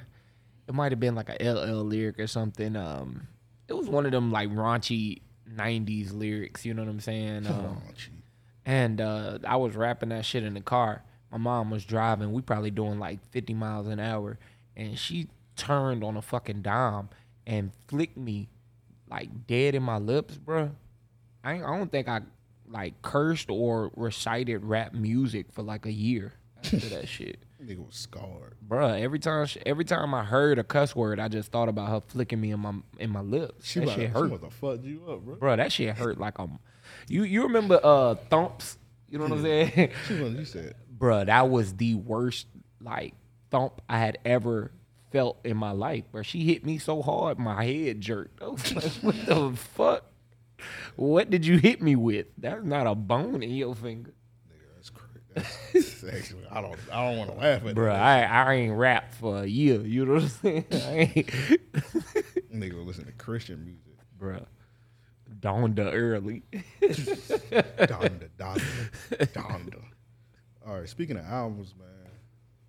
it 0.67 0.73
might 0.73 0.91
have 0.91 0.99
been 0.99 1.15
like 1.15 1.29
a 1.29 1.51
LL 1.51 1.83
lyric 1.83 2.19
or 2.19 2.27
something. 2.27 2.75
Um, 2.75 3.27
it 3.67 3.73
was 3.73 3.87
one 3.87 4.05
of 4.05 4.11
them 4.11 4.31
like 4.31 4.49
raunchy 4.49 5.21
'90s 5.55 6.13
lyrics. 6.13 6.65
You 6.65 6.73
know 6.73 6.83
what 6.83 6.89
I'm 6.89 6.99
saying? 6.99 7.47
Um, 7.47 7.81
and 8.65 9.01
uh, 9.01 9.39
I 9.47 9.55
was 9.57 9.75
rapping 9.75 10.09
that 10.09 10.25
shit 10.25 10.43
in 10.43 10.53
the 10.53 10.61
car. 10.61 11.03
My 11.31 11.37
mom 11.37 11.69
was 11.69 11.85
driving. 11.85 12.31
We 12.31 12.41
probably 12.41 12.71
doing 12.71 12.99
like 12.99 13.19
50 13.31 13.53
miles 13.53 13.87
an 13.87 13.99
hour, 13.99 14.37
and 14.75 14.97
she 14.97 15.27
turned 15.55 16.03
on 16.03 16.15
a 16.17 16.21
fucking 16.21 16.61
dime 16.61 17.09
and 17.45 17.71
flicked 17.87 18.17
me 18.17 18.49
like 19.09 19.47
dead 19.47 19.75
in 19.75 19.83
my 19.83 19.97
lips, 19.97 20.35
bro. 20.37 20.71
I 21.43 21.55
I 21.55 21.77
don't 21.77 21.91
think 21.91 22.07
I 22.07 22.21
like 22.69 23.01
cursed 23.01 23.49
or 23.49 23.91
recited 23.95 24.63
rap 24.65 24.93
music 24.93 25.51
for 25.51 25.63
like 25.63 25.85
a 25.85 25.91
year 25.91 26.33
after 26.63 26.77
that 26.89 27.07
shit. 27.07 27.39
Nigga 27.63 27.85
was 27.85 27.95
scarred. 27.95 28.55
Bruh, 28.67 29.01
every 29.01 29.17
time 29.19 29.45
she, 29.47 29.59
every 29.65 29.85
time 29.85 30.13
I 30.13 30.23
heard 30.23 30.59
a 30.59 30.63
cuss 30.63 30.95
word, 30.95 31.19
I 31.19 31.27
just 31.27 31.51
thought 31.51 31.69
about 31.69 31.89
her 31.89 32.01
flicking 32.07 32.39
me 32.39 32.51
in 32.51 32.59
my 32.59 32.73
in 32.99 33.09
my 33.09 33.21
lips. 33.21 33.67
She 33.67 33.79
that 33.79 33.89
shit 33.89 33.95
she 33.97 34.05
hurt. 34.05 34.31
have 34.31 34.53
fucked 34.53 34.83
you 34.83 35.01
up, 35.09 35.21
bro. 35.21 35.35
Bro, 35.35 35.55
that 35.55 35.71
shit 35.71 35.95
hurt 35.97 36.19
like 36.19 36.39
um 36.39 36.59
you 37.07 37.23
you 37.23 37.43
remember 37.43 37.79
uh 37.83 38.15
thumps? 38.29 38.77
You 39.09 39.17
know 39.17 39.25
what 39.25 39.33
I'm 39.33 39.43
saying? 39.43 39.91
She 40.07 40.21
was, 40.21 40.33
you 40.33 40.45
said. 40.45 40.75
Bruh, 40.97 41.25
that 41.25 41.49
was 41.49 41.75
the 41.75 41.95
worst 41.95 42.47
like 42.81 43.13
thump 43.49 43.81
I 43.89 43.97
had 43.99 44.19
ever 44.23 44.71
felt 45.11 45.39
in 45.43 45.57
my 45.57 45.71
life. 45.71 46.03
Bro, 46.11 46.23
she 46.23 46.43
hit 46.43 46.65
me 46.65 46.77
so 46.77 47.01
hard 47.01 47.39
my 47.39 47.63
head 47.63 48.01
jerked. 48.01 48.41
I 48.43 48.47
was 48.49 48.75
like, 48.75 48.93
what 49.01 49.25
the 49.25 49.55
fuck? 49.55 50.05
What 50.95 51.29
did 51.29 51.45
you 51.45 51.57
hit 51.57 51.81
me 51.81 51.95
with? 51.95 52.27
That's 52.37 52.63
not 52.63 52.87
a 52.87 52.95
bone 52.95 53.43
in 53.43 53.51
your 53.51 53.75
finger. 53.75 54.13
Actually, 55.75 56.45
I 56.51 56.61
don't, 56.61 56.77
I 56.91 57.07
don't 57.07 57.17
want 57.17 57.31
to 57.31 57.37
laugh 57.37 57.65
at 57.65 57.75
Bruh, 57.75 57.91
that. 57.91 58.31
I, 58.31 58.51
I 58.51 58.53
ain't 58.55 58.73
rap 58.73 59.13
for 59.13 59.43
a 59.43 59.45
year. 59.45 59.81
You 59.81 60.05
know 60.05 60.13
what 60.13 60.23
I'm 60.23 60.29
saying? 60.29 60.65
I 60.71 61.13
ain't. 61.15 61.27
Nigga 62.53 62.85
listen 62.85 63.05
to 63.05 63.11
Christian 63.13 63.63
music. 63.65 63.97
Bruh. 64.19 64.45
Donda 65.39 65.91
early. 65.93 66.43
Donda, 66.81 68.29
Donda, 68.37 68.61
Donda. 69.11 69.83
All 70.65 70.79
right, 70.79 70.89
speaking 70.89 71.17
of 71.17 71.25
albums, 71.25 71.73
man, 71.77 71.87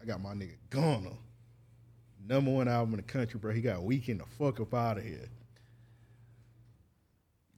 I 0.01 0.05
got 0.05 0.20
my 0.20 0.35
nigga 0.35 0.57
Gunna. 0.70 1.12
Number 2.27 2.51
one 2.51 2.69
album 2.69 2.95
in 2.95 2.99
the 2.99 3.03
country, 3.03 3.40
bro. 3.40 3.53
He 3.53 3.62
got 3.62 3.78
Weeknd 3.78 4.19
the 4.19 4.27
fuck 4.39 4.61
up 4.61 4.74
out 4.74 4.99
of 4.99 5.05
here. 5.05 5.28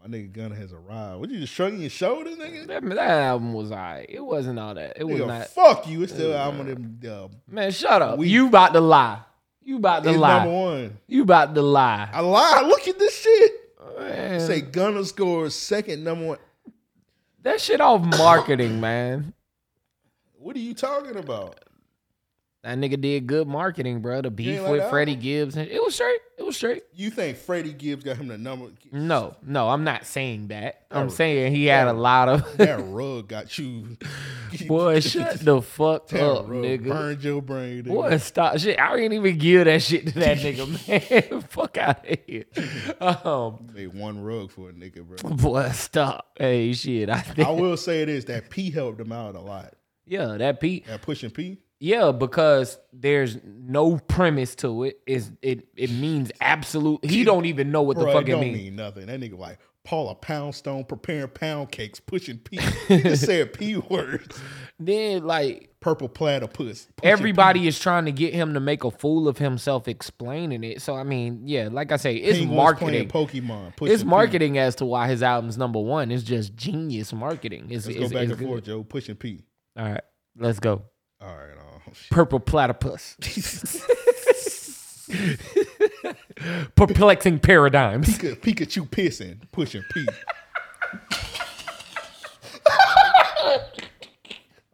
My 0.03 0.09
nigga 0.09 0.33
Gunna 0.33 0.55
has 0.55 0.73
arrived. 0.73 1.21
What 1.21 1.31
you 1.31 1.41
just 1.41 1.53
shrugging 1.53 1.81
your 1.81 1.91
shoulders, 1.91 2.37
nigga? 2.37 2.67
That, 2.69 2.83
that 2.85 2.99
album 2.99 3.53
was 3.53 3.71
alright. 3.71 4.07
It 4.09 4.21
wasn't 4.25 4.59
all 4.59 4.75
that. 4.75 4.95
It 4.97 5.05
was 5.05 5.21
Nigga, 5.21 5.27
not. 5.27 5.47
fuck 5.49 5.87
you. 5.87 6.03
It's 6.03 6.13
still 6.13 6.35
album 6.35 6.61
of 6.61 6.67
them. 6.69 7.01
Uh, 7.07 7.29
Man, 7.47 7.71
shut 7.71 8.01
up. 8.01 8.19
We- 8.19 8.29
you 8.29 8.47
about 8.49 8.73
to 8.73 8.81
lie. 8.81 9.21
You 9.63 9.77
about 9.77 10.03
to 10.05 10.11
It's 10.11 10.19
lie. 10.19 10.39
number 10.39 10.51
one. 10.59 10.99
You 11.07 11.23
about 11.23 11.55
to 11.55 11.63
lie. 11.63 12.09
I 12.13 12.21
lied. 12.21 12.67
Look 12.67 12.89
at 12.89 12.99
this 12.99 13.21
shit. 13.21 13.53
Man. 13.99 14.41
Say 14.41 14.63
Gunna 14.63 15.05
scores 15.05 15.55
second 15.55 16.03
number 16.03 16.27
one. 16.29 16.39
That 17.43 17.61
shit 17.61 17.81
off 17.81 18.03
marketing, 18.19 18.81
man. 18.81 19.35
What 20.39 20.57
are 20.57 20.61
you 20.61 20.73
talking 20.75 21.17
about? 21.17 21.61
That 22.63 22.77
nigga 22.77 23.01
did 23.01 23.27
good 23.27 23.49
marketing, 23.49 24.01
bro. 24.03 24.21
The 24.21 24.31
beef 24.31 24.61
like 24.61 24.71
with 24.71 24.81
that 24.81 24.91
Freddie? 24.91 25.15
Gibbs. 25.17 25.57
and- 25.57 25.67
It 25.71 25.83
was 25.83 25.95
straight. 25.95 26.21
It 26.37 26.43
was 26.45 26.57
straight. 26.57 26.83
You 26.95 27.09
think 27.11 27.39
Freddie 27.39 27.73
Gibbs 27.73 28.05
got 28.05 28.19
him 28.19 28.29
the 28.29 28.37
number? 28.37 28.67
No, 28.93 29.35
no, 29.43 29.71
I'm 29.71 29.83
not 29.83 30.05
saying 30.05 30.49
that. 30.49 30.83
I'm 30.91 31.09
That- 31.09 31.15
saying 31.15 31.55
he 31.55 31.67
had 31.67 31.89
a 31.89 31.95
lot 31.95 32.29
of. 32.29 32.57
that 32.59 32.81
rug 32.85 33.29
got 33.29 33.59
you. 33.59 33.97
Boy, 34.69 35.01
shut 35.01 35.41
the 35.41 35.63
fuck 35.63 36.09
That 36.09 36.23
up, 36.23 36.49
rug 36.51 36.63
nigga. 36.65 36.89
Burned 36.89 37.25
your 37.25 37.41
brain. 37.41 37.85
Nigga. 37.85 37.89
Boy, 37.89 38.17
stop 38.19 38.59
shit. 38.59 38.79
I 38.79 38.95
ain't 38.95 39.15
even 39.15 39.39
give 39.39 39.65
that 39.65 39.81
shit 39.83 40.09
to 40.09 40.15
that 40.19 40.37
nigga, 40.39 41.31
man. 41.33 41.41
Fuck 41.43 41.79
out 41.79 42.07
of 42.11 42.19
here. 42.27 42.45
Um, 43.01 43.71
Made 43.75 43.95
one 43.95 44.23
rug 44.23 44.51
for 44.51 44.69
a 44.69 44.73
nigga, 44.75 45.03
bro. 45.07 45.31
boy, 45.35 45.71
stop. 45.71 46.27
Hey, 46.37 46.75
shit. 46.75 47.09
I, 47.09 47.21
think, 47.21 47.49
I 47.49 47.51
will 47.53 47.79
say 47.79 48.05
this: 48.05 48.25
that 48.27 48.51
P 48.51 48.71
helped 48.71 49.01
him 49.01 49.13
out 49.13 49.35
a 49.35 49.41
lot. 49.41 49.75
Yeah, 50.07 50.37
that 50.37 50.61
P. 50.61 50.85
That 50.87 51.01
pushing 51.03 51.31
P. 51.31 51.59
Yeah, 51.83 52.13
because 52.13 52.79
there's 52.93 53.39
no 53.43 53.97
premise 53.97 54.55
to 54.57 54.85
it. 54.85 55.01
Is 55.07 55.33
it? 55.41 55.67
It 55.77 55.91
means 55.91 56.31
absolute. 56.41 57.03
He 57.05 57.25
don't 57.25 57.47
even 57.47 57.73
know 57.73 57.81
what 57.83 57.97
the 57.97 58.05
Bro, 58.05 58.13
fuck 58.13 58.23
it 58.25 58.29
it 58.29 58.33
don't 58.33 58.41
means. 58.43 58.57
mean 58.59 58.77
nothing. 58.77 59.07
That 59.07 59.19
nigga 59.19 59.39
like 59.39 59.59
Paula 59.83 60.15
Poundstone 60.15 60.85
preparing 60.85 61.29
pound 61.29 61.71
cakes, 61.73 61.99
pushing 61.99 62.37
P. 62.37 62.59
He 62.89 63.01
just 63.03 63.25
said 63.25 63.55
P 63.55 63.77
words. 63.91 64.39
Then 64.79 65.25
like 65.25 65.71
purple 65.81 66.11
platypus. 66.11 66.87
pushing 66.97 67.11
Everybody 67.11 67.67
is 67.67 67.79
trying 67.81 68.05
to 68.05 68.13
get 68.13 68.35
him 68.35 68.53
to 68.53 68.61
make 68.61 68.85
a 68.85 68.91
fool 68.91 69.27
of 69.27 69.39
himself 69.39 69.89
explaining 69.89 70.63
it. 70.65 70.83
So 70.83 70.95
I 70.97 71.03
mean, 71.03 71.41
yeah, 71.47 71.71
like 71.73 71.93
I 71.93 71.97
say, 71.97 72.17
it's 72.17 72.39
Penguins 72.41 72.57
marketing. 72.59 73.09
Pokemon. 73.09 73.77
Pushing 73.77 73.95
It's 73.95 74.03
P. 74.03 74.09
marketing 74.09 74.59
as 74.59 74.75
to 74.77 74.85
why 74.85 75.09
his 75.09 75.23
album's 75.23 75.57
number 75.57 75.81
one. 75.81 76.11
It's 76.11 76.25
just 76.25 76.55
genius 76.55 77.11
marketing. 77.15 77.69
It's, 77.71 77.87
Let's 77.87 77.99
it's, 77.99 78.11
go 78.11 78.15
back 78.15 78.23
it's 78.25 78.31
and 78.33 78.39
good. 78.39 78.49
forth, 78.49 78.65
Joe. 78.65 78.83
Pushing 78.83 79.15
P. 79.15 79.41
All 79.79 79.87
right, 79.91 80.03
let's 80.39 80.61
go. 80.61 80.83
All 81.23 81.35
right. 81.35 81.47
Purple 82.11 82.41
platypus. 82.41 83.17
Perplexing 86.75 87.41
paradigms. 87.41 88.19
Pika, 88.19 88.37
Pikachu 88.37 88.89
pissing, 88.89 89.41
pushing 89.53 89.83
P. 89.93 90.07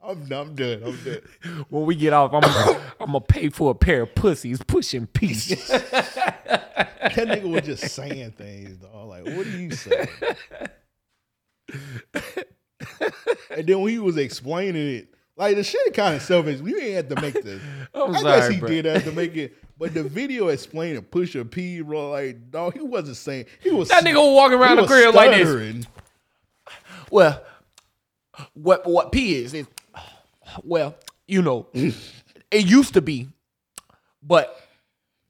I'm, 0.07 0.21
I'm 0.33 0.55
done. 0.55 0.83
I'm 0.85 0.97
done. 1.05 1.21
When 1.69 1.85
we 1.85 1.97
get 1.97 2.13
off, 2.13 2.33
I'm 2.33 2.43
gonna, 2.43 2.81
I'm 3.01 3.07
gonna 3.07 3.21
pay 3.21 3.49
for 3.49 3.73
a 3.73 3.75
pair 3.75 4.03
of 4.03 4.15
pussies 4.15 4.63
pushing 4.63 5.07
peace. 5.07 5.71
That 7.17 7.29
nigga 7.29 7.51
was 7.51 7.63
just 7.63 7.95
saying 7.95 8.33
things, 8.33 8.77
dog. 8.77 9.09
Like, 9.09 9.25
what 9.25 9.47
are 9.47 9.59
you 9.59 9.71
saying? 9.71 10.09
and 13.51 13.67
then 13.67 13.81
when 13.81 13.91
he 13.93 13.99
was 13.99 14.19
explaining 14.19 14.97
it, 14.97 15.15
like 15.37 15.57
the 15.57 15.65
shit 15.65 15.95
kind 15.95 16.17
of 16.17 16.23
selfish. 16.23 16.61
We 16.61 16.81
ain't 16.81 16.95
had 16.95 17.11
to 17.11 17.21
make 17.21 17.35
this. 17.43 17.61
I 17.95 18.13
guess 18.13 18.23
sorry, 18.23 18.55
he 18.55 18.61
bro. 18.61 18.69
did 18.69 18.85
have 18.87 19.05
to 19.05 19.13
make 19.13 19.37
it, 19.37 19.57
but 19.79 19.95
the 19.95 20.03
video 20.03 20.49
explaining 20.49 21.03
Pusha 21.03 21.49
P, 21.51 21.81
bro, 21.83 22.11
like, 22.11 22.51
dog, 22.51 22.75
he 22.75 22.81
wasn't 22.81 23.17
saying 23.17 23.47
he 23.61 23.71
was. 23.71 23.89
That 23.89 24.05
nigga 24.05 24.17
was 24.17 24.35
walking 24.35 24.59
around 24.59 24.79
the 24.79 24.87
crib 24.87 25.15
like 25.15 25.31
this. 25.31 25.87
well, 27.11 27.43
what 28.55 28.87
what 28.87 29.13
P 29.13 29.37
is 29.37 29.55
is, 29.55 29.67
well, 30.65 30.95
you 31.27 31.43
know, 31.43 31.67
it 31.75 31.95
used 32.67 32.95
to 32.95 33.03
be, 33.03 33.29
but 34.23 34.59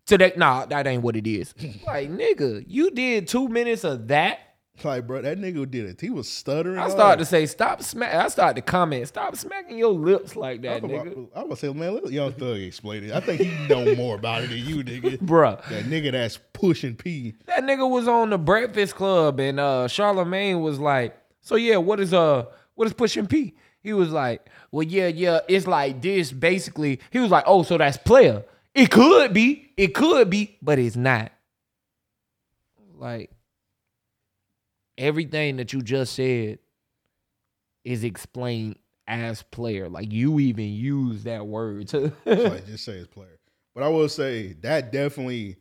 today, 0.06 0.32
nah, 0.36 0.66
that 0.66 0.86
ain't 0.86 1.02
what 1.02 1.16
it 1.16 1.26
is. 1.26 1.54
Like 1.86 2.10
nigga, 2.10 2.64
you 2.66 2.90
did 2.90 3.28
two 3.28 3.48
minutes 3.48 3.84
of 3.84 4.08
that. 4.08 4.40
Like, 4.84 5.06
bro, 5.06 5.22
that 5.22 5.38
nigga 5.38 5.70
did 5.70 5.86
it. 5.86 6.00
He 6.00 6.10
was 6.10 6.28
stuttering. 6.28 6.78
I 6.78 6.88
started 6.90 7.18
to 7.20 7.24
say, 7.24 7.46
stop 7.46 7.82
smack. 7.82 8.14
I 8.14 8.28
started 8.28 8.56
to 8.56 8.62
comment, 8.62 9.08
stop 9.08 9.34
smacking 9.36 9.78
your 9.78 9.92
lips 9.92 10.36
like 10.36 10.62
that, 10.62 10.82
I'm 10.84 10.90
nigga. 10.90 11.12
about- 11.12 11.30
I 11.34 11.42
was 11.44 11.60
say, 11.60 11.72
man, 11.72 11.94
let 11.94 12.10
Young 12.10 12.32
Thug 12.32 12.58
explain 12.58 13.04
it. 13.04 13.12
I 13.12 13.20
think 13.20 13.40
he 13.40 13.68
know 13.68 13.94
more 13.96 14.16
about 14.16 14.44
it 14.44 14.48
than 14.50 14.58
you, 14.58 14.84
nigga. 14.84 15.18
Bruh. 15.22 15.66
That 15.68 15.84
nigga 15.84 16.12
that's 16.12 16.38
pushing 16.52 16.94
P. 16.94 17.34
That 17.46 17.62
nigga 17.64 17.88
was 17.88 18.06
on 18.06 18.30
the 18.30 18.38
Breakfast 18.38 18.94
Club 18.94 19.40
and 19.40 19.58
uh 19.58 19.88
Charlemagne 19.88 20.60
was 20.60 20.78
like, 20.78 21.16
so 21.40 21.56
yeah, 21.56 21.76
what 21.78 21.98
is 22.00 22.12
uh 22.12 22.44
what 22.74 22.86
is 22.86 22.92
pushing 22.92 23.26
P? 23.26 23.54
He 23.80 23.92
was 23.92 24.10
like, 24.10 24.46
well, 24.72 24.82
yeah, 24.82 25.06
yeah, 25.06 25.40
it's 25.48 25.66
like 25.66 26.02
this 26.02 26.32
basically. 26.32 27.00
He 27.10 27.18
was 27.18 27.30
like, 27.30 27.44
oh, 27.46 27.62
so 27.62 27.78
that's 27.78 27.96
player. 27.96 28.44
It 28.74 28.90
could 28.90 29.32
be, 29.32 29.70
it 29.76 29.94
could 29.94 30.28
be, 30.28 30.58
but 30.60 30.78
it's 30.78 30.96
not. 30.96 31.32
Like 32.98 33.30
everything 34.98 35.56
that 35.56 35.72
you 35.72 35.82
just 35.82 36.14
said 36.14 36.58
is 37.84 38.04
explained 38.04 38.78
as 39.06 39.42
player. 39.42 39.88
Like 39.88 40.12
you 40.12 40.40
even 40.40 40.72
use 40.72 41.24
that 41.24 41.46
word 41.46 41.88
to 41.88 42.12
so 42.24 42.54
I 42.54 42.58
just 42.66 42.84
say 42.84 42.92
it's 42.92 43.06
player. 43.06 43.38
But 43.74 43.84
I 43.84 43.88
will 43.88 44.08
say 44.08 44.54
that 44.62 44.90
definitely 44.90 45.56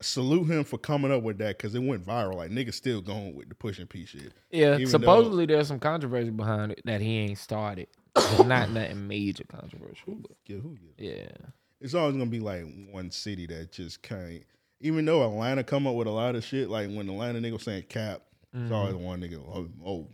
salute 0.00 0.44
him 0.44 0.64
for 0.64 0.78
coming 0.78 1.10
up 1.12 1.22
with 1.22 1.38
that 1.38 1.56
because 1.56 1.74
it 1.74 1.80
went 1.80 2.04
viral. 2.06 2.36
Like 2.36 2.50
niggas 2.50 2.74
still 2.74 3.00
going 3.00 3.34
with 3.34 3.48
the 3.48 3.54
pushing 3.54 3.86
P 3.86 4.06
shit. 4.06 4.32
Yeah, 4.50 4.74
Even 4.74 4.86
supposedly 4.86 5.46
there's 5.46 5.68
some 5.68 5.80
controversy 5.80 6.30
behind 6.30 6.72
it 6.72 6.82
that 6.84 7.00
he 7.00 7.18
ain't 7.18 7.38
started. 7.38 7.88
It's 8.16 8.44
not 8.44 8.70
nothing 8.70 9.08
major 9.08 9.44
controversial. 9.44 10.14
But 10.14 10.30
though, 10.48 10.60
who 10.60 10.76
gives 10.76 10.94
yeah, 10.98 11.48
it's 11.80 11.94
always 11.94 12.16
gonna 12.16 12.30
be 12.30 12.40
like 12.40 12.64
one 12.90 13.10
city 13.10 13.46
that 13.46 13.72
just 13.72 14.02
can't. 14.02 14.42
Even 14.80 15.04
though 15.04 15.24
Atlanta 15.24 15.64
come 15.64 15.86
up 15.86 15.94
with 15.94 16.06
a 16.06 16.10
lot 16.10 16.34
of 16.34 16.44
shit, 16.44 16.68
like 16.68 16.88
when 16.88 17.08
Atlanta 17.08 17.40
nigga 17.40 17.60
saying 17.60 17.84
cap, 17.88 18.22
it's 18.54 18.70
Mhm. 18.70 18.74
always 18.74 18.94
one 18.94 19.20
nigga. 19.20 19.36
Oh, 19.36 19.68
oh, 19.84 20.08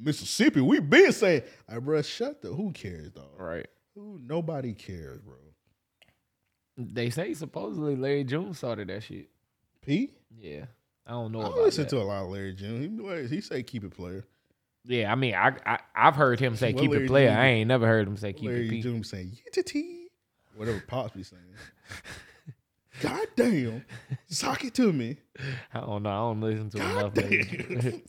Mississippi, 0.00 0.60
we 0.60 0.80
been 0.80 1.12
saying, 1.12 1.42
"Hey, 1.68 1.78
bro, 1.78 2.02
shut 2.02 2.42
the. 2.42 2.48
Who 2.52 2.72
cares, 2.72 3.10
dog? 3.10 3.30
Right. 3.38 3.66
Who? 3.94 4.18
Nobody 4.22 4.74
cares, 4.74 5.20
bro. 5.20 5.36
they 6.76 7.08
say 7.10 7.32
supposedly 7.34 7.94
Larry 7.94 8.24
June 8.24 8.52
started 8.52 8.88
that 8.88 9.04
shit. 9.04 9.28
P. 9.80 10.10
Yeah, 10.36 10.64
I 11.06 11.12
don't 11.12 11.30
know 11.30 11.42
I 11.42 11.48
listen 11.62 11.84
that. 11.84 11.90
to 11.90 11.98
a 11.98 12.02
lot 12.02 12.24
of 12.24 12.30
Larry 12.30 12.52
June. 12.54 12.98
He, 13.28 13.36
he 13.36 13.40
say 13.40 13.62
keep 13.62 13.84
it 13.84 13.90
player. 13.94 14.24
Yeah, 14.84 15.12
I 15.12 15.14
mean, 15.14 15.34
I, 15.34 15.56
I 15.64 15.78
I've 15.94 16.16
heard 16.16 16.40
him 16.40 16.56
say 16.56 16.72
What 16.72 16.80
keep 16.82 16.90
Larry 16.90 17.04
it 17.04 17.08
player. 17.08 17.28
June 17.30 17.38
I 17.38 17.46
ain't 17.46 17.68
never 17.68 17.86
heard 17.86 18.08
him 18.08 18.16
say 18.16 18.32
keep 18.32 18.48
Larry 18.48 18.66
it 18.66 18.70
P. 18.70 18.82
June 18.82 19.04
saying 19.04 19.30
yitty 19.54 20.08
whatever 20.56 20.82
Pops 20.86 21.12
be 21.14 21.22
saying. 21.22 21.42
God 23.00 23.26
damn, 23.36 23.84
sock 24.26 24.64
it 24.64 24.74
to 24.74 24.92
me. 24.92 25.16
I 25.72 25.80
don't 25.80 26.02
know. 26.04 26.10
I 26.10 26.18
don't 26.18 26.40
listen 26.40 26.70
to 26.70 26.78
enough. 26.78 27.16
Larry 27.16 27.44
June. 27.50 28.02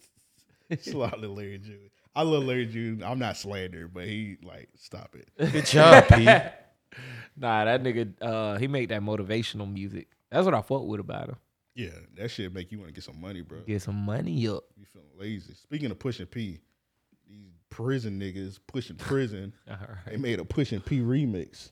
it's 0.69 0.87
a 0.87 0.97
lot 0.97 1.23
of 1.23 1.31
Larry 1.31 1.57
June. 1.57 1.89
I 2.15 2.21
love 2.21 2.43
Larry 2.43 2.65
June. 2.67 3.03
I'm 3.03 3.19
not 3.19 3.35
slandering, 3.37 3.89
but 3.93 4.05
he 4.05 4.37
like 4.43 4.69
stop 4.77 5.15
it. 5.15 5.51
Good 5.51 5.65
job, 5.65 6.07
Pete. 6.09 6.29
Nah, 7.37 7.65
that 7.65 7.83
nigga, 7.83 8.13
uh, 8.21 8.57
he 8.57 8.69
make 8.69 8.87
that 8.87 9.01
motivational 9.01 9.69
music. 9.69 10.07
That's 10.31 10.45
what 10.45 10.53
I 10.53 10.61
fuck 10.61 10.83
with 10.85 11.01
about 11.01 11.27
him. 11.27 11.35
Yeah, 11.73 11.89
that 12.15 12.31
shit 12.31 12.53
make 12.53 12.71
you 12.71 12.77
want 12.79 12.87
to 12.87 12.93
get 12.93 13.03
some 13.03 13.19
money, 13.19 13.41
bro. 13.41 13.59
Get 13.67 13.81
some 13.81 13.97
money 14.05 14.47
up. 14.47 14.63
You 14.77 14.85
feeling 14.85 15.09
lazy. 15.19 15.53
Speaking 15.55 15.91
of 15.91 15.99
pushing 15.99 16.25
P, 16.27 16.61
these 17.27 17.51
prison 17.69 18.17
niggas 18.17 18.59
pushing 18.65 18.95
prison. 18.95 19.51
All 19.69 19.75
They 20.07 20.15
made 20.15 20.39
a 20.39 20.45
pushing 20.45 20.79
P 20.79 20.99
remix. 21.01 21.71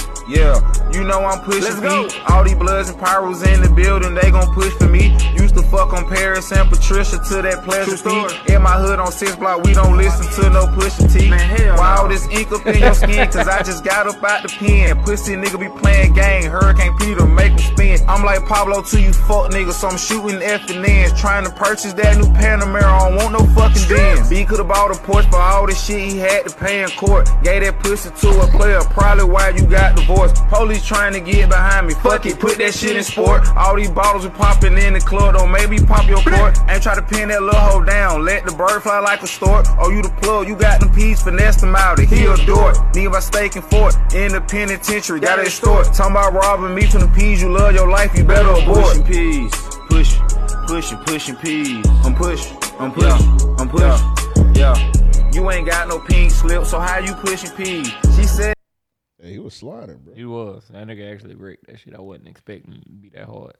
Yeah, 0.27 0.55
you 0.93 1.03
know 1.03 1.25
I'm 1.25 1.41
pushing 1.41 1.81
P. 1.81 1.87
All 2.29 2.43
these 2.43 2.55
bloods 2.55 2.89
and 2.89 2.97
pyros 2.97 3.45
in 3.45 3.61
the 3.61 3.69
building, 3.69 4.13
they 4.13 4.31
gon' 4.31 4.53
push 4.53 4.71
for 4.73 4.87
me. 4.87 5.17
Used 5.33 5.55
to 5.55 5.63
fuck 5.63 5.93
on 5.93 6.07
Paris 6.07 6.51
and 6.51 6.69
Patricia 6.69 7.17
to 7.17 7.41
that 7.41 7.63
pleasure 7.63 7.97
P. 7.97 8.53
In 8.53 8.61
my 8.61 8.77
hood 8.77 8.99
on 8.99 9.11
six 9.11 9.35
block, 9.35 9.63
we 9.63 9.73
don't 9.73 9.97
listen 9.97 10.25
to 10.43 10.49
no 10.49 10.67
pushing 10.73 11.07
T. 11.07 11.29
Why 11.31 11.97
all 11.99 12.07
this 12.07 12.27
ink 12.29 12.51
up 12.51 12.65
in 12.67 12.79
your 12.79 12.93
skin? 12.93 13.27
Cause 13.31 13.47
I 13.47 13.63
just 13.63 13.83
got 13.83 14.07
up 14.07 14.23
out 14.23 14.43
the 14.43 14.49
pen. 14.49 15.01
Pussy 15.03 15.35
nigga 15.35 15.59
be 15.59 15.69
playing 15.81 16.13
game. 16.13 16.49
Hurricane 16.49 16.95
Peter 16.99 17.25
make 17.25 17.51
'em 17.51 17.57
spin. 17.57 17.99
I'm 18.07 18.23
like 18.23 18.45
Pablo 18.45 18.81
to 18.81 19.01
you 19.01 19.11
fuck 19.13 19.51
niggas, 19.51 19.73
so 19.73 19.89
I'm 19.89 19.97
shooting 19.97 20.41
F 20.41 20.69
and 20.69 20.85
N's. 20.85 21.19
Trying 21.19 21.45
to 21.45 21.51
purchase 21.51 21.93
that 21.93 22.17
new 22.17 22.29
Panamera, 22.33 22.83
I 22.83 23.09
don't 23.09 23.15
want 23.17 23.31
no 23.33 23.43
fucking 23.55 23.87
Benz. 23.89 24.29
B 24.29 24.45
could've 24.45 24.67
bought 24.67 24.91
a 24.91 24.99
Porsche 24.99 25.29
for 25.29 25.41
all 25.41 25.65
the 25.65 25.75
shit 25.75 25.99
he 26.09 26.19
had 26.19 26.47
to 26.47 26.55
pay 26.55 26.83
in 26.83 26.89
court. 26.91 27.29
Gave 27.43 27.63
that 27.63 27.79
pussy 27.79 28.09
to 28.09 28.29
a 28.39 28.47
player, 28.47 28.79
probably 28.91 29.25
why 29.25 29.49
you 29.49 29.65
got 29.65 29.95
divorced. 30.01 30.35
Police 30.49 30.85
trying 30.85 31.13
to 31.13 31.19
get 31.19 31.49
behind 31.49 31.87
me. 31.87 31.93
Fuck 31.93 32.25
it, 32.25 32.39
put 32.39 32.57
that 32.57 32.73
shit 32.73 32.95
in 32.95 33.03
sport. 33.03 33.47
All 33.55 33.75
these 33.75 33.91
bottles 33.91 34.25
are 34.25 34.31
popping 34.31 34.77
in 34.77 34.93
the 34.93 34.99
club, 34.99 35.35
don't 35.35 35.51
maybe 35.51 35.77
pop 35.77 36.07
your 36.07 36.21
court. 36.21 36.57
Ain't 36.69 36.83
try 36.83 36.95
to 36.95 37.01
pin 37.01 37.29
that 37.29 37.41
little 37.41 37.59
hoe 37.59 37.83
down. 37.83 38.25
Let 38.25 38.45
the 38.45 38.51
bird 38.51 38.81
fly 38.81 38.99
like 38.99 39.21
a 39.21 39.27
stork. 39.27 39.65
Oh, 39.79 39.89
you 39.89 40.01
the 40.01 40.09
plug, 40.21 40.47
you 40.47 40.55
got 40.55 40.79
them 40.79 40.91
peas, 40.93 41.21
finesse 41.21 41.61
them 41.61 41.75
out. 41.75 41.99
He 41.99 42.25
a 42.25 42.35
dork. 42.45 42.75
Nigga 42.93 43.11
by 43.11 43.19
staking 43.19 43.61
fort. 43.61 43.95
In 44.13 44.33
the 44.33 44.41
penitentiary, 44.41 45.19
gotta 45.19 45.43
extort. 45.43 45.85
Talking 45.93 46.15
about 46.15 46.33
robbing 46.33 46.75
me 46.75 46.85
from 46.87 47.01
the 47.01 47.07
peas. 47.07 47.41
You 47.41 47.51
love 47.51 47.73
your 47.73 47.89
life, 47.89 48.17
you 48.17 48.23
better 48.23 48.49
abort. 48.49 48.97
Pushing 48.97 49.03
peas. 49.05 49.51
Push, 49.89 50.17
pushing, 50.67 50.97
pushing 50.99 51.35
peas. 51.35 51.85
I'm 52.03 52.15
push, 52.15 52.51
I'm 52.79 52.91
push, 52.91 53.21
I'm 53.59 53.69
push. 53.69 54.57
Yeah. 54.57 54.75
You 55.33 55.49
ain't 55.49 55.67
got 55.67 55.87
no 55.87 55.99
pink 55.99 56.31
slip, 56.31 56.65
so 56.65 56.79
how 56.79 56.99
you 56.99 57.13
pushing 57.15 57.51
peas? 57.51 57.89
She 58.15 58.23
said. 58.23 58.53
Hey, 59.21 59.33
he 59.33 59.39
was 59.39 59.53
sliding, 59.53 59.97
bro. 59.97 60.13
He 60.15 60.25
was. 60.25 60.63
That 60.71 60.87
nigga 60.87 61.13
actually 61.13 61.35
break 61.35 61.61
that 61.67 61.79
shit. 61.79 61.95
I 61.95 62.01
wasn't 62.01 62.27
expecting 62.27 62.73
it 62.73 62.83
to 62.83 62.89
be 62.89 63.09
that 63.09 63.25
hard. 63.25 63.55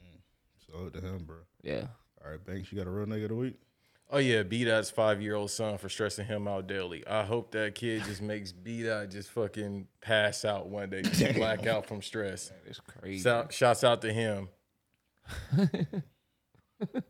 Mm. 0.00 0.20
So 0.66 0.88
to 0.88 1.06
him, 1.06 1.24
bro. 1.24 1.36
Yeah. 1.62 1.86
All 2.24 2.30
right, 2.30 2.44
Banks, 2.44 2.72
you 2.72 2.78
got 2.78 2.86
a 2.86 2.90
real 2.90 3.06
nigga 3.06 3.24
of 3.24 3.28
the 3.28 3.34
week? 3.34 3.56
Oh 4.10 4.18
yeah, 4.18 4.42
B 4.42 4.64
Dot's 4.64 4.90
five 4.90 5.20
year 5.20 5.34
old 5.34 5.50
son 5.50 5.76
for 5.76 5.88
stressing 5.88 6.26
him 6.26 6.46
out 6.46 6.66
daily. 6.66 7.06
I 7.06 7.24
hope 7.24 7.50
that 7.52 7.74
kid 7.74 8.04
just 8.04 8.22
makes 8.22 8.52
B 8.52 8.82
Dot 8.82 9.10
just 9.10 9.30
fucking 9.30 9.88
pass 10.00 10.44
out 10.44 10.68
one 10.68 10.90
day, 10.90 11.02
just 11.02 11.34
black 11.34 11.66
out 11.66 11.86
from 11.86 12.00
stress. 12.00 12.52
It's 12.66 12.80
crazy. 12.80 13.22
Shout, 13.22 13.52
shouts 13.52 13.84
out 13.84 14.02
to 14.02 14.12
him. 14.12 14.48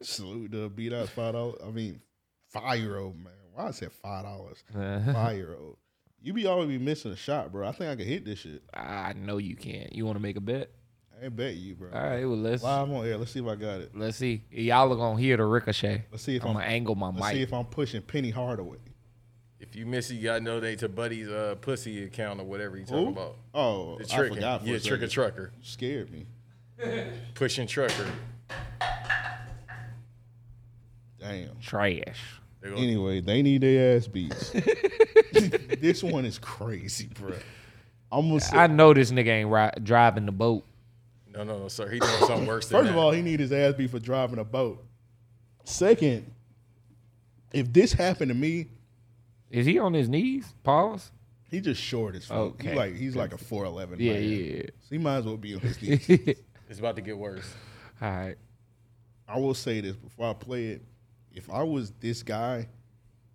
Salute 0.01 0.53
to 0.53 0.69
B 0.69 0.89
Dot 0.89 1.09
five 1.09 1.35
dollars. 1.35 1.57
I 1.65 1.71
mean, 1.71 2.01
five 2.49 2.79
year 2.81 2.99
old 2.99 3.16
man. 3.16 3.33
Why 3.53 3.69
I 3.69 3.71
said 3.71 3.93
five 3.93 4.25
dollars? 4.25 4.65
Five 4.73 5.37
year 5.37 5.55
old. 5.61 5.77
You 6.25 6.33
be 6.33 6.47
always 6.47 6.69
be 6.69 6.79
missing 6.79 7.13
a 7.13 7.17
shot, 7.17 7.53
bro. 7.53 7.69
I 7.69 7.73
think 7.73 7.91
I 7.91 7.97
can 7.97 8.07
hit 8.07 8.25
this 8.25 8.39
shit. 8.39 8.63
I 8.73 9.13
know 9.13 9.37
you 9.37 9.57
can't. 9.57 9.93
You 9.95 10.07
want 10.07 10.17
to 10.17 10.23
make 10.23 10.37
a 10.37 10.41
bet? 10.41 10.71
I 11.21 11.27
ain't 11.27 11.37
bet 11.37 11.55
you, 11.55 11.75
bro. 11.75 11.91
All 11.93 12.01
right, 12.03 12.25
well 12.25 12.39
let's 12.39 12.63
Live 12.63 12.91
on 12.91 13.07
air. 13.07 13.19
Let's 13.19 13.31
see 13.33 13.41
if 13.41 13.47
I 13.47 13.55
got 13.57 13.81
it. 13.83 13.91
let's 13.95 14.17
see. 14.17 14.43
Y'all 14.51 14.91
are 14.91 14.97
gonna 14.97 15.21
hear 15.21 15.37
the 15.37 15.45
ricochet. 15.45 16.07
Let's 16.11 16.23
see 16.25 16.37
if 16.37 16.43
I'm 16.43 16.49
I'm, 16.49 16.55
gonna 16.55 16.65
angle 16.65 16.95
my 16.95 17.11
mic. 17.11 17.21
let's 17.21 17.33
mic. 17.35 17.37
see 17.37 17.43
if 17.43 17.53
I'm 17.53 17.67
pushing 17.67 18.01
Penny 18.01 18.31
Hardaway. 18.31 18.79
If 19.61 19.77
you 19.77 19.85
miss 19.85 20.11
it, 20.11 20.15
you 20.15 20.23
gotta 20.23 20.41
know 20.41 20.61
they 20.61 20.77
to 20.77 20.89
Buddy's 20.89 21.29
uh, 21.29 21.57
pussy 21.61 22.05
account 22.05 22.41
or 22.41 22.45
whatever 22.45 22.79
you 22.79 22.85
Who? 22.85 22.91
talking 22.91 23.09
about. 23.09 23.37
Oh, 23.53 23.99
the 23.99 24.05
I 24.15 24.17
trick, 24.17 24.33
forgot 24.35 24.63
for 24.63 24.67
a 24.67 24.71
yeah, 24.71 24.79
trick 24.79 25.03
or 25.03 25.09
second. 25.09 25.11
trucker, 25.11 25.53
Scared 25.63 26.11
me. 26.11 26.27
pushing 27.35 27.67
trucker. 27.67 28.11
Damn. 31.21 31.59
Trash. 31.61 32.41
They 32.65 32.70
go- 32.70 32.77
Anyway, 32.77 33.20
they 33.20 33.43
need 33.43 33.61
their 33.61 33.97
ass 33.97 34.07
beats. 34.09 34.51
this 35.81 36.03
one 36.03 36.24
is 36.24 36.39
crazy, 36.39 37.09
bro. 37.15 37.35
I'm 38.11 38.28
gonna 38.28 38.41
say, 38.41 38.57
I 38.57 38.66
know 38.69 38.95
this 38.95 39.11
nigga 39.12 39.28
ain't 39.28 39.51
ri- 39.51 39.82
driving 39.85 40.24
the 40.27 40.32
boat. 40.32 40.65
No, 41.32 41.45
no, 41.45 41.59
no, 41.59 41.69
sir. 41.69 41.89
He 41.91 41.99
doing 41.99 42.12
something 42.20 42.47
worse 42.47 42.69
than 42.69 42.78
First 42.81 42.86
that. 42.86 42.91
of 42.93 42.97
all, 42.97 43.11
he 43.12 43.20
need 43.23 43.41
his 43.41 43.53
ass 43.53 43.74
beat 43.74 43.91
for 43.91 43.99
driving 43.99 44.39
a 44.39 44.45
boat. 44.45 44.82
Second, 45.65 46.31
if 47.53 47.73
this 47.73 47.93
happened 47.93 48.28
to 48.31 48.35
me, 48.35 48.69
Is 49.51 49.66
he 49.66 49.78
on 49.78 49.93
his 49.95 50.09
knees? 50.09 50.55
Pause. 50.62 51.11
he 51.51 51.61
just 51.61 51.81
short 51.82 52.15
as 52.15 52.24
fuck. 52.27 52.39
Okay. 52.39 52.70
He 52.70 52.74
like 52.77 52.95
he's 52.97 53.16
like 53.16 53.32
a 53.35 53.39
four 53.39 53.65
eleven. 53.65 53.99
Yeah, 54.01 54.12
man. 54.15 54.23
yeah. 54.23 54.62
So 54.81 54.89
he 54.91 54.99
might 54.99 55.16
as 55.19 55.24
well 55.27 55.36
be 55.36 55.55
on 55.55 55.61
his 55.61 55.82
knees. 55.82 56.09
it's 56.70 56.78
about 56.78 56.97
to 56.97 57.03
get 57.03 57.19
worse. 57.19 57.53
All 58.01 58.09
right. 58.11 58.36
I 59.28 59.39
will 59.39 59.55
say 59.55 59.81
this 59.81 59.97
before 59.97 60.31
I 60.31 60.35
play 60.35 60.66
it. 60.66 60.82
If 61.35 61.51
I 61.51 61.62
was 61.62 61.90
this 62.01 62.23
guy, 62.23 62.69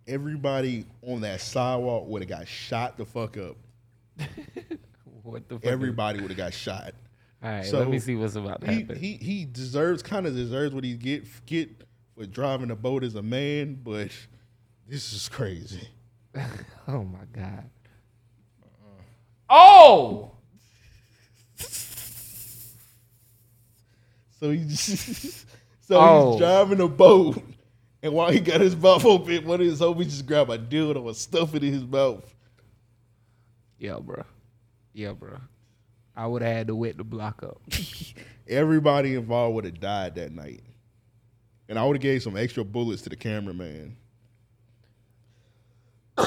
everybody 0.08 0.86
on 1.02 1.20
that 1.20 1.40
sidewalk 1.40 2.06
would 2.08 2.22
have 2.22 2.28
got 2.28 2.48
shot 2.48 2.96
the 2.96 3.04
fuck 3.04 3.36
up. 3.36 3.56
What 5.22 5.48
the 5.50 5.56
fuck? 5.56 5.66
Everybody 5.66 6.20
would 6.20 6.30
have 6.30 6.38
got 6.38 6.54
shot. 6.54 6.94
All 7.42 7.50
right, 7.50 7.64
so 7.64 7.78
let 7.78 7.88
me 7.88 7.98
see 7.98 8.16
what's 8.16 8.36
about 8.36 8.62
to 8.62 8.70
he, 8.70 8.80
happen. 8.80 8.98
He 8.98 9.14
he 9.16 9.44
deserves 9.44 10.02
kind 10.02 10.26
of 10.26 10.34
deserves 10.34 10.74
what 10.74 10.82
he 10.82 10.94
get 10.94 11.24
get 11.46 11.68
for 12.16 12.24
driving 12.26 12.70
a 12.70 12.74
boat 12.76 13.04
as 13.04 13.14
a 13.14 13.22
man, 13.22 13.78
but 13.84 14.10
this 14.88 15.12
is 15.12 15.28
crazy. 15.28 15.86
oh 16.88 17.04
my 17.04 17.18
god. 17.32 17.68
Uh-uh. 18.62 19.02
Oh. 19.50 20.30
So 24.38 24.50
he 24.50 24.64
just, 24.64 25.46
so 25.86 26.00
Oh. 26.00 26.30
he's 26.32 26.40
driving 26.40 26.80
a 26.80 26.88
boat, 26.88 27.42
and 28.02 28.12
while 28.12 28.30
he 28.30 28.40
got 28.40 28.60
his 28.60 28.76
mouth 28.76 29.04
open, 29.04 29.44
one 29.44 29.60
of 29.60 29.66
his 29.66 29.80
homies 29.80 30.04
just 30.04 30.26
grabbed 30.26 30.50
a 30.50 30.58
dildo 30.58 31.06
and 31.06 31.16
stuff 31.16 31.54
it 31.54 31.62
in 31.62 31.72
his 31.72 31.84
mouth. 31.84 32.34
Yeah, 33.78 33.98
bro. 33.98 34.24
Yeah, 34.92 35.12
bro. 35.12 35.38
I 36.16 36.26
would 36.26 36.42
have 36.42 36.54
had 36.54 36.66
to 36.68 36.74
wet 36.74 36.96
the 36.96 37.04
block 37.04 37.42
up. 37.42 37.60
Everybody 38.48 39.14
involved 39.14 39.54
would 39.54 39.64
have 39.64 39.80
died 39.80 40.14
that 40.16 40.32
night, 40.32 40.62
and 41.68 41.78
I 41.78 41.84
would 41.84 41.96
have 41.96 42.02
gave 42.02 42.22
some 42.22 42.36
extra 42.36 42.64
bullets 42.64 43.02
to 43.02 43.08
the 43.10 43.16
cameraman. 43.16 43.96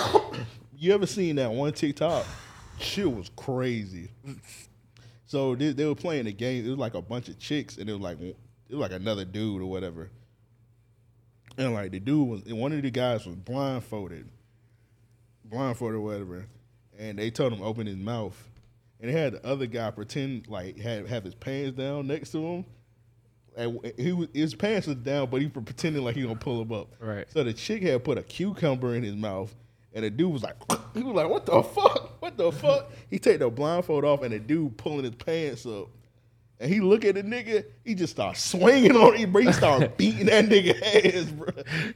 you 0.77 0.93
ever 0.93 1.05
seen 1.05 1.35
that 1.35 1.51
one 1.51 1.73
TikTok? 1.73 2.25
Shit 2.79 3.11
was 3.11 3.29
crazy. 3.35 4.09
So 5.25 5.55
they, 5.55 5.71
they 5.71 5.85
were 5.85 5.95
playing 5.95 6.27
a 6.27 6.31
game. 6.31 6.65
It 6.65 6.69
was 6.69 6.79
like 6.79 6.93
a 6.93 7.01
bunch 7.01 7.29
of 7.29 7.39
chicks, 7.39 7.77
and 7.77 7.89
it 7.89 7.93
was 7.93 8.01
like 8.01 8.19
it 8.19 8.35
was 8.69 8.79
like 8.79 8.91
another 8.91 9.25
dude 9.25 9.61
or 9.61 9.65
whatever. 9.65 10.09
And 11.57 11.73
like 11.73 11.91
the 11.91 11.99
dude 11.99 12.27
was, 12.27 12.43
one 12.45 12.73
of 12.73 12.81
the 12.81 12.89
guys 12.91 13.25
was 13.25 13.35
blindfolded, 13.35 14.27
blindfolded 15.45 15.97
or 15.97 16.01
whatever, 16.01 16.45
and 16.97 17.17
they 17.19 17.30
told 17.30 17.53
him 17.53 17.61
open 17.61 17.85
his 17.88 17.97
mouth, 17.97 18.38
and 18.99 19.09
they 19.09 19.19
had 19.19 19.34
the 19.34 19.45
other 19.45 19.65
guy 19.65 19.91
pretend 19.91 20.47
like 20.47 20.77
had 20.77 21.07
have 21.07 21.23
his 21.23 21.35
pants 21.35 21.77
down 21.77 22.07
next 22.07 22.31
to 22.31 22.45
him. 22.45 22.65
And 23.55 23.80
he 23.97 24.13
was, 24.13 24.30
his 24.34 24.55
pants 24.55 24.88
was 24.88 24.95
down, 24.95 25.30
but 25.30 25.41
he 25.41 25.47
was 25.47 25.63
pretending 25.63 26.03
like 26.03 26.15
he 26.15 26.23
gonna 26.23 26.35
pull 26.35 26.61
him 26.61 26.71
up. 26.71 26.88
Right. 26.99 27.25
So 27.31 27.43
the 27.43 27.53
chick 27.53 27.84
had 27.84 28.03
put 28.03 28.17
a 28.17 28.23
cucumber 28.23 28.95
in 28.95 29.03
his 29.03 29.15
mouth, 29.15 29.53
and 29.93 30.03
the 30.03 30.09
dude 30.09 30.34
was 30.34 30.41
like, 30.41 30.55
he 30.95 31.03
was 31.03 31.15
like, 31.15 31.30
"What 31.30 31.45
the 31.45 31.61
fuck? 31.61 32.19
What 32.19 32.23
what 32.38 32.38
the 32.38 32.51
fuck? 32.51 32.91
He 33.09 33.19
take 33.19 33.39
the 33.39 33.49
blindfold 33.49 34.05
off 34.05 34.23
and 34.23 34.34
the 34.34 34.39
dude 34.39 34.77
pulling 34.77 35.03
his 35.03 35.15
pants 35.15 35.65
up. 35.65 35.89
And 36.59 36.71
he 36.73 36.80
look 36.80 37.03
at 37.03 37.15
the 37.15 37.23
nigga, 37.23 37.65
he 37.84 37.95
just 37.95 38.13
start 38.13 38.38
swinging 38.38 38.95
on 38.95 39.15
him, 39.15 39.31
bro. 39.31 39.41
He 39.41 39.51
start 39.51 39.97
beating 39.97 40.27
that 40.27 40.45
nigga 40.45 40.81
ass, 40.81 41.25
bro. 41.31 41.47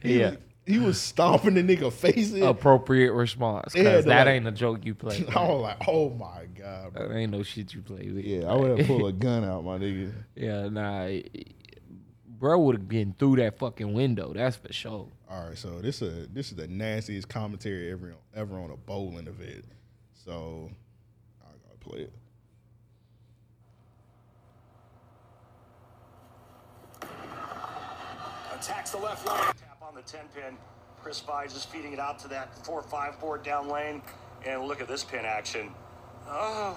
He 0.02 0.20
Yeah. 0.20 0.30
was, 0.30 0.38
he 0.66 0.78
was 0.78 1.00
stomping 1.00 1.54
the 1.54 1.62
nigga 1.62 1.90
face 1.90 2.32
in. 2.32 2.42
Appropriate 2.42 3.12
response, 3.12 3.72
because 3.72 4.04
they're 4.04 4.14
that 4.16 4.26
like- 4.26 4.34
ain't 4.34 4.46
a 4.46 4.52
joke 4.52 4.84
you 4.84 4.94
play. 4.94 5.24
I 5.34 5.40
was 5.48 5.62
like, 5.62 5.88
oh 5.88 6.10
my 6.10 6.44
god, 6.54 6.92
bro. 6.92 7.08
That 7.08 7.14
ain't 7.16 7.32
no 7.32 7.42
shit 7.42 7.72
you 7.72 7.80
play 7.80 8.10
with. 8.10 8.24
Yeah, 8.24 8.46
I 8.50 8.54
would 8.54 8.78
have 8.78 8.86
pulled 8.86 9.08
a 9.08 9.12
gun 9.18 9.44
out, 9.44 9.64
my 9.64 9.78
nigga. 9.78 10.12
Yeah, 10.34 10.68
nah. 10.68 11.08
Bro 12.26 12.58
would 12.60 12.76
have 12.76 12.88
been 12.88 13.14
through 13.18 13.36
that 13.36 13.58
fucking 13.58 13.92
window. 13.94 14.32
That's 14.32 14.56
for 14.56 14.72
sure. 14.72 15.08
All 15.30 15.48
right, 15.48 15.58
so 15.58 15.80
this 15.80 16.02
is 16.02 16.28
this 16.28 16.50
is 16.50 16.56
the 16.56 16.68
nastiest 16.68 17.28
commentary 17.28 17.90
ever 17.90 18.14
ever 18.34 18.58
on 18.60 18.70
a 18.70 18.76
bowling 18.76 19.26
event. 19.26 19.64
So 20.24 20.70
I 21.42 21.46
gotta 21.66 21.78
play 21.78 22.00
it. 22.02 22.12
Attacks 28.68 28.90
the 28.90 28.98
left 28.98 29.26
lane. 29.26 29.38
Tap 29.38 29.78
on 29.80 29.94
the 29.94 30.02
10 30.02 30.20
pin. 30.34 30.58
Chris 31.00 31.20
Vise 31.20 31.54
is 31.54 31.64
feeding 31.64 31.94
it 31.94 31.98
out 31.98 32.18
to 32.18 32.28
that 32.28 32.66
4 32.66 32.82
5 32.82 33.18
board 33.18 33.42
down 33.42 33.68
lane. 33.68 34.02
And 34.44 34.64
look 34.64 34.82
at 34.82 34.88
this 34.88 35.02
pin 35.02 35.24
action. 35.24 35.70
Oh. 36.26 36.76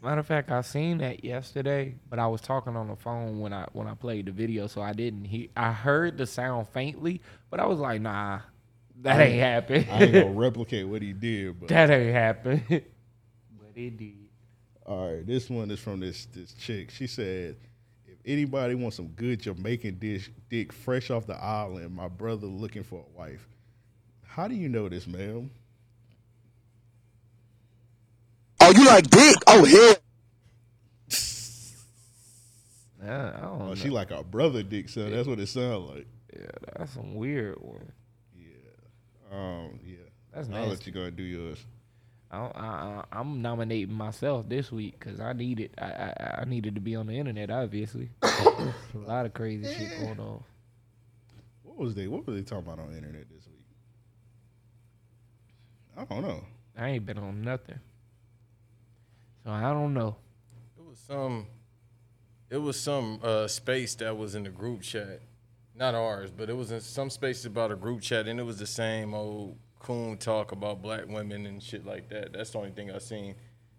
Matter 0.00 0.20
of 0.20 0.26
fact, 0.28 0.52
I 0.52 0.60
seen 0.60 0.98
that 0.98 1.24
yesterday, 1.24 1.96
but 2.08 2.20
I 2.20 2.28
was 2.28 2.40
talking 2.40 2.76
on 2.76 2.86
the 2.86 2.94
phone 2.94 3.40
when 3.40 3.52
I 3.52 3.66
when 3.72 3.88
I 3.88 3.94
played 3.94 4.26
the 4.26 4.32
video, 4.32 4.68
so 4.68 4.80
I 4.80 4.92
didn't 4.92 5.24
hear. 5.24 5.48
I 5.56 5.72
heard 5.72 6.18
the 6.18 6.26
sound 6.26 6.68
faintly, 6.68 7.20
but 7.50 7.58
I 7.58 7.66
was 7.66 7.80
like, 7.80 8.00
nah, 8.00 8.38
that 9.02 9.20
ain't 9.20 9.40
happen. 9.40 9.86
I 9.90 10.04
ain't 10.04 10.12
gonna 10.12 10.30
replicate 10.30 10.86
what 10.86 11.02
he 11.02 11.12
did, 11.12 11.58
but 11.58 11.68
that 11.70 11.90
ain't 11.90 12.14
happen. 12.14 12.62
but 12.68 12.84
it 13.74 13.96
did. 13.96 14.28
All 14.84 15.12
right, 15.12 15.26
this 15.26 15.50
one 15.50 15.72
is 15.72 15.80
from 15.80 15.98
this 15.98 16.26
this 16.26 16.52
chick. 16.52 16.92
She 16.92 17.08
said, 17.08 17.56
"If 17.60 17.75
anybody 18.26 18.74
wants 18.74 18.96
some 18.96 19.08
good 19.08 19.40
Jamaican 19.40 19.98
dish, 19.98 20.30
dick 20.50 20.72
fresh 20.72 21.10
off 21.10 21.26
the 21.26 21.36
island, 21.36 21.94
my 21.94 22.08
brother 22.08 22.46
looking 22.46 22.82
for 22.82 23.00
a 23.06 23.18
wife." 23.18 23.46
How 24.24 24.48
do 24.48 24.54
you 24.54 24.68
know 24.68 24.88
this, 24.88 25.06
ma'am? 25.06 25.50
Oh, 28.60 28.70
you 28.70 28.86
like 28.86 29.08
dick? 29.08 29.36
Oh, 29.46 29.64
hell. 29.64 29.96
Nah, 33.02 33.28
I 33.28 33.40
don't 33.40 33.62
Oh, 33.62 33.68
know. 33.68 33.74
she 33.74 33.88
like 33.90 34.10
our 34.10 34.24
brother 34.24 34.62
dick, 34.62 34.88
so 34.88 35.08
that's 35.08 35.28
what 35.28 35.38
it 35.38 35.46
sounds 35.46 35.90
like. 35.90 36.06
Yeah, 36.34 36.46
that's 36.76 36.92
some 36.92 37.14
weird 37.14 37.56
one. 37.60 37.92
Yeah. 38.34 39.36
Um, 39.36 39.78
yeah. 39.84 39.96
That's 40.34 40.48
nice. 40.48 40.62
I'll 40.64 40.68
let 40.68 40.86
you 40.86 40.92
go 40.92 41.02
and 41.04 41.16
do 41.16 41.22
yours. 41.22 41.64
I, 42.30 42.38
I, 42.38 42.40
I, 42.40 43.04
I'm 43.12 43.40
nominating 43.40 43.94
myself 43.94 44.48
this 44.48 44.72
week 44.72 44.98
because 44.98 45.20
I 45.20 45.32
need 45.32 45.60
it. 45.60 45.74
I, 45.78 45.84
I 45.84 46.40
I 46.40 46.44
needed 46.44 46.74
to 46.74 46.80
be 46.80 46.96
on 46.96 47.06
the 47.06 47.14
internet, 47.14 47.50
obviously. 47.50 48.10
a 48.22 48.72
lot 48.94 49.26
of 49.26 49.34
crazy 49.34 49.72
shit 49.72 50.00
going 50.00 50.18
on. 50.18 50.42
What 51.62 51.78
was 51.78 51.94
they? 51.94 52.08
What 52.08 52.26
were 52.26 52.34
they 52.34 52.42
talking 52.42 52.64
about 52.64 52.80
on 52.80 52.90
the 52.90 52.96
internet 52.96 53.26
this 53.30 53.46
week? 53.46 53.64
I 55.96 56.04
don't 56.04 56.22
know. 56.22 56.42
I 56.76 56.88
ain't 56.88 57.06
been 57.06 57.18
on 57.18 57.42
nothing, 57.42 57.78
so 59.44 59.50
I 59.50 59.72
don't 59.72 59.94
know. 59.94 60.16
It 60.76 60.84
was 60.84 60.98
some. 60.98 61.46
It 62.50 62.58
was 62.58 62.78
some 62.78 63.20
uh, 63.22 63.48
space 63.48 63.94
that 63.96 64.16
was 64.16 64.34
in 64.34 64.44
the 64.44 64.50
group 64.50 64.82
chat, 64.82 65.20
not 65.74 65.94
ours, 65.94 66.30
but 66.30 66.48
it 66.48 66.56
was 66.56 66.70
in 66.70 66.80
some 66.80 67.10
space 67.10 67.44
about 67.44 67.72
a 67.72 67.76
group 67.76 68.00
chat, 68.00 68.26
and 68.26 68.38
it 68.38 68.44
was 68.44 68.58
the 68.58 68.66
same 68.66 69.14
old 69.14 69.58
coon 69.86 70.16
talk 70.16 70.52
about 70.52 70.82
black 70.82 71.06
women 71.08 71.46
and 71.46 71.62
shit 71.62 71.86
like 71.86 72.08
that. 72.08 72.32
That's 72.32 72.50
the 72.50 72.58
only 72.58 72.70
thing 72.70 72.90
I've 72.90 73.02
seen. 73.02 73.34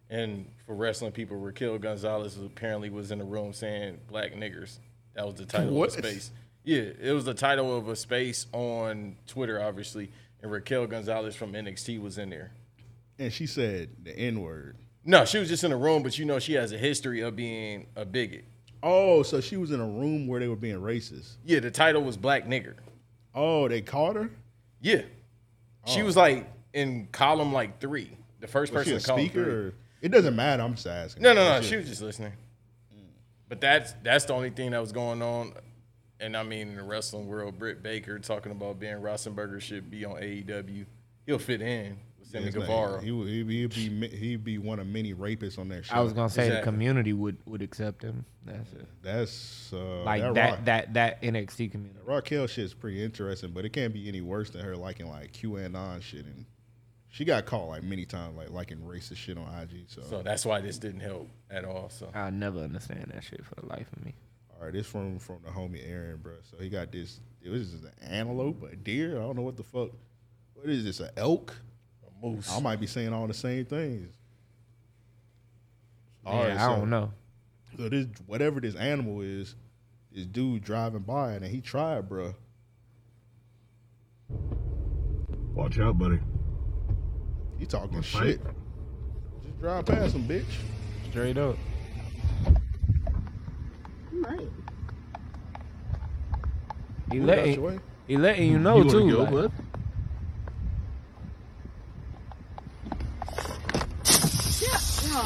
And 0.09 0.49
for 0.65 0.73
wrestling 0.73 1.11
people, 1.11 1.35
Raquel 1.35 1.77
Gonzalez 1.77 2.38
apparently 2.38 2.89
was 2.89 3.11
in 3.11 3.19
the 3.19 3.25
room 3.25 3.51
saying 3.51 3.99
"black 4.07 4.34
niggers." 4.34 4.77
That 5.15 5.25
was 5.25 5.35
the 5.35 5.45
title 5.45 5.73
What? 5.73 5.89
of 5.95 6.01
the 6.01 6.09
space. 6.09 6.31
Yeah, 6.63 6.91
it 7.01 7.11
was 7.11 7.25
the 7.25 7.34
title 7.34 7.75
of 7.77 7.88
a 7.89 7.95
space 7.95 8.45
on 8.53 9.15
Twitter, 9.25 9.61
obviously, 9.61 10.11
and 10.41 10.51
Raquel 10.51 10.88
Gonzalez 10.88 11.35
from 11.35 11.53
NXT 11.53 12.01
was 12.01 12.17
in 12.17 12.29
there. 12.29 12.51
And 13.19 13.34
she 13.34 13.45
said 13.47 13.89
the 14.03 14.17
N 14.17 14.41
word. 14.41 14.77
No, 15.03 15.25
she 15.25 15.39
was 15.39 15.49
just 15.49 15.63
in 15.63 15.71
a 15.71 15.77
room, 15.77 16.03
but 16.03 16.17
you 16.17 16.25
know 16.25 16.39
she 16.39 16.53
has 16.53 16.71
a 16.71 16.77
history 16.77 17.21
of 17.21 17.35
being 17.35 17.88
a 17.95 18.05
bigot. 18.05 18.45
Oh, 18.84 19.23
so 19.23 19.41
she 19.41 19.57
was 19.57 19.71
in 19.71 19.79
a 19.81 19.85
room 19.85 20.27
where 20.27 20.39
they 20.39 20.47
were 20.47 20.55
being 20.55 20.79
racist. 20.79 21.35
Yeah, 21.43 21.59
the 21.59 21.71
title 21.71 22.03
was 22.03 22.15
Black 22.15 22.45
Nigger. 22.47 22.75
Oh, 23.34 23.67
they 23.67 23.81
caught 23.81 24.15
her. 24.15 24.29
Yeah. 24.81 25.01
She 25.88 26.01
Oh. 26.01 26.05
was 26.05 26.15
like 26.15 26.47
in 26.73 27.07
column 27.11 27.53
like 27.53 27.80
three. 27.80 28.18
The 28.39 28.47
first 28.47 28.72
Was 28.73 28.85
she 28.85 28.91
person 28.93 28.93
a 28.93 28.97
in 28.97 29.03
column 29.18 29.22
speaker? 29.30 29.43
three. 29.43 29.53
Or, 29.53 29.73
it 30.01 30.09
doesn't 30.09 30.35
matter. 30.35 30.61
I'm 30.64 30.76
just 30.76 30.85
asking. 30.88 31.23
No, 31.23 31.34
no, 31.34 31.55
no. 31.55 31.61
She 31.61 31.76
was 31.76 31.88
just 31.88 32.01
listening. 32.01 32.34
But 33.49 33.61
that's 33.61 33.93
that's 34.03 34.26
the 34.26 34.34
only 34.34 34.49
thing 34.49 34.72
that 34.72 34.81
was 34.81 34.91
going 34.91 35.22
on. 35.22 35.53
And 36.19 36.35
I 36.35 36.43
mean, 36.43 36.69
in 36.69 36.76
the 36.76 36.84
wrestling 36.84 37.27
world, 37.27 37.57
Britt 37.57 37.81
Baker 37.81 38.19
talking 38.19 38.51
about 38.51 38.80
Ben 38.80 39.01
Roethlisberger 39.01 39.61
should 39.61 39.89
be 39.89 40.03
on 40.03 40.15
AEW. 40.22 40.85
He'll 41.26 41.39
fit 41.39 41.61
in 41.61 41.97
Sammy 42.29 42.45
His 42.45 42.55
name- 42.55 42.63
Guevara. 42.65 43.01
He 43.01 43.11
would 43.11 43.27
he'd, 43.27 43.49
he'd 43.49 43.73
be 43.73 43.89
mi- 43.89 44.09
he'd 44.09 44.43
be 44.43 44.57
one 44.57 44.79
of 44.79 44.87
many 44.87 45.13
rapists 45.13 45.57
on 45.57 45.69
that 45.69 45.85
show. 45.85 45.95
I 45.95 46.01
was 46.01 46.13
gonna 46.13 46.29
say 46.29 46.49
the 46.49 46.61
community 46.61 47.13
would 47.13 47.37
would 47.45 47.61
accept 47.61 48.01
him. 48.03 48.25
That's 48.45 48.73
it. 48.73 48.85
That's 49.01 49.71
uh, 49.73 50.03
Like 50.03 50.21
that 50.21 50.33
that 50.35 50.49
Ra- 50.51 50.59
that 50.65 50.93
that 50.93 51.21
NXT 51.21 51.71
community. 51.71 51.99
Raquel 52.05 52.47
shit's 52.47 52.73
pretty 52.73 53.03
interesting, 53.03 53.51
but 53.51 53.65
it 53.65 53.69
can't 53.69 53.93
be 53.93 54.07
any 54.07 54.21
worse 54.21 54.49
than 54.49 54.61
her 54.63 54.75
liking 54.75 55.07
like 55.09 55.31
QAnon 55.31 56.01
shit, 56.01 56.25
and 56.25 56.45
she 57.09 57.23
got 57.25 57.45
caught 57.45 57.67
like 57.67 57.83
many 57.83 58.05
times 58.05 58.35
like 58.37 58.49
liking 58.51 58.77
racist 58.79 59.17
shit 59.17 59.37
on 59.37 59.45
IG. 59.61 59.85
So, 59.87 60.01
So 60.03 60.21
that's 60.21 60.45
why 60.45 60.59
this 60.61 60.77
didn't 60.77 60.99
help 61.01 61.29
at 61.49 61.63
all. 61.65 61.89
So 61.89 62.09
I'll 62.13 62.31
never 62.31 62.59
understand 62.59 63.11
that 63.13 63.23
shit 63.23 63.45
for 63.45 63.55
the 63.55 63.67
life 63.67 63.87
of 63.95 64.03
me. 64.05 64.13
all 64.59 64.65
right, 64.65 64.73
this 64.73 64.85
from 64.87 65.17
from 65.19 65.37
the 65.45 65.49
homie 65.51 65.81
Aaron, 65.89 66.17
bro. 66.17 66.33
So 66.51 66.57
he 66.61 66.69
got 66.69 66.91
this. 66.91 67.19
It 67.41 67.49
was 67.49 67.71
just 67.71 67.83
an 67.85 67.91
antelope, 68.01 68.63
a 68.71 68.75
deer. 68.75 69.17
I 69.17 69.21
don't 69.21 69.35
know 69.37 69.41
what 69.43 69.55
the 69.55 69.63
fuck. 69.63 69.91
What 70.55 70.69
is 70.69 70.83
this? 70.83 70.99
An 70.99 71.09
elk? 71.15 71.55
A 72.22 72.26
moose. 72.26 72.52
I 72.52 72.60
might 72.60 72.80
be 72.80 72.88
saying 72.88 73.14
all 73.14 73.27
the 73.27 73.34
same 73.34 73.65
things. 73.65 74.10
Yeah, 76.26 76.57
I 76.65 76.76
don't 76.76 76.89
know. 76.89 77.11
So 77.77 77.88
this 77.89 78.07
whatever 78.26 78.60
this 78.60 78.76
animal 78.76 79.22
is, 79.22 79.56
this 80.11 80.26
dude 80.26 80.64
driving 80.64 81.02
by 81.02 81.34
and 81.34 81.45
he 81.45 81.61
tried, 81.61 82.10
bro. 82.10 82.34
Watch 85.53 85.80
out, 85.80 85.98
buddy. 85.98 86.19
He 87.57 87.65
talking 87.65 88.02
Fight. 88.02 88.23
shit. 88.23 88.41
Just 89.45 89.60
drive 89.60 89.85
past 89.85 90.15
him, 90.15 90.27
bitch. 90.27 90.45
Straight 91.10 91.38
up. 91.38 91.57
He 97.11 97.19
Move 97.19 97.27
letting 97.27 97.80
he 98.07 98.18
letting 98.18 98.52
you 98.52 98.60
know 98.60 98.77
You 98.84 98.89
too. 98.89 99.11
go, 99.11 99.23
like- 99.23 99.52
Well, 105.18 105.26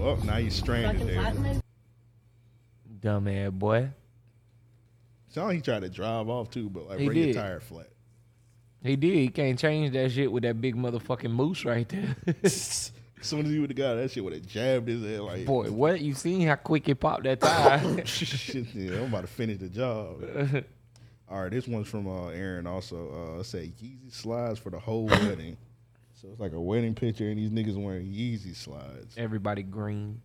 oh, 0.00 0.18
now 0.24 0.38
you 0.38 0.50
stranded 0.50 1.06
there. 1.06 1.60
Dumbass 2.98 3.52
boy. 3.52 3.90
Sound 5.28 5.48
like 5.48 5.56
he 5.56 5.62
tried 5.62 5.82
to 5.82 5.88
drive 5.88 6.28
off 6.28 6.50
too, 6.50 6.68
but 6.68 6.88
like 6.88 6.98
He 6.98 7.06
bring 7.06 7.18
your 7.18 7.34
tire 7.34 7.60
flat. 7.60 7.90
He 8.82 8.96
did. 8.96 9.14
He 9.14 9.28
can't 9.28 9.56
change 9.56 9.92
that 9.92 10.10
shit 10.10 10.32
with 10.32 10.42
that 10.42 10.60
big 10.60 10.74
motherfucking 10.74 11.30
moose 11.30 11.64
right 11.64 11.88
there. 11.88 12.16
As 12.42 12.90
soon 13.20 13.46
as 13.46 13.52
he 13.52 13.60
would 13.60 13.70
have 13.70 13.76
got 13.76 13.94
that 13.94 14.10
shit, 14.10 14.24
would 14.24 14.32
have 14.32 14.44
jabbed 14.46 14.88
his 14.88 15.04
head 15.04 15.20
like. 15.20 15.44
Boy, 15.44 15.70
what 15.70 16.00
you 16.00 16.12
seen 16.14 16.48
how 16.48 16.56
quick 16.56 16.86
he 16.86 16.94
popped 16.94 17.22
that 17.22 17.38
tire? 17.40 18.04
Shit, 18.04 18.66
yeah, 18.74 18.96
I'm 18.96 19.04
about 19.04 19.20
to 19.20 19.26
finish 19.28 19.58
the 19.58 19.68
job. 19.68 20.24
All 21.32 21.40
right, 21.40 21.50
this 21.50 21.66
one's 21.66 21.88
from 21.88 22.06
uh, 22.06 22.28
Aaron. 22.28 22.66
Also, 22.66 23.36
uh, 23.36 23.40
it 23.40 23.44
said 23.44 23.72
Yeezy 23.78 24.12
slides 24.12 24.58
for 24.58 24.68
the 24.68 24.78
whole 24.78 25.06
wedding. 25.06 25.56
So 26.12 26.28
it's 26.30 26.38
like 26.38 26.52
a 26.52 26.60
wedding 26.60 26.94
picture, 26.94 27.30
and 27.30 27.38
these 27.38 27.48
niggas 27.48 27.74
wearing 27.74 28.06
Yeezy 28.06 28.54
slides. 28.54 29.14
Everybody 29.16 29.62
green. 29.62 30.20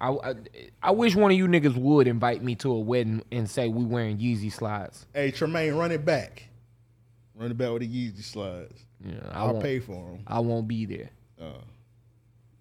I, 0.00 0.10
I 0.10 0.34
I 0.80 0.90
wish 0.92 1.16
one 1.16 1.32
of 1.32 1.36
you 1.36 1.48
niggas 1.48 1.76
would 1.76 2.06
invite 2.06 2.40
me 2.44 2.54
to 2.56 2.70
a 2.70 2.78
wedding 2.78 3.24
and 3.32 3.50
say 3.50 3.66
we 3.66 3.84
wearing 3.84 4.18
Yeezy 4.18 4.52
slides. 4.52 5.06
Hey, 5.12 5.32
Tremaine, 5.32 5.74
run 5.74 5.90
it 5.90 6.04
back. 6.04 6.44
Run 7.34 7.50
it 7.50 7.58
back 7.58 7.72
with 7.72 7.82
the 7.82 7.88
Yeezy 7.88 8.22
slides. 8.22 8.84
Yeah, 9.04 9.14
I 9.32 9.40
I'll 9.40 9.60
pay 9.60 9.80
for 9.80 9.92
them. 9.94 10.20
I 10.24 10.38
won't 10.38 10.68
be 10.68 10.86
there. 10.86 11.10
Uh, 11.40 11.58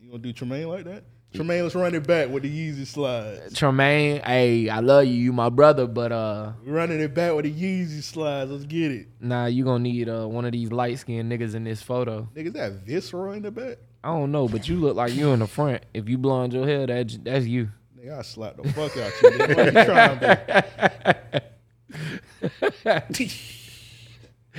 you 0.02 0.10
gonna 0.10 0.24
do 0.24 0.34
Tremaine 0.34 0.68
like 0.68 0.86
that? 0.86 1.04
Tremaine, 1.34 1.64
let's 1.64 1.76
run 1.76 1.94
it 1.94 2.08
back 2.08 2.30
with 2.30 2.44
the 2.44 2.50
Yeezy 2.50 2.88
slides. 2.88 3.54
Tremaine, 3.54 4.22
hey, 4.22 4.70
I 4.70 4.80
love 4.80 5.06
you, 5.06 5.14
you 5.14 5.34
my 5.34 5.50
brother, 5.50 5.86
but 5.86 6.12
uh, 6.12 6.54
running 6.66 7.00
it 7.02 7.14
back 7.14 7.36
with 7.36 7.46
the 7.46 7.52
Yeezy 7.54 8.02
slides. 8.02 8.50
Let's 8.50 8.64
get 8.66 8.92
it. 8.92 9.08
nah, 9.20 9.46
you 9.46 9.64
gonna 9.66 9.84
need 9.84 10.10
uh 10.10 10.26
one 10.26 10.46
of 10.46 10.52
these 10.54 10.72
light 10.72 10.98
skinned 11.00 11.32
niggas 11.32 11.54
in 11.54 11.64
this 11.66 11.82
photo. 11.82 12.28
Niggas 12.36 12.54
that 12.54 12.72
viscera 12.86 13.34
in 13.34 13.44
the 13.44 13.52
back? 13.52 13.78
I 14.04 14.10
don't 14.10 14.32
know, 14.32 14.48
but 14.48 14.70
you 14.70 14.78
look 14.78 14.96
like 14.96 15.14
you 15.14 15.32
in 15.32 15.40
the 15.40 15.48
front. 15.48 15.84
If 15.94 16.08
you 16.08 16.18
blonde 16.18 16.54
your 16.54 16.66
hair, 16.66 16.88
that 16.88 17.18
that's 17.24 17.46
you. 17.46 17.70
Nigga, 18.00 18.20
I 18.20 18.22
slap 18.22 18.56
the 18.58 18.72
fuck 18.74 18.96
out 18.98 19.12
you. 19.22 19.30
Nigga. 19.32 19.56
What 19.58 19.66
you 19.66 19.84
trying 19.86 20.20
to 23.20 23.30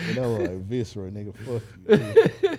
You 0.06 0.14
know, 0.14 0.34
like 0.34 0.60
viscera, 0.60 1.10
nigga. 1.10 1.34
Fuck 1.34 1.62
you. 2.42 2.58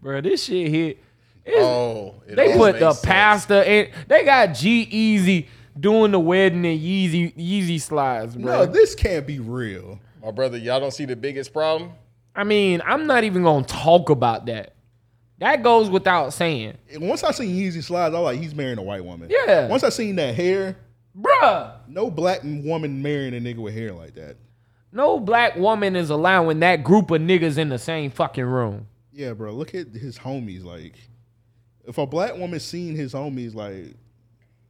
Bro, 0.00 0.20
this 0.20 0.44
shit 0.44 0.70
hit. 0.70 1.02
It's- 1.48 1.64
Oh, 1.64 2.14
they 2.26 2.56
put 2.56 2.78
the 2.78 2.92
sense. 2.92 3.04
pastor 3.04 3.62
in. 3.62 3.88
They 4.06 4.24
got 4.24 4.48
G-Eazy 4.54 5.46
doing 5.78 6.10
the 6.12 6.20
wedding 6.20 6.64
in 6.64 6.78
Yeezy 6.78 7.34
Yeezy 7.36 7.80
slides, 7.80 8.36
bro. 8.36 8.64
No, 8.64 8.66
this 8.66 8.94
can't 8.94 9.26
be 9.26 9.38
real. 9.40 9.98
My 10.22 10.30
brother, 10.30 10.58
y'all 10.58 10.80
don't 10.80 10.92
see 10.92 11.04
the 11.04 11.16
biggest 11.16 11.52
problem? 11.52 11.92
I 12.34 12.44
mean, 12.44 12.82
I'm 12.84 13.06
not 13.06 13.24
even 13.24 13.42
gonna 13.42 13.64
talk 13.64 14.10
about 14.10 14.46
that. 14.46 14.74
That 15.38 15.62
goes 15.62 15.88
without 15.88 16.32
saying, 16.32 16.76
Once 16.96 17.22
I 17.22 17.30
seen 17.30 17.54
Yeezy 17.54 17.82
slides, 17.82 18.14
I 18.14 18.18
was 18.20 18.34
like, 18.34 18.40
he's 18.40 18.54
marrying 18.54 18.78
a 18.78 18.82
white 18.82 19.04
woman. 19.04 19.28
Yeah. 19.30 19.68
Once 19.68 19.84
I 19.84 19.88
seen 19.88 20.16
that 20.16 20.34
hair, 20.34 20.76
bruh. 21.18 21.72
no 21.88 22.10
black 22.10 22.40
woman 22.42 23.00
marrying 23.02 23.34
a 23.34 23.40
nigga 23.40 23.58
with 23.58 23.74
hair 23.74 23.92
like 23.92 24.14
that. 24.14 24.36
No 24.90 25.20
black 25.20 25.54
woman 25.56 25.94
is 25.96 26.10
allowing 26.10 26.60
that 26.60 26.82
group 26.82 27.10
of 27.10 27.20
niggas 27.20 27.56
in 27.58 27.68
the 27.68 27.78
same 27.78 28.10
fucking 28.10 28.44
room. 28.44 28.86
Yeah, 29.12 29.32
bro. 29.32 29.52
Look 29.52 29.74
at 29.74 29.88
his 29.88 30.18
homies. 30.18 30.64
Like, 30.64 30.94
if 31.88 31.98
a 31.98 32.06
black 32.06 32.36
woman 32.36 32.60
seen 32.60 32.94
his 32.94 33.12
homies, 33.14 33.54
like, 33.54 33.96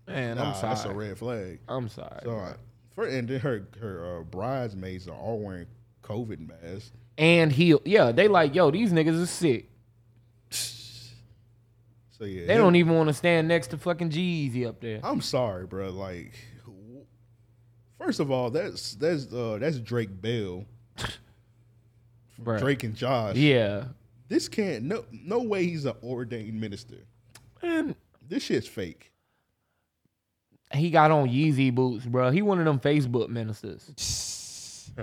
Man, 0.07 0.37
nah, 0.39 0.49
I'm 0.49 0.55
sorry, 0.55 0.75
That's 0.75 0.85
a 0.87 0.95
red 0.95 1.19
flag. 1.19 1.59
I'm 1.69 1.89
sorry. 1.91 2.21
So, 2.25 2.31
I- 2.37 2.55
for 2.95 3.07
and 3.07 3.29
then 3.29 3.41
her 3.41 3.69
her 3.81 4.19
uh, 4.19 4.23
bridesmaids 4.23 5.07
are 5.07 5.15
all 5.15 5.39
wearing 5.39 5.67
COVID 6.03 6.49
masks. 6.49 6.91
And 7.19 7.53
he, 7.53 7.77
yeah, 7.85 8.11
they 8.13 8.27
like, 8.29 8.55
yo, 8.55 8.71
these 8.71 8.91
niggas 8.93 9.23
are 9.23 9.27
sick. 9.27 9.69
So 10.51 12.25
yeah, 12.25 12.47
They 12.47 12.57
don't 12.57 12.75
even 12.75 12.95
want 12.97 13.09
to 13.09 13.13
stand 13.15 13.47
next 13.47 13.69
to 13.69 13.79
fucking 13.79 14.11
G-Eazy 14.11 14.67
up 14.67 14.81
there. 14.81 14.99
I'm 15.05 15.21
sorry, 15.21 15.67
bro. 15.67 15.91
Like, 15.91 16.33
first 17.99 18.19
of 18.19 18.31
all, 18.33 18.51
that's 18.51 18.95
that's 18.97 19.33
uh 19.33 19.59
that's 19.61 19.79
Drake 19.79 20.21
Bell, 20.21 20.65
Drake 22.59 22.83
and 22.83 22.95
Josh. 22.97 23.37
Yeah. 23.37 23.85
This 24.29 24.49
can't 24.49 24.85
no 24.85 25.05
no 25.11 25.43
way 25.43 25.65
he's 25.65 25.85
an 25.85 25.95
ordained 26.03 26.61
minister. 26.61 26.97
And 27.63 27.95
This 28.27 28.45
shit's 28.45 28.69
fake. 28.69 29.13
he 30.73 30.91
got 30.91 31.11
on 31.11 31.29
Yeezy 31.29 31.75
boots, 31.75 32.05
bro. 32.07 32.31
He 32.31 32.43
one 32.43 32.59
of 32.59 32.65
them 32.65 32.79
Facebook 32.79 33.29
ministers. 33.29 34.91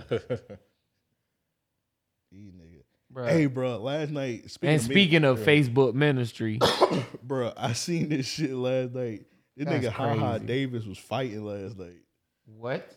These 2.32 2.52
niggas. 2.52 2.84
Bruh. 3.14 3.30
Hey, 3.30 3.46
bro. 3.46 3.78
Last 3.78 4.10
night, 4.12 4.50
speaking 4.52 4.70
and 4.74 4.80
of 4.80 4.86
speaking 4.86 5.24
of 5.24 5.40
yeah. 5.40 5.46
Facebook 5.46 5.94
ministry, 5.94 6.60
bro, 7.24 7.54
I 7.56 7.74
seen 7.74 8.10
this 8.10 8.26
shit 8.28 8.52
last 8.54 8.94
night. 8.94 9.26
This 9.56 9.66
That's 9.68 9.86
nigga 9.86 9.90
Haha 9.92 10.32
crazy. 10.32 10.46
Davis 10.46 10.86
was 10.86 10.98
fighting 10.98 11.46
last 11.46 11.78
night. 11.78 12.02
what? 12.46 12.90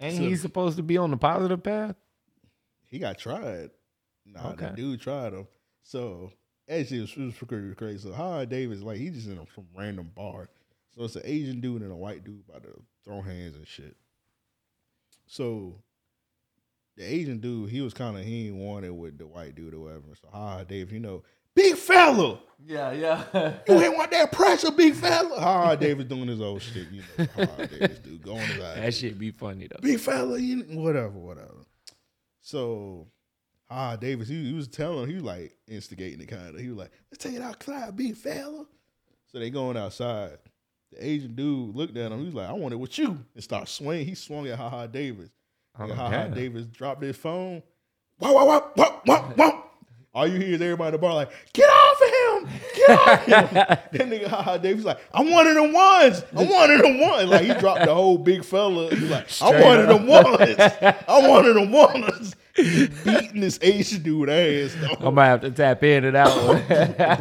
Ain't 0.00 0.16
So- 0.16 0.22
he 0.22 0.36
supposed 0.36 0.76
to 0.78 0.82
be 0.82 0.96
on 0.96 1.10
the 1.10 1.16
positive 1.18 1.62
path? 1.62 1.94
He 2.86 2.98
got 2.98 3.18
tried. 3.18 3.70
Nah, 4.34 4.52
the 4.54 4.66
Okay. 4.66 4.74
dude 4.76 5.00
tried 5.00 5.32
him. 5.32 5.46
So 5.82 6.32
that 6.68 6.88
shit 6.88 7.00
was, 7.02 7.12
it 7.16 7.18
was 7.20 7.34
pretty 7.34 7.74
crazy. 7.74 8.08
So 8.08 8.12
Haha 8.14 8.44
Davis, 8.44 8.80
like 8.80 8.98
he 8.98 9.10
just 9.10 9.26
in 9.28 9.38
a, 9.38 9.44
some 9.54 9.66
random 9.76 10.10
bar. 10.14 10.48
So 10.94 11.04
it's 11.04 11.16
an 11.16 11.22
Asian 11.24 11.60
dude 11.60 11.82
and 11.82 11.92
a 11.92 11.96
white 11.96 12.24
dude 12.24 12.42
about 12.48 12.62
to 12.64 12.82
throw 13.04 13.20
hands 13.20 13.56
and 13.56 13.66
shit. 13.66 13.96
So 15.26 15.82
the 16.96 17.04
Asian 17.04 17.38
dude, 17.38 17.70
he 17.70 17.80
was 17.80 17.94
kind 17.94 18.16
of 18.16 18.24
he 18.24 18.46
ain't 18.48 18.56
wanted 18.56 18.90
with 18.92 19.18
the 19.18 19.26
white 19.26 19.54
dude 19.54 19.74
or 19.74 19.80
whatever. 19.80 20.02
So 20.20 20.28
Haha 20.32 20.64
Davis, 20.64 20.92
you 20.92 21.00
know, 21.00 21.22
big 21.54 21.76
fella. 21.76 22.38
Yeah, 22.64 22.92
yeah. 22.92 23.54
You 23.68 23.80
ain't 23.80 23.96
want 23.96 24.10
that 24.12 24.30
pressure, 24.32 24.70
big 24.70 24.94
fella. 24.94 25.40
Haha 25.40 25.74
Davis 25.74 26.06
doing 26.06 26.28
his 26.28 26.40
old 26.40 26.62
shit, 26.62 26.88
you 26.90 27.02
know. 27.18 27.26
Haha 27.34 27.66
Davis 27.66 27.98
dude 27.98 28.22
going 28.22 28.38
his 28.38 28.58
ass. 28.62 28.76
that 28.76 28.94
shit 28.94 29.18
be 29.18 29.30
funny 29.32 29.66
though. 29.68 29.80
Big 29.82 29.98
fella, 29.98 30.38
you 30.38 30.64
know, 30.64 30.80
whatever, 30.80 31.18
whatever. 31.18 31.64
So, 32.40 33.08
ah, 33.74 33.96
Davis, 33.96 34.28
he, 34.28 34.44
he 34.44 34.52
was 34.52 34.68
telling, 34.68 35.08
he 35.08 35.14
was 35.14 35.24
like 35.24 35.56
instigating 35.68 36.20
it 36.20 36.28
kind 36.28 36.48
of. 36.54 36.58
He 36.60 36.68
was 36.68 36.78
like, 36.78 36.90
"Let's 37.10 37.22
take 37.22 37.34
it 37.34 37.42
outside, 37.42 37.96
big 37.96 38.16
fella." 38.16 38.64
So 39.32 39.38
they 39.38 39.50
going 39.50 39.76
outside. 39.76 40.38
The 40.92 41.04
Asian 41.06 41.34
dude 41.34 41.74
looked 41.74 41.96
at 41.96 42.12
him. 42.12 42.18
He 42.20 42.26
was 42.26 42.34
like, 42.34 42.48
"I 42.48 42.52
want 42.52 42.72
it 42.72 42.76
with 42.78 42.96
you," 42.98 43.18
and 43.34 43.42
start 43.44 43.68
swinging. 43.68 44.06
He 44.06 44.14
swung 44.14 44.46
at 44.46 44.58
Haha 44.58 44.86
Davis. 44.86 45.30
And 45.76 45.90
Oh, 45.90 45.94
Haha 45.94 46.10
damn. 46.10 46.34
Davis 46.34 46.66
dropped 46.66 47.02
his 47.02 47.16
phone. 47.16 47.62
Wah 48.20 48.32
wah 48.32 48.44
wah 48.44 48.60
wah 48.76 49.00
wah 49.06 49.32
wah. 49.36 49.60
All 50.14 50.28
you 50.28 50.38
hear 50.38 50.54
is 50.54 50.60
everybody 50.62 50.88
in 50.88 50.92
the 50.92 50.98
bar 50.98 51.14
like, 51.14 51.30
"Get 51.52 51.68
off 51.68 52.00
of 52.00 52.44
him! 52.44 52.60
Get 52.76 52.90
off 53.00 53.24
him!" 53.24 53.54
that 53.56 53.92
nigga 53.92 54.28
Haha 54.28 54.58
Davis 54.58 54.84
like, 54.84 55.00
"I'm 55.12 55.28
one 55.32 55.48
of 55.48 55.54
them 55.56 55.72
ones. 55.72 56.22
I'm 56.36 56.48
one 56.48 56.70
of 56.70 56.80
them 56.80 57.00
ones." 57.00 57.28
Like 57.28 57.42
he 57.42 57.54
dropped 57.54 57.84
the 57.84 57.92
whole 57.92 58.18
big 58.18 58.44
fella. 58.44 58.90
He's 58.94 59.10
like, 59.10 59.26
"I'm 59.42 59.60
one 59.60 59.80
of 59.80 59.88
up. 59.88 59.98
them 59.98 60.06
ones. 60.06 61.02
I'm 61.08 61.28
one 61.28 61.44
of 61.46 61.54
them 61.56 61.72
ones." 61.72 62.36
Beating 62.56 63.40
this 63.40 63.58
Asian 63.62 64.02
dude 64.02 64.30
ass. 64.30 64.76
I 65.00 65.10
might 65.10 65.26
have 65.26 65.40
to 65.42 65.50
tap 65.50 65.82
into 65.82 66.10
that 66.12 66.28
one. 66.46 66.62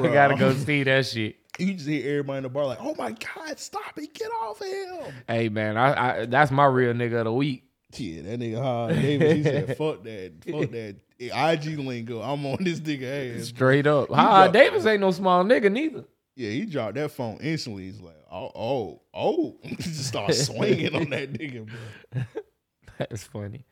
I 0.08 0.14
gotta 0.14 0.36
go 0.36 0.54
see 0.54 0.84
that 0.84 1.06
shit. 1.06 1.38
You 1.60 1.74
just 1.74 1.88
hear 1.88 2.10
everybody 2.12 2.38
in 2.38 2.44
the 2.44 2.50
bar 2.50 2.66
like, 2.66 2.80
"Oh 2.82 2.96
my 2.98 3.12
god, 3.12 3.60
stop 3.60 3.98
it! 3.98 4.14
Get 4.14 4.30
off 4.42 4.60
of 4.62 4.68
him!" 4.68 5.14
Hey 5.28 5.50
man, 5.50 5.78
I, 5.78 6.22
I 6.22 6.26
that's 6.26 6.52
my 6.52 6.66
real 6.66 6.94
nigga 6.94 7.20
of 7.20 7.26
the 7.26 7.34
week. 7.34 7.64
Yeah, 7.96 8.24
that 8.24 8.40
nigga 8.40 8.58
Haha 8.62 8.88
Davis. 8.94 9.34
He 9.36 9.44
said, 9.44 9.78
"Fuck 9.78 10.04
that, 10.04 10.32
fuck 10.50 10.72
that." 10.72 10.96
IG 11.20 11.78
lingo. 11.80 12.22
I'm 12.22 12.46
on 12.48 12.58
this 12.64 12.80
nigga 12.80 13.38
ass. 13.40 13.48
Straight 13.48 13.88
up. 13.88 14.10
He 14.10 14.16
Ha 14.16 14.42
dropped- 14.44 14.54
Davis 14.54 14.86
ain't 14.86 15.02
no 15.02 15.12
small 15.12 15.44
nigga 15.46 15.72
neither. 15.72 16.06
Yeah, 16.36 16.50
he 16.50 16.66
dropped 16.66 16.96
that 16.96 17.12
phone 17.12 17.38
instantly. 17.42 17.84
He's 17.84 18.02
like, 18.02 18.18
oh, 18.32 18.52
oh, 18.56 19.02
oh. 19.14 19.58
He 19.64 19.76
just 19.76 20.06
start 20.08 20.34
swinging 20.34 20.96
on 20.96 21.12
that 21.12 21.32
nigga, 21.34 21.68
bro. 21.68 22.24
That's 22.98 23.24
funny. 23.24 23.66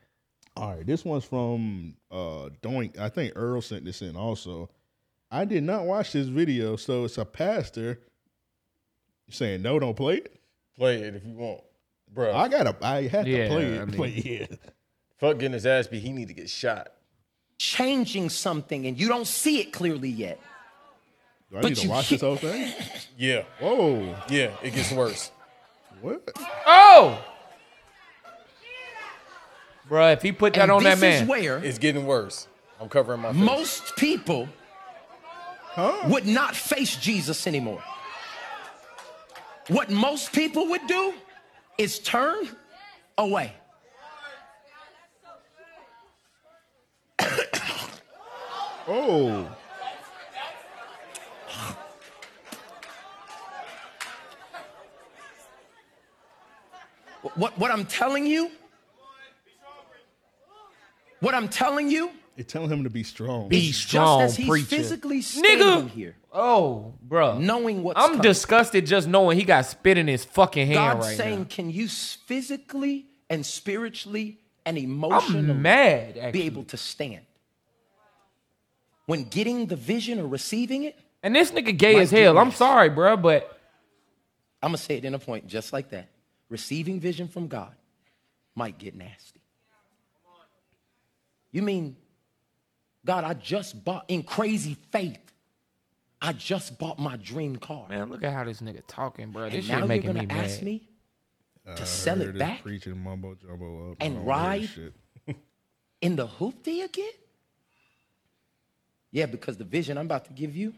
All 0.57 0.75
right, 0.75 0.85
this 0.85 1.05
one's 1.05 1.23
from 1.25 1.95
uh 2.11 2.49
Doink. 2.61 2.99
I 2.99 3.09
think 3.09 3.33
Earl 3.35 3.61
sent 3.61 3.85
this 3.85 4.01
in 4.01 4.15
also. 4.15 4.69
I 5.31 5.45
did 5.45 5.63
not 5.63 5.85
watch 5.85 6.11
this 6.11 6.27
video, 6.27 6.75
so 6.75 7.05
it's 7.05 7.17
a 7.17 7.25
pastor 7.25 7.99
saying 9.29 9.61
no, 9.61 9.79
don't 9.79 9.95
play 9.95 10.17
it. 10.17 10.39
Play 10.75 10.97
it 11.03 11.15
if 11.15 11.25
you 11.25 11.33
want. 11.33 11.61
Bro. 12.13 12.35
I 12.35 12.47
gotta 12.49 12.75
I 12.81 13.07
have 13.07 13.27
Yeah, 13.27 13.45
to 13.45 13.49
play 13.49 13.63
it. 13.65 13.81
I 13.81 13.85
mean- 13.85 13.95
play 13.95 14.09
it. 14.11 14.59
Fuck 15.17 15.37
getting 15.37 15.53
his 15.53 15.65
ass 15.65 15.87
beat. 15.87 16.01
He 16.01 16.11
need 16.11 16.27
to 16.29 16.33
get 16.33 16.49
shot. 16.49 16.91
changing 17.59 18.27
something 18.29 18.87
and 18.87 18.99
you 18.99 19.07
don't 19.07 19.27
see 19.27 19.59
it 19.61 19.71
clearly 19.71 20.09
yet. 20.09 20.39
Do 21.51 21.57
I 21.57 21.61
But 21.61 21.69
need 21.69 21.75
to 21.77 21.83
you 21.83 21.89
watch 21.91 22.09
this 22.09 22.21
whole 22.21 22.35
thing? 22.37 22.73
Yeah. 23.17 23.43
Whoa. 23.59 24.15
Yeah, 24.29 24.51
it 24.63 24.73
gets 24.73 24.91
worse. 24.91 25.29
What? 26.01 26.27
Oh, 26.65 27.23
Bruh, 29.91 30.13
if 30.13 30.21
he 30.21 30.31
put 30.31 30.53
that 30.53 30.61
And 30.63 30.71
on 30.71 30.83
that 30.83 30.99
this 30.99 31.15
is 31.15 31.19
man, 31.21 31.27
where 31.27 31.57
It's 31.57 31.77
getting 31.77 32.05
worse. 32.05 32.47
I'm 32.79 32.87
covering 32.87 33.19
my 33.19 33.33
face. 33.33 33.41
most 33.41 33.95
people 33.97 34.47
would 36.07 36.25
not 36.25 36.55
face 36.55 36.95
Jesus 36.95 37.45
anymore. 37.45 37.83
What 39.67 39.89
most 39.89 40.31
people 40.31 40.69
would 40.69 40.87
do 40.87 41.13
is 41.77 41.99
turn 41.99 42.47
away. 43.17 43.53
Oh. 48.87 49.47
What, 57.35 57.57
what 57.59 57.69
I'm 57.69 57.85
telling 57.85 58.25
you, 58.25 58.49
what 61.21 61.33
I'm 61.33 61.47
telling 61.47 61.89
you, 61.89 62.11
They're 62.35 62.43
telling 62.45 62.69
him 62.69 62.83
to 62.83 62.89
be 62.89 63.03
strong. 63.03 63.47
be 63.49 63.69
It's 63.69 63.77
strong, 63.77 64.21
just 64.21 64.33
as 64.33 64.37
he's 64.37 64.47
preacher. 64.49 64.67
physically 64.67 65.21
standing 65.21 65.67
Nigga. 65.67 65.89
here, 65.89 66.15
Oh, 66.33 66.93
bro. 67.01 67.37
knowing 67.39 67.83
what's 67.83 67.99
I'm 67.99 68.09
coming. 68.09 68.21
disgusted 68.21 68.85
just 68.85 69.07
knowing 69.07 69.37
he 69.37 69.43
got 69.45 69.65
spit 69.65 69.97
in 69.97 70.07
his 70.07 70.25
fucking 70.25 70.67
hand 70.67 70.75
God's 70.99 71.07
right 71.07 71.17
saying, 71.17 71.39
now. 71.39 71.45
can 71.49 71.69
you 71.69 71.87
physically 71.87 73.05
and 73.29 73.45
spiritually 73.45 74.37
and 74.65 74.77
emotionally 74.77 75.49
I'm 75.51 75.61
mad. 75.61 76.13
be 76.15 76.19
Actually. 76.21 76.41
able 76.43 76.63
to 76.65 76.77
stand? 76.77 77.21
When 79.05 79.23
getting 79.25 79.65
the 79.65 79.75
vision 79.75 80.19
or 80.19 80.27
receiving 80.27 80.83
it, 80.83 80.97
And 81.23 81.35
this 81.35 81.51
nigga 81.51 81.77
gay 81.77 81.95
Might 81.95 82.01
as 82.03 82.11
hell. 82.11 82.37
I'm 82.37 82.47
worse. 82.47 82.55
sorry, 82.57 82.89
bro, 82.89 83.17
but 83.17 83.59
I'm 84.63 84.69
gonna 84.69 84.77
say 84.77 84.97
it 84.97 85.05
in 85.05 85.13
a 85.13 85.19
point 85.19 85.47
just 85.47 85.73
like 85.73 85.89
that. 85.89 86.09
Receiving 86.49 86.99
vision 86.99 87.27
from 87.27 87.47
God 87.47 87.73
might 88.55 88.77
get 88.77 88.95
nasty. 88.95 89.40
You 91.51 91.61
mean, 91.61 91.95
God, 93.05 93.23
I 93.23 93.33
just 93.33 93.83
bought 93.83 94.05
in 94.07 94.23
crazy 94.23 94.77
faith. 94.91 95.17
I 96.21 96.33
just 96.33 96.77
bought 96.77 96.99
my 96.99 97.17
dream 97.17 97.55
car. 97.55 97.87
man, 97.89 98.09
look 98.09 98.23
at 98.23 98.31
how 98.31 98.43
this 98.43 98.61
nigga 98.61 98.81
talking, 98.87 99.33
bruh. 99.33 99.45
and 99.45 99.53
This 99.53 99.67
now 99.67 99.73
shit 99.75 99.79
you're 99.79 99.87
making 99.87 100.07
gonna 100.13 100.23
me 100.23 100.27
ask 100.29 100.57
mad. 100.59 100.63
me 100.65 100.87
uh, 101.67 101.71
I 101.71 101.75
to 101.75 101.85
sell 101.85 102.21
it 102.21 102.37
back 102.37 102.61
Preaching 102.63 102.97
mumbo 103.03 103.35
jumbo 103.35 103.91
up 103.91 103.97
and 103.99 104.25
ride 104.25 104.69
shit. 104.69 104.93
in 106.01 106.15
the 106.15 106.27
hoopty 106.27 106.83
again? 106.83 107.09
Yeah, 109.11 109.25
because 109.25 109.57
the 109.57 109.63
vision 109.63 109.97
I'm 109.97 110.05
about 110.05 110.25
to 110.25 110.33
give 110.33 110.55
you, 110.55 110.73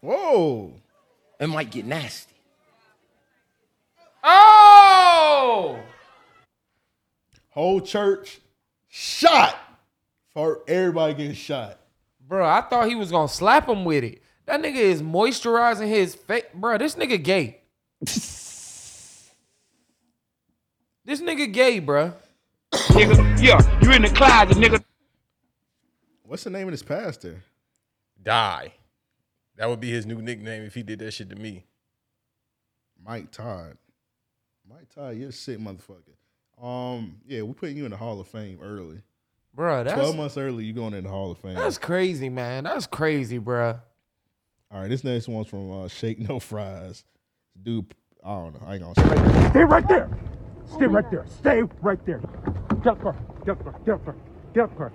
Whoa. 0.00 0.72
it 1.40 1.46
might 1.46 1.70
get 1.70 1.86
nasty. 1.86 2.34
Oh! 4.22 5.78
Whole 7.50 7.80
church 7.80 8.40
shot 8.88 9.56
for 10.38 10.62
everybody 10.68 11.14
getting 11.14 11.34
shot. 11.34 11.80
Bro, 12.28 12.46
I 12.46 12.60
thought 12.60 12.86
he 12.86 12.94
was 12.94 13.10
gonna 13.10 13.26
slap 13.26 13.68
him 13.68 13.84
with 13.84 14.04
it. 14.04 14.22
That 14.46 14.62
nigga 14.62 14.76
is 14.76 15.02
moisturizing 15.02 15.88
his 15.88 16.14
face. 16.14 16.44
Bro, 16.54 16.78
this 16.78 16.94
nigga 16.94 17.20
gay. 17.20 17.60
this 18.00 19.34
nigga 21.04 21.52
gay, 21.52 21.80
bro. 21.80 22.12
nigga, 22.72 23.42
yeah, 23.42 23.80
you 23.82 23.90
in 23.90 24.02
the 24.02 24.10
closet, 24.10 24.56
nigga. 24.58 24.80
What's 26.22 26.44
the 26.44 26.50
name 26.50 26.68
of 26.68 26.72
this 26.72 26.84
pastor? 26.84 27.42
Die. 28.22 28.72
That 29.56 29.68
would 29.68 29.80
be 29.80 29.90
his 29.90 30.06
new 30.06 30.22
nickname 30.22 30.62
if 30.62 30.72
he 30.72 30.84
did 30.84 31.00
that 31.00 31.10
shit 31.14 31.30
to 31.30 31.36
me. 31.36 31.64
Mike 33.04 33.32
Todd. 33.32 33.76
Mike 34.70 34.88
Todd, 34.94 35.16
you're 35.16 35.30
a 35.30 35.32
sick 35.32 35.58
motherfucker. 35.58 36.14
Um, 36.62 37.16
yeah, 37.26 37.42
we're 37.42 37.54
putting 37.54 37.76
you 37.76 37.86
in 37.86 37.90
the 37.90 37.96
Hall 37.96 38.20
of 38.20 38.28
Fame 38.28 38.60
early. 38.62 39.02
Bro, 39.58 39.82
that's 39.82 39.94
Twelve 39.96 40.14
months 40.16 40.36
early, 40.36 40.64
you 40.64 40.72
going 40.72 40.94
in 40.94 41.02
the 41.02 41.10
Hall 41.10 41.32
of 41.32 41.38
Fame. 41.38 41.54
that's 41.54 41.78
crazy, 41.78 42.28
man. 42.28 42.62
That's 42.62 42.86
crazy, 42.86 43.38
bro. 43.38 43.80
All 44.70 44.80
right, 44.80 44.88
this 44.88 45.02
next 45.02 45.26
one's 45.26 45.48
from 45.48 45.72
uh, 45.72 45.88
Shake 45.88 46.20
No 46.20 46.38
Fries. 46.38 47.02
Dude, 47.60 47.92
I 48.24 48.36
don't 48.36 48.54
know. 48.54 48.68
I 48.68 48.74
ain't 48.76 48.82
gonna 48.84 48.94
say. 48.94 49.50
Stay 49.50 49.64
right 49.64 49.88
there. 49.88 50.08
Stay 50.64 50.86
right 50.86 51.10
there. 51.10 51.24
Stay 51.26 51.62
right 51.82 52.06
there. 52.06 52.20
Get 52.20 52.86
out 52.86 52.98
the 52.98 53.02
car. 53.02 53.16
Get 53.44 53.48
out 53.48 53.58
the 53.58 53.64
car. 53.64 53.80
Get 53.84 53.94
out 53.94 53.98
the 53.98 54.04
car. 54.04 54.14
Get 54.54 54.62
out 54.62 54.70
the 54.70 54.76
car. 54.76 54.92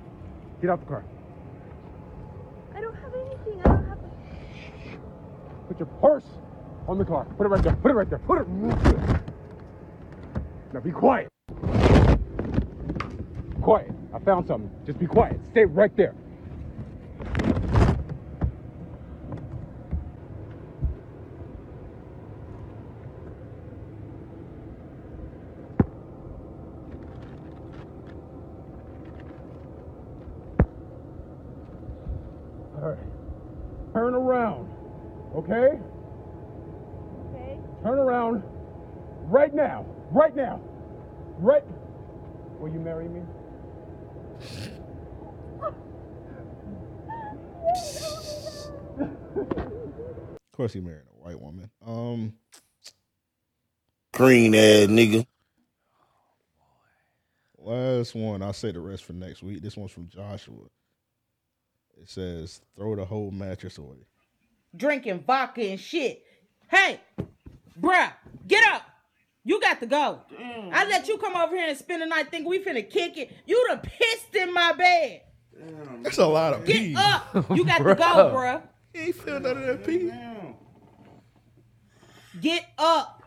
Get 0.62 0.70
out 0.70 0.80
the 0.80 0.86
car. 0.86 1.04
I 2.74 2.80
don't 2.80 2.96
have 2.96 3.14
anything. 3.16 3.60
I 3.60 3.68
don't 3.68 3.86
have. 3.90 4.00
Put 5.68 5.78
your 5.78 5.88
purse 6.02 6.24
on 6.88 6.98
the 6.98 7.04
car. 7.04 7.26
Put 7.38 7.48
it 7.48 7.50
right 7.50 7.64
there. 7.64 7.76
Put 7.76 7.92
it 7.92 7.96
right 7.96 8.10
there. 8.10 8.20
Put 8.20 8.40
it. 8.40 8.48
Now 10.74 10.80
be 10.80 10.92
quiet. 10.92 11.28
Quiet. 13.62 13.92
I 14.14 14.20
found 14.20 14.48
something. 14.48 14.70
Just 14.86 15.00
be 15.00 15.08
quiet. 15.08 15.40
Stay 15.52 15.66
right 15.66 15.96
there. 15.98 16.14
All 32.76 32.90
right. 32.90 32.98
Turn 33.94 34.14
around. 34.14 34.70
Okay? 35.36 35.80
Okay. 37.30 37.60
Turn 37.82 37.98
around 37.98 38.44
right 39.24 39.54
now. 39.56 39.88
Right 40.12 40.36
now. 40.36 40.62
Right. 41.40 41.64
Will 42.60 42.70
you 42.70 42.80
marry 42.80 43.08
me? 43.08 43.22
Of 50.53 50.53
course, 50.64 50.74
he 50.74 50.80
married 50.80 51.04
a 51.12 51.28
white 51.28 51.42
woman. 51.42 51.70
Um, 51.86 52.34
Green 54.14 54.56
ass 54.56 54.88
nigga. 54.88 55.26
last 57.58 58.16
one. 58.16 58.42
I'll 58.42 58.54
say 58.54 58.72
the 58.72 58.80
rest 58.80 59.04
for 59.04 59.12
next 59.12 59.44
week. 59.44 59.62
This 59.62 59.76
one's 59.76 59.92
from 59.92 60.08
Joshua. 60.08 60.56
It 62.02 62.10
says, 62.10 62.62
"Throw 62.78 62.96
the 62.96 63.04
whole 63.04 63.32
mattress 63.32 63.78
away." 63.78 63.98
drinking 64.76 65.20
vodka 65.28 65.62
and 65.62 65.80
shit. 65.80 66.24
Hey, 66.68 67.00
bruh, 67.80 68.12
get 68.48 68.74
up. 68.74 68.82
You 69.44 69.62
got 69.62 69.80
to 69.82 69.86
go. 69.86 70.22
I 70.72 70.88
let 70.88 71.08
you 71.08 71.18
come 71.20 71.36
over 71.36 71.56
here 71.56 71.68
and 71.68 71.78
spend 71.78 72.02
the 72.02 72.08
night 72.08 72.32
thinking 72.32 72.50
we 72.50 72.58
finna 72.58 72.90
kick 72.90 73.18
it. 73.18 73.32
You 73.46 73.64
done 73.68 73.82
pissed 73.82 74.34
in 74.34 74.52
my 74.52 74.74
bed. 74.74 75.22
That's 76.02 76.18
a 76.18 76.26
lot 76.26 76.54
of 76.54 76.66
pee. 76.66 76.94
Get 76.94 77.04
up. 77.04 77.50
You 77.52 77.66
got 77.66 77.78
to 77.80 77.84
go, 77.96 78.34
Bruh. 78.34 78.64
Bruh. 78.94 79.00
He 79.00 79.08
ain't 79.08 79.16
feel 79.16 79.40
none 79.40 79.58
of 79.58 79.66
that 79.66 79.86
pee. 79.86 80.12
Get 82.42 82.66
up. 82.78 83.20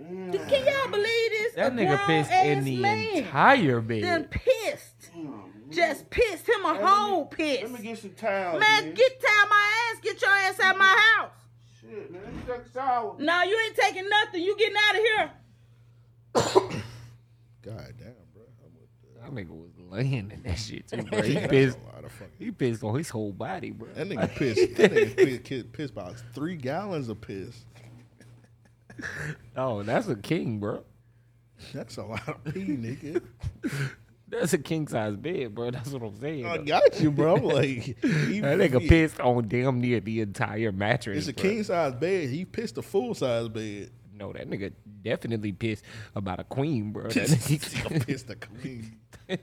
Mm. 0.00 0.32
Can 0.48 0.66
y'all 0.66 0.90
believe 0.90 1.30
this? 1.30 1.54
That 1.54 1.72
A 1.72 1.74
nigga 1.74 2.06
pissed 2.06 2.30
in 2.32 2.64
the 2.64 2.76
man 2.76 3.16
entire 3.16 3.80
Done 3.80 4.22
bed. 4.22 4.30
pissed. 4.30 5.10
Oh, 5.16 5.44
Just 5.70 6.08
pissed 6.08 6.48
him 6.48 6.64
a 6.64 6.74
whole 6.86 7.26
piss. 7.26 7.62
Let 7.62 7.70
me 7.72 7.78
get 7.80 7.98
some 7.98 8.10
towels. 8.10 8.60
Man, 8.60 8.94
get 8.94 9.20
towel 9.20 9.48
my 9.48 9.90
ass. 9.92 10.00
Get 10.02 10.20
your 10.22 10.30
ass 10.30 10.60
out 10.60 10.78
my 10.78 11.14
house. 11.16 11.32
Shit, 11.80 12.10
man. 12.10 12.22
You 12.34 12.54
take 12.54 12.66
a 12.66 12.72
shower. 12.72 13.14
No, 13.18 13.42
you 13.42 13.58
ain't 13.66 13.76
taking 13.76 14.08
nothing. 14.08 14.42
You 14.42 14.56
getting 14.56 14.76
out 14.88 14.94
of 14.94 15.02
here. 15.02 15.30
God 17.62 17.94
damn, 17.98 18.14
bro. 18.32 18.42
That 19.20 19.30
nigga 19.32 19.50
was 19.50 19.70
laying 19.78 20.30
in 20.30 20.42
that 20.44 20.58
shit 20.58 20.88
too, 20.88 21.02
bro. 21.02 21.20
He 21.22 21.34
pissed. 21.48 21.76
Lot 22.10 22.12
of 22.12 22.18
fucking- 22.18 22.34
He 22.46 22.50
pissed 22.50 22.82
on 22.84 22.96
his 22.98 23.08
whole 23.08 23.32
body, 23.32 23.70
bro. 23.70 23.88
That 23.94 24.08
nigga 24.08 24.28
pissed. 24.36 24.60
That 24.76 24.92
nigga 24.92 25.16
pissed, 25.16 25.44
kid, 25.44 25.72
pissed 25.72 25.92
about 25.92 26.14
three 26.34 26.56
gallons 26.56 27.08
of 27.08 27.20
piss. 27.20 27.64
Oh, 29.56 29.82
that's 29.82 30.08
a 30.08 30.16
king, 30.16 30.58
bro. 30.58 30.84
That's 31.72 31.96
a 31.96 32.02
lot 32.04 32.28
of 32.28 32.44
pee, 32.44 32.60
nigga. 32.66 33.22
That's 34.28 34.52
a 34.52 34.58
king 34.58 34.86
size 34.86 35.16
bed, 35.16 35.56
bro. 35.56 35.72
That's 35.72 35.90
what 35.90 36.02
I'm 36.04 36.20
saying. 36.20 36.46
I 36.46 36.58
though. 36.58 36.62
got 36.62 37.00
you, 37.00 37.10
bro. 37.10 37.34
I'm 37.34 37.42
like, 37.46 38.00
that 38.00 38.08
nigga 38.10 38.88
pissed 38.88 39.18
on 39.18 39.48
damn 39.48 39.80
near 39.80 39.98
the 39.98 40.20
entire 40.20 40.70
mattress. 40.70 41.18
It's 41.18 41.28
a 41.28 41.32
bro. 41.32 41.50
king 41.50 41.64
size 41.64 41.94
bed. 41.94 42.28
He 42.30 42.44
pissed 42.44 42.78
a 42.78 42.82
full 42.82 43.12
size 43.16 43.48
bed. 43.48 43.90
No, 44.14 44.32
that 44.32 44.48
nigga 44.48 44.72
definitely 45.02 45.50
pissed 45.50 45.84
about 46.14 46.38
a 46.38 46.44
queen, 46.44 46.92
bro. 46.92 47.08
That 47.08 47.26
Nigga 47.28 48.06
pissed 48.06 48.30
a 48.30 48.36
queen. 48.36 48.98
Nigga, 49.28 49.38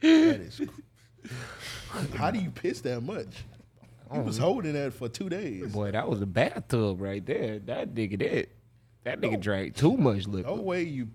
that 0.00 0.40
is. 0.40 0.60
cr- 0.60 1.28
How 2.14 2.30
do 2.30 2.38
you 2.38 2.50
piss 2.50 2.80
that 2.82 3.00
much? 3.02 3.44
He 4.12 4.18
was 4.18 4.38
oh. 4.38 4.42
holding 4.42 4.74
that 4.74 4.92
for 4.92 5.08
two 5.08 5.28
days. 5.28 5.72
Boy, 5.72 5.90
that 5.90 6.08
was 6.08 6.20
a 6.22 6.26
bathtub 6.26 7.00
right 7.00 7.24
there. 7.24 7.58
That 7.60 7.94
nigga 7.94 8.18
did. 8.18 8.48
That 9.04 9.20
nigga 9.20 9.40
drank 9.40 9.76
too 9.76 9.96
much 9.96 10.26
liquor. 10.26 10.48
No 10.48 10.54
way 10.54 10.82
you. 10.82 11.08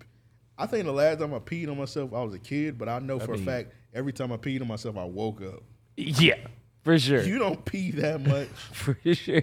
I 0.58 0.66
think 0.66 0.84
the 0.84 0.92
last 0.92 1.18
time 1.18 1.32
I 1.34 1.38
peed 1.38 1.70
on 1.70 1.78
myself, 1.78 2.12
I 2.12 2.22
was 2.22 2.34
a 2.34 2.38
kid, 2.38 2.78
but 2.78 2.88
I 2.88 2.98
know 2.98 3.18
for 3.18 3.32
mean- 3.32 3.42
a 3.42 3.46
fact 3.46 3.72
every 3.94 4.12
time 4.12 4.32
I 4.32 4.36
peed 4.36 4.60
on 4.60 4.68
myself, 4.68 4.96
I 4.96 5.04
woke 5.04 5.42
up. 5.42 5.62
Yeah, 5.96 6.36
for 6.82 6.98
sure. 6.98 7.22
You 7.22 7.38
don't 7.38 7.64
pee 7.64 7.90
that 7.92 8.20
much. 8.26 8.48
for 8.72 8.96
sure. 9.14 9.42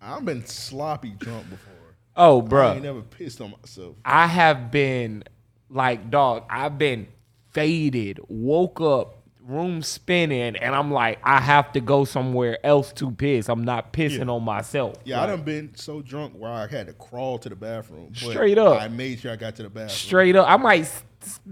I've 0.00 0.24
been 0.24 0.44
sloppy 0.44 1.10
drunk 1.10 1.48
before. 1.48 1.72
Oh, 2.16 2.42
I 2.42 2.44
bro. 2.44 2.72
ain't 2.72 2.82
never 2.82 3.02
pissed 3.02 3.40
on 3.40 3.52
myself. 3.52 3.96
I 4.04 4.26
have 4.26 4.70
been 4.70 5.24
like, 5.70 6.10
dog, 6.10 6.44
I've 6.50 6.76
been 6.76 7.08
faded, 7.52 8.20
woke 8.28 8.80
up, 8.80 9.21
room 9.46 9.82
spinning, 9.82 10.56
and 10.56 10.74
I'm 10.74 10.90
like, 10.92 11.18
I 11.24 11.40
have 11.40 11.72
to 11.72 11.80
go 11.80 12.04
somewhere 12.04 12.58
else 12.64 12.92
to 12.94 13.10
piss. 13.10 13.48
I'm 13.48 13.64
not 13.64 13.92
pissing 13.92 14.30
on 14.30 14.42
myself. 14.44 14.94
Yeah, 15.04 15.18
I 15.18 15.20
Like, 15.22 15.30
done 15.30 15.42
been 15.42 15.74
so 15.74 16.00
drunk 16.02 16.34
where 16.34 16.50
I 16.50 16.66
had 16.66 16.86
to 16.86 16.92
crawl 16.92 17.38
to 17.38 17.48
the 17.48 17.56
bathroom. 17.56 18.14
Straight 18.14 18.58
up. 18.58 18.80
I 18.80 18.88
made 18.88 19.20
sure 19.20 19.32
I 19.32 19.36
got 19.36 19.56
to 19.56 19.62
the 19.64 19.70
bathroom. 19.70 19.88
Straight 19.90 20.36
up. 20.36 20.48
I 20.48 20.56
might 20.56 20.82
s- 20.82 21.02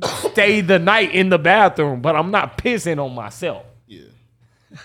s- 0.02 0.30
stay 0.32 0.60
the 0.60 0.78
night 0.78 1.12
in 1.14 1.28
the 1.28 1.38
bathroom, 1.38 2.00
but 2.00 2.14
I'm 2.16 2.30
not 2.30 2.58
pissing 2.58 3.04
on 3.04 3.14
myself. 3.14 3.64
Yeah. 3.86 4.02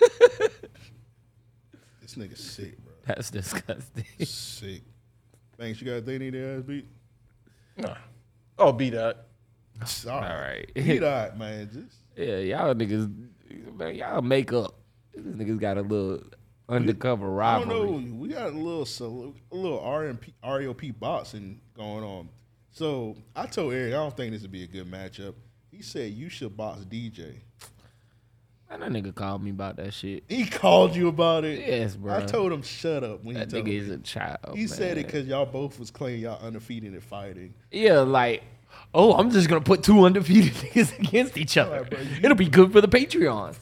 this 2.00 2.14
nigga 2.16 2.36
sick, 2.36 2.76
bro. 2.84 2.92
That's 3.06 3.30
disgusting. 3.30 4.04
Sick. 4.24 4.82
Thanks. 5.58 5.80
You 5.80 5.92
got 5.92 6.04
they 6.04 6.18
need 6.18 6.34
their 6.34 6.56
ass 6.58 6.62
beat. 6.64 6.86
Nah. 7.76 7.94
Oh, 8.58 8.72
beat 8.72 8.94
up. 8.94 9.28
Sorry. 9.84 10.26
All 10.26 10.40
right. 10.40 10.70
Beat 10.74 10.98
that, 11.00 11.38
man. 11.38 11.68
Just 11.72 11.98
Yeah, 12.16 12.38
y'all 12.38 12.74
niggas, 12.74 13.12
man, 13.76 13.94
y'all 13.94 14.22
make 14.22 14.52
up. 14.52 14.74
These 15.14 15.24
niggas 15.24 15.60
got 15.60 15.76
a 15.78 15.82
little 15.82 16.22
undercover 16.68 17.40
I 17.42 17.58
don't 17.58 17.68
rivalry. 17.68 17.90
know. 18.04 18.14
We 18.16 18.28
got 18.28 18.46
a 18.52 18.56
little 18.56 18.82
a 19.52 19.54
little 19.54 19.78
RMP, 19.80 20.32
REOP 20.44 20.98
boxing 20.98 21.60
going 21.76 22.04
on. 22.04 22.28
So 22.70 23.16
I 23.34 23.46
told 23.46 23.72
Eric 23.72 23.92
I 23.94 23.96
don't 23.96 24.16
think 24.16 24.32
this 24.32 24.42
would 24.42 24.52
be 24.52 24.64
a 24.64 24.66
good 24.66 24.90
matchup. 24.90 25.34
He 25.70 25.82
said 25.82 26.12
you 26.12 26.28
should 26.28 26.56
box 26.56 26.80
DJ. 26.84 27.36
Man, 28.68 28.80
that 28.80 28.90
nigga 28.90 29.14
called 29.14 29.44
me 29.44 29.50
about 29.50 29.76
that 29.76 29.94
shit. 29.94 30.24
He 30.28 30.44
called 30.44 30.96
you 30.96 31.06
about 31.08 31.44
it. 31.44 31.60
Yes, 31.60 31.94
bro. 31.94 32.16
I 32.16 32.22
told 32.24 32.50
him 32.52 32.62
shut 32.62 33.04
up 33.04 33.22
when 33.24 33.34
That 33.36 33.46
he 33.46 33.52
told 33.52 33.64
nigga 33.66 33.68
me. 33.68 33.76
is 33.76 33.88
a 33.90 33.98
child. 33.98 34.38
He 34.56 34.66
said 34.66 34.92
it 34.98 35.02
man. 35.02 35.06
because 35.06 35.26
y'all 35.28 35.46
both 35.46 35.78
was 35.78 35.90
claiming 35.92 36.22
y'all 36.22 36.44
undefeated 36.44 36.92
in 36.92 37.00
fighting. 37.00 37.54
Yeah, 37.70 38.00
like, 38.00 38.42
oh, 38.94 39.14
I'm 39.14 39.30
just 39.30 39.48
gonna 39.48 39.60
put 39.60 39.82
two 39.82 40.04
undefeated 40.04 40.52
niggas 40.54 40.98
against 40.98 41.36
each 41.36 41.56
other. 41.56 41.86
It'll 42.22 42.36
be 42.36 42.48
good 42.48 42.72
for 42.72 42.80
the 42.80 42.88
Patreon. 42.88 43.56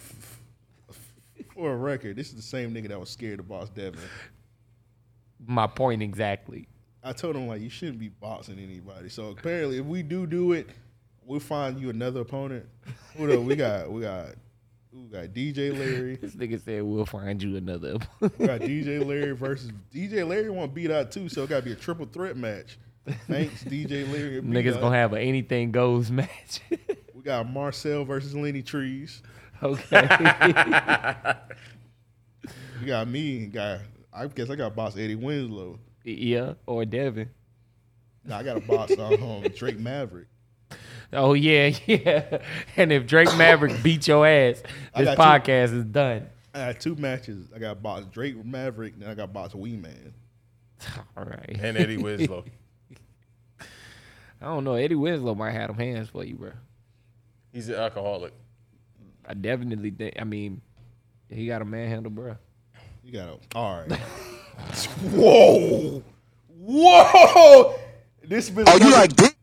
For 1.55 1.73
a 1.73 1.77
record, 1.77 2.17
this 2.17 2.29
is 2.31 2.35
the 2.35 2.43
same 2.43 2.75
nigga 2.75 2.89
that 2.89 2.99
was 2.99 3.11
scared 3.11 3.41
of 3.41 3.49
Boss 3.49 3.69
Devin. 3.69 4.01
My 5.47 5.67
point 5.67 6.03
exactly. 6.03 6.67
I 7.03 7.13
told 7.13 7.37
him 7.37 7.47
like 7.47 7.61
you 7.61 7.69
shouldn't 7.69 7.99
be 7.99 8.09
boxing 8.09 8.59
anybody. 8.59 9.09
So 9.09 9.29
apparently, 9.29 9.79
if 9.79 9.85
we 9.85 10.03
do 10.03 10.27
do 10.27 10.53
it, 10.53 10.69
we'll 11.25 11.39
find 11.41 11.79
you 11.79 11.91
another 11.91 12.21
opponent. 12.21 12.67
What 13.17 13.31
up? 13.31 13.41
We 13.41 13.57
got 13.57 13.93
we 13.93 14.01
got 14.03 14.29
we 14.93 15.09
got 15.09 15.27
DJ 15.29 15.79
Larry. 15.79 16.17
This 16.21 16.35
nigga 16.35 16.65
said 16.65 16.83
we'll 16.83 17.05
find 17.05 17.43
you 17.43 17.57
another. 17.57 17.99
We 18.21 18.47
got 18.47 18.61
DJ 18.61 19.05
Larry 19.05 19.33
versus 19.33 19.71
DJ 19.93 20.27
Larry 20.27 20.51
want 20.51 20.71
to 20.71 20.75
beat 20.75 20.91
out 20.91 21.13
too, 21.13 21.29
so 21.29 21.43
it 21.43 21.51
got 21.51 21.57
to 21.61 21.63
be 21.63 21.73
a 21.73 21.77
triple 21.77 22.07
threat 22.07 22.37
match. 22.37 22.79
Thanks, 23.29 23.65
DJ 23.65 24.11
Larry. 24.11 24.41
Niggas 24.41 24.65
B-Dot. 24.65 24.81
gonna 24.81 24.97
have 24.97 25.13
an 25.13 25.21
anything 25.21 25.73
goes 25.73 26.11
match. 26.11 26.61
We 27.15 27.23
got 27.23 27.51
Marcel 27.51 28.05
versus 28.05 28.35
Lenny 28.35 28.63
Trees. 28.63 29.23
Okay. 29.63 30.03
you 32.81 32.87
got 32.87 33.09
me. 33.09 33.47
Got 33.47 33.81
I 34.13 34.27
guess 34.29 34.49
I 34.51 34.57
got 34.57 34.77
boss 34.77 34.97
Eddie 34.97 35.17
Winslow. 35.17 35.79
yeah, 36.05 36.55
or 36.67 36.85
Devin. 36.85 37.31
Nah, 38.25 38.39
I 38.39 38.43
got 38.43 38.57
a 38.57 38.61
box 38.61 38.97
on 38.97 39.23
um, 39.23 39.43
Drake 39.55 39.79
Maverick. 39.79 40.29
Oh 41.13 41.35
yeah, 41.35 41.77
yeah. 41.87 42.39
And 42.77 42.93
if 42.93 43.07
Drake 43.07 43.37
Maverick 43.37 43.83
beat 43.83 44.09
your 44.09 44.27
ass, 44.27 44.63
this 44.97 45.05
got 45.05 45.19
podcast 45.19 45.77
is 45.77 45.85
done. 45.85 46.29
I 46.55 46.73
got 46.73 46.81
two 46.81 46.97
matches. 46.97 47.49
I 47.55 47.59
got 47.59 47.83
box 47.83 48.07
Drake 48.13 48.43
Maverick, 48.45 48.95
and 49.01 49.09
I 49.09 49.15
got 49.15 49.33
box 49.33 49.55
Wee 49.55 49.77
Man. 49.77 50.15
All 51.17 51.25
right. 51.25 51.57
And 51.61 51.77
Eddie 51.77 51.97
Winslow. 51.97 52.45
I 54.45 54.49
don't 54.49 54.65
know. 54.65 54.75
Eddie 54.75 54.95
Winslow 54.95 55.35
might 55.35 55.53
have 55.53 55.69
them 55.69 55.79
hands 55.79 56.11
for 56.11 56.23
you, 56.23 56.35
bro. 56.35 56.51
He's 57.51 57.71
an 57.71 57.77
alcoholic. 57.77 58.35
I 59.27 59.33
definitely 59.33 59.91
think. 59.91 60.17
I 60.21 60.25
mean, 60.25 60.61
he 61.31 61.47
got 61.47 61.63
a 61.63 61.65
manhandle, 61.65 62.11
bro. 62.13 62.37
You 63.03 63.13
got 63.13 63.29
a 63.29 63.39
all 63.59 63.87
right. 63.89 63.99
Whoa, 65.13 66.03
whoa! 66.59 67.75
This 68.23 68.51
been 68.51 68.67
Oh, 68.69 68.77
you 68.77 68.93
like 68.93 69.17
dick? 69.17 69.35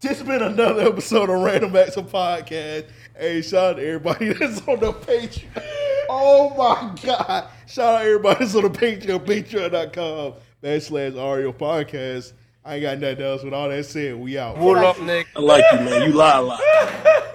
This 0.00 0.22
been 0.22 0.40
another 0.40 0.82
episode 0.82 1.30
of 1.30 1.40
Random 1.40 1.74
Acts 1.74 1.96
of 1.96 2.12
Podcast. 2.12 2.86
Hey, 3.18 3.42
shout 3.42 3.70
out 3.70 3.76
to 3.78 3.86
everybody 3.86 4.32
that's 4.34 4.60
on 4.68 4.78
the 4.78 4.92
Patreon. 4.92 5.64
Oh 6.08 6.50
my 6.56 6.94
God. 7.02 7.48
Shout 7.66 7.94
out 7.96 7.98
to 7.98 8.04
everybody 8.04 8.44
that's 8.44 8.54
on 8.54 8.62
the 8.62 8.70
Patreon, 8.70 9.26
patreon.com 9.26 10.34
backslash 10.62 11.12
Ario 11.14 11.52
Podcast. 11.52 12.32
I 12.66 12.76
ain't 12.76 12.82
got 12.82 12.98
nothing 12.98 13.24
else. 13.24 13.42
With 13.42 13.52
all 13.52 13.68
that 13.68 13.84
said, 13.84 14.16
we 14.16 14.38
out. 14.38 14.56
What 14.56 14.82
up, 14.82 14.98
Nick? 15.00 15.28
I 15.36 15.40
like 15.40 15.64
you, 15.72 15.78
man. 15.80 16.08
You 16.08 16.14
lie 16.14 16.38
a 16.38 16.42
lot. 16.42 16.60